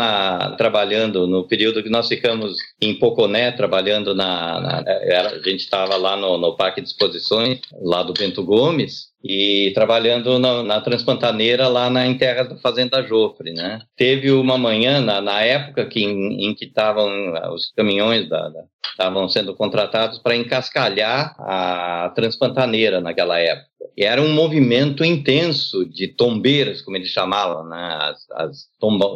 trabalhando, 0.56 1.26
no 1.26 1.46
período 1.46 1.82
que 1.82 1.88
nós 1.90 2.08
ficamos 2.08 2.56
em 2.80 2.98
Poconé, 2.98 3.52
trabalhando 3.52 4.14
na... 4.14 4.60
na 4.60 4.84
a 4.86 5.38
gente 5.38 5.60
estava 5.60 5.96
lá 5.96 6.16
no, 6.16 6.38
no 6.38 6.56
Parque 6.56 6.80
de 6.80 6.88
Exposições, 6.88 7.60
lá 7.80 8.02
do 8.02 8.14
Bento 8.14 8.42
Gomes, 8.42 9.10
e 9.22 9.70
trabalhando 9.74 10.38
na, 10.38 10.62
na 10.62 10.80
Transpantaneira 10.80 11.68
lá 11.68 11.90
na 11.90 12.06
em 12.06 12.16
terras 12.16 12.48
da 12.48 12.56
Fazenda 12.56 13.02
Jofre, 13.02 13.52
né? 13.52 13.80
Teve 13.96 14.30
uma 14.32 14.56
manhã 14.56 15.00
na, 15.00 15.20
na 15.20 15.42
época 15.42 15.84
que 15.84 16.02
em, 16.02 16.46
em 16.46 16.54
que 16.54 16.64
estavam 16.64 17.34
os 17.52 17.70
caminhões 17.76 18.28
da 18.28 18.50
estavam 18.90 19.28
sendo 19.28 19.54
contratados 19.54 20.18
para 20.18 20.36
encascalhar 20.36 21.34
a 21.38 22.12
Transpantaneira 22.14 23.00
naquela 23.00 23.38
época. 23.38 23.69
Era 23.96 24.20
um 24.20 24.32
movimento 24.32 25.04
intenso 25.04 25.84
de 25.84 26.08
tombeiras, 26.08 26.82
como 26.82 26.96
eles 26.96 27.10
chamavam, 27.10 27.68
né? 27.68 27.98
as, 28.00 28.30
as, 28.32 28.68
tomba, 28.78 29.06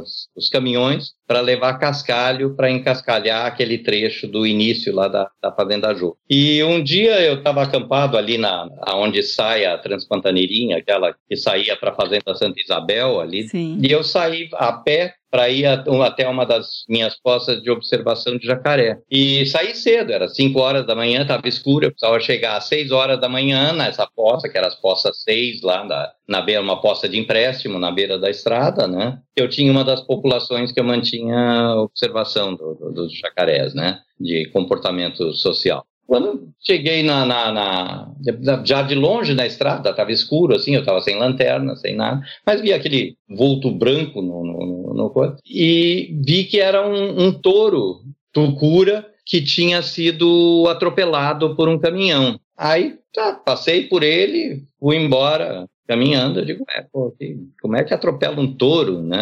as 0.00 0.28
os 0.36 0.48
caminhões 0.48 1.14
para 1.26 1.40
levar 1.40 1.78
cascalho 1.78 2.54
para 2.54 2.70
encascalhar 2.70 3.46
aquele 3.46 3.78
trecho 3.78 4.28
do 4.28 4.46
início 4.46 4.94
lá 4.94 5.08
da, 5.08 5.30
da 5.42 5.52
Fazenda 5.52 5.94
Jô. 5.94 6.16
E 6.30 6.62
um 6.62 6.82
dia 6.82 7.20
eu 7.20 7.38
estava 7.38 7.62
acampado 7.62 8.16
ali 8.16 8.38
na 8.38 8.68
onde 8.94 9.22
sai 9.22 9.64
a 9.64 9.76
Transpantaneirinha, 9.76 10.78
aquela 10.78 11.14
que 11.28 11.36
saía 11.36 11.76
para 11.76 11.90
a 11.90 11.94
Fazenda 11.94 12.34
Santa 12.34 12.60
Isabel 12.60 13.20
ali, 13.20 13.48
Sim. 13.48 13.80
e 13.82 13.90
eu 13.90 14.04
saí 14.04 14.48
a 14.54 14.72
pé 14.72 15.14
para 15.30 15.48
ir 15.48 15.66
até 15.66 16.28
uma 16.28 16.44
das 16.44 16.84
minhas 16.88 17.18
postas 17.20 17.62
de 17.62 17.70
observação 17.70 18.36
de 18.36 18.46
jacaré. 18.46 18.98
E 19.10 19.44
saí 19.46 19.74
cedo, 19.74 20.12
era 20.12 20.28
5 20.28 20.58
horas 20.58 20.86
da 20.86 20.94
manhã, 20.94 21.22
estava 21.22 21.48
escuro, 21.48 21.86
eu 21.86 21.90
precisava 21.90 22.20
chegar 22.20 22.56
às 22.56 22.64
6 22.64 22.90
horas 22.90 23.20
da 23.20 23.28
manhã 23.28 23.72
nessa 23.72 24.06
posta, 24.06 24.48
que 24.48 24.56
era 24.56 24.68
as 24.68 24.74
postas 24.74 25.22
6 25.22 25.62
lá 25.62 25.84
na, 25.84 26.12
na 26.28 26.40
beira, 26.40 26.62
uma 26.62 26.80
posta 26.80 27.08
de 27.08 27.18
empréstimo 27.18 27.78
na 27.78 27.90
beira 27.90 28.18
da 28.18 28.30
estrada, 28.30 28.86
né? 28.86 29.18
Eu 29.36 29.48
tinha 29.48 29.70
uma 29.70 29.84
das 29.84 30.00
populações 30.00 30.72
que 30.72 30.80
eu 30.80 30.84
mantinha 30.84 31.74
observação 31.76 32.54
do, 32.54 32.74
do, 32.74 32.92
dos 32.92 33.12
jacarés, 33.18 33.74
né? 33.74 34.00
De 34.18 34.48
comportamento 34.50 35.32
social. 35.34 35.84
Quando 36.06 36.48
cheguei 36.60 37.02
na, 37.02 37.26
na, 37.26 37.52
na, 37.52 38.12
já 38.64 38.82
de 38.82 38.94
longe 38.94 39.34
na 39.34 39.46
estrada, 39.46 39.90
estava 39.90 40.12
escuro 40.12 40.54
assim, 40.54 40.74
eu 40.74 40.80
estava 40.80 41.00
sem 41.00 41.18
lanterna, 41.18 41.74
sem 41.76 41.96
nada, 41.96 42.22
mas 42.46 42.60
vi 42.60 42.72
aquele 42.72 43.16
vulto 43.28 43.70
branco 43.72 44.22
no, 44.22 44.44
no, 44.44 44.66
no, 44.66 44.94
no 44.94 45.36
e 45.44 46.14
vi 46.24 46.44
que 46.44 46.60
era 46.60 46.86
um, 46.86 47.26
um 47.26 47.32
touro 47.32 48.02
tucura 48.32 49.04
que 49.24 49.42
tinha 49.42 49.82
sido 49.82 50.66
atropelado 50.68 51.56
por 51.56 51.68
um 51.68 51.78
caminhão. 51.78 52.38
Aí 52.56 52.96
tá, 53.12 53.34
passei 53.34 53.88
por 53.88 54.02
ele, 54.02 54.62
fui 54.78 54.96
embora 54.96 55.66
caminhando. 55.88 56.40
Eu 56.40 56.44
digo, 56.44 56.64
é, 56.70 56.82
pô, 56.82 57.14
como 57.60 57.76
é 57.76 57.82
que 57.82 57.92
atropela 57.92 58.40
um 58.40 58.54
touro, 58.54 59.02
né? 59.02 59.18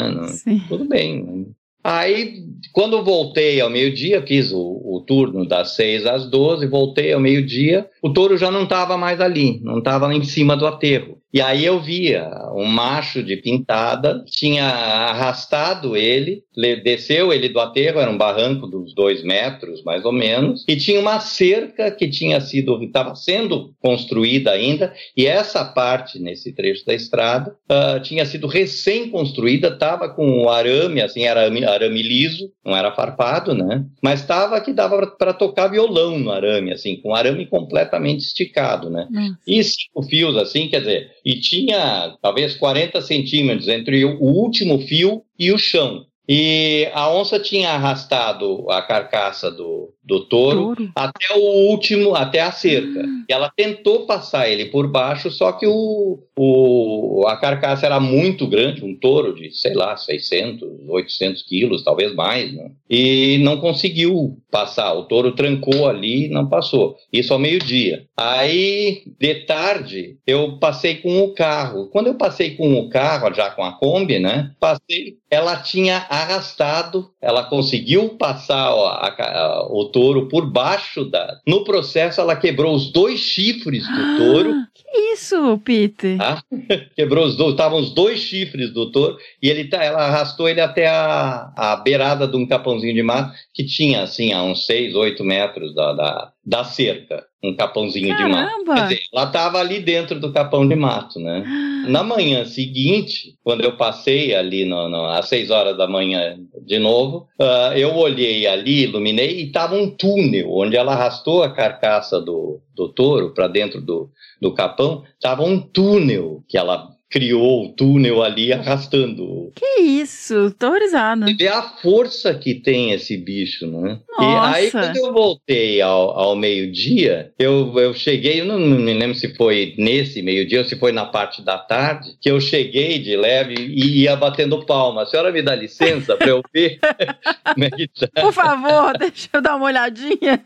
Tudo 0.68 0.84
bem. 0.84 1.54
Aí, 1.84 2.42
quando 2.72 3.04
voltei 3.04 3.60
ao 3.60 3.68
meio-dia, 3.68 4.26
fiz 4.26 4.50
o, 4.50 4.58
o, 4.58 5.04
turno 5.06 5.46
das 5.46 5.76
6 5.76 6.06
às 6.06 6.26
12, 6.26 6.66
voltei 6.66 7.12
ao 7.12 7.20
meio-dia, 7.20 7.86
o 8.04 8.12
touro 8.12 8.36
já 8.36 8.50
não 8.50 8.64
estava 8.64 8.98
mais 8.98 9.18
ali, 9.18 9.60
não 9.62 9.78
estava 9.78 10.14
em 10.14 10.22
cima 10.22 10.54
do 10.54 10.66
aterro. 10.66 11.22
E 11.32 11.40
aí 11.40 11.64
eu 11.64 11.80
via 11.80 12.30
um 12.54 12.64
macho 12.64 13.20
de 13.20 13.36
pintada, 13.36 14.22
tinha 14.24 14.66
arrastado 14.66 15.96
ele, 15.96 16.44
desceu 16.84 17.32
ele 17.32 17.48
do 17.48 17.58
aterro, 17.58 17.98
era 17.98 18.08
um 18.08 18.16
barranco 18.16 18.68
dos 18.68 18.94
dois 18.94 19.24
metros, 19.24 19.82
mais 19.82 20.04
ou 20.04 20.12
menos, 20.12 20.64
e 20.68 20.76
tinha 20.76 21.00
uma 21.00 21.18
cerca 21.18 21.90
que 21.90 22.08
tinha 22.08 22.40
sido, 22.40 22.80
estava 22.84 23.16
sendo 23.16 23.74
construída 23.82 24.52
ainda, 24.52 24.94
e 25.16 25.26
essa 25.26 25.64
parte, 25.64 26.20
nesse 26.20 26.52
trecho 26.54 26.86
da 26.86 26.94
estrada, 26.94 27.56
uh, 27.68 28.00
tinha 28.00 28.24
sido 28.24 28.46
recém-construída, 28.46 29.68
estava 29.70 30.08
com 30.08 30.44
o 30.44 30.48
arame, 30.48 31.02
assim, 31.02 31.24
era 31.24 31.40
arame 31.40 32.02
liso, 32.02 32.48
não 32.64 32.76
era 32.76 32.92
farpado, 32.92 33.54
né? 33.54 33.84
Mas 34.00 34.20
estava 34.20 34.60
que 34.60 34.72
dava 34.72 35.04
para 35.04 35.32
tocar 35.32 35.66
violão 35.66 36.16
no 36.16 36.30
arame, 36.30 36.72
assim, 36.72 36.94
com 36.94 37.12
arame 37.12 37.46
completamente 37.94 38.20
esticado, 38.20 38.90
né? 38.90 39.06
Nossa. 39.10 39.38
E 39.46 39.62
cinco 39.62 40.02
fios, 40.02 40.36
assim, 40.36 40.68
quer 40.68 40.80
dizer, 40.80 41.10
e 41.24 41.40
tinha 41.40 42.16
talvez 42.20 42.56
40 42.56 43.00
centímetros 43.00 43.68
entre 43.68 44.04
o 44.04 44.20
último 44.20 44.78
fio 44.80 45.22
e 45.38 45.52
o 45.52 45.58
chão. 45.58 46.06
E 46.28 46.88
a 46.94 47.10
onça 47.10 47.38
tinha 47.38 47.70
arrastado 47.70 48.70
a 48.70 48.80
carcaça 48.80 49.50
do, 49.50 49.92
do 50.02 50.20
touro, 50.26 50.74
touro, 50.74 50.92
até 50.94 51.34
o 51.34 51.68
último, 51.68 52.14
até 52.14 52.40
a 52.40 52.50
cerca. 52.50 53.00
Hum. 53.00 53.24
E 53.28 53.32
ela 53.32 53.52
tentou 53.54 54.06
passar 54.06 54.48
ele 54.48 54.66
por 54.66 54.88
baixo, 54.88 55.30
só 55.30 55.52
que 55.52 55.66
o, 55.66 56.18
o, 56.36 57.24
a 57.26 57.36
carcaça 57.36 57.84
era 57.84 58.00
muito 58.00 58.46
grande, 58.46 58.84
um 58.84 58.94
touro 58.94 59.34
de, 59.34 59.50
sei 59.50 59.74
lá, 59.74 59.96
600, 59.96 60.66
800 60.88 61.42
quilos, 61.42 61.84
talvez 61.84 62.14
mais, 62.14 62.52
né? 62.54 62.70
e 62.88 63.38
não 63.38 63.56
conseguiu 63.56 64.38
passar. 64.50 64.92
O 64.92 65.02
touro 65.02 65.32
trancou 65.32 65.88
ali 65.88 66.26
e 66.26 66.28
não 66.28 66.48
passou. 66.48 66.96
Isso 67.12 67.32
ao 67.32 67.40
meio-dia. 67.40 68.06
Aí, 68.16 69.02
de 69.18 69.34
tarde, 69.46 70.16
eu 70.24 70.58
passei 70.58 70.96
com 70.96 71.20
o 71.22 71.34
carro. 71.34 71.88
Quando 71.88 72.06
eu 72.06 72.14
passei 72.14 72.54
com 72.54 72.74
o 72.78 72.88
carro, 72.88 73.34
já 73.34 73.50
com 73.50 73.64
a 73.64 73.72
Kombi, 73.72 74.20
né? 74.20 74.52
Passei, 74.60 75.16
ela 75.28 75.56
tinha 75.56 76.06
arrastado, 76.22 77.10
ela 77.20 77.44
conseguiu 77.44 78.10
passar 78.10 78.68
a, 78.68 79.08
a, 79.08 79.66
o 79.70 79.86
touro 79.86 80.28
por 80.28 80.46
baixo 80.50 81.04
da. 81.04 81.40
No 81.46 81.64
processo, 81.64 82.20
ela 82.20 82.36
quebrou 82.36 82.74
os 82.74 82.90
dois 82.92 83.20
chifres 83.20 83.86
do 83.86 84.16
touro. 84.18 84.54
que 84.74 84.84
isso, 85.12 85.58
Peter? 85.64 86.16
Ah, 86.20 86.42
quebrou 86.96 87.24
os 87.26 87.36
dois, 87.36 87.52
estavam 87.52 87.78
os 87.78 87.90
dois 87.90 88.20
chifres 88.20 88.72
do 88.72 88.90
touro 88.90 89.16
e 89.42 89.48
ele 89.48 89.64
tá, 89.64 89.82
ela 89.82 90.06
arrastou 90.06 90.48
ele 90.48 90.60
até 90.60 90.86
a, 90.86 91.52
a 91.56 91.76
beirada 91.76 92.26
de 92.26 92.36
um 92.36 92.46
capãozinho 92.46 92.94
de 92.94 93.02
mato 93.02 93.32
que 93.52 93.64
tinha 93.64 94.02
assim 94.02 94.32
a 94.32 94.42
uns 94.42 94.66
6, 94.66 94.94
8 94.94 95.24
metros 95.24 95.74
da, 95.74 95.92
da, 95.92 96.32
da 96.44 96.64
cerca 96.64 97.24
um 97.44 97.54
capãozinho 97.54 98.08
Caramba. 98.08 98.36
de 98.36 98.64
mato. 98.64 98.74
Quer 98.74 98.82
dizer, 98.82 99.02
ela 99.12 99.24
estava 99.24 99.58
ali 99.58 99.80
dentro 99.80 100.18
do 100.18 100.32
capão 100.32 100.66
de 100.66 100.74
mato, 100.74 101.20
né? 101.20 101.44
Na 101.88 102.02
manhã 102.02 102.46
seguinte, 102.46 103.36
quando 103.44 103.62
eu 103.62 103.76
passei 103.76 104.34
ali 104.34 104.64
no, 104.64 104.88
no, 104.88 105.04
às 105.04 105.28
seis 105.28 105.50
horas 105.50 105.76
da 105.76 105.86
manhã 105.86 106.38
de 106.64 106.78
novo, 106.78 107.28
uh, 107.38 107.76
eu 107.76 107.94
olhei 107.94 108.46
ali, 108.46 108.84
iluminei, 108.84 109.40
e 109.40 109.46
estava 109.46 109.74
um 109.74 109.90
túnel 109.90 110.50
onde 110.50 110.76
ela 110.76 110.94
arrastou 110.94 111.42
a 111.42 111.50
carcaça 111.50 112.18
do, 112.20 112.60
do 112.74 112.88
touro 112.88 113.34
para 113.34 113.48
dentro 113.48 113.82
do, 113.82 114.08
do 114.40 114.54
capão, 114.54 115.04
estava 115.12 115.42
um 115.42 115.60
túnel 115.60 116.42
que 116.48 116.56
ela 116.56 116.93
criou 117.10 117.64
o 117.64 117.68
túnel 117.74 118.22
ali 118.22 118.52
arrastando. 118.52 119.52
Que 119.54 119.80
isso, 119.80 120.50
tô 120.58 120.68
horrorizada. 120.68 121.26
Você 121.26 121.34
vê 121.34 121.48
a 121.48 121.62
força 121.62 122.34
que 122.34 122.54
tem 122.54 122.92
esse 122.92 123.16
bicho, 123.16 123.66
né? 123.66 124.00
Nossa. 124.18 124.60
E 124.60 124.64
aí, 124.64 124.70
quando 124.70 124.96
eu 124.96 125.12
voltei 125.12 125.80
ao, 125.80 126.10
ao 126.18 126.36
meio-dia, 126.36 127.32
eu, 127.38 127.72
eu 127.78 127.94
cheguei, 127.94 128.40
eu 128.40 128.46
não, 128.46 128.58
não 128.58 128.78
me 128.78 128.94
lembro 128.94 129.14
se 129.14 129.34
foi 129.34 129.74
nesse 129.78 130.22
meio-dia 130.22 130.60
ou 130.60 130.64
se 130.64 130.76
foi 130.76 130.92
na 130.92 131.06
parte 131.06 131.42
da 131.42 131.58
tarde, 131.58 132.16
que 132.20 132.30
eu 132.30 132.40
cheguei 132.40 132.98
de 132.98 133.16
leve 133.16 133.54
e 133.54 134.02
ia 134.02 134.16
batendo 134.16 134.64
palma. 134.66 135.02
A 135.02 135.06
senhora 135.06 135.32
me 135.32 135.42
dá 135.42 135.54
licença 135.54 136.16
para 136.16 136.28
eu 136.28 136.42
ver 136.52 136.78
como 137.54 137.64
é 137.64 137.70
que 137.70 137.88
tá? 137.88 138.22
Por 138.22 138.32
favor, 138.32 138.96
deixa 138.98 139.28
eu 139.32 139.40
dar 139.40 139.56
uma 139.56 139.66
olhadinha. 139.66 140.42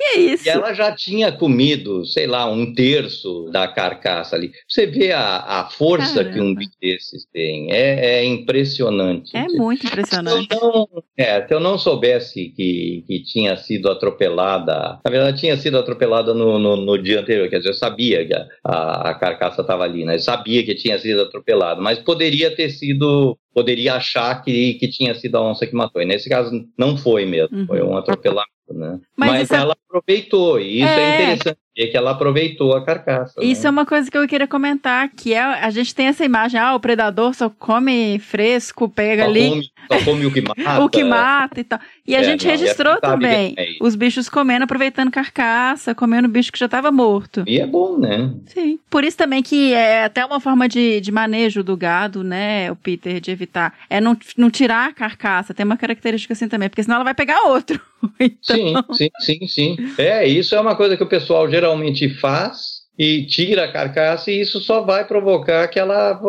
Que 0.00 0.18
isso? 0.18 0.46
E 0.46 0.48
ela 0.48 0.72
já 0.72 0.92
tinha 0.92 1.30
comido, 1.30 2.06
sei 2.06 2.26
lá, 2.26 2.50
um 2.50 2.72
terço 2.72 3.50
da 3.52 3.68
carcaça 3.68 4.34
ali. 4.34 4.50
Você 4.66 4.86
vê 4.86 5.12
a, 5.12 5.60
a 5.60 5.68
força 5.68 6.24
Caramba. 6.24 6.32
que 6.32 6.40
um 6.40 6.54
bicho 6.54 6.72
desses 6.80 7.26
tem. 7.30 7.70
É, 7.70 8.20
é 8.20 8.24
impressionante. 8.24 9.36
É 9.36 9.44
muito 9.46 9.86
impressionante. 9.86 10.48
Se 10.50 10.58
eu, 10.58 10.60
não, 10.60 10.88
é, 11.18 11.46
se 11.46 11.52
eu 11.52 11.60
não 11.60 11.76
soubesse 11.76 12.48
que, 12.56 13.04
que 13.06 13.22
tinha 13.24 13.54
sido 13.58 13.90
atropelada, 13.90 14.98
na 15.04 15.10
verdade 15.10 15.38
tinha 15.38 15.56
sido 15.58 15.76
atropelada 15.76 16.32
no, 16.32 16.58
no, 16.58 16.76
no 16.76 16.96
dia 16.96 17.20
anterior, 17.20 17.50
quer 17.50 17.58
dizer, 17.58 17.68
eu 17.68 17.74
sabia 17.74 18.26
que 18.26 18.32
a, 18.32 18.46
a, 18.64 19.10
a 19.10 19.14
carcaça 19.14 19.60
estava 19.60 19.84
ali, 19.84 20.06
né? 20.06 20.14
Eu 20.14 20.20
sabia 20.20 20.64
que 20.64 20.74
tinha 20.74 20.98
sido 20.98 21.20
atropelada, 21.20 21.78
mas 21.78 21.98
poderia 21.98 22.54
ter 22.56 22.70
sido 22.70 23.36
poderia 23.52 23.94
achar 23.94 24.42
que, 24.42 24.74
que 24.74 24.88
tinha 24.88 25.14
sido 25.14 25.36
a 25.36 25.42
onça 25.42 25.66
que 25.66 25.74
matou. 25.74 26.00
E 26.00 26.06
nesse 26.06 26.28
caso 26.28 26.64
não 26.78 26.96
foi 26.96 27.26
mesmo, 27.26 27.58
uhum. 27.58 27.66
foi 27.66 27.82
um 27.82 27.96
atropelamento. 27.96 28.48
Né? 28.72 29.00
Mas, 29.16 29.30
Mas 29.30 29.50
ela 29.50 29.72
é... 29.72 29.89
aproveitou, 29.90 30.60
e 30.60 30.80
isso 30.80 30.88
é... 30.88 31.00
é 31.00 31.24
interessante 31.34 31.58
é 31.82 31.86
que 31.86 31.96
ela 31.96 32.10
aproveitou 32.10 32.74
a 32.74 32.84
carcaça. 32.84 33.42
Isso 33.42 33.62
né? 33.62 33.68
é 33.68 33.70
uma 33.70 33.86
coisa 33.86 34.10
que 34.10 34.16
eu 34.16 34.26
queria 34.28 34.46
comentar, 34.46 35.08
que 35.08 35.32
é 35.32 35.40
a 35.40 35.70
gente 35.70 35.94
tem 35.94 36.06
essa 36.06 36.24
imagem, 36.24 36.60
ah, 36.60 36.74
o 36.74 36.80
predador 36.80 37.34
só 37.34 37.48
come 37.48 38.18
fresco, 38.18 38.88
pega 38.88 39.24
só 39.24 39.30
ali. 39.30 39.48
Come, 39.48 39.70
só 39.90 40.04
come 40.04 40.26
o 40.26 40.32
que 40.32 40.40
mata. 40.46 40.80
o 40.82 40.88
que 40.88 41.04
mata 41.04 41.60
e 41.60 41.64
tal. 41.64 41.78
E 42.06 42.14
a 42.14 42.20
é, 42.20 42.24
gente 42.24 42.44
não, 42.44 42.50
registrou 42.50 42.94
a 42.94 43.00
também 43.00 43.54
os 43.80 43.94
bichos 43.94 44.28
comendo, 44.28 44.64
aproveitando 44.64 45.10
carcaça, 45.10 45.94
comendo 45.94 46.28
bicho 46.28 46.52
que 46.52 46.58
já 46.58 46.66
estava 46.66 46.90
morto. 46.90 47.44
E 47.46 47.58
é 47.60 47.66
bom, 47.66 47.98
né? 47.98 48.30
Sim. 48.46 48.78
Por 48.90 49.04
isso 49.04 49.16
também 49.16 49.42
que 49.42 49.72
é 49.72 50.04
até 50.04 50.24
uma 50.24 50.40
forma 50.40 50.68
de, 50.68 51.00
de 51.00 51.12
manejo 51.12 51.62
do 51.62 51.76
gado, 51.76 52.22
né, 52.22 52.70
o 52.70 52.76
Peter, 52.76 53.20
de 53.20 53.30
evitar, 53.30 53.74
é 53.88 54.00
não, 54.00 54.16
não 54.36 54.50
tirar 54.50 54.88
a 54.88 54.92
carcaça. 54.92 55.54
Tem 55.54 55.64
uma 55.64 55.76
característica 55.76 56.32
assim 56.32 56.48
também, 56.48 56.68
porque 56.68 56.82
senão 56.82 56.96
ela 56.96 57.04
vai 57.04 57.14
pegar 57.14 57.44
outro. 57.44 57.80
então... 58.18 58.56
Sim, 58.56 58.74
sim, 58.92 59.10
sim, 59.20 59.46
sim. 59.46 59.76
É, 59.98 60.26
isso 60.26 60.54
é 60.54 60.60
uma 60.60 60.74
coisa 60.74 60.96
que 60.96 61.02
o 61.02 61.06
pessoal 61.06 61.50
geralmente 61.50 62.08
faz 62.08 62.69
e 62.98 63.24
tira 63.24 63.64
a 63.64 63.72
carcaça 63.72 64.30
e 64.30 64.40
isso 64.40 64.60
só 64.60 64.82
vai 64.82 65.06
provocar 65.06 65.66
que 65.68 65.78
ela, 65.78 66.20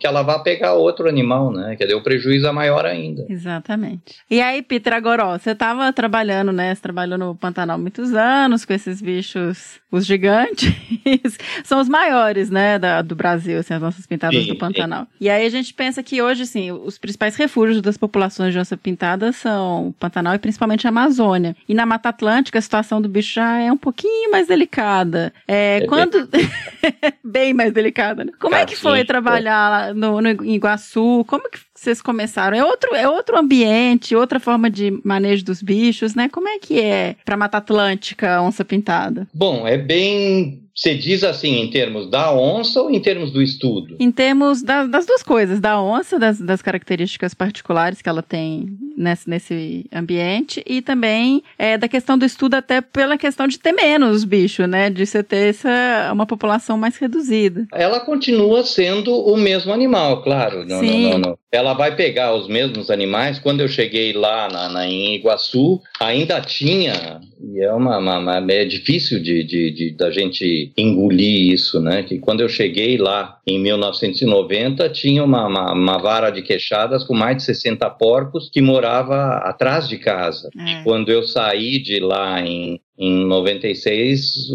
que 0.00 0.06
ela 0.06 0.22
vá 0.22 0.38
pegar 0.40 0.74
outro 0.74 1.08
animal, 1.08 1.52
né? 1.52 1.76
Quer 1.76 1.84
dizer, 1.84 1.94
o 1.96 2.02
prejuízo 2.02 2.46
é 2.46 2.52
maior 2.52 2.84
ainda. 2.84 3.24
Exatamente. 3.28 4.16
E 4.28 4.40
aí, 4.40 4.60
Peter, 4.60 4.92
agora, 4.92 5.38
você 5.38 5.50
estava 5.50 5.92
trabalhando, 5.92 6.50
né? 6.52 6.74
Você 6.74 6.82
trabalhou 6.82 7.16
no 7.16 7.34
Pantanal 7.34 7.78
muitos 7.78 8.12
anos 8.12 8.64
com 8.64 8.72
esses 8.72 9.00
bichos, 9.00 9.80
os 9.90 10.04
gigantes, 10.04 10.74
são 11.64 11.80
os 11.80 11.88
maiores, 11.88 12.50
né, 12.50 12.78
da, 12.78 13.02
do 13.02 13.14
Brasil, 13.14 13.58
assim, 13.58 13.74
as 13.74 13.80
nossas 13.80 14.06
pintadas 14.06 14.42
sim, 14.42 14.48
do 14.48 14.56
Pantanal. 14.56 15.06
E 15.20 15.30
aí 15.30 15.46
a 15.46 15.50
gente 15.50 15.72
pensa 15.72 16.02
que 16.02 16.20
hoje, 16.20 16.42
assim, 16.42 16.72
os 16.72 16.98
principais 16.98 17.36
refúgios 17.36 17.80
das 17.80 17.96
populações 17.96 18.52
de 18.52 18.58
onça 18.58 18.76
pintada 18.76 19.32
são 19.32 19.88
o 19.88 19.92
Pantanal 19.92 20.34
e 20.34 20.38
principalmente 20.38 20.86
a 20.86 20.90
Amazônia. 20.90 21.56
E 21.68 21.74
na 21.74 21.86
Mata 21.86 22.08
Atlântica 22.08 22.58
a 22.58 22.62
situação 22.62 23.00
do 23.00 23.08
bicho 23.08 23.34
já 23.34 23.60
é 23.60 23.70
um 23.70 23.76
pouquinho 23.76 24.30
mais 24.30 24.48
delicada. 24.48 25.32
É, 25.46 25.78
é 25.82 25.86
quando 25.86 26.05
bem 27.24 27.52
mais 27.54 27.72
delicada, 27.72 28.24
né? 28.24 28.32
Como 28.38 28.54
é 28.54 28.64
que 28.64 28.76
foi 28.76 29.04
trabalhar 29.04 29.94
no, 29.94 30.20
no 30.20 30.28
Iguaçu? 30.44 31.24
Como 31.26 31.48
que 31.50 31.58
vocês 31.80 32.00
começaram? 32.00 32.56
É 32.56 32.64
outro, 32.64 32.94
é 32.94 33.08
outro 33.08 33.38
ambiente, 33.38 34.14
outra 34.14 34.40
forma 34.40 34.70
de 34.70 35.00
manejo 35.04 35.44
dos 35.44 35.62
bichos, 35.62 36.14
né? 36.14 36.28
Como 36.28 36.48
é 36.48 36.58
que 36.58 36.80
é 36.80 37.16
para 37.24 37.36
Mata 37.36 37.58
Atlântica, 37.58 38.40
onça 38.42 38.64
pintada? 38.64 39.26
Bom, 39.32 39.66
é 39.66 39.76
bem 39.76 40.66
você 40.76 40.94
diz 40.94 41.24
assim 41.24 41.62
em 41.62 41.70
termos 41.70 42.10
da 42.10 42.30
onça 42.30 42.82
ou 42.82 42.90
em 42.90 43.00
termos 43.00 43.30
do 43.30 43.40
estudo? 43.40 43.96
Em 43.98 44.12
termos 44.12 44.62
da, 44.62 44.84
das 44.84 45.06
duas 45.06 45.22
coisas, 45.22 45.58
da 45.58 45.80
onça, 45.80 46.18
das, 46.18 46.38
das, 46.38 46.60
características 46.60 47.32
particulares 47.32 48.02
que 48.02 48.08
ela 48.10 48.22
tem 48.22 48.76
nesse, 48.94 49.28
nesse 49.28 49.86
ambiente, 49.90 50.62
e 50.66 50.82
também 50.82 51.42
é, 51.58 51.78
da 51.78 51.88
questão 51.88 52.18
do 52.18 52.26
estudo, 52.26 52.56
até 52.56 52.82
pela 52.82 53.16
questão 53.16 53.48
de 53.48 53.58
ter 53.58 53.72
menos 53.72 54.22
bicho, 54.22 54.66
né? 54.66 54.90
De 54.90 55.06
você 55.06 55.22
ter 55.22 55.48
essa, 55.48 56.10
uma 56.12 56.26
população 56.26 56.76
mais 56.76 56.98
reduzida. 56.98 57.66
Ela 57.72 58.00
continua 58.00 58.62
sendo 58.62 59.14
o 59.14 59.34
mesmo 59.34 59.72
animal, 59.72 60.22
claro. 60.22 60.66
Sim. 60.78 61.22
Ela 61.56 61.74
vai 61.74 61.96
pegar 61.96 62.34
os 62.34 62.46
mesmos 62.46 62.90
animais. 62.90 63.38
Quando 63.38 63.60
eu 63.60 63.68
cheguei 63.68 64.12
lá 64.12 64.48
na, 64.48 64.68
na 64.68 64.86
em 64.86 65.14
Iguaçu, 65.16 65.80
ainda 65.98 66.40
tinha, 66.40 67.20
e 67.40 67.60
é 67.60 67.72
uma, 67.72 67.98
uma, 67.98 68.18
uma 68.18 68.52
é 68.52 68.64
difícil 68.64 69.20
de, 69.20 69.42
de, 69.42 69.70
de, 69.70 69.90
da 69.92 70.10
gente 70.10 70.72
engolir 70.76 71.52
isso, 71.52 71.80
né? 71.80 72.02
Que 72.02 72.18
quando 72.18 72.40
eu 72.40 72.48
cheguei 72.48 72.96
lá 72.96 73.38
em 73.46 73.58
1990, 73.58 74.88
tinha 74.90 75.24
uma, 75.24 75.46
uma, 75.46 75.72
uma 75.72 75.98
vara 75.98 76.30
de 76.30 76.42
queixadas 76.42 77.04
com 77.04 77.14
mais 77.14 77.38
de 77.38 77.42
60 77.44 77.88
porcos 77.90 78.50
que 78.50 78.60
morava 78.60 79.38
atrás 79.38 79.88
de 79.88 79.98
casa. 79.98 80.48
É. 80.58 80.82
Quando 80.82 81.10
eu 81.10 81.22
saí 81.22 81.78
de 81.78 82.00
lá 82.00 82.40
em 82.40 82.80
em 82.98 83.26
96, 83.26 84.48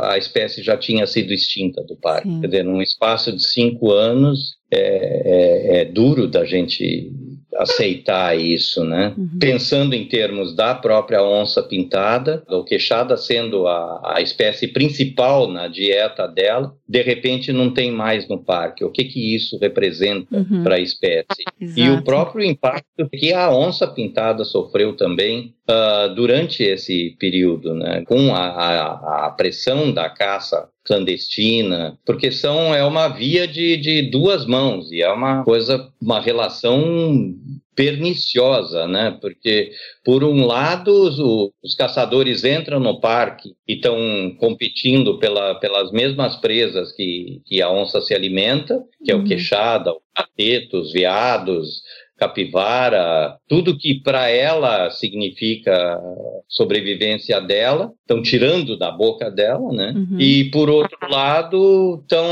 a 0.00 0.16
espécie 0.16 0.62
já 0.62 0.76
tinha 0.76 1.06
sido 1.06 1.32
extinta 1.32 1.82
do 1.82 1.96
parque. 1.96 2.28
Sim. 2.28 2.40
Quer 2.40 2.46
dizer, 2.46 2.64
num 2.64 2.80
espaço 2.80 3.32
de 3.32 3.42
cinco 3.42 3.90
anos, 3.90 4.56
é, 4.70 4.78
é, 4.78 5.80
é 5.80 5.84
duro 5.84 6.28
da 6.28 6.44
gente 6.44 7.10
aceitar 7.56 8.38
isso, 8.38 8.84
né? 8.84 9.14
Uhum. 9.18 9.38
Pensando 9.40 9.94
em 9.94 10.06
termos 10.06 10.54
da 10.54 10.74
própria 10.74 11.22
onça 11.22 11.62
pintada, 11.62 12.44
o 12.48 12.62
queixada 12.62 13.16
sendo 13.16 13.66
a, 13.66 14.14
a 14.16 14.20
espécie 14.20 14.68
principal 14.68 15.48
na 15.48 15.66
dieta 15.66 16.28
dela, 16.28 16.74
de 16.88 17.02
repente 17.02 17.52
não 17.52 17.70
tem 17.70 17.92
mais 17.92 18.26
no 18.28 18.38
parque. 18.38 18.82
O 18.82 18.90
que 18.90 19.04
que 19.04 19.34
isso 19.34 19.58
representa 19.58 20.38
uhum. 20.38 20.62
para 20.62 20.76
a 20.76 20.80
espécie? 20.80 21.44
Exato. 21.60 21.80
E 21.80 21.90
o 21.90 22.02
próprio 22.02 22.44
impacto 22.44 23.08
que 23.12 23.32
a 23.32 23.50
onça 23.50 23.86
pintada 23.86 24.42
sofreu 24.44 24.96
também 24.96 25.54
uh, 25.68 26.14
durante 26.14 26.62
esse 26.62 27.14
período, 27.18 27.74
né? 27.74 28.02
Com 28.06 28.34
a, 28.34 28.46
a, 28.46 29.26
a 29.26 29.30
pressão 29.30 29.92
da 29.92 30.08
caça 30.08 30.68
clandestina, 30.82 31.98
porque 32.06 32.32
são 32.32 32.74
é 32.74 32.82
uma 32.82 33.08
via 33.08 33.46
de, 33.46 33.76
de 33.76 34.02
duas 34.10 34.46
mãos 34.46 34.90
e 34.90 35.02
é 35.02 35.12
uma 35.12 35.44
coisa, 35.44 35.90
uma 36.00 36.18
relação 36.18 37.34
perniciosa, 37.78 38.88
né? 38.88 39.16
Porque 39.20 39.70
por 40.04 40.24
um 40.24 40.44
lado 40.44 40.90
os, 40.90 41.16
os 41.62 41.76
caçadores 41.76 42.42
entram 42.42 42.80
no 42.80 43.00
parque 43.00 43.54
e 43.68 43.74
estão 43.74 43.96
competindo 44.40 45.16
pela, 45.20 45.54
pelas 45.54 45.92
mesmas 45.92 46.34
presas 46.34 46.90
que, 46.90 47.40
que 47.46 47.62
a 47.62 47.70
onça 47.70 48.00
se 48.00 48.12
alimenta, 48.12 48.82
que 49.04 49.12
é 49.12 49.14
o 49.14 49.18
uhum. 49.18 49.24
queixada, 49.24 49.92
o 49.92 50.00
cateto, 50.12 50.80
os 50.80 50.92
veados, 50.92 51.80
capivara, 52.18 53.36
tudo 53.48 53.78
que 53.78 54.02
para 54.02 54.28
ela 54.28 54.90
significa 54.90 56.00
sobrevivência 56.48 57.40
dela, 57.40 57.92
estão 58.00 58.20
tirando 58.20 58.76
da 58.76 58.90
boca 58.90 59.30
dela, 59.30 59.72
né? 59.72 59.94
Uhum. 59.96 60.20
E 60.20 60.50
por 60.50 60.68
outro 60.68 60.98
lado, 61.08 62.00
estão 62.02 62.26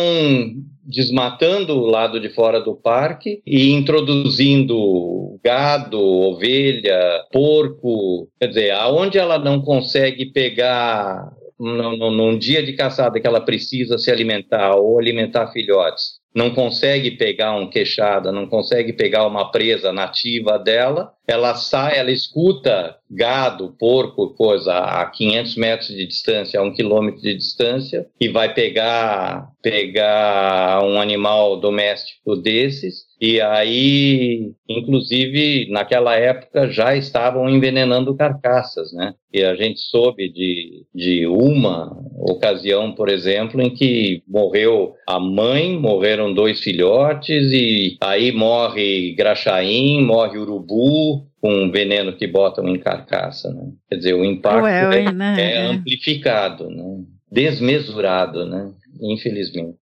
desmatando 0.83 1.75
o 1.75 1.87
lado 1.87 2.21
de 2.21 2.29
fora 2.29 2.61
do 2.61 2.75
parque 2.75 3.41
e 3.45 3.73
introduzindo 3.73 5.39
gado, 5.43 6.01
ovelha, 6.01 7.25
porco, 7.33 8.29
quer 8.39 8.49
dizer, 8.49 8.71
aonde 8.73 9.19
ela 9.19 9.39
não 9.39 9.61
consegue 9.61 10.27
pegar 10.27 11.29
num, 11.59 12.11
num 12.11 12.39
dia 12.39 12.63
de 12.63 12.75
caçada 12.75 13.19
que 13.19 13.27
ela 13.27 13.41
precisa 13.41 13.99
se 13.99 14.11
alimentar 14.11 14.77
ou 14.77 14.99
alimentar 14.99 15.49
filhotes, 15.49 16.16
não 16.37 16.51
consegue 16.51 17.13
pegar 17.13 17.57
um 17.57 17.71
queixada, 17.71 18.31
não 18.31 18.47
consegue 18.47 18.93
pegar 18.93 19.27
uma 19.27 19.51
presa 19.51 19.91
nativa 19.91 20.59
dela, 20.59 21.11
ela 21.27 21.55
sai, 21.55 21.99
ela 21.99 22.11
escuta 22.11 22.95
gado, 23.11 23.75
porco, 23.79 24.35
coisa 24.35 24.75
a 24.75 25.07
500 25.07 25.57
metros 25.57 25.89
de 25.89 26.07
distância, 26.07 26.61
a 26.61 26.63
um 26.63 26.75
quilômetro 26.75 27.23
de 27.23 27.35
distância, 27.35 28.07
e 28.21 28.29
vai 28.29 28.53
pegar 28.53 29.51
pegar 29.63 30.85
um 30.85 31.01
animal 31.01 31.59
doméstico 31.59 32.37
desses 32.37 33.06
e 33.21 33.41
aí, 33.41 34.53
inclusive, 34.69 35.69
naquela 35.71 36.15
época 36.17 36.71
já 36.71 36.95
estavam 36.95 37.49
envenenando 37.49 38.15
carcaças, 38.15 38.93
né? 38.93 39.15
E 39.33 39.43
a 39.43 39.55
gente 39.55 39.81
soube 39.81 40.31
de, 40.31 40.85
de 40.95 41.27
uma 41.27 41.97
ocasião, 42.19 42.93
por 42.93 43.09
exemplo, 43.09 43.61
em 43.63 43.71
que 43.71 44.23
morreu 44.29 44.95
a 45.09 45.19
mãe, 45.19 45.79
morreram 45.79 46.35
dois 46.35 46.61
filhotes, 46.61 47.53
e 47.53 47.97
aí 48.03 48.33
morre 48.33 49.15
graxaim, 49.15 50.05
morre 50.05 50.39
urubu, 50.39 51.27
com 51.41 51.65
um 51.65 51.71
veneno 51.71 52.13
que 52.13 52.27
botam 52.27 52.69
em 52.69 52.79
carcaça, 52.79 53.51
né? 53.51 53.71
Quer 53.89 53.97
dizer, 53.97 54.15
o 54.15 54.25
impacto 54.25 54.67
é, 54.67 55.13
né? 55.13 55.37
é, 55.39 55.59
amplificado, 55.67 56.69
né? 56.69 57.05
Desmesurado, 57.31 58.45
né? 58.45 58.73
Infelizmente. 59.01 59.79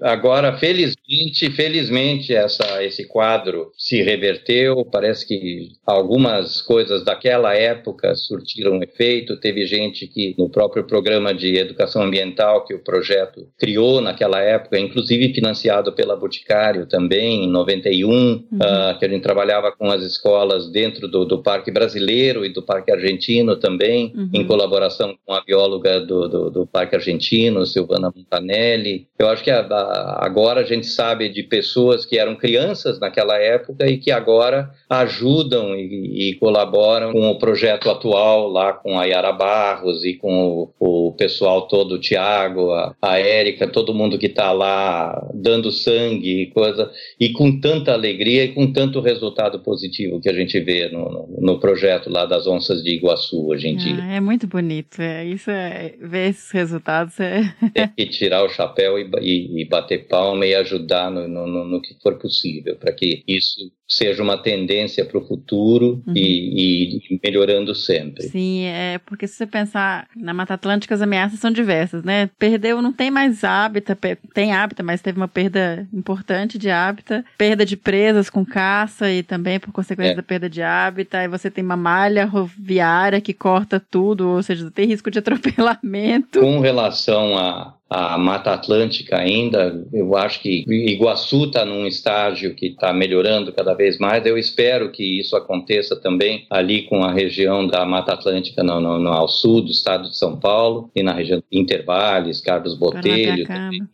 Agora, 0.00 0.56
felizmente, 0.58 1.50
felizmente 1.50 2.34
essa, 2.34 2.82
esse 2.84 3.06
quadro 3.06 3.70
se 3.76 4.02
reverteu. 4.02 4.84
Parece 4.84 5.26
que 5.26 5.70
algumas 5.86 6.60
coisas 6.60 7.04
daquela 7.04 7.54
época 7.54 8.14
surtiram 8.14 8.82
efeito. 8.82 9.38
Teve 9.38 9.66
gente 9.66 10.06
que 10.06 10.34
no 10.38 10.50
próprio 10.50 10.84
programa 10.84 11.32
de 11.32 11.56
educação 11.56 12.02
ambiental 12.02 12.64
que 12.64 12.74
o 12.74 12.82
projeto 12.82 13.48
criou 13.58 14.00
naquela 14.00 14.40
época, 14.40 14.78
inclusive 14.78 15.32
financiado 15.32 15.92
pela 15.92 16.16
Boticário 16.16 16.86
também 16.86 17.44
em 17.44 17.50
91, 17.50 18.08
uhum. 18.08 18.42
uh, 18.54 18.98
que 18.98 19.04
a 19.04 19.08
gente 19.08 19.22
trabalhava 19.22 19.72
com 19.72 19.90
as 19.90 20.02
escolas 20.02 20.70
dentro 20.70 21.08
do, 21.08 21.24
do 21.24 21.42
Parque 21.42 21.70
Brasileiro 21.70 22.44
e 22.44 22.52
do 22.52 22.62
Parque 22.62 22.92
Argentino 22.92 23.56
também, 23.56 24.12
uhum. 24.14 24.30
em 24.32 24.46
colaboração 24.46 25.16
com 25.24 25.32
a 25.32 25.42
bióloga 25.42 26.00
do, 26.00 26.28
do, 26.28 26.50
do 26.50 26.66
Parque 26.66 26.96
Argentino, 26.96 27.64
Silvana 27.66 28.12
Montanelli. 28.14 29.06
Eu 29.18 29.28
acho 29.28 29.42
que 29.42 29.50
a, 29.50 29.60
a 29.60 29.85
agora 30.18 30.60
a 30.60 30.64
gente 30.64 30.86
sabe 30.86 31.28
de 31.28 31.42
pessoas 31.42 32.04
que 32.04 32.18
eram 32.18 32.36
crianças 32.36 32.98
naquela 33.00 33.36
época 33.38 33.86
e 33.86 33.98
que 33.98 34.10
agora 34.10 34.70
ajudam 34.88 35.74
e, 35.74 36.30
e 36.30 36.34
colaboram 36.34 37.12
com 37.12 37.30
o 37.30 37.38
projeto 37.38 37.90
atual 37.90 38.48
lá 38.48 38.72
com 38.72 38.98
a 38.98 39.04
Yara 39.04 39.32
Barros 39.32 40.04
e 40.04 40.14
com 40.14 40.72
o, 40.78 41.08
o 41.08 41.12
pessoal 41.12 41.68
todo, 41.68 41.96
o 41.96 41.98
Tiago, 41.98 42.72
a, 42.72 42.94
a 43.00 43.18
Érica, 43.18 43.66
todo 43.66 43.94
mundo 43.94 44.18
que 44.18 44.26
está 44.26 44.52
lá 44.52 45.28
dando 45.34 45.70
sangue 45.70 46.42
e 46.42 46.46
coisa, 46.46 46.90
e 47.18 47.30
com 47.30 47.60
tanta 47.60 47.92
alegria 47.92 48.44
e 48.44 48.52
com 48.52 48.72
tanto 48.72 49.00
resultado 49.00 49.60
positivo 49.60 50.20
que 50.20 50.28
a 50.28 50.34
gente 50.34 50.58
vê 50.60 50.88
no, 50.88 51.10
no, 51.10 51.28
no 51.40 51.60
projeto 51.60 52.10
lá 52.10 52.26
das 52.26 52.46
onças 52.46 52.82
de 52.82 52.94
Iguaçu 52.94 53.48
hoje 53.48 53.68
em 53.68 53.76
ah, 53.76 53.78
dia. 53.78 54.04
É 54.16 54.20
muito 54.20 54.46
bonito, 54.46 55.00
é, 55.00 55.24
isso 55.24 55.50
é, 55.50 55.94
ver 56.00 56.30
esses 56.30 56.50
resultados 56.50 57.18
é... 57.20 57.54
Tem 57.74 58.06
que 58.06 58.06
tirar 58.06 58.44
o 58.44 58.48
chapéu 58.48 58.98
e, 58.98 59.08
e, 59.20 59.62
e 59.62 59.64
bater 59.80 60.06
palma 60.06 60.46
e 60.46 60.54
ajudar 60.54 61.10
no, 61.10 61.28
no, 61.28 61.64
no 61.64 61.80
que 61.80 61.94
for 62.02 62.16
possível, 62.18 62.76
para 62.76 62.92
que 62.92 63.22
isso 63.26 63.70
seja 63.88 64.22
uma 64.22 64.36
tendência 64.36 65.04
para 65.04 65.18
o 65.18 65.24
futuro 65.24 66.02
uhum. 66.06 66.14
e, 66.14 66.98
e, 67.08 67.20
melhorando 67.24 67.74
sempre. 67.74 68.24
Sim, 68.24 68.64
é 68.64 68.98
porque 69.06 69.28
se 69.28 69.36
você 69.36 69.46
pensar 69.46 70.08
na 70.16 70.34
Mata 70.34 70.54
Atlântica, 70.54 70.94
as 70.94 71.02
ameaças 71.02 71.38
são 71.38 71.52
diversas, 71.52 72.02
né? 72.02 72.28
Perdeu, 72.38 72.82
não 72.82 72.92
tem 72.92 73.10
mais 73.10 73.44
hábitat, 73.44 73.96
tem 74.34 74.52
hábitat, 74.52 74.84
mas 74.84 75.00
teve 75.00 75.18
uma 75.18 75.28
perda 75.28 75.86
importante 75.92 76.58
de 76.58 76.68
hábitat, 76.68 77.24
perda 77.38 77.64
de 77.64 77.76
presas 77.76 78.28
com 78.28 78.44
caça 78.44 79.10
e 79.10 79.22
também 79.22 79.60
por 79.60 79.72
consequência 79.72 80.12
é. 80.12 80.16
da 80.16 80.22
perda 80.22 80.50
de 80.50 80.62
hábitat, 80.62 81.24
e 81.24 81.28
você 81.28 81.48
tem 81.48 81.62
uma 81.62 81.76
malha 81.76 82.24
roviária 82.24 83.20
que 83.20 83.32
corta 83.32 83.78
tudo, 83.78 84.28
ou 84.28 84.42
seja, 84.42 84.68
tem 84.70 84.86
risco 84.86 85.10
de 85.10 85.20
atropelamento. 85.20 86.40
Com 86.40 86.58
relação 86.58 87.38
a, 87.38 87.75
a 87.88 88.18
Mata 88.18 88.52
Atlântica 88.52 89.16
ainda. 89.16 89.84
Eu 89.92 90.16
acho 90.16 90.40
que 90.40 90.64
Iguaçu 90.68 91.44
está 91.44 91.64
num 91.64 91.86
estágio 91.86 92.54
que 92.54 92.66
está 92.66 92.92
melhorando 92.92 93.52
cada 93.52 93.74
vez 93.74 93.98
mais. 93.98 94.26
Eu 94.26 94.36
espero 94.36 94.90
que 94.90 95.20
isso 95.20 95.36
aconteça 95.36 95.94
também 95.94 96.46
ali 96.50 96.82
com 96.82 97.04
a 97.04 97.12
região 97.12 97.66
da 97.66 97.84
Mata 97.84 98.12
Atlântica 98.12 98.62
no, 98.62 98.80
no, 98.80 98.98
no 98.98 99.10
ao 99.10 99.28
sul 99.28 99.62
do 99.62 99.70
estado 99.70 100.08
de 100.10 100.16
São 100.16 100.38
Paulo 100.38 100.90
e 100.94 101.02
na 101.02 101.12
região 101.12 101.38
de 101.38 101.58
Intervales, 101.58 102.40
Carlos 102.40 102.74
Botelho. 102.74 103.46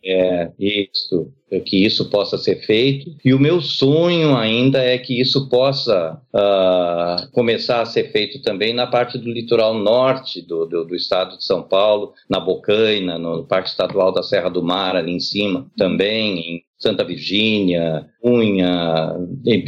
É, 0.03 0.51
isso 0.59 1.31
que 1.61 1.85
isso 1.85 2.09
possa 2.09 2.37
ser 2.37 2.65
feito. 2.65 3.15
E 3.23 3.33
o 3.33 3.39
meu 3.39 3.61
sonho 3.61 4.35
ainda 4.35 4.79
é 4.79 4.97
que 4.97 5.19
isso 5.19 5.49
possa 5.49 6.19
uh, 6.33 7.31
começar 7.31 7.81
a 7.81 7.85
ser 7.85 8.11
feito 8.11 8.41
também 8.41 8.73
na 8.73 8.87
parte 8.87 9.17
do 9.17 9.31
litoral 9.31 9.73
norte 9.73 10.41
do, 10.41 10.65
do, 10.65 10.85
do, 10.85 10.95
estado 10.95 11.37
de 11.37 11.43
São 11.43 11.61
Paulo, 11.63 12.13
na 12.29 12.39
Bocaina, 12.39 13.17
no 13.17 13.43
Parque 13.43 13.69
Estadual 13.69 14.11
da 14.11 14.23
Serra 14.23 14.49
do 14.49 14.63
Mar, 14.63 14.95
ali 14.95 15.11
em 15.11 15.19
cima, 15.19 15.67
também 15.77 16.63
Santa 16.83 17.03
Virgínia, 17.03 18.05
Cunha, 18.21 19.15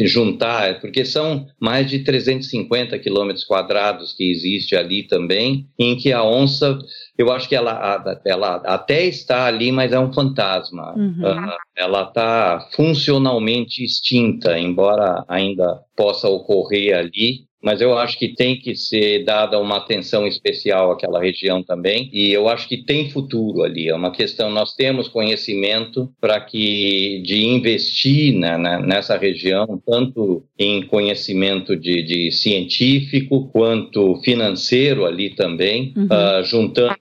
juntar, 0.05 0.81
porque 0.81 1.05
são 1.05 1.47
mais 1.59 1.89
de 1.89 1.99
350 1.99 2.99
quilômetros 2.99 3.45
quadrados 3.45 4.13
que 4.13 4.29
existe 4.29 4.75
ali 4.75 5.03
também, 5.03 5.67
em 5.79 5.95
que 5.95 6.11
a 6.11 6.23
onça, 6.23 6.77
eu 7.17 7.31
acho 7.31 7.47
que 7.47 7.55
ela, 7.55 8.19
ela 8.25 8.55
até 8.65 9.05
está 9.05 9.45
ali, 9.45 9.71
mas 9.71 9.93
é 9.93 9.99
um 9.99 10.11
fantasma. 10.11 10.93
Uhum. 10.95 11.25
Ah, 11.25 11.57
ela 11.75 12.03
está 12.03 12.67
funcionalmente 12.75 13.83
extinta, 13.83 14.59
embora 14.59 15.23
ainda 15.27 15.79
possa 15.95 16.27
ocorrer 16.27 16.97
ali 16.97 17.44
mas 17.63 17.81
eu 17.81 17.97
acho 17.97 18.17
que 18.19 18.35
tem 18.35 18.59
que 18.59 18.75
ser 18.75 19.23
dada 19.23 19.59
uma 19.59 19.77
atenção 19.77 20.27
especial 20.27 20.91
àquela 20.91 21.19
região 21.19 21.63
também, 21.63 22.09
e 22.13 22.31
eu 22.31 22.47
acho 22.47 22.67
que 22.67 22.83
tem 22.83 23.09
futuro 23.09 23.63
ali. 23.63 23.89
É 23.89 23.95
uma 23.95 24.11
questão, 24.11 24.49
nós 24.51 24.73
temos 24.75 25.07
conhecimento 25.07 26.11
para 26.21 26.39
que 26.39 27.21
de 27.23 27.45
investir 27.45 28.33
né, 28.37 28.57
nessa 28.57 29.17
região, 29.17 29.81
tanto 29.85 30.43
em 30.57 30.85
conhecimento 30.85 31.75
de, 31.75 32.03
de 32.03 32.31
científico 32.31 33.49
quanto 33.51 34.21
financeiro 34.21 35.05
ali 35.05 35.31
também, 35.31 35.93
uhum. 35.95 36.05
uh, 36.05 36.43
juntando 36.43 36.95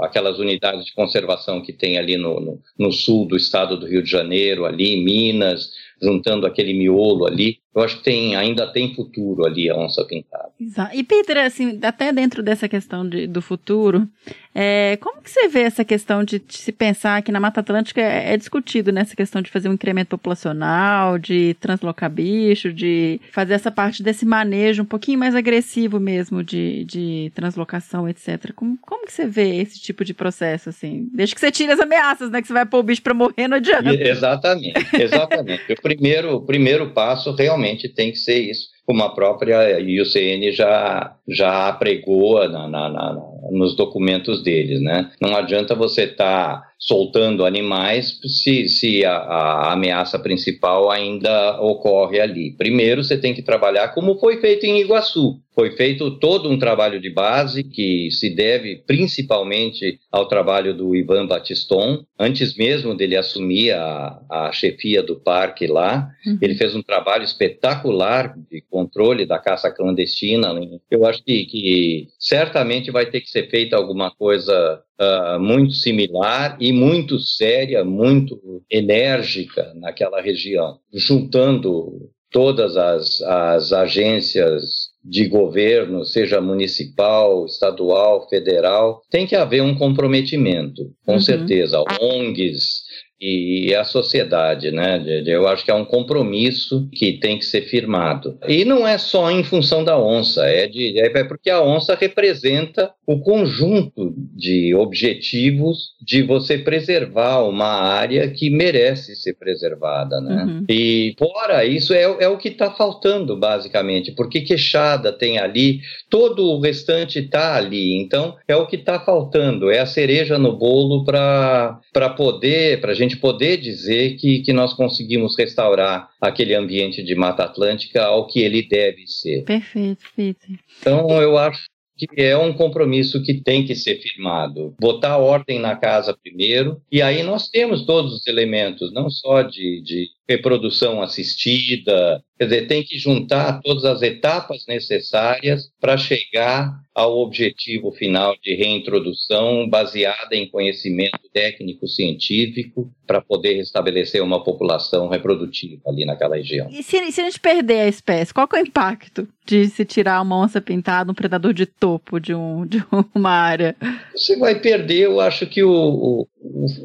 aquelas 0.00 0.38
unidades 0.38 0.84
de 0.84 0.94
conservação 0.94 1.60
que 1.60 1.72
tem 1.72 1.98
ali 1.98 2.16
no, 2.16 2.40
no, 2.40 2.58
no 2.78 2.92
sul 2.92 3.26
do 3.26 3.36
estado 3.36 3.78
do 3.78 3.86
Rio 3.86 4.02
de 4.02 4.10
Janeiro, 4.10 4.64
ali 4.64 4.94
em 4.94 5.04
Minas, 5.04 5.70
juntando 6.02 6.46
aquele 6.46 6.72
miolo 6.72 7.26
ali, 7.26 7.58
eu 7.74 7.82
acho 7.82 7.98
que 7.98 8.04
tem, 8.04 8.34
ainda 8.34 8.66
tem 8.66 8.94
futuro 8.94 9.46
ali 9.46 9.70
a 9.70 9.76
onça 9.76 10.04
pintada. 10.04 10.50
Exato. 10.60 10.96
E 10.96 11.04
Peter, 11.04 11.38
assim, 11.38 11.78
até 11.82 12.12
dentro 12.12 12.42
dessa 12.42 12.68
questão 12.68 13.08
de, 13.08 13.28
do 13.28 13.40
futuro, 13.40 14.08
é, 14.52 14.98
como 15.00 15.22
que 15.22 15.30
você 15.30 15.46
vê 15.46 15.60
essa 15.60 15.84
questão 15.84 16.24
de, 16.24 16.40
de 16.40 16.58
se 16.58 16.72
pensar 16.72 17.22
que 17.22 17.30
na 17.30 17.38
Mata 17.38 17.60
Atlântica 17.60 18.00
é, 18.00 18.34
é, 18.34 18.36
discutido 18.36 18.90
nessa 18.90 19.14
questão 19.14 19.40
de 19.40 19.50
fazer 19.50 19.68
um 19.68 19.74
incremento 19.74 20.08
populacional, 20.10 21.16
de 21.16 21.54
translocar 21.60 22.10
bicho, 22.10 22.72
de 22.72 23.20
fazer 23.30 23.54
essa 23.54 23.70
parte 23.70 24.02
desse 24.02 24.26
manejo 24.26 24.82
um 24.82 24.86
pouquinho 24.86 25.20
mais 25.20 25.36
agressivo 25.36 26.00
mesmo 26.00 26.42
de, 26.42 26.84
de 26.84 27.30
translocação, 27.36 28.08
etc. 28.08 28.52
Como, 28.52 28.76
como 28.78 29.06
que 29.06 29.12
você 29.12 29.26
vê 29.26 29.60
esse 29.60 29.80
tipo 29.80 30.04
de 30.04 30.12
processo, 30.12 30.70
assim? 30.70 31.08
Desde 31.12 31.36
que 31.36 31.40
você 31.40 31.52
tire 31.52 31.70
as 31.70 31.78
ameaças, 31.78 32.32
né? 32.32 32.40
Que 32.40 32.48
você 32.48 32.52
vai 32.52 32.66
pôr 32.66 32.78
o 32.78 32.82
bicho 32.82 33.02
para 33.02 33.14
morrer, 33.14 33.46
não 33.46 33.58
adianta. 33.58 33.94
Exatamente, 33.94 34.74
exatamente. 34.94 35.72
o 35.72 35.80
primeiro, 35.80 36.34
o 36.34 36.40
primeiro 36.40 36.90
passo 36.90 37.32
realmente 37.32 37.59
realmente 37.60 37.88
tem 37.88 38.10
que 38.10 38.18
ser 38.18 38.38
isso, 38.38 38.68
como 38.86 39.02
a 39.02 39.14
própria 39.14 39.78
IUCN 39.78 40.52
já, 40.52 41.16
já 41.30 41.72
pregou 41.72 42.48
na, 42.48 42.68
na, 42.68 42.88
na, 42.88 43.22
nos 43.50 43.76
documentos 43.76 44.42
deles. 44.42 44.80
Né? 44.80 45.10
Não 45.20 45.34
adianta 45.36 45.74
você 45.74 46.02
estar. 46.02 46.60
Tá 46.60 46.70
soltando 46.80 47.44
animais 47.44 48.18
se, 48.24 48.66
se 48.66 49.04
a, 49.04 49.12
a, 49.12 49.72
ameaça 49.74 50.18
principal 50.18 50.90
ainda 50.90 51.60
ocorre 51.60 52.18
ali. 52.18 52.52
Primeiro, 52.56 53.04
você 53.04 53.18
tem 53.18 53.34
que 53.34 53.42
trabalhar 53.42 53.88
como 53.88 54.18
foi 54.18 54.38
feito 54.40 54.64
em 54.64 54.80
Iguaçu. 54.80 55.38
Foi 55.52 55.72
feito 55.72 56.12
todo 56.12 56.48
um 56.48 56.58
trabalho 56.58 56.98
de 56.98 57.10
base 57.10 57.62
que 57.62 58.10
se 58.10 58.30
deve 58.30 58.76
principalmente 58.86 59.98
ao 60.10 60.26
trabalho 60.26 60.72
do 60.72 60.96
Ivan 60.96 61.26
Batiston. 61.26 62.02
Antes 62.18 62.56
mesmo 62.56 62.94
dele 62.94 63.16
assumir 63.16 63.72
a, 63.72 64.18
a 64.30 64.52
chefia 64.52 65.02
do 65.02 65.16
parque 65.16 65.66
lá, 65.66 66.08
uhum. 66.24 66.38
ele 66.40 66.54
fez 66.54 66.74
um 66.74 66.82
trabalho 66.82 67.24
espetacular 67.24 68.34
de 68.50 68.62
controle 68.70 69.26
da 69.26 69.38
caça 69.38 69.70
clandestina. 69.70 70.48
Eu 70.90 71.04
acho 71.04 71.19
que, 71.24 71.44
que 71.46 72.08
certamente 72.18 72.90
vai 72.90 73.06
ter 73.06 73.20
que 73.20 73.30
ser 73.30 73.48
feita 73.48 73.76
alguma 73.76 74.10
coisa 74.10 74.82
uh, 75.00 75.40
muito 75.40 75.72
similar 75.72 76.56
e 76.60 76.72
muito 76.72 77.18
séria, 77.18 77.84
muito 77.84 78.62
enérgica 78.70 79.72
naquela 79.74 80.20
região, 80.20 80.78
juntando 80.92 82.10
todas 82.30 82.76
as, 82.76 83.20
as 83.22 83.72
agências 83.72 84.90
de 85.04 85.26
governo, 85.26 86.04
seja 86.04 86.40
municipal, 86.40 87.44
estadual, 87.46 88.28
federal, 88.28 89.02
tem 89.10 89.26
que 89.26 89.34
haver 89.34 89.62
um 89.62 89.74
comprometimento, 89.74 90.92
com 91.04 91.14
uhum. 91.14 91.20
certeza. 91.20 91.82
ONGs, 92.00 92.79
e 93.20 93.74
a 93.74 93.84
sociedade, 93.84 94.70
né? 94.70 95.02
Eu 95.26 95.46
acho 95.46 95.64
que 95.64 95.70
é 95.70 95.74
um 95.74 95.84
compromisso 95.84 96.88
que 96.92 97.12
tem 97.12 97.38
que 97.38 97.44
ser 97.44 97.62
firmado. 97.62 98.38
E 98.48 98.64
não 98.64 98.86
é 98.88 98.96
só 98.96 99.30
em 99.30 99.44
função 99.44 99.84
da 99.84 99.98
onça, 99.98 100.46
é, 100.46 100.66
de, 100.66 100.98
é 100.98 101.24
porque 101.24 101.50
a 101.50 101.62
onça 101.62 101.94
representa 101.94 102.90
o 103.06 103.20
conjunto 103.20 104.14
de 104.34 104.74
objetivos 104.74 105.90
de 106.00 106.22
você 106.22 106.56
preservar 106.56 107.42
uma 107.42 107.66
área 107.66 108.28
que 108.30 108.48
merece 108.48 109.14
ser 109.16 109.34
preservada, 109.34 110.20
né? 110.20 110.44
Uhum. 110.44 110.64
E 110.68 111.14
fora 111.18 111.64
isso 111.64 111.92
é, 111.92 112.02
é 112.02 112.28
o 112.28 112.38
que 112.38 112.48
está 112.48 112.70
faltando 112.70 113.36
basicamente, 113.36 114.12
porque 114.12 114.40
Queixada 114.40 115.12
tem 115.12 115.38
ali, 115.38 115.80
todo 116.08 116.44
o 116.44 116.60
restante 116.60 117.18
está 117.18 117.56
ali, 117.56 118.00
então 118.00 118.36
é 118.48 118.56
o 118.56 118.66
que 118.66 118.76
está 118.76 118.98
faltando, 119.00 119.70
é 119.70 119.80
a 119.80 119.86
cereja 119.86 120.38
no 120.38 120.56
bolo 120.56 121.04
para 121.04 121.80
para 121.92 122.08
poder, 122.10 122.80
para 122.80 122.92
a 122.92 122.94
gente 123.10 123.16
poder 123.16 123.56
dizer 123.56 124.16
que, 124.16 124.40
que 124.40 124.52
nós 124.52 124.72
conseguimos 124.72 125.36
restaurar 125.36 126.08
aquele 126.20 126.54
ambiente 126.54 127.02
de 127.02 127.14
Mata 127.14 127.44
Atlântica 127.44 128.04
ao 128.04 128.26
que 128.26 128.40
ele 128.40 128.62
deve 128.62 129.06
ser. 129.06 129.44
Perfeito, 129.44 130.04
Peter. 130.14 130.58
Então 130.80 131.20
eu 131.20 131.36
acho 131.36 131.64
que 131.98 132.08
é 132.22 132.36
um 132.36 132.52
compromisso 132.52 133.22
que 133.22 133.42
tem 133.42 133.66
que 133.66 133.74
ser 133.74 134.00
firmado. 134.00 134.74
Botar 134.80 135.18
ordem 135.18 135.58
na 135.58 135.76
casa 135.76 136.16
primeiro, 136.22 136.80
e 136.90 137.02
aí 137.02 137.22
nós 137.22 137.48
temos 137.48 137.84
todos 137.84 138.14
os 138.14 138.26
elementos, 138.26 138.90
não 138.92 139.10
só 139.10 139.42
de, 139.42 139.82
de 139.82 140.08
reprodução 140.26 141.02
assistida, 141.02 142.22
quer 142.40 142.46
dizer, 142.46 142.66
tem 142.66 142.82
que 142.82 142.98
juntar 142.98 143.60
todas 143.60 143.84
as 143.84 144.00
etapas 144.00 144.64
necessárias 144.66 145.70
para 145.78 145.98
chegar 145.98 146.80
ao 146.94 147.18
objetivo 147.18 147.92
final 147.92 148.34
de 148.42 148.54
reintrodução 148.54 149.68
baseada 149.68 150.34
em 150.34 150.48
conhecimento 150.48 151.20
técnico 151.32 151.86
científico 151.86 152.90
para 153.06 153.20
poder 153.20 153.54
restabelecer 153.54 154.22
uma 154.22 154.42
população 154.42 155.08
reprodutiva 155.08 155.82
ali 155.86 156.04
naquela 156.04 156.36
região. 156.36 156.68
E 156.70 156.82
se, 156.82 157.12
se, 157.12 157.20
a 157.20 157.24
gente 157.24 157.40
perder 157.40 157.80
a 157.80 157.88
espécie, 157.88 158.32
qual 158.32 158.48
é 158.54 158.56
o 158.56 158.66
impacto 158.66 159.28
de 159.44 159.66
se 159.66 159.84
tirar 159.84 160.22
uma 160.22 160.38
onça 160.38 160.60
pintada, 160.60 161.10
um 161.10 161.14
predador 161.14 161.52
de 161.52 161.66
topo 161.66 162.20
de, 162.20 162.34
um, 162.34 162.66
de 162.66 162.82
uma 163.14 163.30
área? 163.30 163.76
Você 164.14 164.36
vai 164.36 164.60
perder, 164.60 165.06
eu 165.06 165.20
acho 165.20 165.46
que 165.46 165.62
o, 165.62 165.70
o, 165.72 166.28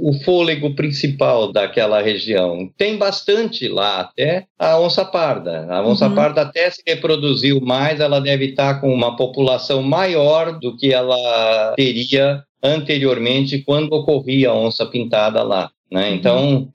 o 0.10 0.14
fôlego 0.24 0.76
principal 0.76 1.52
daquela 1.52 2.02
região. 2.02 2.70
Tem 2.78 2.98
bastante 2.98 3.68
lá, 3.68 4.02
até 4.02 4.46
a 4.58 4.80
onça 4.80 5.06
parda. 5.06 5.45
A 5.70 5.86
onça 5.86 6.08
uhum. 6.08 6.16
parda 6.16 6.42
até 6.42 6.70
se 6.70 6.82
reproduziu 6.86 7.60
mais, 7.62 8.00
ela 8.00 8.20
deve 8.20 8.46
estar 8.46 8.82
com 8.82 8.94
uma 8.94 9.16
população 9.16 9.82
maior 9.82 10.60
do 10.60 10.76
que 10.76 10.94
ela 10.94 11.74
teria 11.76 12.44
anteriormente 12.64 13.60
quando 13.60 13.94
ocorria 13.94 14.50
a 14.50 14.56
onça 14.56 14.86
pintada 14.86 15.44
lá. 15.44 15.70
Né? 15.92 16.10
Uhum. 16.10 16.16
Então, 16.16 16.70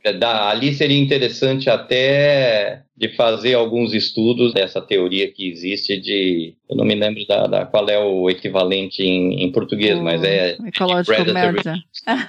ali 0.48 0.72
seria 0.72 0.98
interessante 0.98 1.68
até 1.68 2.82
de 2.96 3.08
fazer 3.08 3.54
alguns 3.54 3.92
estudos 3.92 4.52
dessa 4.52 4.80
teoria 4.80 5.30
que 5.30 5.48
existe 5.48 5.96
de, 5.98 6.54
eu 6.70 6.76
não 6.76 6.84
me 6.84 6.94
lembro 6.94 7.26
da, 7.26 7.48
da 7.48 7.66
qual 7.66 7.88
é 7.88 7.98
o 7.98 8.30
equivalente 8.30 9.02
em, 9.02 9.42
em 9.42 9.50
português, 9.50 9.98
o 9.98 10.04
mas 10.04 10.22
é 10.22 10.56
ecological 10.64 11.24
melting. 11.24 11.82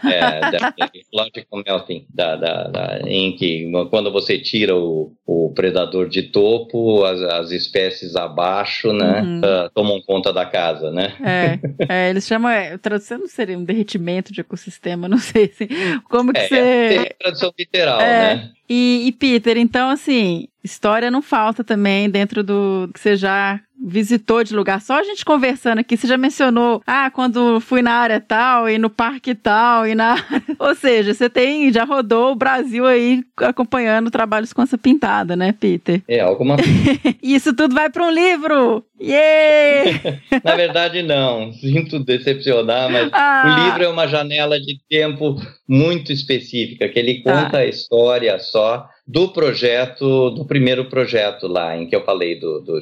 É, 0.03 0.39
da, 0.51 0.73
ecological 0.95 1.63
melting, 1.63 2.05
da, 2.09 2.35
da, 2.35 2.63
da, 2.63 3.01
em 3.05 3.35
que 3.35 3.72
quando 3.91 4.11
você 4.11 4.39
tira 4.39 4.76
o, 4.76 5.13
o 5.27 5.53
predador 5.53 6.09
de 6.09 6.23
topo, 6.23 7.03
as, 7.05 7.22
as 7.22 7.51
espécies 7.51 8.15
abaixo, 8.15 8.91
né, 8.91 9.22
uhum. 9.22 9.39
uh, 9.39 9.69
tomam 9.76 10.01
conta 10.01 10.34
da 10.34 10.45
casa, 10.45 10.89
né? 10.89 11.13
É, 11.23 11.59
é 11.88 12.09
eles 12.09 12.26
chamam, 12.26 12.49
é, 12.49 12.80
tradução 12.80 13.27
seria 13.27 13.57
um 13.57 13.63
derretimento 13.63 14.34
de 14.34 14.41
ecossistema, 14.41 15.07
não 15.07 15.19
sei 15.19 15.49
se, 15.49 15.69
como 16.09 16.34
que 16.34 16.39
é, 16.39 16.47
você... 16.47 16.57
É, 16.57 17.15
tradução 17.19 17.53
literal, 17.57 18.01
é. 18.01 18.35
né? 18.35 18.51
E, 18.73 19.03
e, 19.05 19.11
Peter, 19.11 19.57
então 19.57 19.89
assim, 19.89 20.47
história 20.63 21.11
não 21.11 21.22
falta 21.22 21.61
também 21.61 22.09
dentro 22.09 22.41
do 22.41 22.89
que 22.93 22.99
você 23.01 23.18
já 23.18 23.59
visitou 23.81 24.43
de 24.43 24.55
lugar. 24.55 24.81
Só 24.81 24.99
a 24.99 25.03
gente 25.03 25.25
conversando 25.25 25.79
aqui, 25.79 25.97
você 25.97 26.07
já 26.07 26.17
mencionou, 26.17 26.81
ah, 26.85 27.09
quando 27.09 27.59
fui 27.59 27.81
na 27.81 27.93
área 27.93 28.19
tal 28.19 28.69
e 28.69 28.77
no 28.77 28.89
parque 28.89 29.33
tal 29.33 29.87
e 29.87 29.95
na, 29.95 30.15
ou 30.59 30.75
seja, 30.75 31.13
você 31.13 31.29
tem 31.29 31.71
já 31.71 31.83
rodou 31.83 32.31
o 32.31 32.35
Brasil 32.35 32.85
aí 32.85 33.23
acompanhando 33.37 34.11
trabalhos 34.11 34.53
com 34.53 34.61
essa 34.61 34.77
pintada, 34.77 35.35
né, 35.35 35.51
Peter? 35.51 36.01
É 36.07 36.19
alguma. 36.19 36.57
Isso 37.21 37.55
tudo 37.55 37.73
vai 37.73 37.89
para 37.89 38.05
um 38.05 38.11
livro. 38.11 38.85
Yeah! 39.01 40.19
na 40.43 40.55
verdade 40.55 41.01
não. 41.01 41.51
Sinto 41.53 42.03
decepcionar, 42.03 42.91
mas 42.91 43.09
ah. 43.13 43.43
o 43.45 43.65
livro 43.65 43.83
é 43.83 43.87
uma 43.87 44.07
janela 44.07 44.59
de 44.59 44.79
tempo 44.89 45.35
muito 45.67 46.11
específica 46.11 46.87
que 46.87 46.99
ele 46.99 47.21
conta 47.21 47.49
tá. 47.49 47.57
a 47.59 47.65
história 47.65 48.37
só 48.39 48.87
do 49.07 49.30
projeto, 49.30 50.30
do 50.30 50.45
primeiro 50.45 50.86
projeto 50.86 51.48
lá, 51.48 51.78
em 51.78 51.88
que 51.88 51.95
eu 51.95 52.03
falei 52.03 52.40
do, 52.40 52.60
do. 52.60 52.80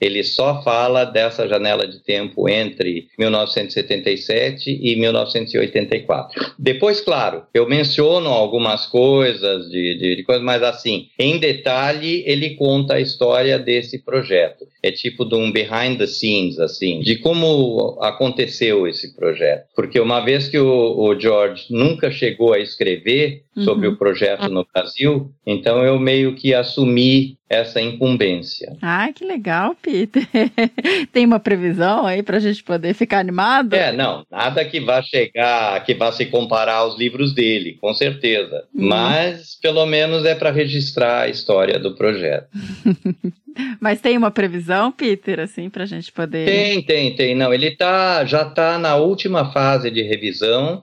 Ele 0.00 0.22
só 0.24 0.62
fala 0.62 1.04
dessa 1.04 1.48
janela 1.48 1.86
de 1.86 2.02
tempo 2.02 2.48
entre 2.48 3.08
1977 3.18 4.70
e 4.70 4.96
1984. 4.96 6.54
Depois, 6.58 7.00
claro, 7.00 7.44
eu 7.54 7.68
menciono 7.68 8.28
algumas 8.28 8.86
coisas 8.86 9.68
de, 9.68 9.98
de, 9.98 10.16
de 10.16 10.24
mas 10.40 10.62
assim, 10.62 11.08
em 11.18 11.38
detalhe, 11.38 12.22
ele 12.26 12.54
conta 12.56 12.94
a 12.94 13.00
história 13.00 13.58
desse 13.58 13.98
projeto. 13.98 14.66
É 14.82 14.90
tipo 14.90 15.24
de 15.24 15.34
um 15.34 15.50
behind 15.50 15.98
the 15.98 16.06
scenes, 16.06 16.58
assim, 16.58 17.00
de 17.00 17.16
como 17.16 17.98
aconteceu 18.00 18.86
esse 18.86 19.14
projeto. 19.16 19.66
Porque 19.74 19.98
uma 19.98 20.20
vez 20.20 20.48
que 20.48 20.58
o, 20.58 20.98
o 20.98 21.18
George 21.18 21.66
nunca 21.70 22.10
chegou 22.10 22.52
a 22.52 22.58
escrever 22.58 23.42
sobre 23.64 23.88
uhum. 23.88 23.94
o 23.94 23.96
projeto 23.96 24.48
no 24.48 24.66
Brasil, 24.72 25.30
então 25.46 25.82
eu 25.82 25.98
meio 25.98 26.34
que 26.34 26.52
assumi 26.52 27.38
essa 27.48 27.80
incumbência. 27.80 28.76
Ah, 28.82 29.10
que 29.12 29.24
legal, 29.24 29.76
Peter. 29.80 30.26
Tem 31.12 31.24
uma 31.24 31.38
previsão 31.38 32.04
aí 32.04 32.22
para 32.22 32.38
a 32.38 32.40
gente 32.40 32.62
poder 32.62 32.94
ficar 32.94 33.18
animado? 33.18 33.74
É, 33.74 33.92
não, 33.92 34.24
nada 34.30 34.64
que 34.64 34.80
vá 34.80 35.00
chegar, 35.02 35.82
que 35.84 35.94
vá 35.94 36.10
se 36.10 36.26
comparar 36.26 36.76
aos 36.76 36.98
livros 36.98 37.34
dele, 37.34 37.78
com 37.80 37.94
certeza. 37.94 38.64
Hum. 38.74 38.88
Mas 38.88 39.54
pelo 39.60 39.86
menos 39.86 40.24
é 40.24 40.34
para 40.34 40.50
registrar 40.50 41.22
a 41.22 41.28
história 41.28 41.78
do 41.78 41.94
projeto. 41.94 42.48
Mas 43.80 44.00
tem 44.00 44.18
uma 44.18 44.30
previsão, 44.30 44.92
Peter, 44.92 45.40
assim, 45.40 45.70
para 45.70 45.84
a 45.84 45.86
gente 45.86 46.12
poder. 46.12 46.44
Tem, 46.44 46.82
tem, 46.82 47.16
tem. 47.16 47.34
Não, 47.34 47.54
ele 47.54 47.74
tá, 47.74 48.24
já 48.24 48.42
está 48.42 48.78
na 48.78 48.96
última 48.96 49.50
fase 49.50 49.90
de 49.90 50.02
revisão. 50.02 50.82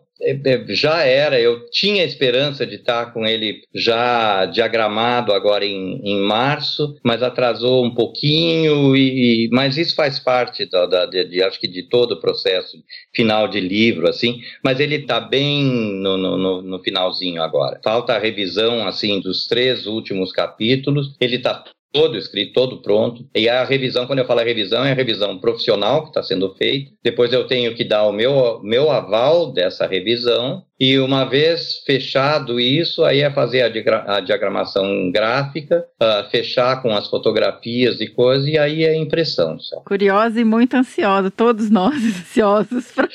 Já 0.70 1.04
era, 1.04 1.40
eu 1.40 1.70
tinha 1.70 2.04
esperança 2.04 2.66
de 2.66 2.76
estar 2.76 3.14
com 3.14 3.26
ele 3.26 3.64
já 3.74 4.46
diagramado 4.46 5.34
agora 5.34 5.66
em, 5.66 6.02
em 6.04 6.20
março, 6.20 6.96
mas 7.04 7.22
atrasou 7.22 7.84
um 7.86 7.94
pouquinho, 7.94 8.96
e, 8.96 9.50
mas 9.52 9.78
isso 9.78 9.96
faz 9.96 10.20
parte 10.20 10.66
da, 10.66 10.86
da 10.86 11.06
de, 11.06 11.26
de, 11.26 11.44
acho 11.44 11.60
que 11.60 11.68
de 11.68 11.84
todo 11.84 12.14
o 12.14 12.20
processo 12.22 12.78
final 13.14 13.48
de 13.48 13.60
livro, 13.60 14.08
assim, 14.08 14.42
mas 14.64 14.80
ele 14.80 14.96
está 14.96 15.20
bem 15.20 15.64
no, 15.64 16.18
no, 16.18 16.62
no, 16.62 16.80
finalzinho 16.80 17.42
agora. 17.42 17.80
Falta 17.84 18.14
a 18.14 18.20
revisão, 18.20 18.88
assim, 18.88 19.20
dos 19.20 19.48
três 19.48 19.86
últimos 19.86 20.32
capítulos, 20.32 21.16
ele 21.20 21.38
está 21.38 21.64
todo 21.94 22.18
escrito, 22.18 22.54
todo 22.54 22.82
pronto. 22.82 23.26
E 23.36 23.48
a 23.48 23.64
revisão, 23.64 24.08
quando 24.08 24.20
eu 24.20 24.26
falo 24.26 24.42
revisão, 24.42 24.84
é 24.84 24.92
a 24.92 24.96
revisão 24.96 25.38
profissional 25.38 26.02
que 26.02 26.10
está 26.10 26.24
sendo 26.24 26.54
feita. 26.56 26.92
Depois 27.04 27.32
eu 27.32 27.46
tenho 27.46 27.76
que 27.76 27.84
dar 27.84 28.04
o 28.08 28.12
meu, 28.12 28.60
meu 28.64 28.90
aval 28.90 29.54
dessa 29.54 29.86
revisão 29.86 30.64
e 30.84 31.00
uma 31.00 31.24
vez 31.24 31.82
fechado 31.86 32.60
isso, 32.60 33.06
aí 33.06 33.22
é 33.22 33.32
fazer 33.32 33.62
a, 33.62 33.70
diagra 33.70 34.04
a 34.06 34.20
diagramação 34.20 35.10
gráfica, 35.12 35.86
uh, 36.02 36.30
fechar 36.30 36.82
com 36.82 36.94
as 36.94 37.08
fotografias 37.08 38.02
e 38.02 38.08
coisas, 38.08 38.48
e 38.50 38.58
aí 38.58 38.84
é 38.84 38.94
impressão. 38.94 39.56
Curiosa 39.86 40.42
e 40.42 40.44
muito 40.44 40.76
ansiosa, 40.76 41.32
todos 41.32 41.70
nós 41.70 41.96
ansiosos 42.04 42.92
para 42.92 43.08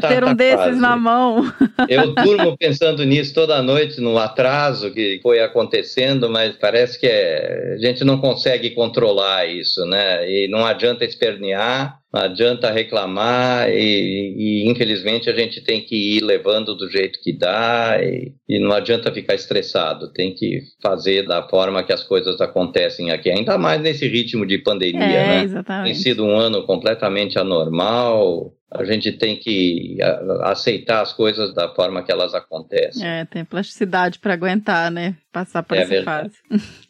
tá, 0.00 0.08
ter 0.08 0.24
um 0.24 0.28
tá 0.28 0.32
desses 0.32 0.56
quase. 0.56 0.80
na 0.80 0.96
mão. 0.96 1.52
Eu 1.86 2.14
durmo 2.14 2.56
pensando 2.56 3.04
nisso 3.04 3.34
toda 3.34 3.60
noite, 3.60 4.00
no 4.00 4.16
atraso 4.16 4.90
que 4.90 5.20
foi 5.22 5.40
acontecendo, 5.40 6.30
mas 6.30 6.56
parece 6.56 6.98
que 6.98 7.06
é, 7.06 7.74
a 7.74 7.78
gente 7.78 8.04
não 8.04 8.11
consegue 8.18 8.70
controlar 8.70 9.46
isso, 9.46 9.84
né? 9.86 10.30
E 10.30 10.48
não 10.48 10.64
adianta 10.64 11.04
espernear, 11.04 11.98
não 12.12 12.20
adianta 12.20 12.70
reclamar 12.70 13.70
e, 13.70 14.34
e, 14.36 14.68
infelizmente 14.68 15.30
a 15.30 15.34
gente 15.34 15.62
tem 15.62 15.80
que 15.80 16.16
ir 16.16 16.20
levando 16.22 16.74
do 16.74 16.90
jeito 16.90 17.18
que 17.22 17.32
dá 17.32 17.98
e, 18.02 18.32
e, 18.48 18.58
não 18.58 18.72
adianta 18.72 19.12
ficar 19.12 19.34
estressado, 19.34 20.12
tem 20.12 20.34
que 20.34 20.62
fazer 20.82 21.26
da 21.26 21.42
forma 21.48 21.82
que 21.82 21.92
as 21.92 22.02
coisas 22.02 22.40
acontecem 22.40 23.10
aqui, 23.10 23.30
ainda 23.30 23.56
mais 23.56 23.80
nesse 23.80 24.06
ritmo 24.06 24.44
de 24.44 24.58
pandemia, 24.58 25.02
é, 25.02 25.26
né? 25.26 25.42
Exatamente. 25.44 25.92
Tem 25.92 25.94
sido 25.94 26.24
um 26.24 26.36
ano 26.36 26.64
completamente 26.64 27.38
anormal, 27.38 28.52
a 28.74 28.84
gente 28.84 29.12
tem 29.12 29.36
que 29.36 29.98
aceitar 30.42 31.02
as 31.02 31.12
coisas 31.12 31.54
da 31.54 31.68
forma 31.68 32.02
que 32.02 32.10
elas 32.10 32.34
acontecem. 32.34 33.06
É, 33.06 33.24
tem 33.24 33.44
plasticidade 33.44 34.18
para 34.18 34.32
aguentar, 34.32 34.90
né? 34.90 35.14
Passar 35.30 35.62
por 35.62 35.76
é 35.76 35.80
essa 35.80 35.90
verdade. 35.90 36.30
fase. 36.48 36.62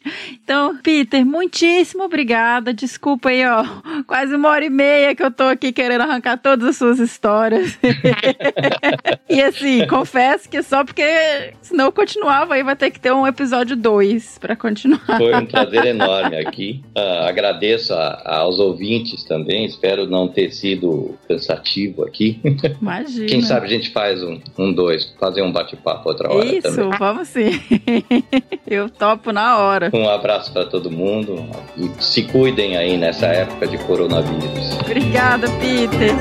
Então, 0.43 0.77
Peter, 0.83 1.25
muitíssimo 1.25 2.03
obrigada. 2.03 2.73
Desculpa 2.73 3.29
aí, 3.29 3.45
ó, 3.45 3.63
quase 4.05 4.35
uma 4.35 4.49
hora 4.49 4.65
e 4.65 4.69
meia 4.69 5.15
que 5.15 5.23
eu 5.23 5.31
tô 5.31 5.43
aqui 5.43 5.71
querendo 5.71 6.01
arrancar 6.01 6.35
todas 6.35 6.67
as 6.67 6.75
suas 6.75 6.99
histórias. 6.99 7.79
e 9.29 9.41
assim, 9.41 9.87
confesso 9.87 10.49
que 10.49 10.61
só 10.61 10.83
porque 10.83 11.01
senão 11.61 11.85
eu 11.85 11.91
continuava 11.93 12.55
aí 12.55 12.63
vai 12.63 12.75
ter 12.75 12.91
que 12.91 12.99
ter 12.99 13.13
um 13.13 13.25
episódio 13.25 13.77
2 13.77 14.37
para 14.37 14.53
continuar. 14.53 15.17
Foi 15.17 15.33
um 15.33 15.45
prazer 15.45 15.85
enorme 15.85 16.35
aqui. 16.35 16.83
Uh, 16.93 17.23
agradeço 17.25 17.93
a, 17.93 18.39
aos 18.39 18.59
ouvintes 18.59 19.23
também. 19.23 19.63
Espero 19.63 20.05
não 20.05 20.27
ter 20.27 20.51
sido 20.51 21.17
cansativo 21.25 21.72
aqui. 22.05 22.39
Imagina. 22.81 23.25
Quem 23.27 23.41
sabe 23.41 23.65
a 23.65 23.69
gente 23.69 23.91
faz 23.91 24.23
um, 24.23 24.39
um 24.57 24.71
dois, 24.73 25.13
fazer 25.19 25.41
um 25.41 25.51
bate-papo 25.51 26.09
outra 26.09 26.31
hora 26.31 26.45
Isso, 26.45 26.75
também. 26.75 26.97
vamos 26.97 27.27
sim. 27.27 27.51
Eu 28.67 28.89
topo 28.89 29.31
na 29.31 29.57
hora. 29.57 29.89
Um 29.93 30.07
abraço 30.07 30.51
para 30.51 30.65
todo 30.65 30.89
mundo 30.89 31.45
e 31.77 31.89
se 32.03 32.23
cuidem 32.23 32.77
aí 32.77 32.97
nessa 32.97 33.27
época 33.27 33.67
de 33.67 33.77
coronavírus. 33.79 34.79
Obrigada, 34.81 35.47
Peter. 35.59 36.13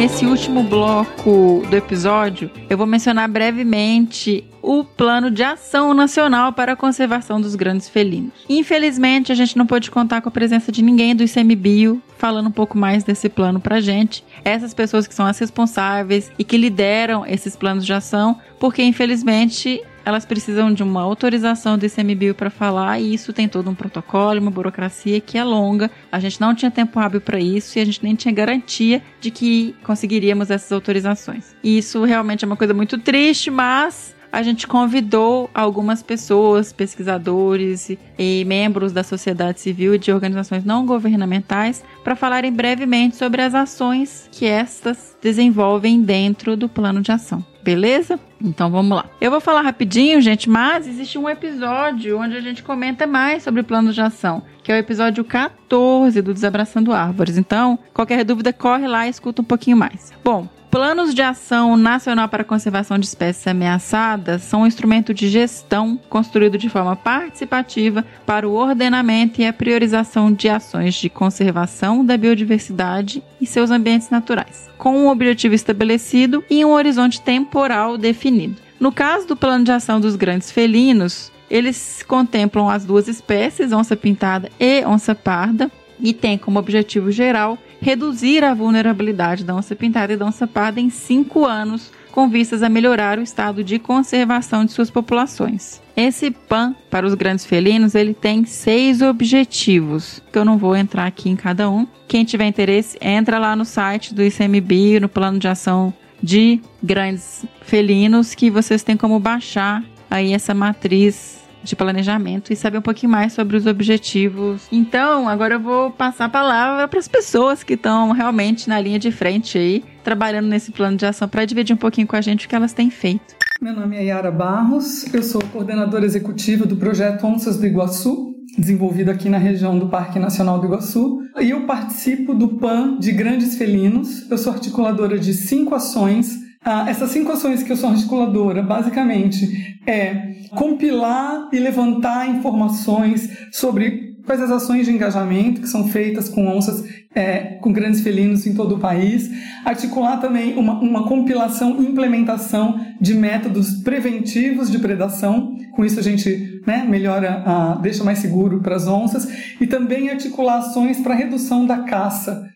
Nesse 0.00 0.24
último 0.24 0.62
bloco 0.62 1.62
do 1.68 1.76
episódio, 1.76 2.50
eu 2.70 2.78
vou 2.78 2.86
mencionar 2.86 3.28
brevemente 3.28 4.42
o 4.62 4.82
Plano 4.82 5.30
de 5.30 5.42
Ação 5.42 5.92
Nacional 5.92 6.54
para 6.54 6.72
a 6.72 6.76
Conservação 6.76 7.38
dos 7.38 7.54
Grandes 7.54 7.86
Felinos. 7.86 8.32
Infelizmente, 8.48 9.30
a 9.30 9.34
gente 9.34 9.58
não 9.58 9.66
pôde 9.66 9.90
contar 9.90 10.22
com 10.22 10.30
a 10.30 10.32
presença 10.32 10.72
de 10.72 10.80
ninguém 10.80 11.14
do 11.14 11.22
ICMBio 11.22 12.02
falando 12.16 12.48
um 12.48 12.52
pouco 12.52 12.78
mais 12.78 13.04
desse 13.04 13.28
plano 13.28 13.60
pra 13.60 13.80
gente. 13.80 14.24
Essas 14.42 14.72
pessoas 14.72 15.06
que 15.06 15.14
são 15.14 15.26
as 15.26 15.38
responsáveis 15.38 16.30
e 16.38 16.44
que 16.44 16.56
lideram 16.56 17.26
esses 17.26 17.54
planos 17.54 17.84
de 17.84 17.92
ação, 17.92 18.38
porque 18.58 18.82
infelizmente 18.82 19.82
elas 20.10 20.26
precisam 20.26 20.74
de 20.74 20.82
uma 20.82 21.00
autorização 21.02 21.78
do 21.78 21.86
ICMBio 21.86 22.34
para 22.34 22.50
falar 22.50 23.00
e 23.00 23.14
isso 23.14 23.32
tem 23.32 23.48
todo 23.48 23.70
um 23.70 23.74
protocolo, 23.74 24.40
uma 24.40 24.50
burocracia 24.50 25.20
que 25.20 25.38
é 25.38 25.44
longa. 25.44 25.88
A 26.10 26.18
gente 26.18 26.40
não 26.40 26.52
tinha 26.52 26.70
tempo 26.70 26.98
hábil 26.98 27.20
para 27.20 27.38
isso 27.38 27.78
e 27.78 27.80
a 27.80 27.84
gente 27.84 28.02
nem 28.02 28.16
tinha 28.16 28.34
garantia 28.34 29.00
de 29.20 29.30
que 29.30 29.74
conseguiríamos 29.84 30.50
essas 30.50 30.72
autorizações. 30.72 31.54
E 31.62 31.78
isso 31.78 32.02
realmente 32.02 32.44
é 32.44 32.46
uma 32.46 32.56
coisa 32.56 32.74
muito 32.74 32.98
triste, 32.98 33.50
mas 33.50 34.14
a 34.32 34.42
gente 34.42 34.66
convidou 34.66 35.48
algumas 35.54 36.02
pessoas, 36.02 36.72
pesquisadores 36.72 37.90
e 38.18 38.44
membros 38.44 38.92
da 38.92 39.04
sociedade 39.04 39.60
civil 39.60 39.94
e 39.94 39.98
de 39.98 40.12
organizações 40.12 40.64
não 40.64 40.84
governamentais 40.84 41.84
para 42.02 42.16
falarem 42.16 42.52
brevemente 42.52 43.16
sobre 43.16 43.42
as 43.42 43.54
ações 43.54 44.28
que 44.32 44.46
estas 44.46 45.16
desenvolvem 45.22 46.02
dentro 46.02 46.56
do 46.56 46.68
plano 46.68 47.00
de 47.00 47.12
ação. 47.12 47.44
Beleza? 47.62 48.18
Então 48.42 48.70
vamos 48.70 48.96
lá. 48.96 49.06
Eu 49.20 49.30
vou 49.30 49.40
falar 49.40 49.60
rapidinho, 49.60 50.20
gente, 50.20 50.48
mas 50.48 50.86
existe 50.86 51.18
um 51.18 51.28
episódio 51.28 52.18
onde 52.18 52.36
a 52.36 52.40
gente 52.40 52.62
comenta 52.62 53.06
mais 53.06 53.42
sobre 53.42 53.62
plano 53.62 53.92
de 53.92 54.00
ação, 54.00 54.42
que 54.62 54.72
é 54.72 54.74
o 54.76 54.78
episódio 54.78 55.22
14 55.24 56.22
do 56.22 56.32
Desabraçando 56.32 56.92
Árvores. 56.92 57.36
Então, 57.36 57.78
qualquer 57.92 58.24
dúvida, 58.24 58.52
corre 58.52 58.86
lá 58.86 59.06
e 59.06 59.10
escuta 59.10 59.42
um 59.42 59.44
pouquinho 59.44 59.76
mais. 59.76 60.12
Bom, 60.24 60.48
Planos 60.70 61.12
de 61.12 61.20
Ação 61.20 61.76
Nacional 61.76 62.28
para 62.28 62.42
a 62.42 62.44
Conservação 62.44 62.96
de 62.96 63.04
Espécies 63.04 63.44
Ameaçadas 63.44 64.42
são 64.42 64.62
um 64.62 64.66
instrumento 64.68 65.12
de 65.12 65.28
gestão 65.28 65.98
construído 66.08 66.56
de 66.56 66.68
forma 66.68 66.94
participativa 66.94 68.04
para 68.24 68.48
o 68.48 68.52
ordenamento 68.52 69.40
e 69.40 69.46
a 69.46 69.52
priorização 69.52 70.32
de 70.32 70.48
ações 70.48 70.94
de 70.94 71.10
conservação 71.10 72.04
da 72.04 72.16
biodiversidade 72.16 73.20
e 73.40 73.46
seus 73.46 73.72
ambientes 73.72 74.10
naturais, 74.10 74.70
com 74.78 74.96
um 74.96 75.08
objetivo 75.08 75.56
estabelecido 75.56 76.44
e 76.48 76.64
um 76.64 76.70
horizonte 76.70 77.20
temporal 77.20 77.98
definido. 77.98 78.62
No 78.78 78.92
caso 78.92 79.26
do 79.26 79.34
Plano 79.34 79.64
de 79.64 79.72
Ação 79.72 80.00
dos 80.00 80.14
Grandes 80.14 80.52
Felinos, 80.52 81.32
eles 81.50 82.04
contemplam 82.06 82.70
as 82.70 82.84
duas 82.84 83.08
espécies, 83.08 83.72
onça 83.72 83.96
pintada 83.96 84.48
e 84.60 84.84
onça 84.86 85.16
parda, 85.16 85.68
e 85.98 86.14
tem 86.14 86.38
como 86.38 86.58
objetivo 86.58 87.10
geral 87.10 87.58
reduzir 87.80 88.44
a 88.44 88.54
vulnerabilidade 88.54 89.44
da 89.44 89.54
onça 89.54 89.74
pintada 89.74 90.12
e 90.12 90.16
da 90.16 90.26
onça 90.26 90.46
parda 90.46 90.80
em 90.80 90.90
cinco 90.90 91.44
anos, 91.44 91.90
com 92.12 92.28
vistas 92.28 92.62
a 92.62 92.68
melhorar 92.68 93.18
o 93.18 93.22
estado 93.22 93.62
de 93.62 93.78
conservação 93.78 94.64
de 94.64 94.72
suas 94.72 94.90
populações. 94.90 95.80
Esse 95.96 96.30
PAN 96.30 96.74
para 96.90 97.06
os 97.06 97.14
grandes 97.14 97.44
felinos 97.44 97.94
ele 97.94 98.14
tem 98.14 98.44
seis 98.44 99.00
objetivos, 99.00 100.22
que 100.32 100.38
eu 100.38 100.44
não 100.44 100.58
vou 100.58 100.74
entrar 100.74 101.06
aqui 101.06 101.28
em 101.30 101.36
cada 101.36 101.70
um. 101.70 101.86
Quem 102.08 102.24
tiver 102.24 102.46
interesse, 102.46 102.98
entra 103.00 103.38
lá 103.38 103.54
no 103.54 103.64
site 103.64 104.14
do 104.14 104.22
ICMBio, 104.22 105.00
no 105.00 105.08
plano 105.08 105.38
de 105.38 105.46
ação 105.46 105.94
de 106.22 106.60
grandes 106.82 107.44
felinos, 107.62 108.34
que 108.34 108.50
vocês 108.50 108.82
têm 108.82 108.96
como 108.96 109.18
baixar 109.20 109.82
aí 110.10 110.32
essa 110.32 110.52
matriz 110.52 111.39
de 111.62 111.76
planejamento 111.76 112.52
e 112.52 112.56
saber 112.56 112.78
um 112.78 112.82
pouquinho 112.82 113.12
mais 113.12 113.32
sobre 113.32 113.56
os 113.56 113.66
objetivos. 113.66 114.66
Então, 114.70 115.28
agora 115.28 115.54
eu 115.54 115.60
vou 115.60 115.90
passar 115.90 116.26
a 116.26 116.28
palavra 116.28 116.88
para 116.88 116.98
as 116.98 117.08
pessoas 117.08 117.62
que 117.62 117.74
estão 117.74 118.12
realmente 118.12 118.68
na 118.68 118.80
linha 118.80 118.98
de 118.98 119.10
frente 119.10 119.58
aí, 119.58 119.84
trabalhando 120.02 120.48
nesse 120.48 120.72
plano 120.72 120.96
de 120.96 121.06
ação, 121.06 121.28
para 121.28 121.44
dividir 121.44 121.74
um 121.74 121.78
pouquinho 121.78 122.06
com 122.06 122.16
a 122.16 122.20
gente 122.20 122.46
o 122.46 122.48
que 122.48 122.54
elas 122.54 122.72
têm 122.72 122.90
feito. 122.90 123.34
Meu 123.60 123.74
nome 123.74 123.96
é 123.96 124.04
Yara 124.04 124.30
Barros, 124.30 125.12
eu 125.12 125.22
sou 125.22 125.42
coordenadora 125.52 126.06
executiva 126.06 126.64
do 126.64 126.76
projeto 126.76 127.26
Onças 127.26 127.58
do 127.58 127.66
Iguaçu, 127.66 128.34
desenvolvido 128.56 129.10
aqui 129.10 129.28
na 129.28 129.36
região 129.38 129.78
do 129.78 129.88
Parque 129.88 130.18
Nacional 130.18 130.58
do 130.58 130.66
Iguaçu, 130.66 131.20
e 131.38 131.50
eu 131.50 131.66
participo 131.66 132.34
do 132.34 132.56
PAN 132.56 132.98
de 132.98 133.12
Grandes 133.12 133.56
Felinos. 133.56 134.30
Eu 134.30 134.38
sou 134.38 134.52
articuladora 134.52 135.18
de 135.18 135.34
cinco 135.34 135.74
ações. 135.74 136.49
Ah, 136.62 136.84
essas 136.88 137.10
cinco 137.10 137.32
ações 137.32 137.62
que 137.62 137.72
eu 137.72 137.76
sou 137.76 137.88
articuladora, 137.88 138.62
basicamente, 138.62 139.78
é 139.86 140.48
compilar 140.50 141.48
e 141.52 141.58
levantar 141.58 142.28
informações 142.28 143.30
sobre 143.50 144.10
quais 144.26 144.42
as 144.42 144.50
ações 144.50 144.86
de 144.86 144.92
engajamento 144.92 145.62
que 145.62 145.66
são 145.66 145.88
feitas 145.88 146.28
com 146.28 146.46
onças, 146.46 146.84
é, 147.14 147.58
com 147.60 147.72
grandes 147.72 148.02
felinos 148.02 148.46
em 148.46 148.54
todo 148.54 148.76
o 148.76 148.78
país, 148.78 149.30
articular 149.64 150.18
também 150.18 150.56
uma, 150.56 150.78
uma 150.80 151.08
compilação 151.08 151.80
e 151.80 151.86
implementação 151.86 152.78
de 153.00 153.14
métodos 153.14 153.82
preventivos 153.82 154.70
de 154.70 154.78
predação, 154.78 155.56
com 155.72 155.84
isso 155.84 155.98
a 155.98 156.02
gente 156.02 156.60
né, 156.66 156.84
melhora, 156.86 157.78
deixa 157.80 158.04
mais 158.04 158.18
seguro 158.18 158.60
para 158.60 158.76
as 158.76 158.86
onças, 158.86 159.26
e 159.58 159.66
também 159.66 160.10
articular 160.10 160.58
ações 160.58 161.00
para 161.00 161.14
redução 161.14 161.66
da 161.66 161.78
caça 161.78 162.50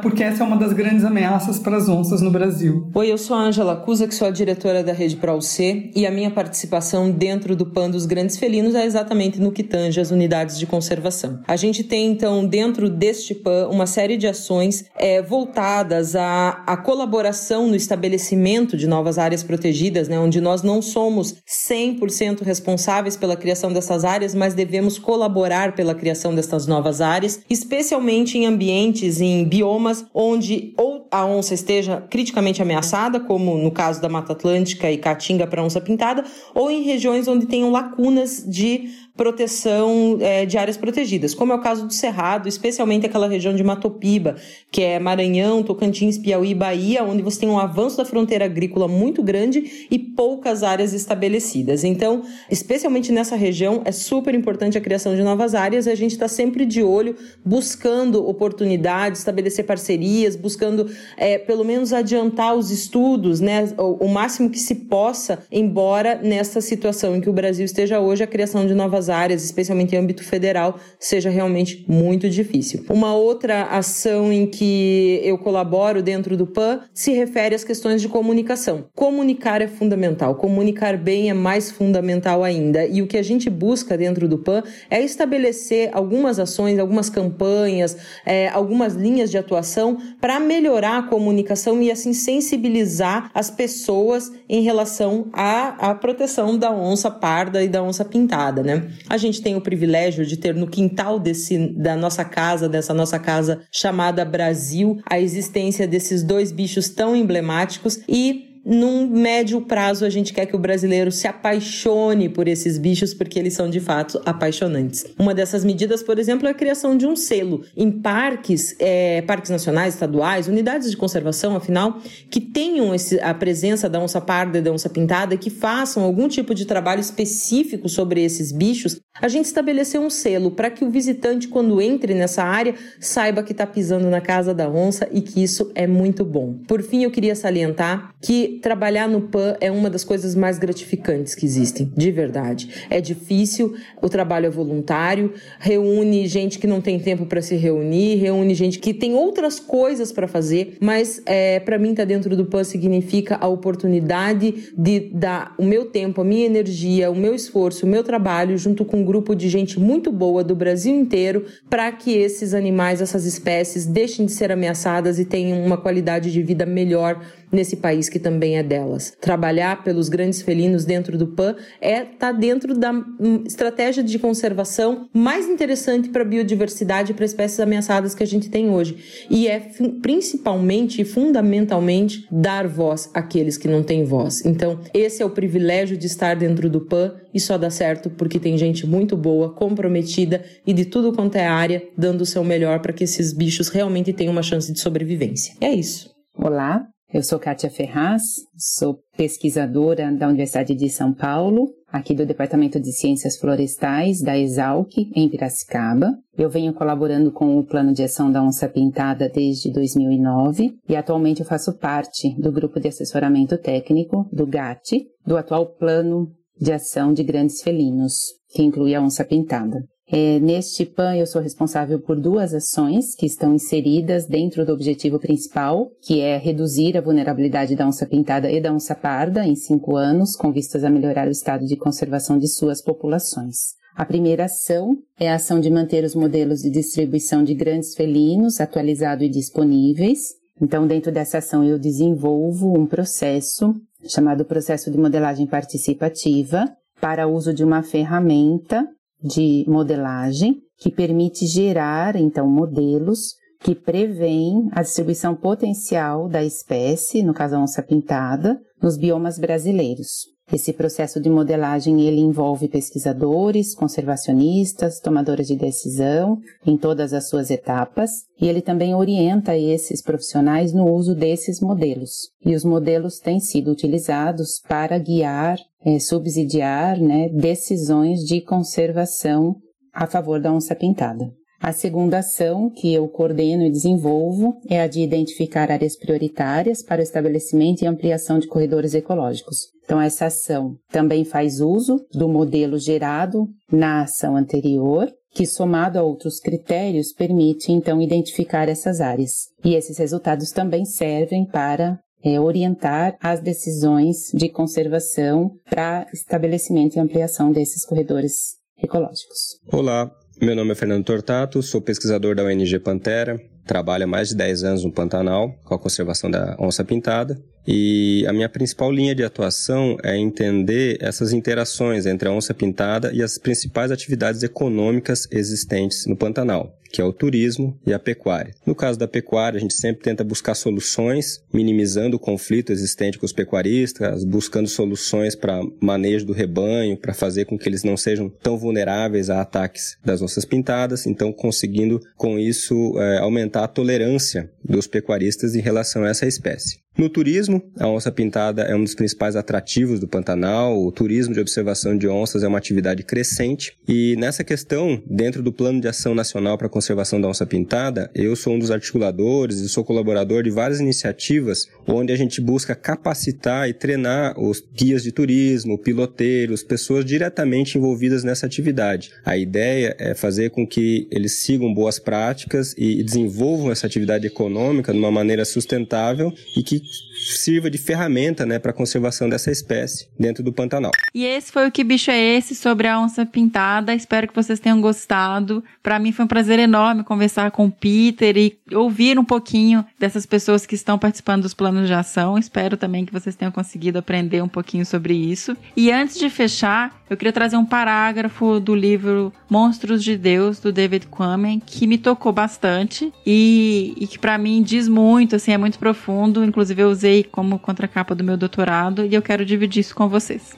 porque 0.00 0.22
essa 0.22 0.44
é 0.44 0.46
uma 0.46 0.56
das 0.56 0.72
grandes 0.72 1.04
ameaças 1.04 1.58
para 1.58 1.76
as 1.76 1.88
onças 1.88 2.22
no 2.22 2.30
Brasil. 2.30 2.88
Oi, 2.94 3.10
eu 3.10 3.18
sou 3.18 3.34
a 3.34 3.40
Angela 3.40 3.74
Cusa, 3.74 4.06
que 4.06 4.14
sou 4.14 4.28
a 4.28 4.30
diretora 4.30 4.84
da 4.84 4.92
Rede 4.92 5.16
ProC, 5.16 5.90
e 5.94 6.06
a 6.06 6.10
minha 6.10 6.30
participação 6.30 7.10
dentro 7.10 7.56
do 7.56 7.66
PAN 7.66 7.90
dos 7.90 8.06
grandes 8.06 8.36
felinos 8.36 8.76
é 8.76 8.84
exatamente 8.84 9.40
no 9.40 9.50
que 9.50 9.64
tange 9.64 10.00
as 10.00 10.12
unidades 10.12 10.56
de 10.56 10.66
conservação. 10.66 11.40
A 11.48 11.56
gente 11.56 11.82
tem, 11.82 12.12
então, 12.12 12.46
dentro 12.46 12.88
deste 12.88 13.34
PAN, 13.34 13.68
uma 13.68 13.86
série 13.86 14.16
de 14.16 14.28
ações 14.28 14.84
é, 14.94 15.20
voltadas 15.20 16.14
à, 16.14 16.62
à 16.64 16.76
colaboração 16.76 17.66
no 17.66 17.74
estabelecimento 17.74 18.76
de 18.76 18.86
novas 18.86 19.18
áreas 19.18 19.42
protegidas, 19.42 20.06
né, 20.06 20.16
onde 20.16 20.40
nós 20.40 20.62
não 20.62 20.80
somos 20.80 21.34
100% 21.44 22.42
responsáveis 22.42 23.16
pela 23.16 23.36
criação 23.36 23.72
dessas 23.72 24.04
áreas, 24.04 24.32
mas 24.32 24.54
devemos 24.54 24.96
colaborar 24.96 25.74
pela 25.74 25.94
criação 25.94 26.32
dessas 26.32 26.68
novas 26.68 27.00
áreas, 27.00 27.40
especialmente 27.50 28.38
em 28.38 28.46
ambientes, 28.46 29.20
em 29.20 29.44
biomas 29.56 30.04
onde 30.12 30.74
ou 30.76 31.08
a 31.10 31.24
onça 31.24 31.54
esteja 31.54 32.04
criticamente 32.10 32.60
ameaçada, 32.60 33.18
como 33.18 33.56
no 33.56 33.70
caso 33.70 34.02
da 34.02 34.08
Mata 34.08 34.34
Atlântica 34.34 34.90
e 34.90 34.98
Caatinga 34.98 35.46
para 35.46 35.62
onça 35.62 35.80
pintada, 35.80 36.24
ou 36.54 36.70
em 36.70 36.82
regiões 36.82 37.26
onde 37.26 37.46
tenham 37.46 37.70
lacunas 37.70 38.44
de 38.46 38.90
proteção 39.16 40.18
é, 40.20 40.44
de 40.44 40.58
áreas 40.58 40.76
protegidas, 40.76 41.34
como 41.34 41.52
é 41.52 41.56
o 41.56 41.60
caso 41.60 41.86
do 41.86 41.92
Cerrado, 41.92 42.48
especialmente 42.48 43.06
aquela 43.06 43.26
região 43.26 43.54
de 43.54 43.64
Matopiba, 43.64 44.36
que 44.70 44.82
é 44.82 44.98
Maranhão, 44.98 45.62
Tocantins, 45.62 46.18
Piauí, 46.18 46.54
Bahia, 46.54 47.02
onde 47.02 47.22
você 47.22 47.40
tem 47.40 47.48
um 47.48 47.58
avanço 47.58 47.96
da 47.96 48.04
fronteira 48.04 48.44
agrícola 48.44 48.86
muito 48.86 49.22
grande 49.22 49.86
e 49.90 49.98
poucas 49.98 50.62
áreas 50.62 50.92
estabelecidas. 50.92 51.82
Então, 51.82 52.22
especialmente 52.50 53.10
nessa 53.10 53.36
região, 53.36 53.82
é 53.84 53.92
super 53.92 54.34
importante 54.34 54.76
a 54.76 54.80
criação 54.80 55.14
de 55.14 55.22
novas 55.22 55.54
áreas 55.54 55.86
e 55.86 55.90
a 55.90 55.94
gente 55.94 56.12
está 56.12 56.28
sempre 56.28 56.66
de 56.66 56.82
olho, 56.82 57.16
buscando 57.44 58.26
oportunidades, 58.28 59.20
estabelecer 59.20 59.64
parcerias, 59.64 60.36
buscando 60.36 60.90
é, 61.16 61.38
pelo 61.38 61.64
menos 61.64 61.92
adiantar 61.92 62.54
os 62.54 62.70
estudos, 62.70 63.40
né, 63.40 63.72
o, 63.78 64.04
o 64.04 64.08
máximo 64.08 64.50
que 64.50 64.58
se 64.58 64.74
possa, 64.74 65.38
embora 65.50 66.20
nessa 66.22 66.60
situação 66.60 67.16
em 67.16 67.20
que 67.20 67.30
o 67.30 67.32
Brasil 67.32 67.64
esteja 67.64 67.98
hoje, 67.98 68.22
a 68.22 68.26
criação 68.26 68.66
de 68.66 68.74
novas 68.74 69.05
áreas, 69.08 69.44
especialmente 69.44 69.94
em 69.94 69.98
âmbito 69.98 70.22
federal, 70.24 70.78
seja 70.98 71.30
realmente 71.30 71.84
muito 71.88 72.28
difícil. 72.28 72.84
Uma 72.88 73.14
outra 73.14 73.64
ação 73.64 74.32
em 74.32 74.46
que 74.46 75.20
eu 75.22 75.38
colaboro 75.38 76.02
dentro 76.02 76.36
do 76.36 76.46
PAN 76.46 76.80
se 76.92 77.12
refere 77.12 77.54
às 77.54 77.64
questões 77.64 78.00
de 78.00 78.08
comunicação. 78.08 78.86
Comunicar 78.94 79.60
é 79.60 79.68
fundamental, 79.68 80.34
comunicar 80.34 80.96
bem 80.96 81.30
é 81.30 81.34
mais 81.34 81.70
fundamental 81.70 82.42
ainda. 82.42 82.86
E 82.86 83.02
o 83.02 83.06
que 83.06 83.16
a 83.16 83.22
gente 83.22 83.50
busca 83.50 83.96
dentro 83.96 84.28
do 84.28 84.38
PAN 84.38 84.62
é 84.90 85.02
estabelecer 85.02 85.90
algumas 85.92 86.38
ações, 86.38 86.78
algumas 86.78 87.08
campanhas, 87.10 87.96
é, 88.24 88.48
algumas 88.48 88.94
linhas 88.94 89.30
de 89.30 89.38
atuação 89.38 89.98
para 90.20 90.40
melhorar 90.40 90.98
a 90.98 91.02
comunicação 91.02 91.82
e 91.82 91.90
assim 91.90 92.12
sensibilizar 92.12 93.30
as 93.34 93.50
pessoas 93.50 94.32
em 94.48 94.62
relação 94.62 95.28
à, 95.32 95.90
à 95.90 95.94
proteção 95.94 96.56
da 96.58 96.70
onça 96.70 97.10
parda 97.10 97.62
e 97.62 97.68
da 97.68 97.82
onça 97.82 98.04
pintada, 98.04 98.62
né? 98.62 98.90
A 99.08 99.16
gente 99.16 99.42
tem 99.42 99.54
o 99.56 99.60
privilégio 99.60 100.24
de 100.24 100.36
ter 100.36 100.54
no 100.54 100.66
quintal 100.66 101.18
desse, 101.18 101.68
da 101.74 101.96
nossa 101.96 102.24
casa, 102.24 102.68
dessa 102.68 102.94
nossa 102.94 103.18
casa 103.18 103.60
chamada 103.70 104.24
Brasil, 104.24 105.00
a 105.08 105.20
existência 105.20 105.86
desses 105.86 106.22
dois 106.22 106.52
bichos 106.52 106.88
tão 106.88 107.14
emblemáticos 107.14 108.00
e 108.08 108.45
num 108.66 109.06
médio 109.06 109.60
prazo, 109.60 110.04
a 110.04 110.10
gente 110.10 110.32
quer 110.32 110.44
que 110.44 110.56
o 110.56 110.58
brasileiro 110.58 111.12
se 111.12 111.28
apaixone 111.28 112.28
por 112.28 112.48
esses 112.48 112.78
bichos, 112.78 113.14
porque 113.14 113.38
eles 113.38 113.54
são 113.54 113.70
de 113.70 113.78
fato 113.78 114.20
apaixonantes. 114.26 115.06
Uma 115.16 115.32
dessas 115.32 115.64
medidas, 115.64 116.02
por 116.02 116.18
exemplo, 116.18 116.48
é 116.48 116.50
a 116.50 116.54
criação 116.54 116.96
de 116.96 117.06
um 117.06 117.14
selo 117.14 117.62
em 117.76 117.92
parques, 117.92 118.74
é, 118.80 119.22
parques 119.22 119.52
nacionais, 119.52 119.94
estaduais, 119.94 120.48
unidades 120.48 120.90
de 120.90 120.96
conservação, 120.96 121.54
afinal, 121.54 122.00
que 122.28 122.40
tenham 122.40 122.92
esse, 122.92 123.20
a 123.20 123.32
presença 123.32 123.88
da 123.88 124.00
onça 124.00 124.20
parda 124.20 124.58
e 124.58 124.62
da 124.62 124.72
onça 124.72 124.88
pintada, 124.88 125.36
que 125.36 125.48
façam 125.48 126.02
algum 126.02 126.26
tipo 126.26 126.52
de 126.52 126.64
trabalho 126.64 127.00
específico 127.00 127.88
sobre 127.88 128.24
esses 128.24 128.50
bichos. 128.50 129.00
A 129.22 129.28
gente 129.28 129.46
estabeleceu 129.46 130.02
um 130.02 130.10
selo 130.10 130.50
para 130.50 130.70
que 130.70 130.84
o 130.84 130.90
visitante, 130.90 131.46
quando 131.46 131.80
entre 131.80 132.14
nessa 132.14 132.42
área, 132.42 132.74
saiba 132.98 133.44
que 133.44 133.52
está 133.52 133.64
pisando 133.64 134.10
na 134.10 134.20
casa 134.20 134.52
da 134.52 134.68
onça 134.68 135.08
e 135.12 135.20
que 135.20 135.40
isso 135.40 135.70
é 135.74 135.86
muito 135.86 136.24
bom. 136.24 136.58
Por 136.66 136.82
fim, 136.82 137.04
eu 137.04 137.12
queria 137.12 137.36
salientar 137.36 138.12
que 138.20 138.55
trabalhar 138.56 139.08
no 139.08 139.22
PAN 139.22 139.56
é 139.60 139.70
uma 139.70 139.88
das 139.88 140.04
coisas 140.04 140.34
mais 140.34 140.58
gratificantes 140.58 141.34
que 141.34 141.46
existem, 141.46 141.92
de 141.96 142.10
verdade. 142.10 142.86
É 142.90 143.00
difícil, 143.00 143.74
o 144.02 144.08
trabalho 144.08 144.46
é 144.46 144.50
voluntário, 144.50 145.32
reúne 145.58 146.26
gente 146.26 146.58
que 146.58 146.66
não 146.66 146.80
tem 146.80 146.98
tempo 146.98 147.26
para 147.26 147.40
se 147.40 147.56
reunir, 147.56 148.16
reúne 148.16 148.54
gente 148.54 148.78
que 148.78 148.92
tem 148.92 149.14
outras 149.14 149.60
coisas 149.60 150.12
para 150.12 150.26
fazer, 150.26 150.76
mas 150.80 151.22
é, 151.26 151.60
para 151.60 151.78
mim 151.78 151.90
estar 151.90 152.02
tá 152.02 152.06
dentro 152.06 152.36
do 152.36 152.46
PAN 152.46 152.64
significa 152.64 153.36
a 153.40 153.46
oportunidade 153.46 154.72
de 154.76 155.00
dar 155.12 155.54
o 155.58 155.64
meu 155.64 155.86
tempo, 155.86 156.20
a 156.20 156.24
minha 156.24 156.46
energia, 156.46 157.10
o 157.10 157.14
meu 157.14 157.34
esforço, 157.34 157.86
o 157.86 157.88
meu 157.88 158.02
trabalho 158.02 158.56
junto 158.58 158.84
com 158.84 158.98
um 158.98 159.04
grupo 159.04 159.34
de 159.34 159.48
gente 159.48 159.78
muito 159.78 160.10
boa 160.10 160.42
do 160.42 160.54
Brasil 160.54 160.94
inteiro 160.94 161.44
para 161.68 161.90
que 161.92 162.12
esses 162.12 162.54
animais, 162.54 163.00
essas 163.00 163.24
espécies 163.24 163.86
deixem 163.86 164.26
de 164.26 164.32
ser 164.32 164.50
ameaçadas 164.50 165.18
e 165.18 165.24
tenham 165.24 165.64
uma 165.64 165.76
qualidade 165.76 166.32
de 166.32 166.42
vida 166.42 166.66
melhor 166.66 167.20
nesse 167.50 167.76
país 167.76 168.08
que 168.08 168.18
também 168.18 168.58
é 168.58 168.62
delas. 168.62 169.16
Trabalhar 169.20 169.82
pelos 169.84 170.08
grandes 170.08 170.42
felinos 170.42 170.84
dentro 170.84 171.16
do 171.16 171.28
PAN 171.28 171.56
é 171.80 172.04
tá 172.04 172.32
dentro 172.32 172.76
da 172.76 172.92
hum, 172.92 173.44
estratégia 173.46 174.02
de 174.02 174.18
conservação 174.18 175.08
mais 175.12 175.48
interessante 175.48 176.08
para 176.08 176.22
a 176.22 176.24
biodiversidade 176.24 177.12
e 177.12 177.14
para 177.14 177.24
espécies 177.24 177.60
ameaçadas 177.60 178.14
que 178.14 178.22
a 178.22 178.26
gente 178.26 178.50
tem 178.50 178.70
hoje. 178.70 179.26
E 179.30 179.48
é 179.48 179.60
principalmente 180.02 181.00
e 181.00 181.04
fundamentalmente 181.04 182.26
dar 182.30 182.66
voz 182.66 183.10
àqueles 183.14 183.56
que 183.56 183.68
não 183.68 183.82
têm 183.82 184.04
voz. 184.04 184.44
Então, 184.44 184.80
esse 184.92 185.22
é 185.22 185.26
o 185.26 185.30
privilégio 185.30 185.96
de 185.96 186.06
estar 186.06 186.34
dentro 186.34 186.68
do 186.68 186.80
PAN 186.80 187.14
e 187.32 187.40
só 187.40 187.58
dá 187.58 187.70
certo 187.70 188.10
porque 188.10 188.38
tem 188.38 188.56
gente 188.56 188.86
muito 188.86 189.16
boa, 189.16 189.52
comprometida 189.52 190.44
e 190.66 190.72
de 190.72 190.84
tudo 190.84 191.12
quanto 191.12 191.36
é 191.36 191.46
área, 191.46 191.82
dando 191.96 192.22
o 192.22 192.26
seu 192.26 192.42
melhor 192.42 192.80
para 192.80 192.92
que 192.92 193.04
esses 193.04 193.32
bichos 193.32 193.68
realmente 193.68 194.12
tenham 194.12 194.32
uma 194.32 194.42
chance 194.42 194.72
de 194.72 194.80
sobrevivência. 194.80 195.54
É 195.60 195.72
isso. 195.72 196.10
Olá, 196.34 196.86
eu 197.16 197.22
sou 197.22 197.38
Kátia 197.38 197.70
Ferraz, 197.70 198.22
sou 198.58 198.98
pesquisadora 199.16 200.12
da 200.12 200.28
Universidade 200.28 200.74
de 200.74 200.90
São 200.90 201.14
Paulo, 201.14 201.70
aqui 201.88 202.14
do 202.14 202.26
Departamento 202.26 202.78
de 202.78 202.92
Ciências 202.92 203.38
Florestais 203.38 204.20
da 204.20 204.38
Exalc, 204.38 204.92
em 205.14 205.26
Piracicaba. 205.26 206.12
Eu 206.36 206.50
venho 206.50 206.74
colaborando 206.74 207.32
com 207.32 207.58
o 207.58 207.64
Plano 207.64 207.94
de 207.94 208.02
Ação 208.02 208.30
da 208.30 208.42
Onça 208.42 208.68
Pintada 208.68 209.30
desde 209.30 209.72
2009 209.72 210.76
e 210.86 210.94
atualmente 210.94 211.40
eu 211.40 211.46
faço 211.46 211.78
parte 211.78 212.38
do 212.38 212.52
Grupo 212.52 212.78
de 212.78 212.88
Assessoramento 212.88 213.56
Técnico, 213.56 214.28
do 214.30 214.46
GAT, 214.46 215.06
do 215.26 215.38
atual 215.38 215.74
Plano 215.74 216.30
de 216.60 216.70
Ação 216.70 217.14
de 217.14 217.22
Grandes 217.22 217.62
Felinos, 217.62 218.18
que 218.50 218.62
inclui 218.62 218.94
a 218.94 219.00
onça 219.00 219.24
pintada. 219.24 219.78
É, 220.08 220.38
neste 220.38 220.86
PAN, 220.86 221.16
eu 221.16 221.26
sou 221.26 221.42
responsável 221.42 221.98
por 221.98 222.20
duas 222.20 222.54
ações 222.54 223.14
que 223.16 223.26
estão 223.26 223.54
inseridas 223.54 224.24
dentro 224.24 224.64
do 224.64 224.72
objetivo 224.72 225.18
principal, 225.18 225.90
que 226.00 226.20
é 226.20 226.38
reduzir 226.38 226.96
a 226.96 227.00
vulnerabilidade 227.00 227.74
da 227.74 227.88
onça 227.88 228.06
pintada 228.06 228.48
e 228.48 228.60
da 228.60 228.72
onça 228.72 228.94
parda 228.94 229.44
em 229.44 229.56
cinco 229.56 229.96
anos, 229.96 230.36
com 230.36 230.52
vistas 230.52 230.84
a 230.84 230.90
melhorar 230.90 231.26
o 231.26 231.32
estado 231.32 231.66
de 231.66 231.76
conservação 231.76 232.38
de 232.38 232.46
suas 232.46 232.80
populações. 232.80 233.74
A 233.96 234.04
primeira 234.04 234.44
ação 234.44 234.96
é 235.18 235.28
a 235.28 235.36
ação 235.36 235.58
de 235.58 235.70
manter 235.70 236.04
os 236.04 236.14
modelos 236.14 236.60
de 236.60 236.70
distribuição 236.70 237.42
de 237.42 237.54
grandes 237.54 237.94
felinos 237.96 238.60
atualizados 238.60 239.26
e 239.26 239.28
disponíveis. 239.28 240.34
Então, 240.60 240.86
dentro 240.86 241.10
dessa 241.10 241.38
ação, 241.38 241.64
eu 241.64 241.80
desenvolvo 241.80 242.78
um 242.78 242.86
processo 242.86 243.74
chamado 244.06 244.44
processo 244.44 244.88
de 244.88 244.98
modelagem 244.98 245.46
participativa 245.46 246.64
para 247.00 247.26
uso 247.26 247.52
de 247.52 247.64
uma 247.64 247.82
ferramenta 247.82 248.86
de 249.22 249.64
modelagem 249.66 250.62
que 250.78 250.90
permite 250.90 251.46
gerar, 251.46 252.16
então, 252.16 252.48
modelos 252.48 253.34
que 253.60 253.74
prevêem 253.74 254.68
a 254.72 254.82
distribuição 254.82 255.34
potencial 255.34 256.28
da 256.28 256.44
espécie, 256.44 257.22
no 257.22 257.32
caso 257.32 257.56
a 257.56 257.60
onça 257.60 257.82
pintada, 257.82 258.60
nos 258.80 258.96
biomas 258.96 259.38
brasileiros. 259.38 260.35
Esse 260.52 260.72
processo 260.72 261.20
de 261.20 261.28
modelagem 261.28 262.02
ele 262.02 262.20
envolve 262.20 262.68
pesquisadores, 262.68 263.74
conservacionistas, 263.74 265.00
tomadores 265.00 265.48
de 265.48 265.56
decisão 265.56 266.38
em 266.64 266.76
todas 266.76 267.12
as 267.12 267.28
suas 267.28 267.50
etapas, 267.50 268.10
e 268.40 268.46
ele 268.46 268.62
também 268.62 268.94
orienta 268.94 269.56
esses 269.56 270.00
profissionais 270.00 270.72
no 270.72 270.88
uso 270.88 271.16
desses 271.16 271.60
modelos. 271.60 272.30
E 272.44 272.54
os 272.54 272.64
modelos 272.64 273.18
têm 273.18 273.40
sido 273.40 273.72
utilizados 273.72 274.60
para 274.68 274.96
guiar, 274.98 275.58
é, 275.84 275.98
subsidiar 275.98 277.00
né, 277.00 277.28
decisões 277.28 278.20
de 278.20 278.40
conservação 278.40 279.56
a 279.92 280.06
favor 280.06 280.40
da 280.40 280.52
onça 280.52 280.76
pintada. 280.76 281.28
A 281.60 281.72
segunda 281.72 282.18
ação 282.18 282.70
que 282.70 282.92
eu 282.92 283.08
coordeno 283.08 283.64
e 283.64 283.70
desenvolvo 283.70 284.60
é 284.68 284.80
a 284.80 284.86
de 284.86 285.00
identificar 285.00 285.70
áreas 285.70 285.96
prioritárias 285.96 286.82
para 286.82 287.00
o 287.00 287.02
estabelecimento 287.02 287.82
e 287.82 287.86
ampliação 287.86 288.38
de 288.38 288.46
corredores 288.46 288.94
ecológicos. 288.94 289.68
Então, 289.84 290.00
essa 290.00 290.26
ação 290.26 290.76
também 290.90 291.24
faz 291.24 291.60
uso 291.60 292.04
do 292.12 292.28
modelo 292.28 292.78
gerado 292.78 293.48
na 293.70 294.02
ação 294.02 294.36
anterior, 294.36 295.10
que 295.32 295.46
somado 295.46 295.98
a 295.98 296.02
outros 296.02 296.40
critérios 296.40 297.12
permite 297.12 297.72
então 297.72 298.02
identificar 298.02 298.68
essas 298.68 299.00
áreas. 299.00 299.48
E 299.64 299.74
esses 299.74 299.98
resultados 299.98 300.50
também 300.50 300.84
servem 300.84 301.46
para 301.46 301.98
é, 302.22 302.40
orientar 302.40 303.16
as 303.20 303.40
decisões 303.40 304.30
de 304.34 304.48
conservação 304.48 305.52
para 305.70 306.06
estabelecimento 306.12 306.96
e 306.96 307.00
ampliação 307.00 307.52
desses 307.52 307.84
corredores 307.84 308.56
ecológicos. 308.82 309.58
Olá, 309.72 310.10
meu 310.40 310.54
nome 310.54 310.72
é 310.72 310.74
Fernando 310.74 311.04
Tortato, 311.04 311.62
sou 311.62 311.80
pesquisador 311.80 312.34
da 312.34 312.44
ONG 312.44 312.78
Pantera, 312.78 313.40
trabalho 313.66 314.04
há 314.04 314.06
mais 314.06 314.28
de 314.28 314.36
10 314.36 314.64
anos 314.64 314.84
no 314.84 314.92
Pantanal 314.92 315.54
com 315.64 315.74
a 315.74 315.78
conservação 315.78 316.30
da 316.30 316.56
onça 316.58 316.84
pintada 316.84 317.40
e 317.66 318.24
a 318.26 318.32
minha 318.32 318.48
principal 318.48 318.92
linha 318.92 319.14
de 319.14 319.24
atuação 319.24 319.96
é 320.02 320.16
entender 320.16 320.98
essas 321.00 321.32
interações 321.32 322.06
entre 322.06 322.28
a 322.28 322.32
onça 322.32 322.54
pintada 322.54 323.12
e 323.12 323.22
as 323.22 323.38
principais 323.38 323.90
atividades 323.90 324.42
econômicas 324.42 325.26
existentes 325.30 326.06
no 326.06 326.16
Pantanal 326.16 326.76
que 326.96 327.00
é 327.02 327.04
o 327.04 327.12
turismo 327.12 327.78
e 327.86 327.92
a 327.92 327.98
pecuária. 327.98 328.54
No 328.64 328.74
caso 328.74 328.98
da 328.98 329.06
pecuária, 329.06 329.58
a 329.58 329.60
gente 329.60 329.74
sempre 329.74 330.02
tenta 330.02 330.24
buscar 330.24 330.54
soluções, 330.54 331.42
minimizando 331.52 332.16
o 332.16 332.18
conflito 332.18 332.72
existente 332.72 333.18
com 333.18 333.26
os 333.26 333.32
pecuaristas, 333.32 334.24
buscando 334.24 334.68
soluções 334.68 335.34
para 335.34 335.60
manejo 335.80 336.24
do 336.24 336.32
rebanho, 336.32 336.96
para 336.96 337.12
fazer 337.12 337.44
com 337.44 337.58
que 337.58 337.68
eles 337.68 337.82
não 337.82 337.96
sejam 337.96 338.28
tão 338.28 338.56
vulneráveis 338.56 339.28
a 339.28 339.42
ataques 339.42 339.98
das 340.02 340.22
onças 340.22 340.44
pintadas, 340.44 341.06
então 341.06 341.32
conseguindo 341.32 342.00
com 342.16 342.38
isso 342.38 342.98
é, 342.98 343.18
aumentar 343.18 343.64
a 343.64 343.68
tolerância 343.68 344.50
dos 344.64 344.86
pecuaristas 344.86 345.54
em 345.54 345.60
relação 345.60 346.04
a 346.04 346.08
essa 346.08 346.26
espécie. 346.26 346.85
No 346.96 347.10
turismo, 347.10 347.62
a 347.78 347.86
onça 347.86 348.10
pintada 348.10 348.62
é 348.62 348.74
um 348.74 348.82
dos 348.82 348.94
principais 348.94 349.36
atrativos 349.36 350.00
do 350.00 350.08
Pantanal. 350.08 350.82
O 350.82 350.90
turismo 350.90 351.34
de 351.34 351.40
observação 351.40 351.96
de 351.96 352.08
onças 352.08 352.42
é 352.42 352.48
uma 352.48 352.56
atividade 352.56 353.02
crescente. 353.02 353.76
E 353.86 354.16
nessa 354.16 354.42
questão, 354.42 355.02
dentro 355.06 355.42
do 355.42 355.52
Plano 355.52 355.78
de 355.78 355.88
Ação 355.88 356.14
Nacional 356.14 356.56
para 356.56 356.68
a 356.68 356.70
Conservação 356.70 357.20
da 357.20 357.28
Onça 357.28 357.44
Pintada, 357.44 358.10
eu 358.14 358.34
sou 358.34 358.54
um 358.54 358.58
dos 358.58 358.70
articuladores 358.70 359.58
e 359.60 359.68
sou 359.68 359.84
colaborador 359.84 360.42
de 360.42 360.48
várias 360.48 360.80
iniciativas 360.80 361.68
onde 361.86 362.14
a 362.14 362.16
gente 362.16 362.40
busca 362.40 362.74
capacitar 362.74 363.68
e 363.68 363.74
treinar 363.74 364.40
os 364.40 364.62
guias 364.74 365.02
de 365.02 365.12
turismo, 365.12 365.76
piloteiros, 365.76 366.62
pessoas 366.62 367.04
diretamente 367.04 367.76
envolvidas 367.76 368.24
nessa 368.24 368.46
atividade. 368.46 369.10
A 369.22 369.36
ideia 369.36 369.94
é 369.98 370.14
fazer 370.14 370.48
com 370.48 370.66
que 370.66 371.06
eles 371.10 371.40
sigam 371.40 371.74
boas 371.74 371.98
práticas 371.98 372.74
e 372.78 373.02
desenvolvam 373.02 373.70
essa 373.70 373.86
atividade 373.86 374.26
econômica 374.26 374.92
de 374.92 374.98
uma 374.98 375.12
maneira 375.12 375.44
sustentável 375.44 376.32
e 376.56 376.62
que 376.62 376.85
next. 376.86 377.05
Sirva 377.16 377.70
de 377.70 377.78
ferramenta 377.78 378.44
né, 378.44 378.58
para 378.58 378.70
a 378.70 378.74
conservação 378.74 379.28
dessa 379.28 379.50
espécie 379.50 380.08
dentro 380.18 380.42
do 380.42 380.52
Pantanal. 380.52 380.92
E 381.14 381.24
esse 381.24 381.50
foi 381.50 381.66
o 381.66 381.70
Que 381.70 381.82
Bicho 381.82 382.10
é 382.10 382.18
Esse 382.18 382.54
sobre 382.54 382.86
a 382.86 383.00
onça 383.00 383.24
pintada. 383.24 383.94
Espero 383.94 384.28
que 384.28 384.34
vocês 384.34 384.60
tenham 384.60 384.80
gostado. 384.80 385.64
Para 385.82 385.98
mim 385.98 386.12
foi 386.12 386.24
um 386.24 386.28
prazer 386.28 386.58
enorme 386.58 387.04
conversar 387.04 387.50
com 387.50 387.66
o 387.66 387.70
Peter 387.70 388.36
e 388.36 388.58
ouvir 388.72 389.18
um 389.18 389.24
pouquinho 389.24 389.84
dessas 389.98 390.26
pessoas 390.26 390.66
que 390.66 390.74
estão 390.74 390.98
participando 390.98 391.42
dos 391.42 391.54
planos 391.54 391.86
de 391.86 391.94
ação. 391.94 392.36
Espero 392.36 392.76
também 392.76 393.04
que 393.04 393.12
vocês 393.12 393.34
tenham 393.34 393.52
conseguido 393.52 393.98
aprender 393.98 394.42
um 394.42 394.48
pouquinho 394.48 394.84
sobre 394.84 395.14
isso. 395.14 395.56
E 395.76 395.90
antes 395.90 396.18
de 396.18 396.28
fechar, 396.28 397.00
eu 397.08 397.16
queria 397.16 397.32
trazer 397.32 397.56
um 397.56 397.64
parágrafo 397.64 398.58
do 398.58 398.74
livro 398.74 399.32
Monstros 399.48 400.02
de 400.02 400.16
Deus, 400.16 400.58
do 400.58 400.72
David 400.72 401.06
Quammen, 401.06 401.62
que 401.64 401.86
me 401.86 401.98
tocou 401.98 402.32
bastante 402.32 403.12
e, 403.24 403.94
e 403.96 404.06
que 404.06 404.18
para 404.18 404.36
mim 404.36 404.62
diz 404.62 404.88
muito, 404.88 405.36
assim, 405.36 405.52
é 405.52 405.58
muito 405.58 405.78
profundo. 405.78 406.44
Inclusive 406.44 406.82
eu 406.82 406.90
usei 406.90 407.05
como 407.30 407.58
contracapa 407.58 408.14
do 408.14 408.24
meu 408.24 408.36
doutorado 408.36 409.04
e 409.04 409.14
eu 409.14 409.22
quero 409.22 409.44
dividir 409.44 409.80
isso 409.80 409.94
com 409.94 410.08
vocês. 410.08 410.56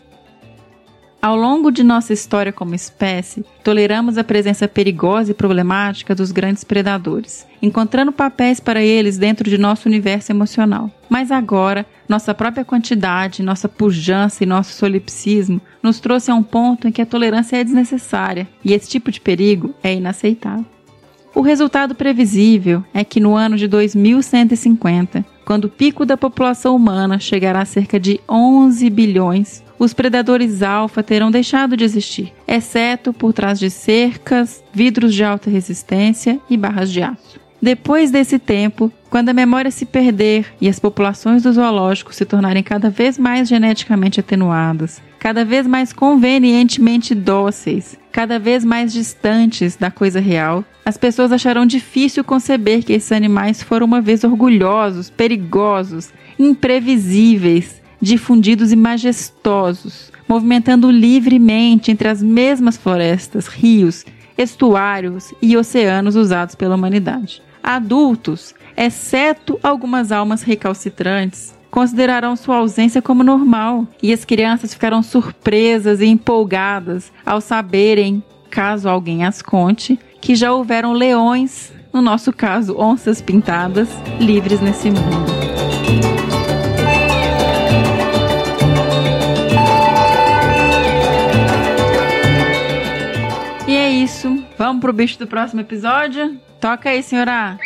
Ao 1.20 1.35
longo 1.35 1.73
de 1.73 1.83
nossa 1.83 2.12
história 2.12 2.53
como 2.53 2.77
espécie, 2.77 3.45
toleramos 3.65 4.16
a 4.16 4.23
presença 4.23 4.69
perigosa 4.69 5.33
e 5.33 5.35
problemática 5.35 6.15
dos 6.15 6.31
grandes 6.31 6.62
predadores, 6.62 7.45
encontrando 7.61 8.12
papéis 8.12 8.61
para 8.61 8.81
eles 8.81 9.19
dentro 9.19 9.51
de 9.51 9.59
nosso 9.59 9.89
universo 9.89 10.31
emocional. 10.31 10.89
Mas 11.09 11.33
agora, 11.33 11.85
nossa 12.09 12.33
própria 12.33 12.65
quantidade, 12.65 13.43
nossa 13.43 13.69
pujança 13.69 14.45
e 14.45 14.47
nosso 14.47 14.73
solipsismo 14.75 15.61
nos 15.83 15.99
trouxe 15.99 16.31
a 16.31 16.37
um 16.37 16.43
ponto 16.43 16.87
em 16.87 16.93
que 16.93 17.03
a 17.03 17.07
tolerância 17.07 17.57
é 17.57 17.65
desnecessária 17.65 18.47
e 18.65 18.73
esse 18.73 18.89
tipo 18.89 19.11
de 19.11 19.20
perigo 19.20 19.75
é 19.83 19.93
inaceitável. 19.95 20.78
O 21.39 21.40
resultado 21.40 21.94
previsível 21.94 22.82
é 22.93 23.05
que 23.05 23.20
no 23.20 23.36
ano 23.36 23.56
de 23.56 23.69
2150, 23.69 25.24
quando 25.44 25.66
o 25.66 25.69
pico 25.69 26.05
da 26.05 26.16
população 26.16 26.74
humana 26.74 27.20
chegará 27.20 27.62
a 27.62 27.65
cerca 27.65 28.01
de 28.01 28.20
11 28.28 28.90
bilhões, 28.90 29.62
os 29.78 29.94
predadores 29.94 30.65
alfa 30.65 31.01
terão 31.01 31.31
deixado 31.31 31.77
de 31.77 31.85
existir, 31.85 32.35
exceto 32.44 33.12
por 33.12 33.32
trás 33.32 33.56
de 33.60 33.70
cercas, 33.70 34.65
vidros 34.74 35.15
de 35.15 35.23
alta 35.23 35.48
resistência 35.48 36.40
e 36.51 36.56
barras 36.56 36.90
de 36.90 37.02
aço. 37.02 37.39
Depois 37.62 38.10
desse 38.10 38.40
tempo, 38.40 38.93
quando 39.09 39.28
a 39.28 39.32
memória 39.32 39.70
se 39.70 39.86
perder 39.86 40.44
e 40.60 40.69
as 40.69 40.81
populações 40.81 41.44
dos 41.44 41.55
zoológicos 41.55 42.16
se 42.16 42.24
tornarem 42.24 42.65
cada 42.65 42.90
vez 42.90 43.16
mais 43.16 43.48
geneticamente 43.48 44.19
atenuadas, 44.19 45.01
cada 45.19 45.45
vez 45.45 45.66
mais 45.66 45.93
convenientemente 45.93 47.15
dóceis, 47.15 47.99
cada 48.12 48.39
vez 48.39 48.65
mais 48.65 48.93
distantes 48.93 49.77
da 49.77 49.90
coisa 49.90 50.20
real, 50.20 50.65
as 50.85 50.97
pessoas 50.97 51.32
acharão 51.32 51.66
difícil 51.66 52.24
conceber 52.24 52.82
que 52.82 52.93
esses 52.93 53.12
animais 53.12 53.62
foram 53.62 53.86
uma 53.86 54.01
vez 54.01 54.24
orgulhosos, 54.24 55.11
perigosos, 55.11 56.11
imprevisíveis, 56.39 57.82
difundidos 58.01 58.73
e 58.73 58.77
majestosos, 58.77 60.12
movimentando 60.28 60.90
livremente 60.90 61.90
entre 61.90 62.09
as 62.09 62.23
mesmas 62.23 62.77
florestas, 62.77 63.49
rios, 63.49 64.07
estuários 64.36 65.35
e 65.43 65.57
oceanos 65.57 66.15
usados 66.15 66.55
pela 66.55 66.77
humanidade. 66.77 67.43
Adultos, 67.62 68.55
exceto 68.77 69.59
algumas 69.62 70.12
almas 70.12 70.43
recalcitrantes, 70.43 71.57
considerarão 71.70 72.36
sua 72.36 72.57
ausência 72.57 73.03
como 73.03 73.23
normal 73.23 73.86
e 74.03 74.12
as 74.12 74.24
crianças 74.24 74.73
ficarão 74.73 75.03
surpresas 75.03 76.01
e 76.01 76.07
empolgadas 76.07 77.12
ao 77.24 77.40
saberem, 77.40 78.23
caso 78.51 78.89
alguém 78.89 79.24
as 79.24 79.43
conte, 79.43 79.99
que 80.20 80.35
já 80.35 80.53
houveram 80.53 80.93
leões, 80.93 81.73
no 81.93 82.03
nosso 82.03 82.32
caso 82.32 82.78
onças 82.78 83.20
pintadas, 83.20 83.89
livres 84.19 84.61
nesse 84.61 84.90
mundo. 84.90 85.39
E 93.66 93.77
é 93.77 93.90
isso. 93.90 94.43
Vamos 94.57 94.81
pro 94.81 94.93
bicho 94.93 95.19
do 95.19 95.27
próximo 95.27 95.61
episódio? 95.61 96.40
Toca 96.59 96.89
aí, 96.89 97.03
senhora. 97.03 97.59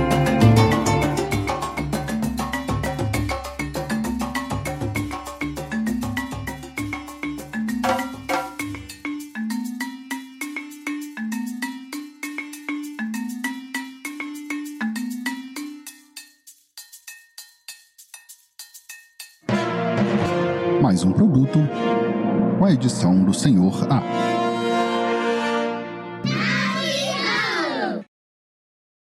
Senhor 23.40 23.88
A. 23.90 24.19